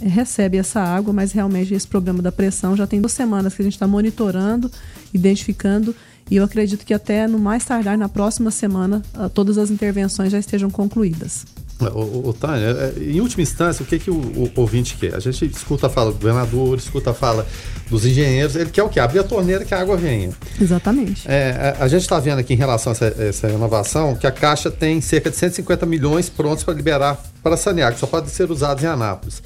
é, 0.00 0.08
recebe 0.08 0.58
essa 0.58 0.80
água, 0.80 1.12
mas 1.12 1.32
realmente 1.32 1.72
esse 1.72 1.86
problema 1.86 2.20
da 2.20 2.32
pressão 2.32 2.76
já 2.76 2.86
tem 2.86 3.00
duas 3.00 3.12
semanas 3.12 3.54
que 3.54 3.62
a 3.62 3.64
gente 3.64 3.74
está 3.74 3.86
monitorando, 3.86 4.70
identificando, 5.14 5.94
e 6.30 6.36
eu 6.36 6.44
acredito 6.44 6.84
que 6.84 6.92
até 6.92 7.26
no 7.26 7.38
mais 7.38 7.64
tardar, 7.64 7.96
na 7.96 8.08
próxima 8.08 8.50
semana, 8.50 9.02
ah, 9.14 9.28
todas 9.28 9.56
as 9.56 9.70
intervenções 9.70 10.30
já 10.30 10.38
estejam 10.38 10.70
concluídas. 10.70 11.46
O, 11.80 12.30
o, 12.30 12.32
Tânia, 12.32 12.66
é, 12.66 12.94
em 13.00 13.20
última 13.20 13.42
instância, 13.42 13.84
o 13.84 13.86
que, 13.86 14.00
que 14.00 14.10
o, 14.10 14.14
o, 14.14 14.50
ouvinte 14.56 14.96
quer? 14.96 15.14
A 15.14 15.20
gente 15.20 15.44
escuta 15.46 15.86
a 15.86 15.90
fala 15.90 16.10
do 16.10 16.18
governador, 16.18 16.76
escuta 16.76 17.10
a 17.10 17.14
fala 17.14 17.46
dos 17.88 18.04
engenheiros, 18.04 18.56
ele 18.56 18.70
quer 18.70 18.82
o 18.82 18.88
quê? 18.88 18.98
Abrir 18.98 19.20
a 19.20 19.22
torneira 19.22 19.64
que 19.64 19.72
a 19.72 19.80
água 19.80 19.96
venha. 19.96 20.30
Exatamente. 20.60 21.22
É, 21.26 21.76
a, 21.78 21.84
a, 21.84 21.88
gente 21.88 22.02
está 22.02 22.18
vendo 22.18 22.40
aqui 22.40 22.52
em 22.52 22.56
relação 22.56 22.90
a 22.90 22.96
essa, 22.96 23.06
essa, 23.22 23.46
renovação 23.46 24.16
que 24.16 24.26
a 24.26 24.32
Caixa 24.32 24.72
tem 24.72 25.00
cerca 25.00 25.30
de 25.30 25.36
150 25.36 25.86
milhões 25.86 26.28
prontos 26.28 26.64
para 26.64 26.74
liberar 26.74 27.22
para 27.42 27.56
sanear, 27.56 27.94
que 27.94 28.00
só 28.00 28.06
podem 28.06 28.28
ser 28.28 28.50
usados 28.50 28.82
em 28.82 28.88
Anápolis. 28.88 29.40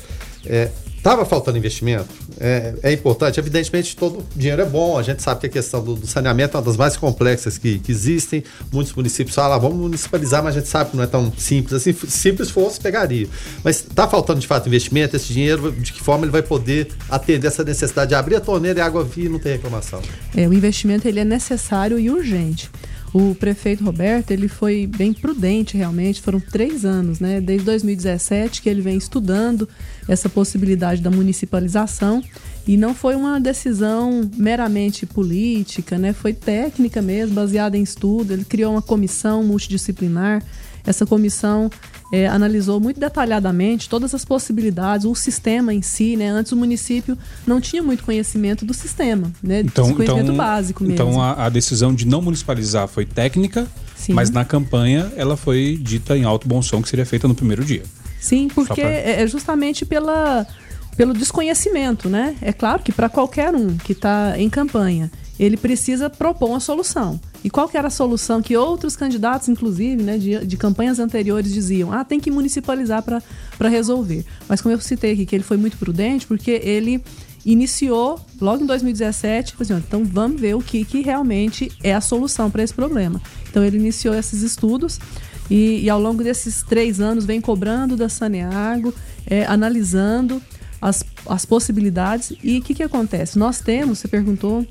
É, 0.46 0.70
Estava 1.02 1.24
faltando 1.24 1.58
investimento? 1.58 2.14
É, 2.40 2.74
é, 2.82 2.92
importante. 2.92 3.38
Evidentemente, 3.38 3.96
todo 3.96 4.24
dinheiro 4.34 4.62
é 4.62 4.64
bom. 4.64 4.98
A 4.98 5.02
gente 5.02 5.22
sabe 5.22 5.40
que 5.40 5.46
a 5.46 5.50
questão 5.50 5.82
do, 5.82 5.94
do 5.94 6.06
saneamento 6.06 6.56
é 6.56 6.60
uma 6.60 6.66
das 6.66 6.76
mais 6.76 6.96
complexas 6.96 7.58
que, 7.58 7.78
que, 7.78 7.92
existem. 7.92 8.42
Muitos 8.72 8.92
municípios 8.92 9.34
falam, 9.34 9.56
ah, 9.56 9.58
vamos 9.58 9.78
municipalizar, 9.78 10.42
mas 10.42 10.56
a 10.56 10.58
gente 10.60 10.68
sabe 10.68 10.90
que 10.90 10.96
não 10.96 11.04
é 11.04 11.06
tão 11.06 11.32
simples. 11.36 11.74
Assim, 11.74 11.92
simples 12.08 12.50
fosse, 12.50 12.80
pegaria. 12.80 13.28
Mas 13.62 13.76
está 13.76 14.08
faltando, 14.08 14.40
de 14.40 14.46
fato, 14.46 14.68
investimento. 14.68 15.16
Esse 15.16 15.32
dinheiro, 15.32 15.72
de 15.72 15.92
que 15.92 16.02
forma 16.02 16.24
ele 16.24 16.32
vai 16.32 16.42
poder 16.42 16.88
atender 17.10 17.46
essa 17.46 17.64
necessidade 17.64 18.10
de 18.10 18.14
abrir 18.14 18.36
a 18.36 18.40
torneira 18.40 18.78
e 18.78 18.82
a 18.82 18.86
água 18.86 19.04
vir 19.04 19.26
e 19.26 19.28
não 19.28 19.38
ter 19.38 19.52
reclamação? 19.52 20.00
É, 20.36 20.46
o 20.48 20.52
investimento 20.52 21.06
ele 21.06 21.20
é 21.20 21.24
necessário 21.24 21.98
e 21.98 22.10
urgente. 22.10 22.70
O 23.14 23.34
prefeito 23.34 23.84
Roberto 23.84 24.30
ele 24.30 24.48
foi 24.48 24.86
bem 24.86 25.12
prudente 25.12 25.76
realmente. 25.76 26.22
Foram 26.22 26.40
três 26.40 26.84
anos, 26.84 27.20
né? 27.20 27.40
Desde 27.40 27.66
2017 27.66 28.62
que 28.62 28.68
ele 28.68 28.80
vem 28.80 28.96
estudando 28.96 29.68
essa 30.08 30.28
possibilidade 30.30 31.02
da 31.02 31.10
municipalização 31.10 32.22
e 32.66 32.76
não 32.76 32.94
foi 32.94 33.14
uma 33.14 33.38
decisão 33.38 34.30
meramente 34.36 35.04
política, 35.04 35.98
né? 35.98 36.14
Foi 36.14 36.32
técnica 36.32 37.02
mesmo, 37.02 37.34
baseada 37.34 37.76
em 37.76 37.82
estudo. 37.82 38.32
Ele 38.32 38.44
criou 38.44 38.72
uma 38.72 38.82
comissão 38.82 39.44
multidisciplinar. 39.44 40.42
Essa 40.84 41.06
comissão 41.06 41.70
é, 42.12 42.26
analisou 42.26 42.78
muito 42.78 43.00
detalhadamente 43.00 43.88
todas 43.88 44.14
as 44.14 44.24
possibilidades, 44.24 45.06
o 45.06 45.14
sistema 45.14 45.72
em 45.72 45.80
si, 45.80 46.16
né? 46.16 46.28
Antes 46.28 46.52
o 46.52 46.56
município 46.56 47.16
não 47.46 47.60
tinha 47.60 47.82
muito 47.82 48.04
conhecimento 48.04 48.66
do 48.66 48.74
sistema, 48.74 49.32
né? 49.42 49.60
Então, 49.60 49.94
conhecimento 49.94 50.24
então, 50.24 50.36
básico 50.36 50.82
mesmo. 50.82 50.94
Então 50.94 51.22
a, 51.22 51.46
a, 51.46 51.48
decisão 51.48 51.94
de 51.94 52.06
não 52.06 52.20
municipalizar 52.20 52.86
foi 52.86 53.06
técnica, 53.06 53.66
Sim. 53.96 54.12
mas 54.12 54.28
na 54.28 54.44
campanha 54.44 55.10
ela 55.16 55.36
foi 55.36 55.78
dita 55.80 56.16
em 56.16 56.24
alto 56.24 56.46
bom 56.46 56.60
som 56.60 56.82
que 56.82 56.88
seria 56.88 57.06
feita 57.06 57.26
no 57.26 57.34
primeiro 57.34 57.64
dia. 57.64 57.82
Sim, 58.20 58.48
porque 58.54 58.82
pra... 58.82 58.90
é 58.90 59.26
justamente 59.26 59.86
pela, 59.86 60.46
pelo 60.96 61.14
desconhecimento, 61.14 62.08
né? 62.08 62.36
É 62.42 62.52
claro 62.52 62.82
que 62.82 62.92
para 62.92 63.08
qualquer 63.08 63.54
um 63.54 63.76
que 63.78 63.92
está 63.92 64.34
em 64.38 64.50
campanha, 64.50 65.10
ele 65.38 65.56
precisa 65.56 66.10
propor 66.10 66.50
uma 66.50 66.60
solução. 66.60 67.18
E 67.44 67.50
qual 67.50 67.68
que 67.68 67.76
era 67.76 67.88
a 67.88 67.90
solução 67.90 68.40
que 68.40 68.56
outros 68.56 68.94
candidatos, 68.94 69.48
inclusive, 69.48 70.02
né, 70.02 70.16
de, 70.16 70.46
de 70.46 70.56
campanhas 70.56 70.98
anteriores, 70.98 71.52
diziam? 71.52 71.92
Ah, 71.92 72.04
tem 72.04 72.20
que 72.20 72.30
municipalizar 72.30 73.02
para 73.02 73.68
resolver. 73.68 74.24
Mas 74.48 74.60
como 74.60 74.74
eu 74.74 74.80
citei 74.80 75.12
aqui, 75.12 75.26
que 75.26 75.34
ele 75.34 75.44
foi 75.44 75.56
muito 75.56 75.76
prudente, 75.76 76.26
porque 76.26 76.60
ele 76.62 77.02
iniciou 77.44 78.20
logo 78.40 78.62
em 78.62 78.66
2017, 78.66 79.56
assim, 79.60 79.74
então 79.74 80.04
vamos 80.04 80.40
ver 80.40 80.54
o 80.54 80.60
que, 80.60 80.84
que 80.84 81.02
realmente 81.02 81.70
é 81.82 81.92
a 81.92 82.00
solução 82.00 82.50
para 82.50 82.62
esse 82.62 82.72
problema. 82.72 83.20
Então 83.50 83.64
ele 83.64 83.76
iniciou 83.76 84.14
esses 84.14 84.42
estudos 84.42 85.00
e, 85.50 85.82
e, 85.82 85.90
ao 85.90 86.00
longo 86.00 86.22
desses 86.22 86.62
três 86.62 87.00
anos 87.00 87.24
vem 87.24 87.40
cobrando 87.40 87.96
da 87.96 88.08
Saneago, 88.08 88.94
é, 89.26 89.44
analisando 89.44 90.40
as, 90.80 91.04
as 91.26 91.44
possibilidades. 91.44 92.32
E 92.42 92.58
o 92.58 92.62
que, 92.62 92.74
que 92.74 92.82
acontece? 92.82 93.38
Nós 93.38 93.60
temos, 93.60 93.98
você 93.98 94.08
perguntou, 94.08 94.66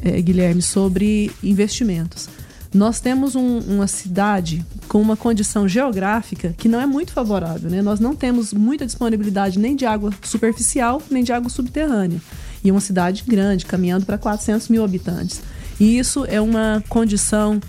é, 0.00 0.20
Guilherme, 0.20 0.62
sobre 0.62 1.30
investimentos. 1.42 2.28
Nós 2.74 3.00
temos 3.00 3.36
um, 3.36 3.58
uma 3.58 3.86
cidade 3.86 4.64
com 4.88 5.00
uma 5.00 5.16
condição 5.16 5.68
geográfica 5.68 6.54
que 6.56 6.68
não 6.68 6.80
é 6.80 6.86
muito 6.86 7.12
favorável. 7.12 7.70
Né? 7.70 7.82
Nós 7.82 8.00
não 8.00 8.16
temos 8.16 8.52
muita 8.52 8.86
disponibilidade 8.86 9.58
nem 9.58 9.76
de 9.76 9.84
água 9.84 10.10
superficial, 10.22 11.02
nem 11.10 11.22
de 11.22 11.32
água 11.32 11.50
subterrânea. 11.50 12.20
E 12.64 12.70
uma 12.70 12.80
cidade 12.80 13.24
grande, 13.26 13.66
caminhando 13.66 14.06
para 14.06 14.16
400 14.16 14.68
mil 14.68 14.82
habitantes. 14.82 15.42
E 15.78 15.98
isso 15.98 16.24
é 16.24 16.40
uma 16.40 16.82
condição 16.88 17.60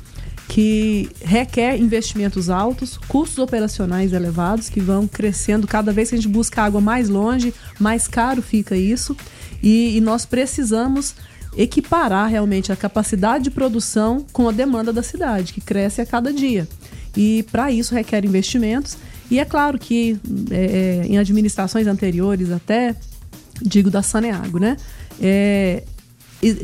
que 0.48 1.10
requer 1.22 1.78
investimentos 1.78 2.50
altos, 2.50 2.98
custos 3.08 3.40
operacionais 3.40 4.14
elevados, 4.14 4.70
que 4.70 4.80
vão 4.80 5.08
crescendo 5.08 5.68
cada 5.68 5.92
vez 5.92 6.10
que 6.10 6.16
a 6.16 6.18
gente 6.18 6.32
busca 6.32 6.62
água 6.62 6.80
mais 6.80 7.10
longe, 7.10 7.54
mais 7.80 8.08
caro 8.08 8.42
fica 8.42 8.76
isso. 8.76 9.18
E, 9.62 9.98
e 9.98 10.02
nós 10.02 10.26
precisamos 10.26 11.16
equiparar 11.58 12.30
realmente 12.30 12.72
a 12.72 12.76
capacidade 12.76 13.46
de 13.46 13.52
produção 13.52 14.26
com 14.32 14.48
a 14.48 14.52
demanda 14.52 14.92
da 14.92 15.04
cidade, 15.04 15.54
que 15.54 15.62
cresce 15.62 16.02
a 16.02 16.06
cada 16.06 16.34
dia. 16.34 16.68
E 17.16 17.44
para 17.52 17.72
isso 17.72 17.94
requer 17.94 18.26
investimentos. 18.26 18.98
E 19.30 19.40
é 19.40 19.46
claro 19.46 19.78
que 19.78 20.20
é, 20.52 20.56
é, 20.56 21.06
em 21.06 21.18
administrações 21.18 21.88
anteriores, 21.88 22.52
até 22.52 22.96
digo 23.62 23.90
da 23.90 24.02
Saneago, 24.02 24.60
né? 24.60 24.78
É, 25.22 25.84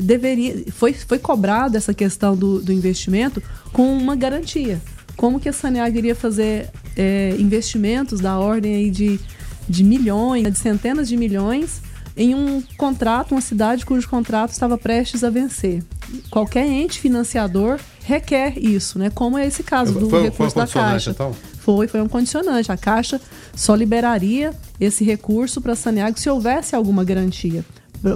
deveria, 0.01 0.65
foi, 0.71 0.93
foi 0.93 1.19
cobrada 1.19 1.77
essa 1.77 1.93
questão 1.93 2.35
do, 2.35 2.59
do 2.59 2.73
investimento 2.73 3.41
com 3.71 3.95
uma 3.95 4.15
garantia. 4.15 4.81
Como 5.15 5.39
que 5.39 5.47
a 5.47 5.53
Saneago 5.53 5.97
iria 5.97 6.15
fazer 6.15 6.69
é, 6.97 7.35
investimentos 7.39 8.19
da 8.19 8.37
ordem 8.37 8.75
aí 8.75 8.89
de, 8.89 9.19
de 9.67 9.83
milhões, 9.83 10.51
de 10.51 10.57
centenas 10.57 11.07
de 11.07 11.15
milhões, 11.15 11.81
em 12.16 12.36
um 12.36 12.62
contrato, 12.78 13.34
uma 13.34 13.41
cidade 13.41 13.86
cujo 13.86 14.07
contrato 14.10 14.51
estava 14.51 14.78
prestes 14.78 15.24
a 15.24 15.30
vencer. 15.30 15.84
Qualquer 16.30 16.66
ente 16.66 16.99
financiador 16.99 17.80
requer 18.03 18.57
isso, 18.57 18.97
né? 18.97 19.10
Como 19.10 19.38
é 19.38 19.45
esse 19.45 19.64
caso 19.64 19.93
do 19.93 20.10
foi, 20.10 20.24
recurso 20.24 20.53
foi 20.53 20.66
da 20.66 20.68
Caixa. 20.68 21.12
Então? 21.12 21.36
Foi, 21.60 21.88
foi 21.88 22.01
um 22.01 22.07
condicionante. 22.07 22.72
A 22.72 22.78
Caixa 22.78 23.22
só 23.55 23.76
liberaria 23.76 24.53
esse 24.80 25.03
recurso 25.03 25.62
para 25.62 25.76
Saneago 25.76 26.20
se 26.20 26.30
houvesse 26.30 26.76
alguma 26.76 27.03
garantia 27.03 27.64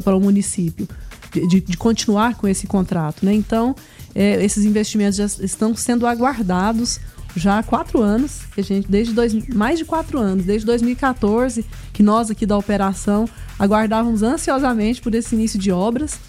para 0.04 0.16
o 0.16 0.20
município 0.20 0.88
de, 1.32 1.62
de, 1.62 1.78
continuar 1.78 2.36
com 2.36 2.48
esse 2.48 2.68
contrato, 2.68 3.26
né? 3.26 3.34
Então, 3.34 3.76
é, 4.14 4.44
esses 4.44 4.66
investimentos 4.66 5.16
já 5.16 5.26
estão 5.26 5.76
sendo 5.76 6.06
aguardados 6.06 7.00
já 7.36 7.58
há 7.58 7.64
quatro 7.64 8.02
anos, 8.02 8.42
que 8.54 8.62
a 8.62 8.64
gente, 8.64 8.88
desde 8.88 9.14
dois, 9.14 9.34
mais 9.48 9.80
de 9.80 9.86
quatro 9.86 10.20
anos, 10.20 10.46
desde 10.46 10.66
2014, 10.68 11.66
que 11.92 12.04
nós 12.04 12.30
aqui 12.30 12.46
da 12.46 12.56
operação 12.56 13.28
aguardávamos 13.58 14.24
ansiosamente 14.24 15.02
por 15.02 15.14
esse 15.14 15.36
início 15.36 15.60
de 15.60 15.72
obras. 15.72 16.20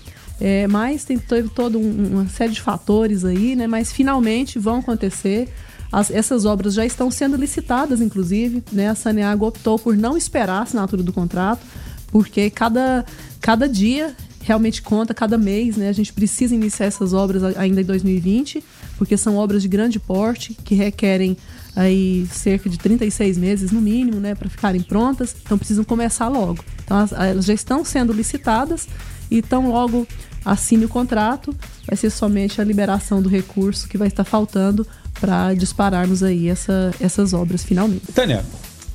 É, 0.41 0.67
mas 0.67 1.05
tem, 1.05 1.17
teve 1.17 1.49
toda 1.49 1.79
um, 1.79 2.07
uma 2.13 2.29
série 2.29 2.53
de 2.53 2.61
fatores 2.61 3.25
aí, 3.25 3.55
né? 3.55 3.67
Mas 3.67 3.93
finalmente 3.93 4.59
vão 4.59 4.79
acontecer. 4.79 5.49
As, 5.93 6.11
essas 6.11 6.45
obras 6.45 6.75
já 6.75 6.85
estão 6.85 7.11
sendo 7.11 7.37
licitadas, 7.37 8.01
inclusive. 8.01 8.63
Né? 8.73 8.89
A 8.89 8.95
Saneago 8.95 9.47
optou 9.47 9.79
por 9.79 9.97
não 9.97 10.17
esperar 10.17 10.59
a 10.59 10.63
assinatura 10.63 11.03
do 11.03 11.13
contrato, 11.13 11.65
porque 12.09 12.51
cada, 12.51 13.05
cada 13.41 13.69
dia 13.69 14.15
realmente 14.41 14.83
conta, 14.83 15.15
cada 15.15 15.39
mês, 15.39 15.77
né? 15.77 15.89
A 15.89 15.93
gente 15.93 16.13
precisa 16.13 16.55
iniciar 16.55 16.87
essas 16.87 17.13
obras 17.13 17.43
ainda 17.57 17.81
em 17.81 17.85
2020, 17.85 18.63
porque 18.99 19.17
são 19.17 19.37
obras 19.37 19.63
de 19.63 19.69
grande 19.69 19.99
porte 19.99 20.55
que 20.65 20.75
requerem 20.75 21.37
aí 21.77 22.27
cerca 22.31 22.69
de 22.69 22.79
36 22.79 23.37
meses 23.39 23.71
no 23.71 23.81
mínimo, 23.81 24.21
né, 24.21 24.35
para 24.35 24.49
ficarem 24.49 24.81
prontas. 24.81 25.35
Então 25.43 25.59
precisam 25.59 25.85
começar 25.85 26.29
logo. 26.29 26.65
Então 26.85 26.97
elas 27.17 27.45
já 27.45 27.55
estão 27.55 27.85
sendo 27.85 28.13
licitadas 28.13 28.87
e 29.31 29.43
tão 29.43 29.71
logo 29.71 30.07
assine 30.45 30.85
o 30.85 30.89
contrato, 30.89 31.55
vai 31.87 31.97
ser 31.97 32.11
somente 32.11 32.61
a 32.61 32.65
liberação 32.65 33.23
do 33.23 33.29
recurso 33.29 33.89
que 33.89 33.97
vai 33.97 34.09
estar 34.09 34.25
faltando 34.25 34.87
para 35.19 35.55
dispararmos 35.55 36.23
aí 36.23 36.49
essa, 36.49 36.93
essas 37.01 37.33
obras 37.33 37.65
finalmente. 37.65 38.13
Tânia, 38.13 38.45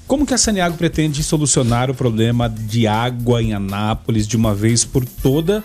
como 0.06 0.26
que 0.26 0.34
a 0.34 0.38
Saniago 0.38 0.78
pretende 0.78 1.24
solucionar 1.24 1.90
o 1.90 1.96
problema 1.96 2.50
de 2.50 2.88
água 2.88 3.42
em 3.42 3.54
Anápolis 3.54 4.28
de 4.28 4.38
uma 4.38 4.54
vez 4.54 4.86
por 4.86 5.06
toda? 5.06 5.64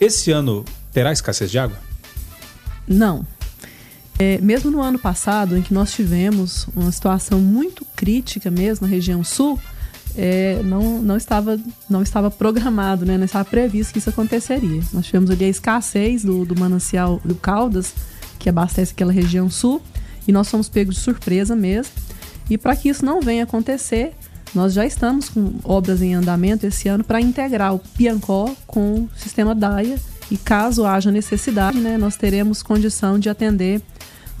Esse 0.00 0.32
ano 0.32 0.64
terá 0.92 1.12
escassez 1.12 1.50
de 1.50 1.58
água? 1.58 1.76
Não. 2.86 3.24
É, 4.18 4.38
mesmo 4.40 4.70
no 4.70 4.80
ano 4.80 4.98
passado, 4.98 5.56
em 5.56 5.62
que 5.62 5.72
nós 5.72 5.92
tivemos 5.92 6.68
uma 6.76 6.92
situação 6.92 7.40
muito 7.40 7.84
crítica 7.96 8.50
mesmo 8.50 8.86
na 8.86 8.90
região 8.90 9.24
sul, 9.24 9.58
é, 10.14 10.60
não, 10.62 11.00
não, 11.00 11.16
estava, 11.16 11.58
não 11.88 12.02
estava 12.02 12.30
programado, 12.30 13.06
né? 13.06 13.16
não 13.16 13.24
estava 13.24 13.44
previsto 13.44 13.92
que 13.92 13.98
isso 13.98 14.10
aconteceria. 14.10 14.82
Nós 14.92 15.06
tivemos 15.06 15.30
ali 15.30 15.44
a 15.44 15.48
escassez 15.48 16.24
do, 16.24 16.44
do 16.44 16.58
manancial 16.58 17.20
do 17.24 17.34
Caldas, 17.34 17.94
que 18.38 18.48
abastece 18.48 18.92
aquela 18.92 19.12
região 19.12 19.48
sul, 19.48 19.80
e 20.26 20.32
nós 20.32 20.48
fomos 20.48 20.68
pegos 20.68 20.96
de 20.96 21.00
surpresa 21.00 21.56
mesmo. 21.56 21.92
E 22.50 22.58
para 22.58 22.76
que 22.76 22.88
isso 22.88 23.04
não 23.04 23.20
venha 23.20 23.44
acontecer, 23.44 24.12
nós 24.54 24.74
já 24.74 24.84
estamos 24.84 25.30
com 25.30 25.54
obras 25.64 26.02
em 26.02 26.14
andamento 26.14 26.66
esse 26.66 26.88
ano 26.88 27.02
para 27.02 27.20
integrar 27.20 27.74
o 27.74 27.78
Piancó 27.78 28.54
com 28.66 29.04
o 29.04 29.10
sistema 29.16 29.54
DAIA 29.54 29.98
e 30.30 30.36
caso 30.36 30.84
haja 30.84 31.10
necessidade, 31.10 31.78
né, 31.78 31.96
nós 31.96 32.16
teremos 32.16 32.62
condição 32.62 33.18
de 33.18 33.28
atender 33.28 33.80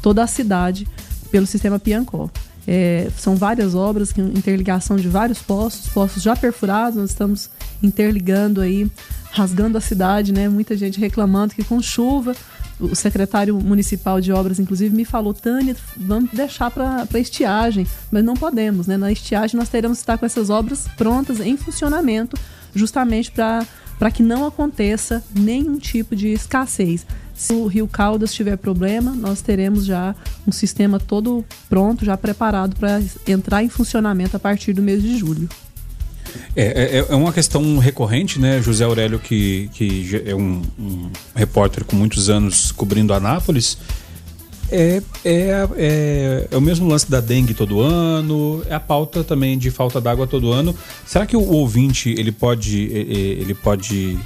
toda 0.02 0.22
a 0.22 0.26
cidade 0.26 0.86
pelo 1.30 1.46
sistema 1.46 1.78
Piancó. 1.78 2.28
É, 2.66 3.08
são 3.16 3.34
várias 3.34 3.74
obras, 3.74 4.16
interligação 4.16 4.96
de 4.96 5.08
vários 5.08 5.38
postos, 5.40 5.88
postos 5.88 6.22
já 6.22 6.36
perfurados, 6.36 6.96
nós 6.96 7.10
estamos 7.10 7.50
interligando 7.82 8.60
aí, 8.60 8.88
rasgando 9.32 9.78
a 9.78 9.80
cidade, 9.80 10.32
né? 10.32 10.48
Muita 10.48 10.76
gente 10.76 11.00
reclamando 11.00 11.54
que 11.54 11.64
com 11.64 11.82
chuva, 11.82 12.36
o 12.78 12.94
secretário 12.94 13.58
municipal 13.58 14.20
de 14.20 14.32
obras, 14.32 14.58
inclusive, 14.60 14.94
me 14.94 15.04
falou, 15.04 15.34
Tânia, 15.34 15.76
vamos 15.96 16.30
deixar 16.32 16.70
para 16.70 17.06
estiagem, 17.18 17.86
mas 18.10 18.24
não 18.24 18.34
podemos, 18.34 18.86
né? 18.86 18.96
Na 18.96 19.10
estiagem 19.10 19.58
nós 19.58 19.68
teremos 19.68 19.98
que 19.98 20.02
estar 20.02 20.18
com 20.18 20.26
essas 20.26 20.50
obras 20.50 20.86
prontas, 20.96 21.40
em 21.40 21.56
funcionamento, 21.56 22.36
justamente 22.74 23.32
para 23.32 24.10
que 24.12 24.22
não 24.22 24.46
aconteça 24.46 25.22
nenhum 25.34 25.78
tipo 25.78 26.14
de 26.14 26.28
escassez. 26.28 27.06
Se 27.34 27.54
o 27.54 27.66
Rio 27.66 27.88
Caldas 27.88 28.32
tiver 28.32 28.56
problema, 28.56 29.12
nós 29.12 29.40
teremos 29.40 29.84
já 29.84 30.14
um 30.46 30.52
sistema 30.52 31.00
todo 31.00 31.44
pronto, 31.68 32.04
já 32.04 32.16
preparado 32.16 32.76
para 32.76 33.02
entrar 33.26 33.62
em 33.62 33.68
funcionamento 33.68 34.36
a 34.36 34.40
partir 34.40 34.72
do 34.72 34.82
mês 34.82 35.02
de 35.02 35.18
julho. 35.18 35.48
É, 36.56 36.98
é, 36.98 37.06
é, 37.08 37.14
uma 37.14 37.32
questão 37.32 37.78
recorrente, 37.78 38.38
né? 38.38 38.60
José 38.62 38.84
Aurélio, 38.84 39.18
que, 39.18 39.68
que 39.72 40.22
é 40.24 40.34
um, 40.34 40.62
um 40.78 41.10
repórter 41.34 41.84
com 41.84 41.96
muitos 41.96 42.30
anos 42.30 42.72
cobrindo 42.72 43.12
Anápolis, 43.12 43.76
é, 44.74 45.02
é, 45.22 45.68
é, 45.76 46.48
é, 46.50 46.56
o 46.56 46.60
mesmo 46.60 46.88
lance 46.88 47.10
da 47.10 47.20
dengue 47.20 47.52
todo 47.52 47.82
ano, 47.82 48.62
é 48.66 48.74
a 48.74 48.80
pauta 48.80 49.22
também 49.22 49.58
de 49.58 49.70
falta 49.70 50.00
d'água 50.00 50.26
todo 50.26 50.50
ano. 50.50 50.74
Será 51.04 51.26
que 51.26 51.36
o 51.36 51.46
ouvinte 51.46 52.08
ele 52.08 52.32
pode, 52.32 52.90
ele 52.90 53.54
pode 53.54 54.18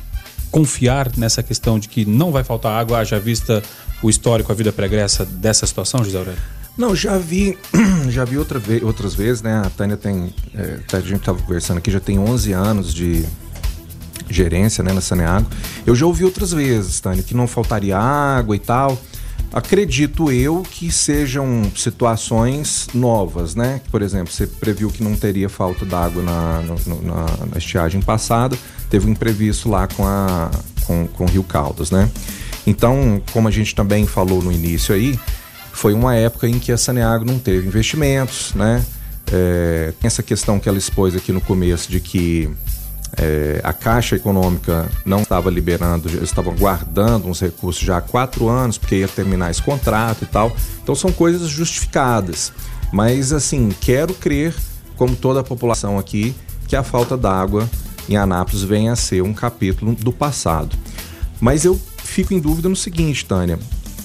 confiar 0.51 1.11
nessa 1.17 1.43
questão 1.43 1.79
de 1.79 1.89
que 1.89 2.05
não 2.05 2.33
vai 2.33 2.45
faltar 2.45 2.73
água, 2.73 2.99
haja 2.99 3.19
vista 3.19 3.63
o 4.03 4.11
histórico, 4.11 4.53
a 4.53 4.55
vida 4.55 4.73
pregressa 4.73 5.25
dessa 5.25 5.67
situação, 5.67 6.05
José 6.05 6.19
Aurélio? 6.19 6.41
Não, 6.77 6.95
já 6.95 7.17
vi, 7.17 7.57
já 8.11 8.25
vi 8.25 8.37
outra 8.37 8.59
vez, 8.59 8.83
outras 8.83 9.15
vezes, 9.15 9.43
né? 9.43 9.63
A 9.65 9.71
Tânia 9.71 9.97
tem, 9.97 10.35
é, 10.55 10.79
a 10.93 11.01
gente 11.01 11.17
estava 11.17 11.41
conversando 11.41 11.79
aqui, 11.79 11.91
já 11.91 12.01
tem 12.01 12.19
11 12.19 12.53
anos 12.53 12.93
de 12.93 13.25
gerência, 14.29 14.83
né, 14.85 14.93
na 14.93 15.01
Saneago. 15.01 15.49
Eu 15.87 15.95
já 15.95 16.05
ouvi 16.05 16.25
outras 16.25 16.53
vezes, 16.53 17.01
Tânia, 17.01 17.23
que 17.23 17.35
não 17.35 17.47
faltaria 17.47 17.97
água 17.97 18.55
e 18.55 18.59
tal. 18.59 18.99
Acredito 19.53 20.31
eu 20.31 20.63
que 20.69 20.91
sejam 20.91 21.63
situações 21.75 22.89
novas, 22.93 23.55
né? 23.55 23.81
Por 23.91 24.03
exemplo, 24.03 24.33
você 24.33 24.47
previu 24.47 24.91
que 24.91 25.03
não 25.03 25.15
teria 25.17 25.49
falta 25.49 25.85
d'água 25.85 26.23
na, 26.23 26.63
na, 26.63 27.47
na, 27.47 27.57
estiagem 27.59 28.03
passada, 28.03 28.59
teve 28.91 29.07
um 29.07 29.11
imprevisto 29.11 29.69
lá 29.69 29.87
com, 29.87 30.07
a, 30.07 30.51
com, 30.85 31.07
com 31.07 31.25
o 31.25 31.29
Rio 31.29 31.43
Caldas, 31.43 31.91
né? 31.91 32.11
Então, 32.67 33.23
como 33.33 33.47
a 33.47 33.51
gente 33.51 33.75
também 33.75 34.07
falou 34.07 34.43
no 34.43 34.51
início 34.51 34.95
aí, 34.95 35.19
foi 35.73 35.95
uma 35.95 36.17
época 36.17 36.49
em 36.49 36.59
que 36.59 36.73
a 36.73 36.79
Saneago 36.79 37.25
não 37.25 37.39
teve 37.39 37.69
investimentos, 37.69 38.53
né? 38.55 38.85
É, 39.33 39.93
essa 40.03 40.23
questão 40.23 40.59
que 40.59 40.69
ela 40.69 40.79
expôs 40.79 41.15
aqui 41.15 41.33
no 41.33 41.41
começo 41.41 41.91
de 41.91 42.01
que 42.01 42.51
é, 43.19 43.61
a 43.63 43.73
Caixa 43.73 44.17
Econômica 44.17 44.89
não 45.05 45.23
estava 45.23 45.51
liberando, 45.51 46.09
eles 46.09 46.23
estavam 46.23 46.55
guardando 46.55 47.29
uns 47.29 47.41
recursos 47.41 47.83
já 47.83 47.99
há 47.99 48.01
quatro 48.01 48.49
anos, 48.49 48.79
porque 48.79 48.97
ia 48.97 49.09
terminar 49.09 49.51
esse 49.51 49.63
contrato 49.63 50.25
e 50.25 50.27
tal. 50.27 50.55
Então 50.83 50.95
são 50.95 51.13
coisas 51.13 51.49
justificadas. 51.49 52.53
Mas 52.93 53.33
assim, 53.33 53.71
quero 53.81 54.15
crer, 54.15 54.55
como 54.97 55.15
toda 55.15 55.41
a 55.41 55.45
população 55.45 55.99
aqui, 55.99 56.35
que 56.67 56.77
a 56.77 56.83
falta 56.83 57.17
d'água 57.17 57.69
em 58.09 58.17
Anápolis 58.17 58.63
venha 58.63 58.93
a 58.93 58.97
ser 58.97 59.23
um 59.23 59.33
capítulo 59.33 59.95
do 59.95 60.13
passado. 60.13 60.77
Mas 61.41 61.65
eu 61.65 61.79
fico 61.99 62.33
em 62.33 62.41
dúvida 62.41 62.69
no 62.69 62.77
seguinte, 62.77 63.25
Tânia. 63.25 63.59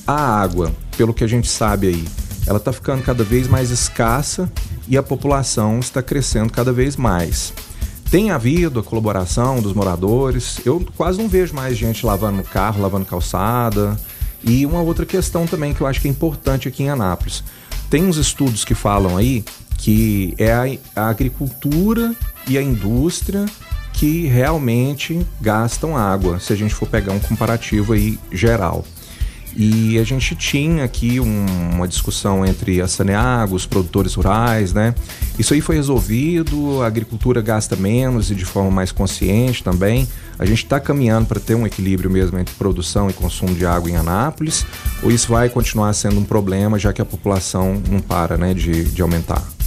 A 0.05 0.41
água, 0.41 0.71
pelo 0.97 1.13
que 1.13 1.23
a 1.23 1.27
gente 1.27 1.47
sabe 1.47 1.87
aí, 1.87 2.05
ela 2.45 2.57
está 2.57 2.73
ficando 2.73 3.03
cada 3.03 3.23
vez 3.23 3.47
mais 3.47 3.69
escassa 3.69 4.51
e 4.87 4.97
a 4.97 5.03
população 5.03 5.79
está 5.79 6.01
crescendo 6.01 6.51
cada 6.51 6.73
vez 6.73 6.95
mais. 6.95 7.53
Tem 8.09 8.31
havido 8.31 8.79
a 8.79 8.83
colaboração 8.83 9.61
dos 9.61 9.73
moradores. 9.73 10.59
Eu 10.65 10.85
quase 10.97 11.17
não 11.17 11.29
vejo 11.29 11.55
mais 11.55 11.77
gente 11.77 12.05
lavando 12.05 12.43
carro, 12.43 12.81
lavando 12.81 13.05
calçada. 13.05 13.97
E 14.43 14.65
uma 14.65 14.81
outra 14.81 15.05
questão 15.05 15.45
também 15.45 15.73
que 15.73 15.81
eu 15.81 15.87
acho 15.87 16.01
que 16.01 16.07
é 16.07 16.11
importante 16.11 16.67
aqui 16.67 16.83
em 16.83 16.89
Anápolis. 16.89 17.43
Tem 17.89 18.03
uns 18.03 18.17
estudos 18.17 18.65
que 18.65 18.73
falam 18.73 19.15
aí 19.15 19.45
que 19.77 20.35
é 20.37 20.51
a, 20.51 21.03
a 21.03 21.09
agricultura 21.09 22.13
e 22.47 22.57
a 22.57 22.61
indústria 22.61 23.45
que 24.01 24.25
realmente 24.25 25.23
gastam 25.39 25.95
água, 25.95 26.39
se 26.39 26.51
a 26.51 26.55
gente 26.55 26.73
for 26.73 26.87
pegar 26.87 27.13
um 27.13 27.19
comparativo 27.19 27.93
aí 27.93 28.17
geral. 28.31 28.83
E 29.55 29.99
a 29.99 30.03
gente 30.03 30.35
tinha 30.35 30.83
aqui 30.83 31.19
um, 31.19 31.45
uma 31.71 31.87
discussão 31.87 32.43
entre 32.43 32.81
a 32.81 32.87
Saneago, 32.87 33.55
os 33.55 33.67
produtores 33.67 34.15
rurais, 34.15 34.73
né? 34.73 34.95
Isso 35.37 35.53
aí 35.53 35.61
foi 35.61 35.75
resolvido, 35.75 36.81
a 36.81 36.87
agricultura 36.87 37.43
gasta 37.43 37.75
menos 37.75 38.31
e 38.31 38.33
de 38.33 38.43
forma 38.43 38.71
mais 38.71 38.91
consciente 38.91 39.63
também. 39.63 40.07
A 40.39 40.45
gente 40.47 40.63
está 40.63 40.79
caminhando 40.79 41.27
para 41.27 41.39
ter 41.39 41.53
um 41.53 41.67
equilíbrio 41.67 42.09
mesmo 42.09 42.39
entre 42.39 42.55
produção 42.55 43.07
e 43.07 43.13
consumo 43.13 43.53
de 43.53 43.67
água 43.67 43.87
em 43.87 43.97
Anápolis, 43.97 44.65
ou 45.03 45.11
isso 45.11 45.31
vai 45.31 45.47
continuar 45.47 45.93
sendo 45.93 46.19
um 46.19 46.23
problema, 46.23 46.79
já 46.79 46.91
que 46.91 47.03
a 47.03 47.05
população 47.05 47.79
não 47.87 47.99
para 47.99 48.35
né, 48.35 48.55
de, 48.55 48.85
de 48.85 49.01
aumentar? 49.03 49.60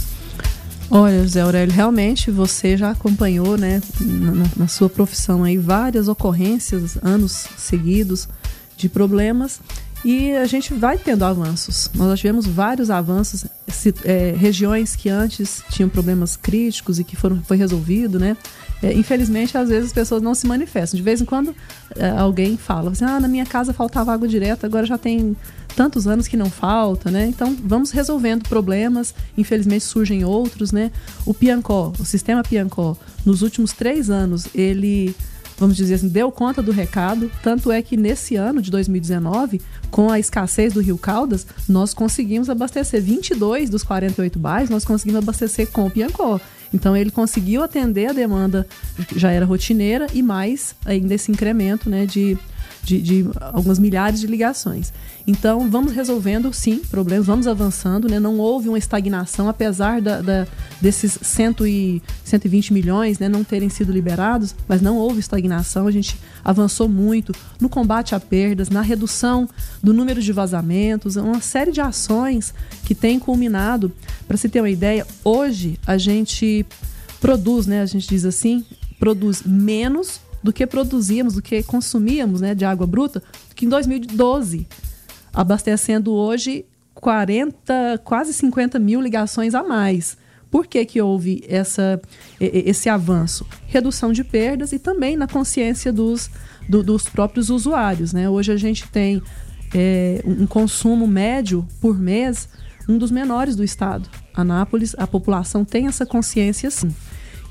Olha, 0.89 1.23
José 1.23 1.41
Aurélio, 1.41 1.73
realmente 1.73 2.29
você 2.29 2.77
já 2.77 2.91
acompanhou, 2.91 3.57
né, 3.57 3.81
na, 3.99 4.45
na 4.55 4.67
sua 4.67 4.89
profissão 4.89 5.43
aí, 5.43 5.57
várias 5.57 6.07
ocorrências, 6.07 6.97
anos 7.01 7.47
seguidos, 7.57 8.29
de 8.77 8.89
problemas 8.89 9.59
E 10.03 10.33
a 10.35 10.45
gente 10.45 10.71
vai 10.71 10.99
tendo 10.99 11.25
avanços. 11.25 11.89
Nós 11.95 12.09
já 12.11 12.17
tivemos 12.17 12.45
vários 12.45 12.91
avanços, 12.91 13.45
se, 13.67 13.91
é, 14.03 14.35
regiões 14.37 14.95
que 14.95 15.09
antes 15.09 15.63
tinham 15.71 15.89
problemas 15.89 16.35
críticos 16.35 16.99
e 16.99 17.03
que 17.03 17.15
foram, 17.15 17.41
foi 17.41 17.57
resolvido, 17.57 18.19
né? 18.19 18.37
É, 18.83 18.93
infelizmente, 18.93 19.57
às 19.57 19.69
vezes 19.69 19.87
as 19.87 19.93
pessoas 19.93 20.21
não 20.21 20.35
se 20.35 20.45
manifestam. 20.45 20.97
De 20.97 21.03
vez 21.03 21.21
em 21.21 21.25
quando 21.25 21.55
é, 21.95 22.09
alguém 22.09 22.57
fala 22.57 22.91
assim, 22.91 23.05
ah, 23.05 23.19
na 23.19 23.27
minha 23.27 23.45
casa 23.45 23.73
faltava 23.73 24.13
água 24.13 24.27
direta, 24.27 24.67
agora 24.67 24.85
já 24.85 24.97
tem 24.97 25.35
tantos 25.75 26.07
anos 26.07 26.27
que 26.27 26.37
não 26.37 26.49
falta, 26.49 27.11
né? 27.11 27.27
Então 27.27 27.55
vamos 27.63 27.91
resolvendo 27.91 28.47
problemas. 28.47 29.13
Infelizmente 29.37 29.83
surgem 29.83 30.23
outros, 30.23 30.71
né? 30.71 30.91
O 31.25 31.33
Piancó, 31.33 31.91
o 31.99 32.05
sistema 32.05 32.43
Piancó, 32.43 32.97
nos 33.25 33.41
últimos 33.41 33.73
três 33.73 34.09
anos, 34.09 34.47
ele 34.55 35.15
vamos 35.57 35.75
dizer 35.77 35.95
assim, 35.95 36.07
deu 36.07 36.31
conta 36.31 36.61
do 36.61 36.71
recado. 36.71 37.31
Tanto 37.41 37.71
é 37.71 37.81
que 37.81 37.95
nesse 37.95 38.35
ano 38.35 38.61
de 38.61 38.69
2019, 38.69 39.61
com 39.89 40.09
a 40.09 40.19
escassez 40.19 40.73
do 40.73 40.81
Rio 40.81 40.97
Caldas, 40.97 41.47
nós 41.67 41.93
conseguimos 41.93 42.49
abastecer 42.49 43.01
22 43.01 43.69
dos 43.69 43.83
48 43.83 44.37
bairros, 44.37 44.69
nós 44.69 44.85
conseguimos 44.85 45.21
abastecer 45.21 45.71
com 45.71 45.85
o 45.85 45.91
Piancó. 45.91 46.39
Então 46.73 46.95
ele 46.95 47.11
conseguiu 47.11 47.63
atender 47.63 48.07
a 48.07 48.13
demanda 48.13 48.67
que 49.07 49.17
já 49.17 49.31
era 49.31 49.45
rotineira 49.45 50.07
e 50.13 50.21
mais 50.21 50.75
ainda 50.85 51.13
esse 51.13 51.31
incremento 51.31 51.89
né, 51.89 52.05
de, 52.05 52.37
de, 52.85 53.01
de 53.01 53.25
algumas 53.39 53.79
milhares 53.79 54.19
de 54.19 54.27
ligações. 54.27 54.93
Então, 55.27 55.69
vamos 55.69 55.91
resolvendo, 55.91 56.53
sim, 56.53 56.77
problemas, 56.77 57.25
vamos 57.25 57.47
avançando, 57.47 58.07
né? 58.07 58.19
Não 58.19 58.37
houve 58.37 58.69
uma 58.69 58.77
estagnação, 58.77 59.49
apesar 59.49 59.99
da, 59.99 60.21
da 60.21 60.47
desses 60.79 61.17
cento 61.21 61.65
e, 61.65 62.01
120 62.23 62.71
milhões 62.73 63.17
né, 63.17 63.27
não 63.27 63.43
terem 63.43 63.69
sido 63.69 63.91
liberados, 63.91 64.55
mas 64.67 64.81
não 64.81 64.97
houve 64.97 65.19
estagnação. 65.19 65.87
A 65.87 65.91
gente 65.91 66.17
avançou 66.43 66.87
muito 66.87 67.33
no 67.59 67.67
combate 67.67 68.13
a 68.13 68.19
perdas, 68.19 68.69
na 68.69 68.81
redução 68.81 69.49
do 69.81 69.93
número 69.93 70.21
de 70.21 70.31
vazamentos, 70.31 71.15
uma 71.15 71.41
série 71.41 71.71
de 71.71 71.81
ações 71.81 72.53
que 72.85 72.93
tem 72.93 73.17
culminado. 73.17 73.91
Para 74.27 74.37
se 74.37 74.47
ter 74.47 74.61
uma 74.61 74.69
ideia, 74.69 75.07
hoje 75.23 75.79
a 75.87 75.97
gente 75.97 76.65
produz, 77.19 77.65
né? 77.65 77.81
A 77.81 77.85
gente 77.87 78.07
diz 78.07 78.25
assim, 78.25 78.63
produz 78.99 79.41
menos 79.43 80.19
do 80.45 80.53
que 80.53 80.67
produzíamos, 80.67 81.33
do 81.33 81.41
que 81.41 81.63
consumíamos 81.63 82.39
né, 82.39 82.53
de 82.53 82.63
água 82.63 82.85
bruta, 82.85 83.21
que 83.55 83.65
em 83.65 83.69
2012 83.69 84.67
abastecendo 85.33 86.13
hoje 86.13 86.65
40, 86.93 87.99
quase 88.03 88.31
50 88.31 88.77
mil 88.77 89.01
ligações 89.01 89.55
a 89.55 89.63
mais. 89.63 90.15
Por 90.51 90.67
que, 90.67 90.85
que 90.85 91.01
houve 91.01 91.43
essa, 91.49 91.99
esse 92.39 92.87
avanço? 92.87 93.43
Redução 93.65 94.13
de 94.13 94.23
perdas 94.23 94.71
e 94.71 94.77
também 94.77 95.17
na 95.17 95.27
consciência 95.27 95.91
dos, 95.91 96.29
do, 96.69 96.83
dos 96.83 97.09
próprios 97.09 97.49
usuários. 97.49 98.13
Né? 98.13 98.29
Hoje 98.29 98.51
a 98.51 98.57
gente 98.57 98.87
tem 98.89 99.23
é, 99.73 100.21
um 100.23 100.45
consumo 100.45 101.07
médio 101.07 101.67
por 101.81 101.99
mês, 101.99 102.47
um 102.87 102.99
dos 102.99 103.09
menores 103.09 103.55
do 103.55 103.63
estado. 103.63 104.07
Anápolis, 104.31 104.93
a 104.99 105.07
população 105.07 105.65
tem 105.65 105.87
essa 105.87 106.05
consciência 106.05 106.69
sim. 106.69 106.93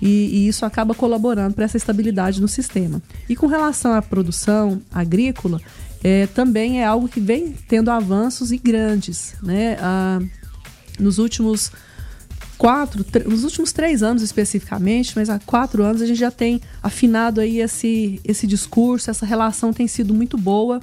E, 0.02 0.06
e, 0.06 0.48
isso 0.48 0.66
acaba 0.66 0.94
colaborando 0.94 1.54
para 1.54 1.64
essa 1.64 1.76
estabilidade 1.76 2.40
no 2.40 2.48
sistema. 2.48 3.02
E 3.28 3.34
com 3.34 3.46
relação 3.46 3.94
à 3.94 4.02
produção 4.02 4.82
agrícola, 4.92 5.60
é, 6.02 6.26
também 6.26 6.82
é 6.82 6.84
algo 6.84 7.08
que 7.08 7.20
vem 7.20 7.54
tendo 7.68 7.90
avanços 7.90 8.52
e 8.52 8.58
grandes. 8.58 9.34
Né? 9.42 9.76
Ah, 9.80 10.20
nos 10.98 11.18
últimos 11.18 11.72
quatro, 12.58 13.04
nos 13.26 13.44
últimos 13.44 13.72
três 13.72 14.02
anos 14.02 14.22
especificamente, 14.22 15.12
mas 15.16 15.30
há 15.30 15.38
quatro 15.38 15.82
anos 15.82 16.02
a 16.02 16.06
gente 16.06 16.18
já 16.18 16.30
tem 16.30 16.60
afinado 16.82 17.40
aí 17.40 17.60
esse, 17.60 18.20
esse 18.24 18.46
discurso, 18.46 19.10
essa 19.10 19.26
relação 19.26 19.72
tem 19.72 19.88
sido 19.88 20.14
muito 20.14 20.36
boa 20.36 20.80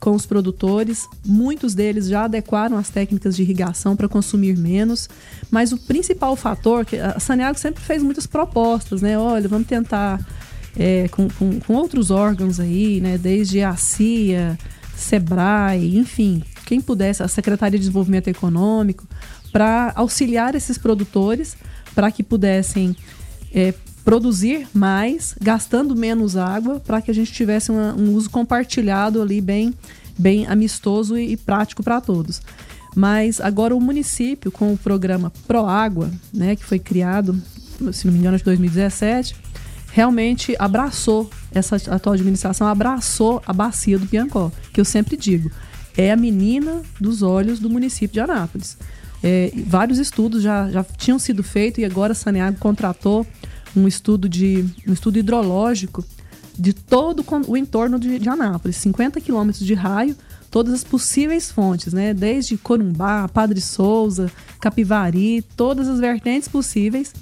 com 0.00 0.12
os 0.12 0.26
produtores. 0.26 1.06
Muitos 1.24 1.74
deles 1.74 2.08
já 2.08 2.24
adequaram 2.24 2.76
as 2.76 2.88
técnicas 2.88 3.36
de 3.36 3.42
irrigação 3.42 3.96
para 3.96 4.08
consumir 4.08 4.56
menos, 4.56 5.08
mas 5.50 5.72
o 5.72 5.78
principal 5.78 6.36
fator, 6.36 6.84
que 6.84 6.96
a 6.96 7.18
Saneago 7.18 7.58
sempre 7.58 7.82
fez 7.82 8.02
muitas 8.02 8.26
propostas, 8.26 9.02
né? 9.02 9.18
Olha, 9.18 9.48
vamos 9.48 9.66
tentar 9.66 10.24
é, 10.76 11.08
com, 11.08 11.28
com, 11.28 11.60
com, 11.60 11.74
outros 11.74 12.10
órgãos 12.10 12.60
aí, 12.60 13.00
né, 13.00 13.18
desde 13.18 13.62
a 13.62 13.74
CIA, 13.76 14.56
SEBRAE, 14.96 15.98
enfim, 15.98 16.42
quem 16.64 16.80
pudesse, 16.80 17.22
a 17.22 17.28
Secretaria 17.28 17.78
de 17.78 17.84
Desenvolvimento 17.84 18.28
Econômico, 18.28 19.06
para 19.52 19.92
auxiliar 19.96 20.54
esses 20.54 20.78
produtores 20.78 21.56
para 21.94 22.12
que 22.12 22.22
pudessem 22.22 22.94
é, 23.52 23.74
produzir 24.08 24.66
mais, 24.72 25.34
gastando 25.38 25.94
menos 25.94 26.34
água, 26.34 26.80
para 26.80 27.02
que 27.02 27.10
a 27.10 27.14
gente 27.14 27.30
tivesse 27.30 27.70
uma, 27.70 27.92
um 27.92 28.14
uso 28.14 28.30
compartilhado 28.30 29.20
ali 29.20 29.38
bem, 29.38 29.74
bem 30.18 30.46
amistoso 30.46 31.18
e, 31.18 31.32
e 31.32 31.36
prático 31.36 31.82
para 31.82 32.00
todos. 32.00 32.40
Mas 32.96 33.38
agora 33.38 33.76
o 33.76 33.80
município, 33.80 34.50
com 34.50 34.72
o 34.72 34.78
programa 34.78 35.30
Proágua, 35.46 36.10
né, 36.32 36.56
que 36.56 36.64
foi 36.64 36.78
criado, 36.78 37.38
se 37.92 38.06
não 38.06 38.14
me 38.14 38.20
engano, 38.20 38.38
de 38.38 38.44
2017, 38.44 39.36
realmente 39.92 40.56
abraçou, 40.58 41.28
essa 41.52 41.76
atual 41.76 42.14
administração 42.14 42.66
abraçou 42.66 43.42
a 43.46 43.52
bacia 43.52 43.98
do 43.98 44.06
Piancó, 44.06 44.50
que 44.72 44.80
eu 44.80 44.86
sempre 44.86 45.18
digo, 45.18 45.50
é 45.98 46.10
a 46.10 46.16
menina 46.16 46.80
dos 46.98 47.20
olhos 47.20 47.58
do 47.58 47.68
município 47.68 48.14
de 48.14 48.20
Anápolis. 48.20 48.78
É, 49.22 49.52
vários 49.66 49.98
estudos 49.98 50.42
já, 50.42 50.70
já 50.70 50.82
tinham 50.82 51.18
sido 51.18 51.42
feitos 51.42 51.82
e 51.82 51.84
agora 51.84 52.12
a 52.12 52.14
Saneago 52.14 52.56
contratou 52.58 53.26
um 53.76 53.86
estudo 53.86 54.28
de 54.28 54.64
um 54.86 54.92
estudo 54.92 55.18
hidrológico 55.18 56.04
de 56.58 56.72
todo 56.72 57.24
o 57.46 57.56
entorno 57.56 57.98
de, 57.98 58.18
de 58.18 58.28
Anápolis, 58.28 58.76
50 58.78 59.20
quilômetros 59.20 59.64
de 59.64 59.74
raio, 59.74 60.16
todas 60.50 60.74
as 60.74 60.82
possíveis 60.82 61.50
fontes, 61.52 61.92
né? 61.92 62.12
Desde 62.12 62.56
Corumbá, 62.56 63.28
Padre 63.28 63.60
Souza, 63.60 64.30
Capivari, 64.60 65.42
todas 65.56 65.86
as 65.86 66.00
vertentes 66.00 66.48
possíveis 66.48 67.12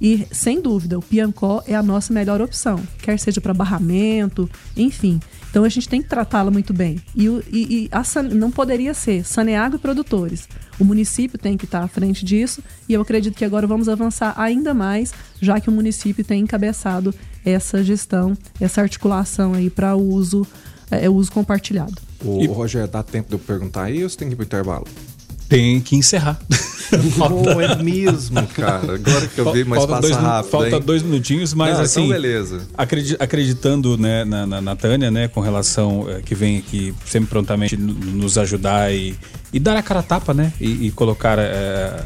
e, 0.00 0.26
sem 0.32 0.60
dúvida, 0.60 0.98
o 0.98 1.02
Piancó 1.02 1.62
é 1.66 1.74
a 1.74 1.82
nossa 1.82 2.12
melhor 2.12 2.40
opção, 2.40 2.80
quer 3.02 3.18
seja 3.18 3.40
para 3.40 3.52
barramento, 3.52 4.48
enfim. 4.76 5.20
Então 5.50 5.64
a 5.64 5.68
gente 5.68 5.88
tem 5.88 6.00
que 6.00 6.08
tratá-la 6.08 6.50
muito 6.50 6.72
bem. 6.72 7.00
E, 7.14 7.26
e, 7.26 7.40
e 7.52 7.90
a, 7.90 8.22
não 8.22 8.50
poderia 8.50 8.94
ser 8.94 9.24
Saneago 9.24 9.76
e 9.76 9.78
produtores. 9.78 10.48
O 10.78 10.84
município 10.84 11.38
tem 11.38 11.56
que 11.56 11.64
estar 11.64 11.82
à 11.82 11.88
frente 11.88 12.24
disso 12.24 12.62
e 12.88 12.94
eu 12.94 13.02
acredito 13.02 13.36
que 13.36 13.44
agora 13.44 13.66
vamos 13.66 13.88
avançar 13.88 14.32
ainda 14.36 14.72
mais, 14.72 15.12
já 15.40 15.60
que 15.60 15.68
o 15.68 15.72
município 15.72 16.24
tem 16.24 16.40
encabeçado 16.40 17.14
essa 17.44 17.82
gestão, 17.82 18.36
essa 18.60 18.80
articulação 18.80 19.52
aí 19.54 19.68
para 19.68 19.94
o 19.96 20.02
uso, 20.02 20.46
é, 20.90 21.10
uso 21.10 21.32
compartilhado. 21.32 22.00
O, 22.24 22.40
e... 22.42 22.46
Rogério, 22.46 22.88
dá 22.88 23.02
tempo 23.02 23.28
de 23.28 23.34
eu 23.34 23.38
perguntar 23.38 23.84
aí 23.84 24.02
ou 24.02 24.08
você 24.08 24.16
tem 24.16 24.28
que 24.28 24.34
ir 24.34 24.36
para 24.36 24.44
o 24.44 24.46
intervalo? 24.46 24.86
Tem 25.50 25.80
que 25.80 25.96
encerrar. 25.96 26.38
Não 27.18 27.60
é 27.60 27.74
mesmo, 27.82 28.46
cara. 28.46 28.94
Agora 28.94 29.26
que 29.26 29.38
eu 29.38 29.52
vi, 29.52 29.64
mas 29.64 29.78
falta 29.78 29.94
passa 29.94 30.08
dois, 30.08 30.16
rápido. 30.16 30.50
Falta 30.50 30.76
hein? 30.76 30.82
dois 30.84 31.02
minutinhos, 31.02 31.52
mas 31.52 31.70
Não, 31.70 31.74
então 31.74 31.84
assim. 31.84 32.00
Então 32.02 32.12
beleza. 32.12 32.68
acreditando 33.18 33.98
né, 33.98 34.24
na, 34.24 34.46
na, 34.46 34.60
na, 34.60 34.76
Tânia, 34.76 35.10
né, 35.10 35.26
com 35.26 35.40
relação 35.40 36.06
é, 36.08 36.22
que 36.22 36.36
vem 36.36 36.58
aqui 36.58 36.94
sempre 37.04 37.28
prontamente 37.28 37.76
nos 37.76 38.38
ajudar 38.38 38.94
e, 38.94 39.16
e 39.52 39.58
dar 39.58 39.76
a 39.76 39.82
cara 39.82 40.00
a 40.00 40.04
tapa, 40.04 40.32
né? 40.32 40.52
E, 40.60 40.86
e 40.86 40.90
colocar 40.92 41.36
é, 41.36 42.00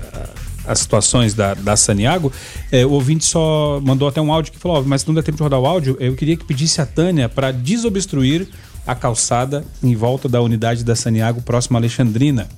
as 0.66 0.78
situações 0.78 1.34
da, 1.34 1.52
da 1.52 1.76
Saniago, 1.76 2.32
é, 2.72 2.84
o 2.86 2.92
ouvinte 2.92 3.26
só 3.26 3.78
mandou 3.84 4.08
até 4.08 4.22
um 4.22 4.32
áudio 4.32 4.52
que 4.52 4.58
falou: 4.58 4.80
oh, 4.80 4.88
mas 4.88 5.04
não 5.04 5.14
dá 5.14 5.22
tempo 5.22 5.36
de 5.36 5.42
rodar 5.42 5.60
o 5.60 5.66
áudio. 5.66 5.98
Eu 6.00 6.14
queria 6.14 6.34
que 6.34 6.46
pedisse 6.46 6.80
a 6.80 6.86
Tânia 6.86 7.28
para 7.28 7.52
desobstruir 7.52 8.48
a 8.86 8.94
calçada 8.94 9.64
em 9.82 9.94
volta 9.94 10.28
da 10.28 10.40
unidade 10.40 10.84
da 10.84 10.96
Saniago 10.96 11.42
próxima 11.42 11.78
a 11.78 11.80
Alexandrina. 11.80 12.48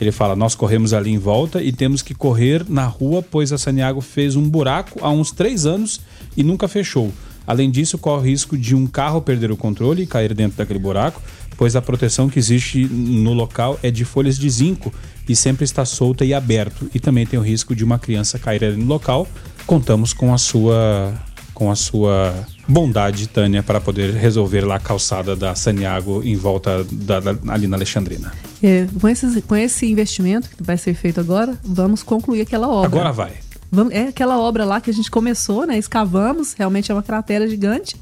Ele 0.00 0.12
fala: 0.12 0.34
Nós 0.34 0.54
corremos 0.54 0.92
ali 0.92 1.10
em 1.10 1.18
volta 1.18 1.62
e 1.62 1.72
temos 1.72 2.02
que 2.02 2.14
correr 2.14 2.64
na 2.68 2.86
rua, 2.86 3.22
pois 3.22 3.52
a 3.52 3.58
Saniago 3.58 4.00
fez 4.00 4.36
um 4.36 4.48
buraco 4.48 4.98
há 5.02 5.10
uns 5.10 5.30
três 5.30 5.66
anos 5.66 6.00
e 6.36 6.42
nunca 6.42 6.66
fechou. 6.66 7.12
Além 7.46 7.70
disso, 7.70 7.98
corre 7.98 8.20
o 8.20 8.24
risco 8.24 8.56
de 8.56 8.74
um 8.74 8.86
carro 8.86 9.20
perder 9.20 9.50
o 9.50 9.56
controle 9.56 10.02
e 10.02 10.06
cair 10.06 10.32
dentro 10.34 10.56
daquele 10.56 10.78
buraco, 10.78 11.20
pois 11.56 11.74
a 11.74 11.82
proteção 11.82 12.28
que 12.28 12.38
existe 12.38 12.84
no 12.84 13.32
local 13.32 13.78
é 13.82 13.90
de 13.90 14.04
folhas 14.04 14.38
de 14.38 14.48
zinco 14.48 14.92
e 15.28 15.34
sempre 15.34 15.64
está 15.64 15.84
solta 15.84 16.24
e 16.24 16.32
aberto. 16.32 16.88
E 16.94 17.00
também 17.00 17.26
tem 17.26 17.38
o 17.38 17.42
risco 17.42 17.74
de 17.74 17.84
uma 17.84 17.98
criança 17.98 18.38
cair 18.38 18.64
ali 18.64 18.76
no 18.76 18.86
local. 18.86 19.26
Contamos 19.66 20.12
com 20.12 20.32
a 20.32 20.38
sua 20.38 21.12
com 21.60 21.70
a 21.70 21.76
sua 21.76 22.34
bondade, 22.66 23.28
Tânia, 23.28 23.62
para 23.62 23.78
poder 23.78 24.14
resolver 24.14 24.62
lá 24.62 24.76
a 24.76 24.80
calçada 24.80 25.36
da 25.36 25.54
Saniago 25.54 26.22
em 26.24 26.34
volta 26.34 26.82
da, 26.90 27.20
da, 27.20 27.36
ali 27.52 27.66
na 27.66 27.76
Alexandrina. 27.76 28.32
É, 28.62 28.86
com, 28.98 29.06
esse, 29.06 29.42
com 29.42 29.54
esse 29.54 29.84
investimento 29.84 30.48
que 30.48 30.62
vai 30.62 30.78
ser 30.78 30.94
feito 30.94 31.20
agora, 31.20 31.54
vamos 31.62 32.02
concluir 32.02 32.40
aquela 32.40 32.66
obra. 32.66 32.86
Agora 32.86 33.12
vai. 33.12 33.32
Vamos, 33.70 33.92
é 33.92 34.08
aquela 34.08 34.38
obra 34.38 34.64
lá 34.64 34.80
que 34.80 34.88
a 34.88 34.94
gente 34.94 35.10
começou, 35.10 35.66
né? 35.66 35.76
Escavamos, 35.76 36.54
realmente 36.54 36.90
é 36.90 36.94
uma 36.94 37.02
cratera 37.02 37.46
gigante 37.46 37.94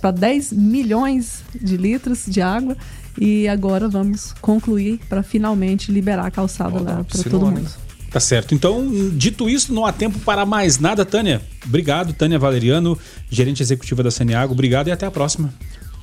para 0.00 0.10
10 0.10 0.54
milhões 0.54 1.42
de 1.54 1.76
litros 1.76 2.24
de 2.26 2.40
água. 2.40 2.74
E 3.20 3.46
agora 3.48 3.86
vamos 3.86 4.32
concluir 4.40 4.98
para 5.10 5.22
finalmente 5.22 5.92
liberar 5.92 6.24
a 6.24 6.30
calçada 6.30 6.80
lá 6.80 7.04
para 7.04 7.22
todo 7.22 7.38
mundo. 7.38 7.81
Tá 8.12 8.20
certo. 8.20 8.54
Então, 8.54 8.88
dito 9.12 9.48
isso, 9.48 9.72
não 9.72 9.86
há 9.86 9.92
tempo 9.92 10.18
para 10.18 10.44
mais 10.44 10.78
nada, 10.78 11.04
Tânia. 11.04 11.40
Obrigado, 11.64 12.12
Tânia 12.12 12.38
Valeriano, 12.38 12.98
gerente 13.30 13.62
executiva 13.62 14.02
da 14.02 14.10
Saniago. 14.10 14.52
Obrigado 14.52 14.88
e 14.88 14.92
até 14.92 15.06
a 15.06 15.10
próxima. 15.10 15.52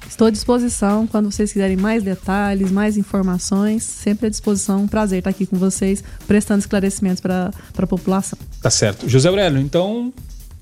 Estou 0.10 0.26
à 0.26 0.31
disposição 0.31 1.06
quando 1.06 1.31
vocês 1.31 1.53
quiserem 1.53 1.77
mais 1.77 2.02
detalhes, 2.02 2.72
mais 2.72 2.98
informações, 2.98 3.84
sempre 3.84 4.26
à 4.26 4.30
disposição. 4.30 4.81
Um 4.81 4.88
prazer 4.88 5.19
estar 5.19 5.30
aqui 5.30 5.45
com 5.45 5.57
vocês, 5.57 6.03
prestando 6.27 6.60
esclarecimentos 6.61 7.22
para 7.22 7.52
a 7.77 7.88
população. 7.88 8.38
Tá 8.60 8.72
certo. 8.72 9.07
José 9.07 9.30
Aurélio, 9.30 9.60
então, 9.60 10.11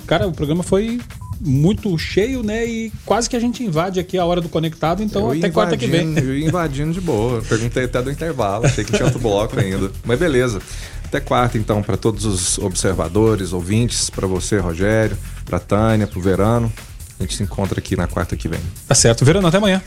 cara, 0.05 0.27
o 0.27 0.33
programa 0.33 0.63
foi 0.63 0.99
muito 1.39 1.97
cheio, 1.97 2.43
né? 2.43 2.65
E 2.65 2.91
quase 3.05 3.29
que 3.29 3.35
a 3.35 3.39
gente 3.39 3.63
invade 3.63 3.99
aqui 3.99 4.17
a 4.17 4.25
hora 4.25 4.41
do 4.41 4.49
conectado, 4.49 5.01
então 5.01 5.33
eu 5.33 5.37
até 5.37 5.49
quarta 5.49 5.77
que 5.77 5.87
vem. 5.87 6.17
Eu 6.17 6.37
invadindo 6.37 6.91
de 6.91 6.99
boa. 6.99 7.41
Perguntei 7.41 7.85
até 7.85 8.01
do 8.01 8.11
intervalo, 8.11 8.65
achei 8.65 8.83
que 8.83 8.91
tinha 8.91 9.05
outro 9.05 9.19
bloco 9.19 9.57
ainda. 9.59 9.91
Mas 10.03 10.19
beleza. 10.19 10.61
Até 11.07 11.21
quarta, 11.21 11.57
então, 11.57 11.81
para 11.81 11.95
todos 11.95 12.25
os 12.25 12.57
observadores, 12.57 13.53
ouvintes, 13.53 14.09
para 14.09 14.27
você, 14.27 14.57
Rogério, 14.57 15.17
para 15.45 15.57
Tânia, 15.57 16.05
para 16.05 16.19
o 16.19 16.21
Verano. 16.21 16.71
A 17.17 17.23
gente 17.23 17.35
se 17.35 17.43
encontra 17.43 17.79
aqui 17.79 17.95
na 17.95 18.07
quarta 18.07 18.35
que 18.35 18.47
vem. 18.49 18.59
Tá 18.85 18.93
certo. 18.93 19.23
Verano, 19.23 19.47
até 19.47 19.57
amanhã. 19.57 19.81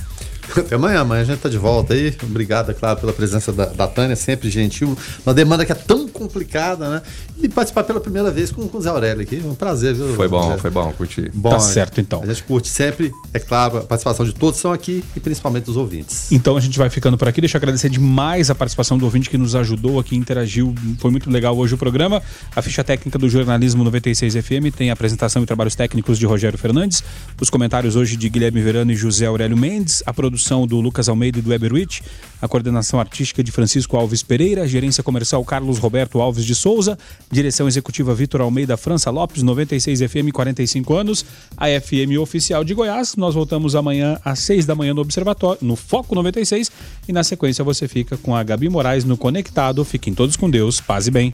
Até 0.56 0.74
amanhã, 0.74 1.00
amanhã 1.00 1.22
a 1.22 1.24
gente 1.24 1.38
tá 1.38 1.48
de 1.48 1.58
volta 1.58 1.92
aí. 1.92 2.16
Obrigado, 2.22 2.70
é 2.70 2.74
claro, 2.74 2.98
pela 2.98 3.12
presença 3.12 3.52
da, 3.52 3.66
da 3.66 3.86
Tânia, 3.86 4.16
sempre 4.16 4.50
gentil. 4.50 4.96
Uma 5.24 5.34
demanda 5.34 5.64
que 5.64 5.72
é 5.72 5.74
tão 5.74 6.08
complicada, 6.20 6.90
né? 6.90 7.02
E 7.42 7.48
participar 7.48 7.84
pela 7.84 8.00
primeira 8.00 8.30
vez 8.30 8.52
com, 8.52 8.68
com 8.68 8.78
o 8.78 8.80
Zé 8.82 8.90
Aurélio 8.90 9.22
aqui. 9.22 9.42
Um 9.44 9.54
prazer, 9.54 9.94
viu? 9.94 10.14
Foi 10.14 10.28
bom, 10.28 10.58
foi 10.58 10.70
bom, 10.70 10.92
curti. 10.92 11.30
Bom, 11.32 11.50
tá 11.50 11.58
certo, 11.58 12.00
então. 12.00 12.22
A 12.22 12.26
gente 12.26 12.42
curte 12.42 12.68
sempre, 12.68 13.10
é 13.32 13.38
claro, 13.38 13.78
a 13.78 13.80
participação 13.82 14.26
de 14.26 14.34
todos 14.34 14.60
são 14.60 14.72
aqui 14.72 15.02
e 15.16 15.20
principalmente 15.20 15.64
dos 15.64 15.76
ouvintes. 15.76 16.30
Então 16.30 16.56
a 16.56 16.60
gente 16.60 16.78
vai 16.78 16.90
ficando 16.90 17.16
por 17.16 17.26
aqui. 17.26 17.40
Deixa 17.40 17.56
eu 17.56 17.58
agradecer 17.58 17.88
demais 17.88 18.50
a 18.50 18.54
participação 18.54 18.98
do 18.98 19.04
ouvinte 19.06 19.30
que 19.30 19.38
nos 19.38 19.54
ajudou 19.54 19.98
aqui, 19.98 20.14
interagiu. 20.14 20.74
Foi 20.98 21.10
muito 21.10 21.30
legal 21.30 21.56
hoje 21.56 21.74
o 21.74 21.78
programa. 21.78 22.22
A 22.54 22.60
ficha 22.60 22.84
técnica 22.84 23.18
do 23.18 23.28
Jornalismo 23.28 23.82
96 23.84 24.34
FM 24.34 24.74
tem 24.76 24.90
a 24.90 24.92
apresentação 24.92 25.42
e 25.42 25.46
trabalhos 25.46 25.74
técnicos 25.74 26.18
de 26.18 26.26
Rogério 26.26 26.58
Fernandes, 26.58 27.02
os 27.40 27.48
comentários 27.48 27.96
hoje 27.96 28.16
de 28.16 28.28
Guilherme 28.28 28.60
Verano 28.60 28.92
e 28.92 28.96
José 28.96 29.26
Aurélio 29.26 29.56
Mendes, 29.56 30.02
a 30.04 30.12
produção 30.12 30.66
do 30.66 30.80
Lucas 30.80 31.08
Almeida 31.08 31.38
e 31.38 31.42
do 31.42 31.50
Weberwitch, 31.50 32.00
a 32.42 32.48
coordenação 32.48 33.00
artística 33.00 33.42
de 33.42 33.50
Francisco 33.50 33.96
Alves 33.96 34.22
Pereira, 34.22 34.62
a 34.62 34.66
gerência 34.66 35.02
comercial 35.02 35.44
Carlos 35.44 35.78
Roberto 36.10 36.20
Alves 36.20 36.44
de 36.44 36.54
Souza, 36.54 36.98
direção 37.30 37.68
executiva 37.68 38.14
Vitor 38.14 38.40
Almeida 38.40 38.76
França 38.76 39.10
Lopes, 39.10 39.42
96 39.42 40.00
FM, 40.00 40.32
45 40.32 40.94
anos, 40.94 41.24
a 41.56 41.66
FM 41.68 42.18
oficial 42.20 42.64
de 42.64 42.74
Goiás. 42.74 43.16
Nós 43.16 43.34
voltamos 43.34 43.76
amanhã 43.76 44.18
às 44.24 44.40
6 44.40 44.66
da 44.66 44.74
manhã 44.74 44.92
no 44.92 45.00
Observatório, 45.00 45.58
no 45.62 45.76
Foco 45.76 46.14
96, 46.14 46.70
e 47.08 47.12
na 47.12 47.22
sequência 47.22 47.64
você 47.64 47.86
fica 47.86 48.16
com 48.16 48.34
a 48.34 48.42
Gabi 48.42 48.68
Moraes 48.68 49.04
no 49.04 49.16
Conectado. 49.16 49.84
Fiquem 49.84 50.14
todos 50.14 50.36
com 50.36 50.50
Deus, 50.50 50.80
paz 50.80 51.06
e 51.06 51.10
bem. 51.10 51.28